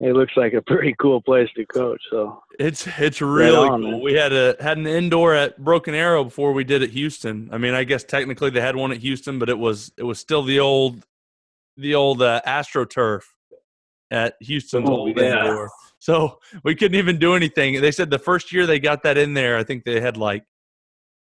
it 0.00 0.14
looks 0.14 0.32
like 0.36 0.52
a 0.52 0.60
pretty 0.62 0.94
cool 1.00 1.22
place 1.22 1.48
to 1.56 1.64
coach. 1.66 2.00
So 2.10 2.42
It's 2.58 2.86
it's 2.98 3.20
really 3.22 3.56
on, 3.68 3.80
cool. 3.82 3.90
man. 3.92 4.00
We 4.02 4.14
had 4.14 4.32
a 4.32 4.56
had 4.60 4.76
an 4.78 4.86
indoor 4.86 5.34
at 5.34 5.62
Broken 5.62 5.94
Arrow 5.94 6.24
before 6.24 6.52
we 6.52 6.64
did 6.64 6.82
at 6.82 6.90
Houston. 6.90 7.48
I 7.52 7.58
mean, 7.58 7.74
I 7.74 7.84
guess 7.84 8.04
technically 8.04 8.50
they 8.50 8.60
had 8.60 8.76
one 8.76 8.92
at 8.92 8.98
Houston, 8.98 9.38
but 9.38 9.48
it 9.48 9.58
was 9.58 9.92
it 9.96 10.02
was 10.04 10.18
still 10.18 10.42
the 10.42 10.60
old 10.60 11.04
the 11.76 11.94
old 11.94 12.22
uh, 12.22 12.40
AstroTurf 12.46 13.22
at 14.10 14.34
Houston's 14.40 14.88
Oh, 14.88 14.92
old 14.98 15.18
yeah. 15.18 15.44
indoor. 15.46 15.70
So 15.98 16.38
we 16.62 16.74
couldn't 16.74 16.98
even 16.98 17.18
do 17.18 17.34
anything. 17.34 17.80
They 17.80 17.90
said 17.90 18.10
the 18.10 18.18
first 18.18 18.52
year 18.52 18.66
they 18.66 18.78
got 18.78 19.02
that 19.02 19.16
in 19.18 19.34
there, 19.34 19.56
I 19.56 19.64
think 19.64 19.84
they 19.84 20.00
had 20.00 20.16
like 20.16 20.44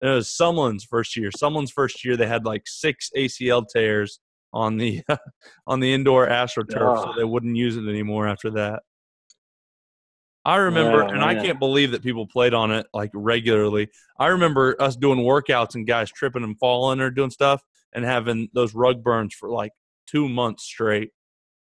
it 0.01 0.07
was 0.09 0.27
Sumlin's 0.27 0.83
first 0.83 1.15
year. 1.15 1.31
Sumlin's 1.31 1.71
first 1.71 2.03
year 2.05 2.17
they 2.17 2.27
had 2.27 2.45
like 2.45 2.63
six 2.67 3.09
ACL 3.17 3.65
tears 3.67 4.19
on 4.55 4.77
the 4.77 5.03
on 5.67 5.81
the 5.81 5.93
indoor 5.93 6.27
astroturf, 6.27 7.03
so 7.03 7.13
they 7.15 7.25
wouldn't 7.25 7.55
use 7.57 7.75
it 7.75 7.87
anymore 7.87 8.27
after 8.27 8.49
that. 8.51 8.81
I 10.45 10.57
remember, 10.57 11.03
Oh, 11.03 11.07
and 11.07 11.23
I 11.23 11.33
can't 11.35 11.57
believe 11.59 11.91
that 11.91 12.03
people 12.03 12.27
played 12.27 12.53
on 12.53 12.71
it 12.71 12.85
like 12.93 13.09
regularly. 13.13 13.89
I 14.19 14.27
remember 14.27 14.75
us 14.79 14.95
doing 14.95 15.19
workouts 15.19 15.73
and 15.73 15.87
guys 15.87 16.11
tripping 16.11 16.43
and 16.43 16.57
falling 16.59 17.01
or 17.01 17.09
doing 17.09 17.31
stuff 17.31 17.63
and 17.93 18.05
having 18.05 18.49
those 18.53 18.75
rug 18.75 19.03
burns 19.03 19.33
for 19.33 19.49
like 19.49 19.71
two 20.07 20.29
months 20.29 20.63
straight, 20.63 21.09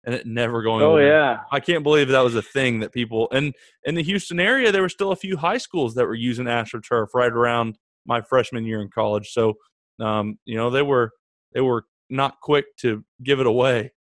and 0.05 0.15
it 0.15 0.27
never 0.27 0.63
going. 0.63 0.83
Oh 0.83 0.93
away. 0.93 1.09
yeah, 1.09 1.41
I 1.51 1.59
can't 1.59 1.83
believe 1.83 2.09
that 2.09 2.21
was 2.21 2.35
a 2.37 2.43
thing 2.43 2.81
that 2.81 2.93
people 2.93 3.29
and 3.33 3.55
in 3.85 3.95
the 3.95 4.03
Houston 4.03 4.39
area 4.39 4.71
there 4.71 4.83
were 4.83 4.89
still 4.91 5.11
a 5.11 5.17
few 5.17 5.37
high 5.37 5.59
schools 5.59 5.95
that 5.95 6.07
were 6.07 6.15
using 6.15 6.45
AstroTurf 6.47 7.09
right 7.15 7.33
around 7.33 7.79
my 8.05 8.21
freshman 8.21 8.65
year 8.65 8.81
in 8.83 8.91
college. 8.91 9.31
So 9.31 9.55
um, 10.01 10.39
you 10.45 10.57
know 10.57 10.71
they 10.71 10.83
were 10.83 11.11
they 11.55 11.63
were 11.63 11.85
not 12.11 12.41
quick 12.41 12.77
to 12.79 13.05
give 13.23 13.41
it 13.41 13.47
away. 13.47 13.93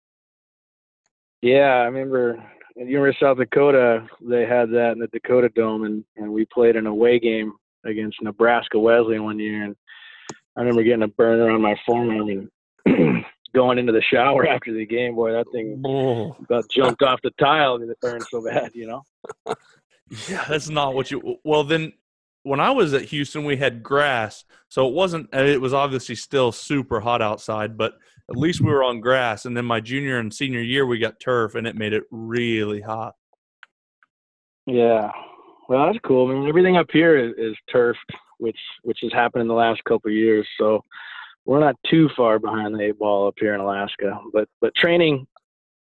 yeah. 1.43 1.75
I 1.83 1.85
remember 1.85 2.43
at 2.81 2.87
University 2.87 3.25
of 3.25 3.31
South 3.31 3.39
Dakota 3.39 4.07
they 4.21 4.45
had 4.47 4.71
that 4.71 4.93
in 4.93 4.99
the 4.99 5.09
Dakota 5.09 5.49
Dome, 5.55 5.85
and 5.85 6.05
and 6.17 6.33
we 6.33 6.45
played 6.47 6.77
an 6.77 6.87
away 6.87 7.19
game 7.19 7.53
against 7.85 8.23
Nebraska 8.23 8.79
Wesleyan 8.79 9.25
one 9.25 9.39
year, 9.39 9.65
and 9.65 9.77
I 10.57 10.61
remember 10.61 10.83
getting 10.83 11.03
a 11.03 11.09
burner 11.09 11.51
on 11.51 11.61
my 11.61 11.77
forearm 11.87 12.49
and 12.87 13.25
going 13.55 13.79
into 13.79 13.93
the 13.93 14.03
shower 14.03 14.47
after 14.55 14.73
the 14.73 14.87
game. 14.87 15.15
Boy, 15.17 15.33
that 15.33 15.47
thing 15.53 15.83
Oh, 15.85 16.37
about 16.41 16.69
jumped 16.71 17.03
off 17.03 17.21
the 17.23 17.31
tile 17.39 17.79
because 17.79 17.91
it 17.91 18.01
burned 18.01 18.25
so 18.31 18.43
bad, 18.45 18.71
you 18.75 18.87
know. 18.87 19.03
yeah, 20.29 20.45
that's 20.49 20.69
not 20.69 20.95
what 20.95 21.11
you. 21.11 21.37
Well, 21.45 21.65
then 21.65 21.93
when 22.45 22.61
I 22.61 22.71
was 22.71 22.95
at 22.95 23.07
Houston, 23.07 23.45
we 23.45 23.57
had 23.57 23.83
grass, 23.83 24.45
so 24.69 24.87
it 24.87 24.95
wasn't. 24.95 25.35
Uh, 25.35 25.41
it 25.41 25.61
was 25.61 25.73
obviously 25.73 26.15
still 26.15 26.53
super 26.53 27.01
hot 27.01 27.21
outside, 27.21 27.77
but 27.77 27.95
at 28.31 28.37
least 28.37 28.61
we 28.61 28.71
were 28.71 28.85
on 28.85 29.01
grass. 29.01 29.47
And 29.47 29.57
then 29.57 29.65
my 29.65 29.81
junior 29.81 30.19
and 30.19 30.33
senior 30.33 30.61
year, 30.61 30.87
we 30.87 30.99
got 30.99 31.19
turf, 31.19 31.55
and 31.55 31.67
it 31.67 31.75
made 31.75 31.95
it 31.95 32.05
really 32.11 32.81
hot. 32.81 33.15
Yeah. 34.67 35.11
Well, 35.69 35.87
that's 35.87 35.99
cool. 36.07 36.31
I 36.31 36.35
mean, 36.35 36.49
everything 36.49 36.77
up 36.77 36.89
here 36.93 37.17
is, 37.17 37.33
is 37.39 37.57
turfed, 37.73 37.99
which 38.39 38.59
which 38.83 38.99
has 39.03 39.13
happened 39.13 39.43
in 39.43 39.49
the 39.49 39.55
last 39.55 39.83
couple 39.85 40.11
of 40.11 40.17
years. 40.17 40.47
So 40.61 40.85
we're 41.47 41.61
not 41.61 41.77
too 41.91 42.11
far 42.15 42.39
behind 42.39 42.75
the 42.75 42.83
eight 42.83 42.99
ball 42.99 43.27
up 43.27 43.35
here 43.41 43.55
in 43.55 43.61
Alaska. 43.61 44.19
But 44.35 44.49
but 44.61 44.75
training, 44.75 45.27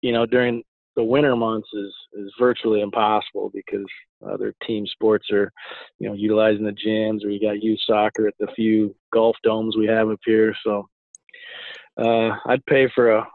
you 0.01 0.11
know, 0.11 0.25
during 0.25 0.63
the 0.97 1.03
winter 1.03 1.35
months 1.35 1.69
is 1.73 1.93
is 2.13 2.33
virtually 2.39 2.81
impossible 2.81 3.51
because 3.53 3.85
other 4.27 4.53
team 4.65 4.85
sports 4.87 5.27
are, 5.31 5.51
you 5.99 6.09
know, 6.09 6.15
utilizing 6.15 6.65
the 6.65 6.71
gyms 6.71 7.23
or 7.23 7.29
you 7.29 7.39
got 7.39 7.61
youth 7.63 7.79
soccer 7.85 8.27
at 8.27 8.33
the 8.39 8.47
few 8.55 8.93
golf 9.13 9.37
domes 9.43 9.77
we 9.77 9.85
have 9.85 10.09
up 10.09 10.19
here. 10.25 10.53
So 10.65 10.89
uh, 11.97 12.31
I'd 12.47 12.65
pay 12.65 12.89
for 12.93 13.11
a. 13.11 13.27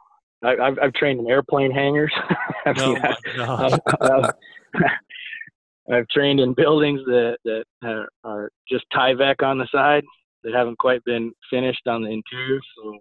I, 0.44 0.56
I've 0.56 0.78
I've 0.82 0.92
trained 0.94 1.20
in 1.20 1.30
airplane 1.30 1.70
hangars. 1.70 2.12
I 2.66 2.74
Oh 2.76 2.94
mean, 2.94 3.02
gosh. 3.36 3.78
I've, 4.00 4.30
I've 5.92 6.08
trained 6.08 6.40
in 6.40 6.54
buildings 6.54 7.00
that 7.06 7.36
that 7.44 7.64
are, 7.84 8.08
are 8.24 8.50
just 8.68 8.84
Tyvek 8.92 9.42
on 9.44 9.58
the 9.58 9.68
side 9.72 10.02
that 10.42 10.52
haven't 10.52 10.78
quite 10.78 11.04
been 11.04 11.32
finished 11.48 11.86
on 11.86 12.02
the 12.02 12.10
interior. 12.10 12.60
So 12.76 12.98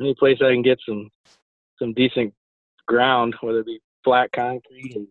any 0.00 0.16
place 0.16 0.38
I 0.40 0.50
can 0.50 0.62
get 0.62 0.80
some 0.84 1.08
some 1.78 1.94
decent 1.94 2.34
ground, 2.86 3.34
whether 3.40 3.60
it 3.60 3.66
be 3.66 3.80
flat 4.04 4.30
concrete 4.32 4.94
and 4.94 5.08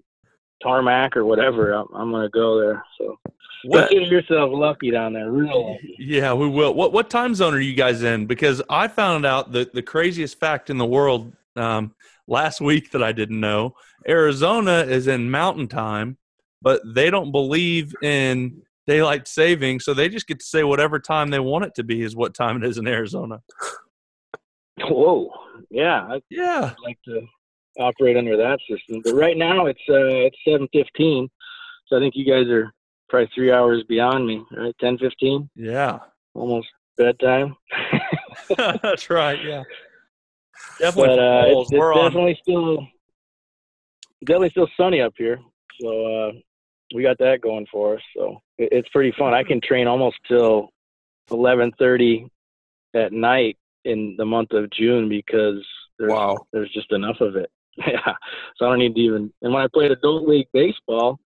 tarmac 0.62 1.18
or 1.18 1.26
whatever, 1.26 1.72
I'm, 1.74 1.88
I'm 1.94 2.12
gonna 2.12 2.30
go 2.30 2.60
there. 2.60 2.84
So 2.98 3.18
What, 3.66 3.90
consider 3.90 4.16
yourself 4.16 4.52
lucky 4.54 4.92
down 4.92 5.14
there, 5.14 5.30
real 5.32 5.72
lucky. 5.74 5.96
Yeah, 6.00 6.34
we 6.34 6.48
will. 6.48 6.74
What 6.74 6.94
what 6.94 7.10
time 7.10 7.36
zone 7.36 7.54
are 7.54 7.60
you 7.60 7.74
guys 7.76 8.04
in? 8.04 8.26
Because 8.26 8.62
I 8.70 8.88
found 8.88 9.26
out 9.26 9.52
the 9.52 9.70
the 9.74 9.82
craziest 9.82 10.40
fact 10.40 10.70
in 10.70 10.78
the 10.78 10.86
world 10.86 11.34
um, 11.56 11.94
last 12.28 12.62
week 12.62 12.92
that 12.92 13.04
I 13.04 13.12
didn't 13.12 13.40
know. 13.40 13.76
Arizona 14.08 14.80
is 14.80 15.08
in 15.08 15.30
Mountain 15.32 15.68
Time, 15.68 16.18
but 16.62 16.82
they 16.86 17.10
don't 17.10 17.32
believe 17.32 17.94
in 18.02 18.62
daylight 18.86 19.28
saving, 19.28 19.80
so 19.80 19.94
they 19.94 20.10
just 20.10 20.28
get 20.28 20.40
to 20.40 20.46
say 20.46 20.64
whatever 20.64 21.00
time 21.00 21.30
they 21.30 21.40
want 21.40 21.64
it 21.64 21.74
to 21.76 21.84
be 21.84 22.02
is 22.02 22.16
what 22.16 22.34
time 22.34 22.62
it 22.62 22.68
is 22.68 22.78
in 22.78 22.86
Arizona. 22.88 23.42
Whoa, 24.82 25.30
yeah, 25.70 26.06
I'd 26.10 26.22
Yeah, 26.30 26.74
like 26.84 26.98
to 27.06 27.22
operate 27.80 28.18
under 28.18 28.38
that 28.38 28.60
system. 28.70 29.02
But 29.04 29.14
right 29.16 29.38
now 29.38 29.66
it's 29.66 29.82
uh 29.90 30.28
it's 30.28 30.38
seven 30.48 30.68
fifteen, 30.74 31.30
so 31.88 31.98
I 31.98 32.00
think 32.00 32.16
you 32.16 32.26
guys 32.26 32.48
are 32.50 32.72
probably 33.10 33.30
three 33.36 33.52
hours 33.52 33.84
beyond 33.88 34.26
me, 34.28 34.44
right? 34.56 34.76
Ten 34.80 34.98
fifteen, 34.98 35.50
yeah, 35.56 36.00
almost 36.34 36.68
bedtime. 36.98 37.56
that's 38.58 39.10
right. 39.10 39.44
Yeah, 39.44 39.64
definitely. 40.80 41.16
but 41.16 41.20
uh, 41.20 41.44
it's, 41.48 41.72
it's 41.72 41.80
We're 41.80 41.94
on. 41.94 42.36
still 42.42 42.88
definitely 44.26 44.50
still 44.52 44.68
sunny 44.78 45.02
up 45.02 45.14
here. 45.18 45.40
So 45.82 46.06
uh, 46.06 46.32
we 46.94 47.02
got 47.04 47.18
that 47.20 47.42
going 47.42 47.66
for 47.72 47.96
us. 47.96 48.02
So 48.16 48.42
it, 48.58 48.70
it's 48.72 48.90
pretty 48.90 49.14
fun. 49.18 49.34
I 49.34 49.44
can 49.44 49.60
train 49.62 49.88
almost 49.88 50.18
till 50.28 50.70
eleven 51.32 51.72
thirty 51.80 52.28
at 52.94 53.12
night 53.12 53.58
in 53.86 54.16
the 54.18 54.26
month 54.26 54.52
of 54.52 54.70
June 54.72 55.10
because 55.10 55.66
there's 56.00 56.12
Wow. 56.12 56.38
there's 56.54 56.72
just 56.72 56.92
enough 56.92 57.20
of 57.22 57.36
it. 57.36 57.50
Yeah. 57.88 58.14
So 58.58 58.66
I 58.66 58.70
don't 58.70 58.80
need 58.80 58.96
to 58.96 59.02
even. 59.02 59.34
And 59.42 59.54
when 59.54 59.64
I 59.64 59.68
played 59.74 59.92
adult 59.92 60.28
league 60.28 60.48
baseball, 60.54 61.20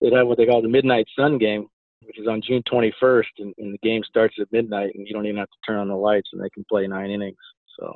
they'd 0.00 0.12
have 0.12 0.26
what 0.26 0.38
they 0.38 0.46
call 0.46 0.62
the 0.62 0.68
midnight 0.68 1.06
sun 1.18 1.38
game, 1.38 1.66
which 2.04 2.18
is 2.18 2.28
on 2.28 2.40
June 2.40 2.62
21st, 2.70 3.24
and, 3.38 3.54
and 3.58 3.74
the 3.74 3.78
game 3.82 4.02
starts 4.04 4.36
at 4.40 4.46
midnight, 4.52 4.92
and 4.94 5.06
you 5.06 5.12
don't 5.12 5.26
even 5.26 5.38
have 5.38 5.48
to 5.48 5.56
turn 5.66 5.80
on 5.80 5.88
the 5.88 5.96
lights, 5.96 6.30
and 6.32 6.42
they 6.42 6.50
can 6.50 6.64
play 6.68 6.86
nine 6.86 7.10
innings. 7.10 7.36
So. 7.78 7.94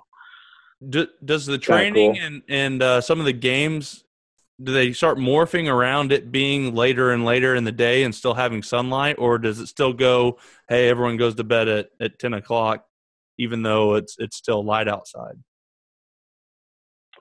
Do, 0.89 1.07
does 1.25 1.47
the 1.47 1.59
training 1.59 2.15
cool. 2.15 2.25
and 2.25 2.43
and 2.49 2.83
uh, 2.83 3.01
some 3.01 3.21
of 3.21 3.27
the 3.27 3.33
games 3.33 4.03
do 4.63 4.73
they 4.73 4.93
start 4.93 5.19
morphing 5.19 5.73
around 5.73 6.13
it 6.13 6.31
being 6.31 6.75
later 6.75 7.13
and 7.13 7.25
later 7.25 7.55
in 7.55 7.65
the 7.65 7.73
day 7.73 8.03
and 8.05 8.15
still 8.15 8.35
having 8.35 8.63
sunlight, 8.63 9.17
or 9.19 9.39
does 9.39 9.59
it 9.59 9.69
still 9.69 9.93
go? 9.93 10.39
Hey, 10.69 10.89
everyone 10.89 11.17
goes 11.17 11.35
to 11.37 11.45
bed 11.45 11.69
at, 11.69 11.91
at 12.01 12.19
ten 12.19 12.35
o'clock, 12.35 12.85
even 13.39 13.63
though 13.63 13.95
it's 13.95 14.17
it's 14.19 14.37
still 14.37 14.65
light 14.65 14.89
outside. 14.89 15.35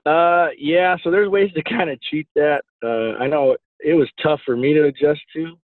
Uh, 0.04 0.48
yeah. 0.58 0.96
So 1.02 1.10
there's 1.10 1.28
ways 1.28 1.52
to 1.54 1.62
kind 1.68 1.90
of 1.90 2.00
cheat 2.00 2.28
that. 2.34 2.62
Uh, 2.82 3.22
I 3.22 3.26
know 3.26 3.56
it 3.80 3.94
was 3.94 4.08
tough 4.22 4.40
for 4.44 4.56
me 4.56 4.74
to 4.74 4.84
adjust 4.84 5.20
to. 5.34 5.56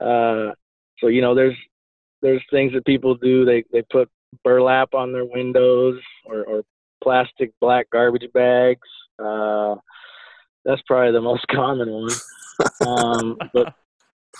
Uh, 0.00 0.52
so 0.98 1.08
you 1.08 1.20
know, 1.20 1.34
there's 1.34 1.56
there's 2.22 2.42
things 2.50 2.72
that 2.72 2.86
people 2.86 3.14
do. 3.14 3.44
They 3.44 3.64
they 3.72 3.82
put 3.82 4.10
burlap 4.42 4.94
on 4.94 5.12
their 5.12 5.24
windows 5.24 6.00
or, 6.24 6.44
or 6.44 6.62
plastic 7.02 7.52
black 7.60 7.88
garbage 7.90 8.30
bags. 8.32 8.88
Uh, 9.18 9.76
that's 10.64 10.82
probably 10.86 11.12
the 11.12 11.20
most 11.20 11.46
common 11.50 11.90
one. 11.90 12.12
Um, 12.86 13.38
but 13.52 13.74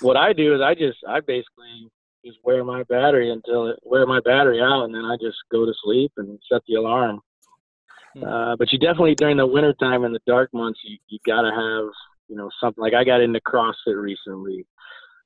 what 0.01 0.17
I 0.17 0.33
do 0.33 0.55
is 0.55 0.61
I 0.61 0.75
just 0.75 0.99
I 1.07 1.21
basically 1.21 1.89
just 2.25 2.39
wear 2.43 2.65
my 2.65 2.83
battery 2.85 3.31
until 3.31 3.69
it 3.69 3.79
wear 3.83 4.07
my 4.07 4.21
battery 4.21 4.61
out, 4.61 4.85
and 4.85 4.95
then 4.95 5.05
I 5.05 5.17
just 5.21 5.37
go 5.53 5.65
to 5.65 5.73
sleep 5.85 6.13
and 6.17 6.39
set 6.51 6.63
the 6.67 6.75
alarm. 6.75 7.21
Uh, 8.23 8.55
but 8.57 8.73
you 8.73 8.79
definitely 8.79 9.15
during 9.15 9.37
the 9.37 9.47
winter 9.47 9.75
time 9.75 10.05
and 10.05 10.15
the 10.15 10.21
dark 10.27 10.51
months, 10.53 10.81
you 10.85 10.99
you 11.09 11.19
gotta 11.27 11.51
have 11.51 11.91
you 12.29 12.37
know 12.37 12.49
something 12.61 12.83
like 12.83 12.95
I 12.95 13.05
got 13.05 13.21
into 13.21 13.41
CrossFit 13.41 14.01
recently, 14.01 14.67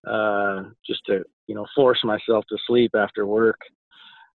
uh, 0.07 0.64
just 0.86 1.01
to 1.07 1.22
you 1.47 1.55
know 1.55 1.66
force 1.74 2.03
myself 2.05 2.45
to 2.49 2.57
sleep 2.66 2.93
after 2.97 3.26
work. 3.26 3.61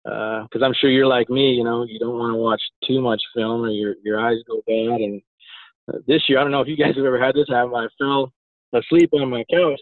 Because 0.03 0.63
I'm 0.65 0.75
sure 0.81 0.91
you're 0.91 1.07
like 1.07 1.29
me, 1.29 1.53
you 1.53 1.63
know, 1.63 1.85
you 1.85 1.99
don't 1.99 2.19
want 2.19 2.33
to 2.33 2.39
watch 2.39 2.63
too 2.87 3.01
much 3.01 3.21
film 3.35 3.63
or 3.63 3.69
your 3.69 3.95
your 4.03 4.19
eyes 4.19 4.39
go 4.49 4.63
bad. 4.67 5.01
And 5.01 5.23
uh, 5.93 5.99
this 6.07 6.23
year, 6.29 6.39
I 6.39 6.43
don't 6.43 6.53
know 6.53 6.63
if 6.63 6.69
you 6.69 6.77
guys 6.77 6.97
have 6.97 7.05
ever 7.05 7.23
had 7.23 7.35
this 7.35 7.49
happen. 7.49 7.75
I 7.75 7.87
fell 7.99 8.33
asleep 8.75 9.11
on 9.13 9.29
my 9.29 9.45
couch 9.53 9.79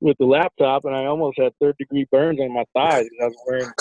with 0.00 0.16
the 0.18 0.24
laptop, 0.24 0.84
and 0.84 0.94
I 0.94 1.04
almost 1.04 1.38
had 1.38 1.52
third 1.60 1.76
degree 1.78 2.06
burns 2.10 2.40
on 2.40 2.52
my 2.52 2.64
thighs 2.74 3.04
because 3.04 3.20
I 3.20 3.26
was 3.26 3.36
wearing 3.46 3.72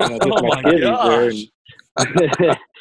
you 0.00 0.08
know, 0.08 0.18
just 0.18 0.30
Oh 0.32 0.48
my 0.48 0.62
my 0.62 0.78
there. 0.78 1.30
And 1.96 2.56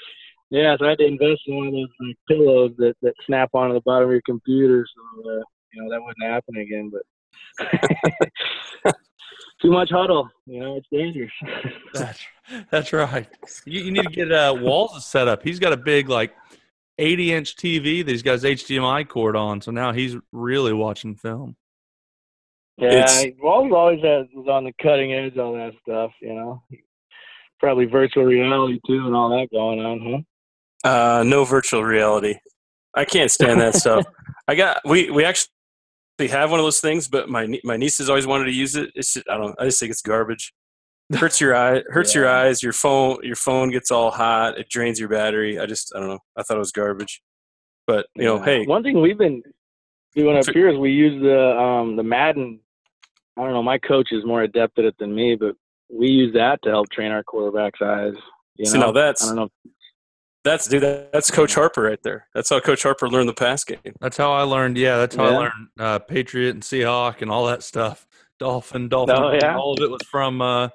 yeah, 0.52 0.76
so 0.78 0.86
I 0.86 0.89
had 0.89 0.97
to 0.99 1.06
invest 1.06 1.41
in 1.47 1.56
one 1.56 1.68
of 1.68 1.74
those 1.74 1.88
like, 1.99 2.18
pillows 2.28 2.72
that, 2.78 2.95
that 3.02 3.14
snap 3.26 3.49
onto 3.54 3.74
the 3.74 3.82
bottom 3.82 4.10
of 4.10 4.12
your 4.12 4.22
computer, 4.26 4.86
so 4.93 5.32
uh, 5.32 5.41
you 5.74 5.82
know 5.82 5.89
that 5.89 6.02
wouldn't 6.02 6.30
happen 6.30 6.58
again. 6.58 6.91
But 6.91 8.93
too 9.62 9.72
much 9.72 9.89
Hudl, 9.89 10.28
you 10.45 10.60
know, 10.60 10.76
it's 10.76 10.88
dangerous. 10.91 11.32
That's 11.93 12.20
that's 12.70 12.91
right. 12.91 13.28
You, 13.66 13.82
you 13.82 13.91
need 13.91 14.04
to 14.04 14.10
get 14.10 14.30
uh, 14.32 14.54
Walls 14.60 15.06
set 15.06 15.30
up. 15.30 15.41
He's 15.41 15.58
got 15.60 15.72
a 15.72 15.78
big 15.78 16.10
like 16.10 16.34
eighty 16.97 17.32
inch 17.32 17.56
TV 17.56 18.04
that 18.06 18.12
he's 18.12 18.24
got 18.24 18.34
his 18.34 18.43
HDMI 18.43 19.08
cord 19.08 19.38
on, 19.38 19.62
so 19.62 19.72
now 19.72 19.93
he's 19.93 20.18
really 20.34 20.74
watching 20.74 21.16
film. 21.16 21.56
yeah, 22.78 22.89
It's- 22.89 23.26
Walls 23.41 23.72
always 23.74 24.02
has, 24.04 24.28
was 24.34 24.47
on 24.49 24.66
the 24.66 24.74
cutting 24.82 25.14
edge, 25.14 25.38
all 25.38 25.54
that 25.54 25.74
stuff, 25.82 26.12
you 26.22 26.34
know. 26.34 26.62
Probably 27.60 27.86
virtual 27.86 28.26
reality 28.26 28.80
too, 28.86 29.06
and 29.06 29.16
all 29.16 29.30
that 29.30 29.47
going 29.52 29.80
on, 29.80 29.99
huh? 30.02 30.22
Uh, 30.84 31.23
no 31.25 31.45
virtual 31.45 31.84
reality. 31.84 32.36
I 32.95 33.05
can't 33.05 33.32
stand 33.32 33.61
that 33.61 33.75
stuff. 33.75 34.05
I 34.47 34.55
got 34.55 34.82
we 34.86 35.09
we 35.09 35.23
actually 35.23 35.47
have 36.29 36.51
one 36.51 36.59
of 36.59 36.65
those 36.65 36.79
things, 36.79 37.07
but 37.07 37.29
my 37.29 37.59
my 37.63 37.77
niece 37.77 37.99
has 37.99 38.09
always 38.09 38.27
wanted 38.27 38.45
to 38.45 38.51
use 38.51 38.75
it. 38.75 38.91
It's 38.95 39.13
just, 39.13 39.29
I 39.29 39.38
don't. 39.38 39.55
I 39.59 39.65
just 39.65 39.79
think 39.79 39.91
it's 39.91 40.01
garbage. 40.01 40.53
hurts 41.13 41.41
your 41.41 41.55
eye, 41.55 41.84
hurts 41.89 42.15
yeah. 42.15 42.21
your 42.21 42.29
eyes. 42.29 42.63
Your 42.63 42.73
phone, 42.73 43.17
your 43.23 43.36
phone 43.36 43.69
gets 43.69 43.91
all 43.91 44.11
hot. 44.11 44.57
It 44.57 44.69
drains 44.69 44.99
your 44.99 45.09
battery. 45.09 45.59
I 45.59 45.65
just, 45.65 45.91
I 45.95 45.99
don't 45.99 46.09
know. 46.09 46.19
I 46.38 46.43
thought 46.43 46.55
it 46.55 46.59
was 46.59 46.71
garbage. 46.71 47.21
But 47.86 48.07
you 48.15 48.23
know, 48.23 48.41
hey, 48.41 48.65
one 48.65 48.84
thing 48.84 49.01
we've 49.01 49.17
been 49.17 49.41
doing 50.15 50.38
up 50.38 50.45
here 50.53 50.69
is 50.69 50.77
we 50.77 50.91
use 50.91 51.21
the 51.21 51.57
um 51.57 51.95
the 51.95 52.03
Madden. 52.03 52.59
I 53.38 53.43
don't 53.43 53.53
know. 53.53 53.63
My 53.63 53.77
coach 53.77 54.09
is 54.11 54.25
more 54.25 54.43
adept 54.43 54.79
at 54.79 54.86
it 54.86 54.95
than 54.99 55.13
me, 55.13 55.36
but 55.36 55.55
we 55.89 56.07
use 56.07 56.34
that 56.34 56.61
to 56.63 56.69
help 56.69 56.89
train 56.89 57.11
our 57.11 57.23
quarterback's 57.23 57.82
eyes. 57.82 58.13
You 58.55 58.65
know? 58.65 58.71
See, 58.71 58.79
now 58.79 58.91
that's 58.91 59.23
I 59.23 59.27
don't 59.27 59.36
know. 59.36 59.49
That's 60.44 60.68
dude. 60.68 60.82
That's 60.82 61.30
Coach 61.30 61.54
Harper 61.54 61.84
right 61.84 62.02
there. 62.02 62.28
That's 62.34 62.50
how 62.50 62.60
Coach 62.60 62.84
Harper 62.84 63.08
learned 63.08 63.30
the 63.30 63.34
pass 63.34 63.64
game. 63.64 63.80
That's 64.00 64.18
how 64.18 64.32
I 64.32 64.42
learned. 64.42 64.78
Yeah, 64.78 64.98
that's 64.98 65.16
how 65.16 65.26
yeah. 65.26 65.30
I 65.30 65.38
learned 65.38 65.68
uh, 65.80 66.00
Patriot 66.00 66.52
and 66.52 66.64
Seahawk 66.64 67.22
and 67.22 67.30
all 67.30 67.46
that 67.46 67.62
stuff. 67.62 68.08
Dolphin, 68.39 68.89
Dolphin. 68.89 69.16
Oh, 69.16 69.32
yeah. 69.34 69.56
All 69.56 69.74
of 69.74 69.84
it 69.84 69.92
was 69.92 70.02
from 70.10 70.42
uh, 70.42 70.70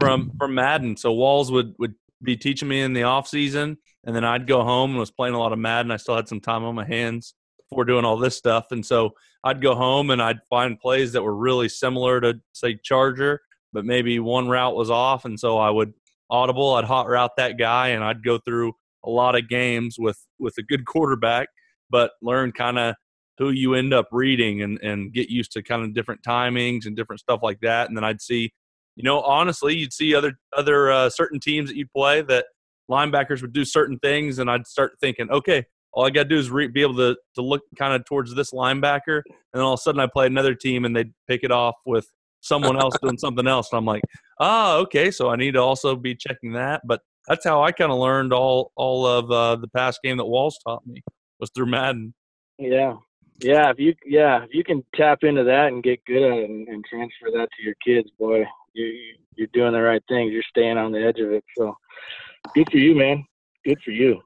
from 0.00 0.32
from 0.38 0.54
Madden. 0.54 0.96
So 0.96 1.12
Walls 1.12 1.52
would 1.52 1.74
would 1.78 1.94
be 2.22 2.38
teaching 2.38 2.68
me 2.68 2.80
in 2.80 2.94
the 2.94 3.02
off 3.02 3.28
season, 3.28 3.76
and 4.04 4.16
then 4.16 4.24
I'd 4.24 4.46
go 4.46 4.64
home 4.64 4.92
and 4.92 4.98
was 4.98 5.10
playing 5.10 5.34
a 5.34 5.38
lot 5.38 5.52
of 5.52 5.58
Madden. 5.58 5.90
I 5.90 5.98
still 5.98 6.16
had 6.16 6.28
some 6.28 6.40
time 6.40 6.64
on 6.64 6.74
my 6.74 6.86
hands 6.86 7.34
before 7.68 7.84
doing 7.84 8.06
all 8.06 8.16
this 8.16 8.36
stuff, 8.38 8.68
and 8.70 8.84
so 8.84 9.10
I'd 9.44 9.60
go 9.60 9.74
home 9.74 10.08
and 10.08 10.22
I'd 10.22 10.40
find 10.48 10.80
plays 10.80 11.12
that 11.12 11.22
were 11.22 11.36
really 11.36 11.68
similar 11.68 12.18
to 12.22 12.40
say 12.52 12.78
Charger, 12.82 13.42
but 13.74 13.84
maybe 13.84 14.18
one 14.18 14.48
route 14.48 14.74
was 14.74 14.88
off, 14.88 15.26
and 15.26 15.38
so 15.38 15.58
I 15.58 15.68
would 15.68 15.92
audible. 16.30 16.74
I'd 16.74 16.86
hot 16.86 17.08
route 17.08 17.36
that 17.36 17.58
guy, 17.58 17.88
and 17.88 18.02
I'd 18.02 18.24
go 18.24 18.38
through 18.38 18.72
a 19.04 19.10
lot 19.10 19.36
of 19.36 19.48
games 19.48 19.96
with 19.98 20.18
with 20.38 20.54
a 20.58 20.62
good 20.62 20.84
quarterback, 20.84 21.48
but 21.90 22.12
learn 22.22 22.52
kind 22.52 22.78
of 22.78 22.94
who 23.38 23.50
you 23.50 23.74
end 23.74 23.92
up 23.94 24.08
reading 24.12 24.62
and 24.62 24.78
and 24.82 25.12
get 25.12 25.28
used 25.28 25.52
to 25.52 25.62
kind 25.62 25.82
of 25.82 25.94
different 25.94 26.22
timings 26.22 26.86
and 26.86 26.96
different 26.96 27.20
stuff 27.20 27.40
like 27.42 27.60
that. 27.60 27.88
And 27.88 27.96
then 27.96 28.04
I'd 28.04 28.20
see, 28.20 28.52
you 28.96 29.02
know, 29.02 29.20
honestly, 29.20 29.76
you'd 29.76 29.92
see 29.92 30.14
other 30.14 30.34
other 30.56 30.90
uh, 30.90 31.10
certain 31.10 31.40
teams 31.40 31.70
that 31.70 31.76
you'd 31.76 31.92
play 31.92 32.22
that 32.22 32.46
linebackers 32.90 33.42
would 33.42 33.52
do 33.52 33.64
certain 33.64 33.98
things, 33.98 34.38
and 34.38 34.50
I'd 34.50 34.66
start 34.66 34.92
thinking, 35.00 35.30
okay, 35.30 35.64
all 35.92 36.06
I 36.06 36.10
got 36.10 36.24
to 36.24 36.28
do 36.28 36.38
is 36.38 36.50
re- 36.50 36.68
be 36.68 36.82
able 36.82 36.96
to 36.96 37.16
to 37.34 37.42
look 37.42 37.62
kind 37.78 37.94
of 37.94 38.04
towards 38.04 38.34
this 38.34 38.52
linebacker, 38.52 39.22
and 39.26 39.54
then 39.54 39.62
all 39.62 39.74
of 39.74 39.80
a 39.80 39.82
sudden 39.82 40.00
I 40.00 40.06
play 40.06 40.26
another 40.26 40.54
team 40.54 40.84
and 40.84 40.94
they'd 40.94 41.12
pick 41.28 41.42
it 41.42 41.50
off 41.50 41.76
with 41.86 42.06
someone 42.40 42.76
else 42.76 42.94
doing 43.02 43.18
something 43.18 43.46
else, 43.46 43.70
and 43.72 43.78
I'm 43.78 43.86
like, 43.86 44.02
ah, 44.40 44.76
okay, 44.76 45.10
so 45.10 45.30
I 45.30 45.36
need 45.36 45.52
to 45.52 45.60
also 45.60 45.96
be 45.96 46.14
checking 46.14 46.52
that, 46.52 46.82
but 46.84 47.00
that's 47.28 47.44
how 47.44 47.62
I 47.62 47.72
kind 47.72 47.92
of 47.92 47.98
learned 47.98 48.32
all 48.32 48.72
all 48.76 49.06
of 49.06 49.30
uh, 49.30 49.56
the 49.56 49.68
pass 49.68 49.98
game 50.02 50.16
that 50.16 50.24
Walls 50.24 50.58
taught 50.66 50.86
me 50.86 51.02
was 51.38 51.50
through 51.54 51.66
Madden. 51.66 52.14
Yeah, 52.58 52.94
yeah. 53.40 53.70
If 53.70 53.78
you 53.78 53.94
yeah, 54.06 54.42
if 54.44 54.50
you 54.52 54.64
can 54.64 54.84
tap 54.94 55.18
into 55.22 55.44
that 55.44 55.68
and 55.68 55.82
get 55.82 56.04
good 56.04 56.22
at 56.22 56.38
it 56.38 56.50
and, 56.50 56.68
and 56.68 56.84
transfer 56.84 57.30
that 57.32 57.48
to 57.56 57.62
your 57.62 57.74
kids, 57.84 58.10
boy, 58.18 58.44
you 58.74 59.14
you're 59.36 59.48
doing 59.52 59.72
the 59.72 59.82
right 59.82 60.02
things. 60.08 60.32
You're 60.32 60.42
staying 60.48 60.78
on 60.78 60.92
the 60.92 61.04
edge 61.04 61.18
of 61.20 61.32
it. 61.32 61.44
So 61.56 61.74
good 62.54 62.68
for 62.70 62.78
you, 62.78 62.94
man. 62.94 63.24
Good 63.64 63.78
for 63.84 63.92
you. 63.92 64.20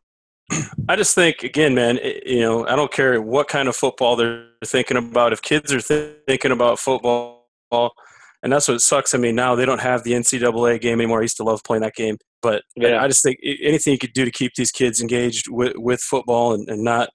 I 0.88 0.96
just 0.96 1.14
think 1.14 1.42
again, 1.42 1.74
man. 1.74 1.98
You 2.24 2.40
know, 2.40 2.66
I 2.66 2.76
don't 2.76 2.92
care 2.92 3.20
what 3.20 3.48
kind 3.48 3.68
of 3.68 3.76
football 3.76 4.16
they're 4.16 4.46
thinking 4.64 4.96
about. 4.96 5.32
If 5.32 5.42
kids 5.42 5.72
are 5.72 5.80
th- 5.80 6.16
thinking 6.26 6.52
about 6.52 6.78
football, 6.78 7.46
and 7.72 8.52
that's 8.52 8.68
what 8.68 8.80
sucks. 8.80 9.14
I 9.14 9.18
mean, 9.18 9.34
now 9.34 9.54
they 9.54 9.66
don't 9.66 9.80
have 9.80 10.04
the 10.04 10.12
NCAA 10.12 10.80
game 10.80 11.00
anymore. 11.00 11.18
I 11.18 11.22
used 11.22 11.36
to 11.38 11.44
love 11.44 11.62
playing 11.64 11.82
that 11.82 11.94
game. 11.94 12.16
But 12.46 12.62
yeah. 12.76 13.02
I 13.02 13.08
just 13.08 13.24
think 13.24 13.40
anything 13.42 13.92
you 13.92 13.98
could 13.98 14.12
do 14.12 14.24
to 14.24 14.30
keep 14.30 14.52
these 14.54 14.70
kids 14.70 15.00
engaged 15.00 15.48
with, 15.50 15.72
with 15.74 16.00
football 16.00 16.54
and, 16.54 16.68
and 16.68 16.84
not, 16.84 17.08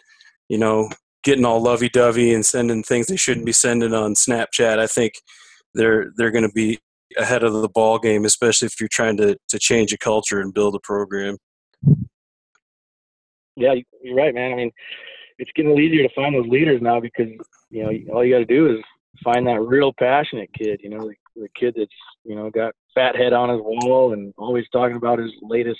you 0.49 0.57
know, 0.57 0.89
getting 1.23 1.45
all 1.45 1.61
lovey 1.61 1.87
dovey 1.87 2.33
and 2.33 2.45
sending 2.45 2.83
things 2.83 3.07
they 3.07 3.15
shouldn't 3.15 3.45
be 3.45 3.53
sending 3.53 3.93
on 3.93 4.13
Snapchat, 4.13 4.77
I 4.77 4.87
think 4.87 5.13
they're 5.73 6.11
they're 6.17 6.31
going 6.31 6.45
to 6.45 6.53
be 6.53 6.79
ahead 7.17 7.45
of 7.45 7.53
the 7.53 7.69
ball 7.69 7.97
game, 7.97 8.25
especially 8.25 8.65
if 8.65 8.77
you're 8.77 8.89
trying 8.91 9.15
to 9.17 9.37
to 9.47 9.57
change 9.57 9.93
a 9.93 9.97
culture 9.97 10.41
and 10.41 10.53
build 10.53 10.75
a 10.75 10.79
program. 10.83 11.37
Yeah, 13.55 13.75
you're 14.03 14.15
right, 14.15 14.35
man. 14.35 14.51
I 14.51 14.55
mean, 14.55 14.71
it's 15.39 15.51
getting 15.55 15.79
easier 15.79 16.05
to 16.05 16.13
find 16.13 16.35
those 16.35 16.47
leaders 16.47 16.81
now 16.81 16.99
because 16.99 17.29
you 17.69 17.83
know 17.83 18.13
all 18.13 18.25
you 18.25 18.33
got 18.33 18.39
to 18.39 18.45
do 18.45 18.75
is 18.75 18.83
find 19.23 19.47
that 19.47 19.61
real 19.61 19.93
passionate 19.97 20.49
kid. 20.57 20.81
You 20.83 20.89
know, 20.89 21.07
the, 21.07 21.15
the 21.37 21.47
kid 21.57 21.75
that's 21.77 21.89
you 22.25 22.35
know 22.35 22.49
got 22.49 22.73
Fathead 22.93 23.33
on 23.33 23.49
his 23.49 23.61
wall 23.61 24.13
and 24.13 24.33
always 24.37 24.65
talking 24.71 24.97
about 24.97 25.19
his 25.19 25.31
latest 25.41 25.79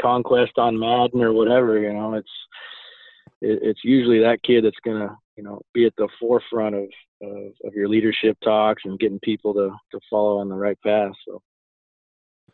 conquest 0.00 0.52
on 0.56 0.78
Madden 0.78 1.22
or 1.22 1.32
whatever. 1.32 1.78
You 1.78 1.92
know, 1.92 2.14
it's 2.14 2.30
it, 3.40 3.60
it's 3.62 3.80
usually 3.84 4.20
that 4.20 4.42
kid 4.42 4.64
that's 4.64 4.76
gonna 4.84 5.16
you 5.36 5.42
know 5.42 5.60
be 5.72 5.84
at 5.86 5.94
the 5.96 6.08
forefront 6.20 6.74
of, 6.74 6.88
of 7.22 7.52
of 7.64 7.74
your 7.74 7.88
leadership 7.88 8.36
talks 8.42 8.82
and 8.84 8.98
getting 8.98 9.20
people 9.20 9.54
to 9.54 9.70
to 9.92 10.00
follow 10.10 10.38
on 10.38 10.48
the 10.48 10.54
right 10.54 10.78
path. 10.82 11.12
So. 11.26 11.42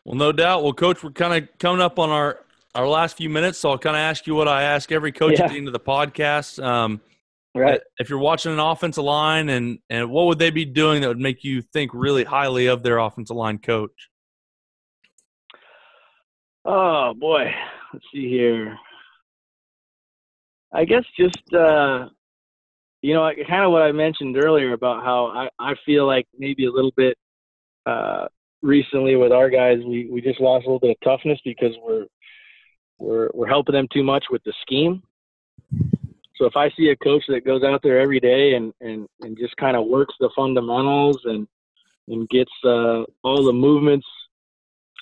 Well, 0.05 0.17
no 0.17 0.33
doubt. 0.33 0.63
Well, 0.63 0.73
coach, 0.73 1.05
we're 1.05 1.11
kind 1.11 1.43
of 1.45 1.59
coming 1.59 1.83
up 1.83 1.99
on 1.99 2.11
our 2.11 2.45
our 2.75 2.89
last 2.89 3.17
few 3.17 3.29
minutes, 3.29 3.59
so 3.59 3.71
I'll 3.71 3.79
kind 3.79 3.97
of 3.97 4.01
ask 4.01 4.27
you 4.27 4.35
what 4.35 4.49
I 4.49 4.63
ask 4.63 4.93
every 4.93 5.13
coach 5.13 5.39
yeah. 5.39 5.45
at 5.45 5.51
the 5.51 5.57
end 5.57 5.67
of 5.67 5.73
the 5.73 5.81
podcast. 5.81 6.63
Um, 6.63 7.01
right. 7.55 7.81
If 7.99 8.09
you're 8.09 8.19
watching 8.19 8.53
an 8.53 8.59
offensive 8.59 9.05
line, 9.05 9.49
and 9.49 9.79
and 9.89 10.11
what 10.11 10.27
would 10.27 10.39
they 10.39 10.51
be 10.51 10.65
doing 10.65 11.03
that 11.03 11.09
would 11.09 11.19
make 11.19 11.45
you 11.45 11.63
think 11.63 11.91
really 11.95 12.25
highly 12.25 12.67
of 12.67 12.83
their 12.83 12.99
offensive 12.99 13.37
line 13.37 13.59
coach? 13.59 14.09
Oh 16.65 17.15
boy, 17.15 17.53
let's 17.93 18.05
see 18.13 18.29
here. 18.29 18.77
I 20.73 20.85
guess 20.85 21.05
just 21.19 21.55
uh, 21.55 22.07
you 23.03 23.15
know, 23.15 23.31
kind 23.49 23.65
of 23.65 23.73
what 23.73 23.83
I 23.83 23.93
mentioned 23.93 24.37
earlier 24.37 24.73
about 24.73 25.03
how 25.03 25.27
I, 25.27 25.49
I 25.59 25.75
feel 25.87 26.07
like 26.07 26.27
maybe 26.39 26.67
a 26.67 26.71
little 26.71 26.93
bit 26.97 27.17
uh, 27.87 28.27
recently 28.63 29.17
with 29.17 29.33
our 29.33 29.49
guys, 29.49 29.79
we, 29.87 30.09
we 30.11 30.21
just 30.21 30.41
lost 30.41 30.65
a 30.65 30.69
little 30.69 30.81
bit 30.81 30.91
of 30.91 30.97
toughness 31.03 31.41
because 31.45 31.75
we're 31.83 32.07
we're 32.99 33.31
we're 33.33 33.49
helping 33.49 33.75
them 33.75 33.89
too 33.93 34.05
much 34.05 34.25
with 34.31 34.43
the 34.45 34.53
scheme. 34.61 35.03
So 36.41 36.47
if 36.47 36.57
I 36.57 36.71
see 36.71 36.89
a 36.89 36.97
coach 36.97 37.23
that 37.29 37.45
goes 37.45 37.63
out 37.63 37.83
there 37.83 38.01
every 38.01 38.19
day 38.19 38.55
and 38.55 38.73
and, 38.81 39.07
and 39.21 39.37
just 39.37 39.57
kind 39.59 39.77
of 39.77 39.87
works 39.87 40.15
the 40.19 40.31
fundamentals 40.35 41.19
and 41.25 41.47
and 42.09 42.29
gets 42.31 42.51
uh, 42.65 43.05
all 43.23 43.45
the 43.45 43.53
movements 43.53 44.07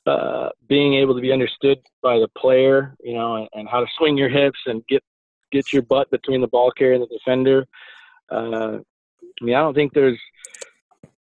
uh, 0.05 0.49
being 0.69 0.95
able 0.95 1.15
to 1.15 1.21
be 1.21 1.33
understood 1.33 1.79
by 2.03 2.19
the 2.19 2.29
player, 2.37 2.97
you 3.01 3.15
know, 3.15 3.37
and, 3.37 3.49
and, 3.53 3.69
how 3.69 3.81
to 3.81 3.87
swing 3.97 4.17
your 4.17 4.29
hips 4.29 4.59
and 4.67 4.85
get 4.89 5.03
get 5.53 5.73
your 5.73 5.83
butt 5.83 6.11
between 6.11 6.41
the 6.41 6.49
ball 6.49 6.73
carrier 6.73 6.95
and 6.95 7.03
the 7.03 7.19
defender. 7.19 7.67
Uh, 8.31 8.79
I 9.41 9.45
mean, 9.45 9.55
I 9.55 9.61
don't 9.61 9.75
think 9.75 9.93
there's 9.93 10.19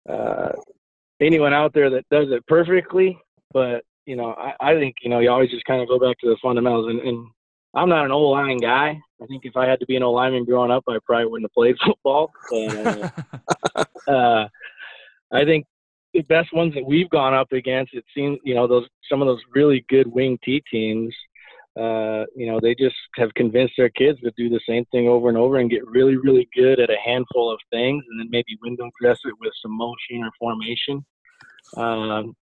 uh, 0.08 0.52
anyone 1.20 1.54
out 1.54 1.72
there 1.74 1.90
that 1.90 2.08
does 2.10 2.30
it 2.30 2.44
perfectly, 2.46 3.18
but 3.52 3.84
you 4.04 4.16
know, 4.16 4.34
I, 4.34 4.54
I 4.60 4.74
think 4.74 4.96
you 5.02 5.10
know 5.10 5.20
you 5.20 5.30
always 5.30 5.50
just 5.50 5.64
kind 5.64 5.80
of 5.80 5.88
go 5.88 6.00
back 6.00 6.18
to 6.20 6.28
the 6.28 6.36
fundamentals. 6.42 6.88
And, 6.88 7.00
and 7.00 7.26
I'm 7.78 7.88
not 7.88 8.04
an 8.04 8.12
O 8.12 8.20
line 8.20 8.58
guy. 8.58 9.00
I 9.22 9.26
think 9.26 9.44
if 9.44 9.56
I 9.56 9.66
had 9.66 9.80
to 9.80 9.86
be 9.86 9.96
an 9.96 10.02
O 10.02 10.12
lineman 10.12 10.44
growing 10.44 10.70
up, 10.70 10.84
I 10.88 10.98
probably 11.04 11.26
wouldn't 11.26 11.50
have 11.50 11.54
played 11.54 11.76
football. 11.84 12.32
Uh, 12.52 13.08
uh, 14.10 14.48
I 15.32 15.44
think 15.44 15.66
the 16.14 16.22
best 16.22 16.52
ones 16.52 16.74
that 16.74 16.84
we've 16.84 17.10
gone 17.10 17.34
up 17.34 17.52
against, 17.52 17.94
it 17.94 18.04
seems 18.14 18.38
you 18.44 18.54
know 18.54 18.66
those 18.66 18.86
some 19.10 19.22
of 19.22 19.28
those 19.28 19.40
really 19.54 19.84
good 19.88 20.06
wing 20.06 20.38
T 20.44 20.62
teams. 20.70 21.14
Uh, 21.78 22.24
you 22.34 22.50
know, 22.50 22.58
they 22.60 22.74
just 22.74 22.96
have 23.14 23.32
convinced 23.34 23.74
their 23.78 23.90
kids 23.90 24.18
to 24.20 24.32
do 24.36 24.48
the 24.48 24.60
same 24.68 24.84
thing 24.86 25.06
over 25.06 25.28
and 25.28 25.38
over 25.38 25.58
and 25.58 25.70
get 25.70 25.86
really, 25.86 26.16
really 26.16 26.48
good 26.52 26.80
at 26.80 26.90
a 26.90 26.96
handful 27.04 27.52
of 27.52 27.60
things, 27.70 28.02
and 28.08 28.18
then 28.18 28.26
maybe 28.30 28.58
window 28.60 28.90
dress 29.00 29.20
it 29.24 29.34
with 29.40 29.52
some 29.62 29.76
motion 29.76 30.24
or 30.24 30.30
formation. 30.40 31.06
Um, 31.76 32.34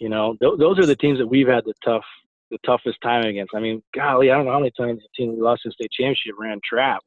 you 0.00 0.08
know, 0.08 0.36
th- 0.40 0.58
those 0.58 0.80
are 0.80 0.86
the 0.86 0.96
teams 0.96 1.20
that 1.20 1.28
we've 1.28 1.46
had 1.46 1.64
the 1.64 1.74
tough, 1.84 2.04
the 2.52 2.58
toughest 2.64 3.00
time 3.02 3.24
against. 3.24 3.54
I 3.54 3.60
mean, 3.60 3.82
golly, 3.94 4.30
I 4.30 4.36
don't 4.36 4.44
know 4.44 4.52
how 4.52 4.60
many 4.60 4.72
times 4.78 5.00
the 5.00 5.08
team 5.16 5.34
we 5.34 5.42
lost 5.42 5.62
in 5.64 5.72
state 5.72 5.90
championship 5.90 6.34
ran 6.38 6.60
trap. 6.62 7.00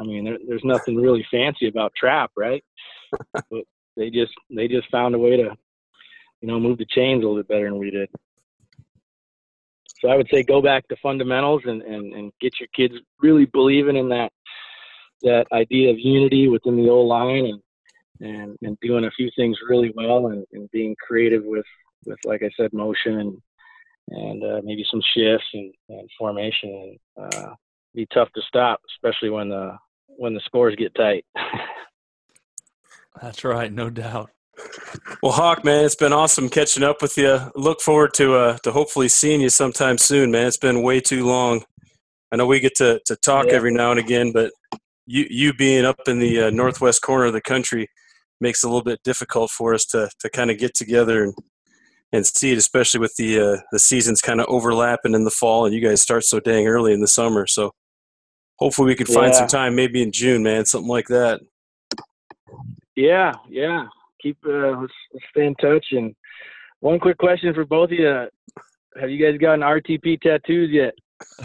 I 0.00 0.04
mean, 0.04 0.24
there, 0.24 0.38
there's 0.46 0.64
nothing 0.64 0.96
really 0.96 1.26
fancy 1.30 1.68
about 1.68 1.92
trap, 1.96 2.30
right? 2.36 2.64
but 3.32 3.64
they 3.96 4.10
just 4.10 4.32
they 4.48 4.68
just 4.68 4.90
found 4.90 5.14
a 5.14 5.18
way 5.18 5.36
to, 5.36 5.56
you 6.40 6.48
know, 6.48 6.60
move 6.60 6.78
the 6.78 6.86
chains 6.88 7.22
a 7.22 7.26
little 7.26 7.42
bit 7.42 7.48
better 7.48 7.68
than 7.68 7.78
we 7.78 7.90
did. 7.90 8.08
So 10.00 10.08
I 10.08 10.16
would 10.16 10.28
say 10.32 10.42
go 10.42 10.62
back 10.62 10.86
to 10.88 10.96
fundamentals 11.02 11.62
and, 11.64 11.82
and, 11.82 12.12
and 12.12 12.32
get 12.40 12.60
your 12.60 12.68
kids 12.74 12.94
really 13.20 13.46
believing 13.46 13.96
in 13.96 14.08
that 14.10 14.30
that 15.22 15.46
idea 15.52 15.90
of 15.90 15.98
unity 15.98 16.48
within 16.48 16.76
the 16.76 16.90
O 16.90 17.00
line 17.00 17.46
and 17.46 17.60
and, 18.20 18.56
and 18.62 18.78
doing 18.80 19.04
a 19.04 19.10
few 19.10 19.30
things 19.36 19.58
really 19.68 19.92
well 19.94 20.28
and, 20.28 20.44
and 20.52 20.70
being 20.70 20.94
creative 21.04 21.42
with 21.44 21.66
with 22.04 22.18
like 22.24 22.42
I 22.42 22.50
said, 22.56 22.72
motion 22.72 23.18
and 23.20 23.42
and 24.08 24.42
uh, 24.44 24.60
maybe 24.62 24.84
some 24.90 25.02
shifts 25.16 25.46
and, 25.54 25.72
and 25.88 26.08
formation, 26.18 26.96
and 27.16 27.34
uh, 27.34 27.54
be 27.94 28.06
tough 28.12 28.28
to 28.34 28.42
stop, 28.46 28.80
especially 28.96 29.30
when 29.30 29.48
the 29.48 29.76
when 30.06 30.34
the 30.34 30.40
scores 30.44 30.76
get 30.76 30.94
tight. 30.94 31.24
That's 33.22 33.44
right, 33.44 33.72
no 33.72 33.90
doubt. 33.90 34.30
Well, 35.22 35.32
Hawk, 35.32 35.64
man, 35.64 35.84
it's 35.84 35.94
been 35.94 36.12
awesome 36.12 36.48
catching 36.48 36.82
up 36.82 37.02
with 37.02 37.16
you. 37.18 37.38
Look 37.54 37.80
forward 37.80 38.14
to 38.14 38.34
uh, 38.34 38.58
to 38.58 38.72
hopefully 38.72 39.08
seeing 39.08 39.40
you 39.40 39.50
sometime 39.50 39.98
soon, 39.98 40.30
man. 40.30 40.46
It's 40.46 40.56
been 40.56 40.82
way 40.82 41.00
too 41.00 41.26
long. 41.26 41.64
I 42.32 42.36
know 42.36 42.46
we 42.46 42.60
get 42.60 42.74
to, 42.76 43.00
to 43.06 43.16
talk 43.16 43.46
yeah. 43.46 43.54
every 43.54 43.72
now 43.72 43.90
and 43.90 44.00
again, 44.00 44.32
but 44.32 44.52
you 45.06 45.26
you 45.28 45.52
being 45.54 45.84
up 45.84 46.00
in 46.06 46.18
the 46.18 46.42
uh, 46.42 46.50
northwest 46.50 47.02
corner 47.02 47.26
of 47.26 47.32
the 47.32 47.40
country 47.40 47.88
makes 48.40 48.62
it 48.62 48.66
a 48.66 48.70
little 48.70 48.84
bit 48.84 49.02
difficult 49.02 49.50
for 49.50 49.74
us 49.74 49.84
to 49.86 50.10
to 50.18 50.30
kind 50.30 50.50
of 50.50 50.58
get 50.58 50.74
together 50.74 51.24
and 51.24 51.34
and 52.12 52.26
see 52.26 52.52
it, 52.52 52.58
especially 52.58 53.00
with 53.00 53.14
the 53.16 53.40
uh, 53.40 53.56
the 53.72 53.78
seasons 53.78 54.20
kind 54.22 54.40
of 54.40 54.46
overlapping 54.48 55.14
in 55.14 55.24
the 55.24 55.30
fall, 55.30 55.66
and 55.66 55.74
you 55.74 55.80
guys 55.80 56.00
start 56.02 56.24
so 56.24 56.40
dang 56.40 56.66
early 56.66 56.92
in 56.92 57.00
the 57.00 57.08
summer. 57.08 57.46
So 57.46 57.72
hopefully 58.58 58.86
we 58.88 58.94
can 58.94 59.06
find 59.06 59.32
Yeah. 59.32 59.38
some 59.38 59.48
time, 59.48 59.74
maybe 59.74 60.02
in 60.02 60.12
June, 60.12 60.42
man, 60.42 60.64
something 60.64 60.88
like 60.88 61.08
that. 61.08 61.40
Yeah, 62.94 63.32
yeah. 63.48 63.86
Keep 64.22 64.38
uh, 64.46 64.80
let's, 64.80 64.92
let's 65.12 65.26
stay 65.30 65.46
in 65.46 65.54
touch. 65.56 65.86
And 65.92 66.14
one 66.80 66.98
quick 66.98 67.18
question 67.18 67.52
for 67.54 67.64
both 67.64 67.90
of 67.90 67.98
you: 67.98 68.06
Have 69.00 69.10
you 69.10 69.22
guys 69.24 69.38
gotten 69.38 69.60
RTP 69.60 70.20
tattoos 70.20 70.70
yet? 70.70 70.94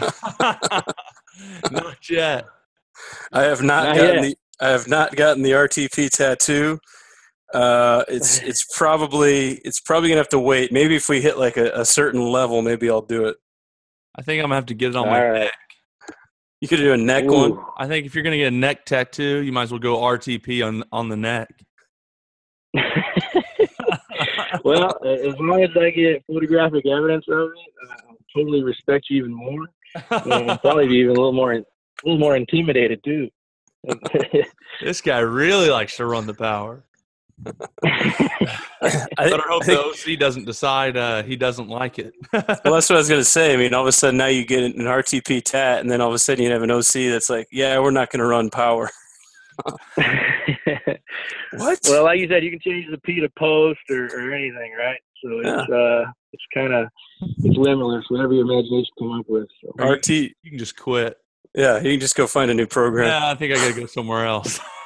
Not 1.70 1.96
yet. 2.10 2.46
I 3.32 3.42
have 3.42 3.62
not, 3.62 3.84
Not 3.88 3.96
gotten 3.96 4.14
yet. 4.14 4.22
the 4.22 4.36
I 4.66 4.68
have 4.70 4.86
not 4.86 5.16
gotten 5.16 5.42
the 5.42 5.52
RTP 5.52 6.08
tattoo. 6.10 6.78
Uh, 7.52 8.04
it's 8.08 8.38
it's 8.42 8.64
probably 8.76 9.54
it's 9.64 9.80
probably 9.80 10.08
gonna 10.08 10.20
have 10.20 10.28
to 10.30 10.38
wait. 10.38 10.72
Maybe 10.72 10.96
if 10.96 11.08
we 11.08 11.20
hit 11.20 11.38
like 11.38 11.56
a, 11.56 11.70
a 11.72 11.84
certain 11.84 12.20
level, 12.20 12.62
maybe 12.62 12.88
I'll 12.90 13.02
do 13.02 13.26
it. 13.26 13.36
I 14.16 14.22
think 14.22 14.40
I'm 14.40 14.44
gonna 14.44 14.56
have 14.56 14.66
to 14.66 14.74
get 14.74 14.90
it 14.90 14.96
on 14.96 15.06
All 15.06 15.12
my 15.12 15.24
right. 15.24 15.38
neck. 15.40 15.54
You 16.60 16.68
could 16.68 16.76
do 16.76 16.92
a 16.92 16.96
neck 16.96 17.24
one. 17.24 17.58
I 17.76 17.88
think 17.88 18.06
if 18.06 18.14
you're 18.14 18.24
gonna 18.24 18.36
get 18.36 18.48
a 18.48 18.56
neck 18.56 18.84
tattoo, 18.84 19.42
you 19.42 19.52
might 19.52 19.64
as 19.64 19.70
well 19.72 19.80
go 19.80 19.98
RTP 19.98 20.66
on 20.66 20.84
on 20.92 21.08
the 21.08 21.16
neck. 21.16 21.48
well, 24.64 24.96
as 25.04 25.34
long 25.38 25.62
as 25.62 25.70
I 25.76 25.90
get 25.90 26.24
photographic 26.26 26.86
evidence 26.86 27.24
of 27.28 27.50
it, 27.50 27.90
uh, 27.90 27.94
I'll 28.08 28.16
totally 28.34 28.62
respect 28.62 29.06
you 29.10 29.18
even 29.18 29.34
more. 29.34 29.66
I'll 30.10 30.58
probably 30.58 30.88
be 30.88 30.96
even 30.96 31.10
a 31.10 31.14
little 31.14 31.32
more, 31.32 31.52
a 31.52 31.64
little 32.04 32.18
more 32.18 32.36
intimidated 32.36 33.02
too. 33.04 33.28
this 34.80 35.00
guy 35.00 35.18
really 35.18 35.68
likes 35.68 35.96
to 35.96 36.06
run 36.06 36.26
the 36.26 36.34
power. 36.34 36.84
I, 37.84 39.06
Better 39.16 39.42
hope 39.48 39.64
the 39.64 39.80
OC 39.80 40.18
doesn't 40.18 40.44
decide 40.44 40.96
uh, 40.96 41.22
he 41.22 41.36
doesn't 41.36 41.68
like 41.68 41.98
it. 41.98 42.14
well, 42.32 42.44
that's 42.46 42.88
what 42.88 42.92
I 42.92 42.98
was 42.98 43.08
gonna 43.08 43.24
say. 43.24 43.54
I 43.54 43.56
mean, 43.56 43.74
all 43.74 43.82
of 43.82 43.88
a 43.88 43.92
sudden 43.92 44.18
now 44.18 44.26
you 44.26 44.44
get 44.44 44.62
an 44.62 44.74
RTP 44.74 45.42
tat, 45.42 45.80
and 45.80 45.90
then 45.90 46.00
all 46.00 46.08
of 46.08 46.14
a 46.14 46.18
sudden 46.18 46.44
you 46.44 46.50
have 46.50 46.62
an 46.62 46.70
OC 46.70 46.92
that's 47.10 47.30
like, 47.30 47.48
yeah, 47.50 47.78
we're 47.78 47.90
not 47.90 48.10
gonna 48.10 48.26
run 48.26 48.50
power. 48.50 48.90
What? 51.54 51.78
well, 51.84 52.04
like 52.04 52.18
you 52.18 52.28
said, 52.28 52.42
you 52.42 52.50
can 52.50 52.60
change 52.60 52.86
the 52.90 52.98
P 52.98 53.20
to 53.20 53.28
post 53.38 53.80
or, 53.90 54.06
or 54.06 54.32
anything, 54.32 54.72
right? 54.78 54.98
So 55.22 55.40
it's 55.40 55.70
uh, 55.70 56.10
it's 56.32 56.42
kind 56.54 56.72
of 56.72 56.88
it's 57.20 57.58
limitless, 57.58 58.04
whatever 58.08 58.32
your 58.32 58.44
imagination 58.44 58.90
come 58.98 59.12
up 59.12 59.26
with. 59.28 59.46
So. 59.62 59.84
RT, 59.84 60.08
you 60.08 60.30
can 60.46 60.58
just 60.58 60.76
quit. 60.76 61.18
yeah, 61.54 61.76
you 61.76 61.92
can 61.92 62.00
just 62.00 62.16
go 62.16 62.26
find 62.26 62.50
a 62.50 62.54
new 62.54 62.66
program. 62.66 63.08
Yeah, 63.08 63.30
I 63.30 63.34
think 63.34 63.52
I 63.52 63.56
gotta 63.56 63.78
go 63.78 63.86
somewhere 63.86 64.24
else. 64.26 64.60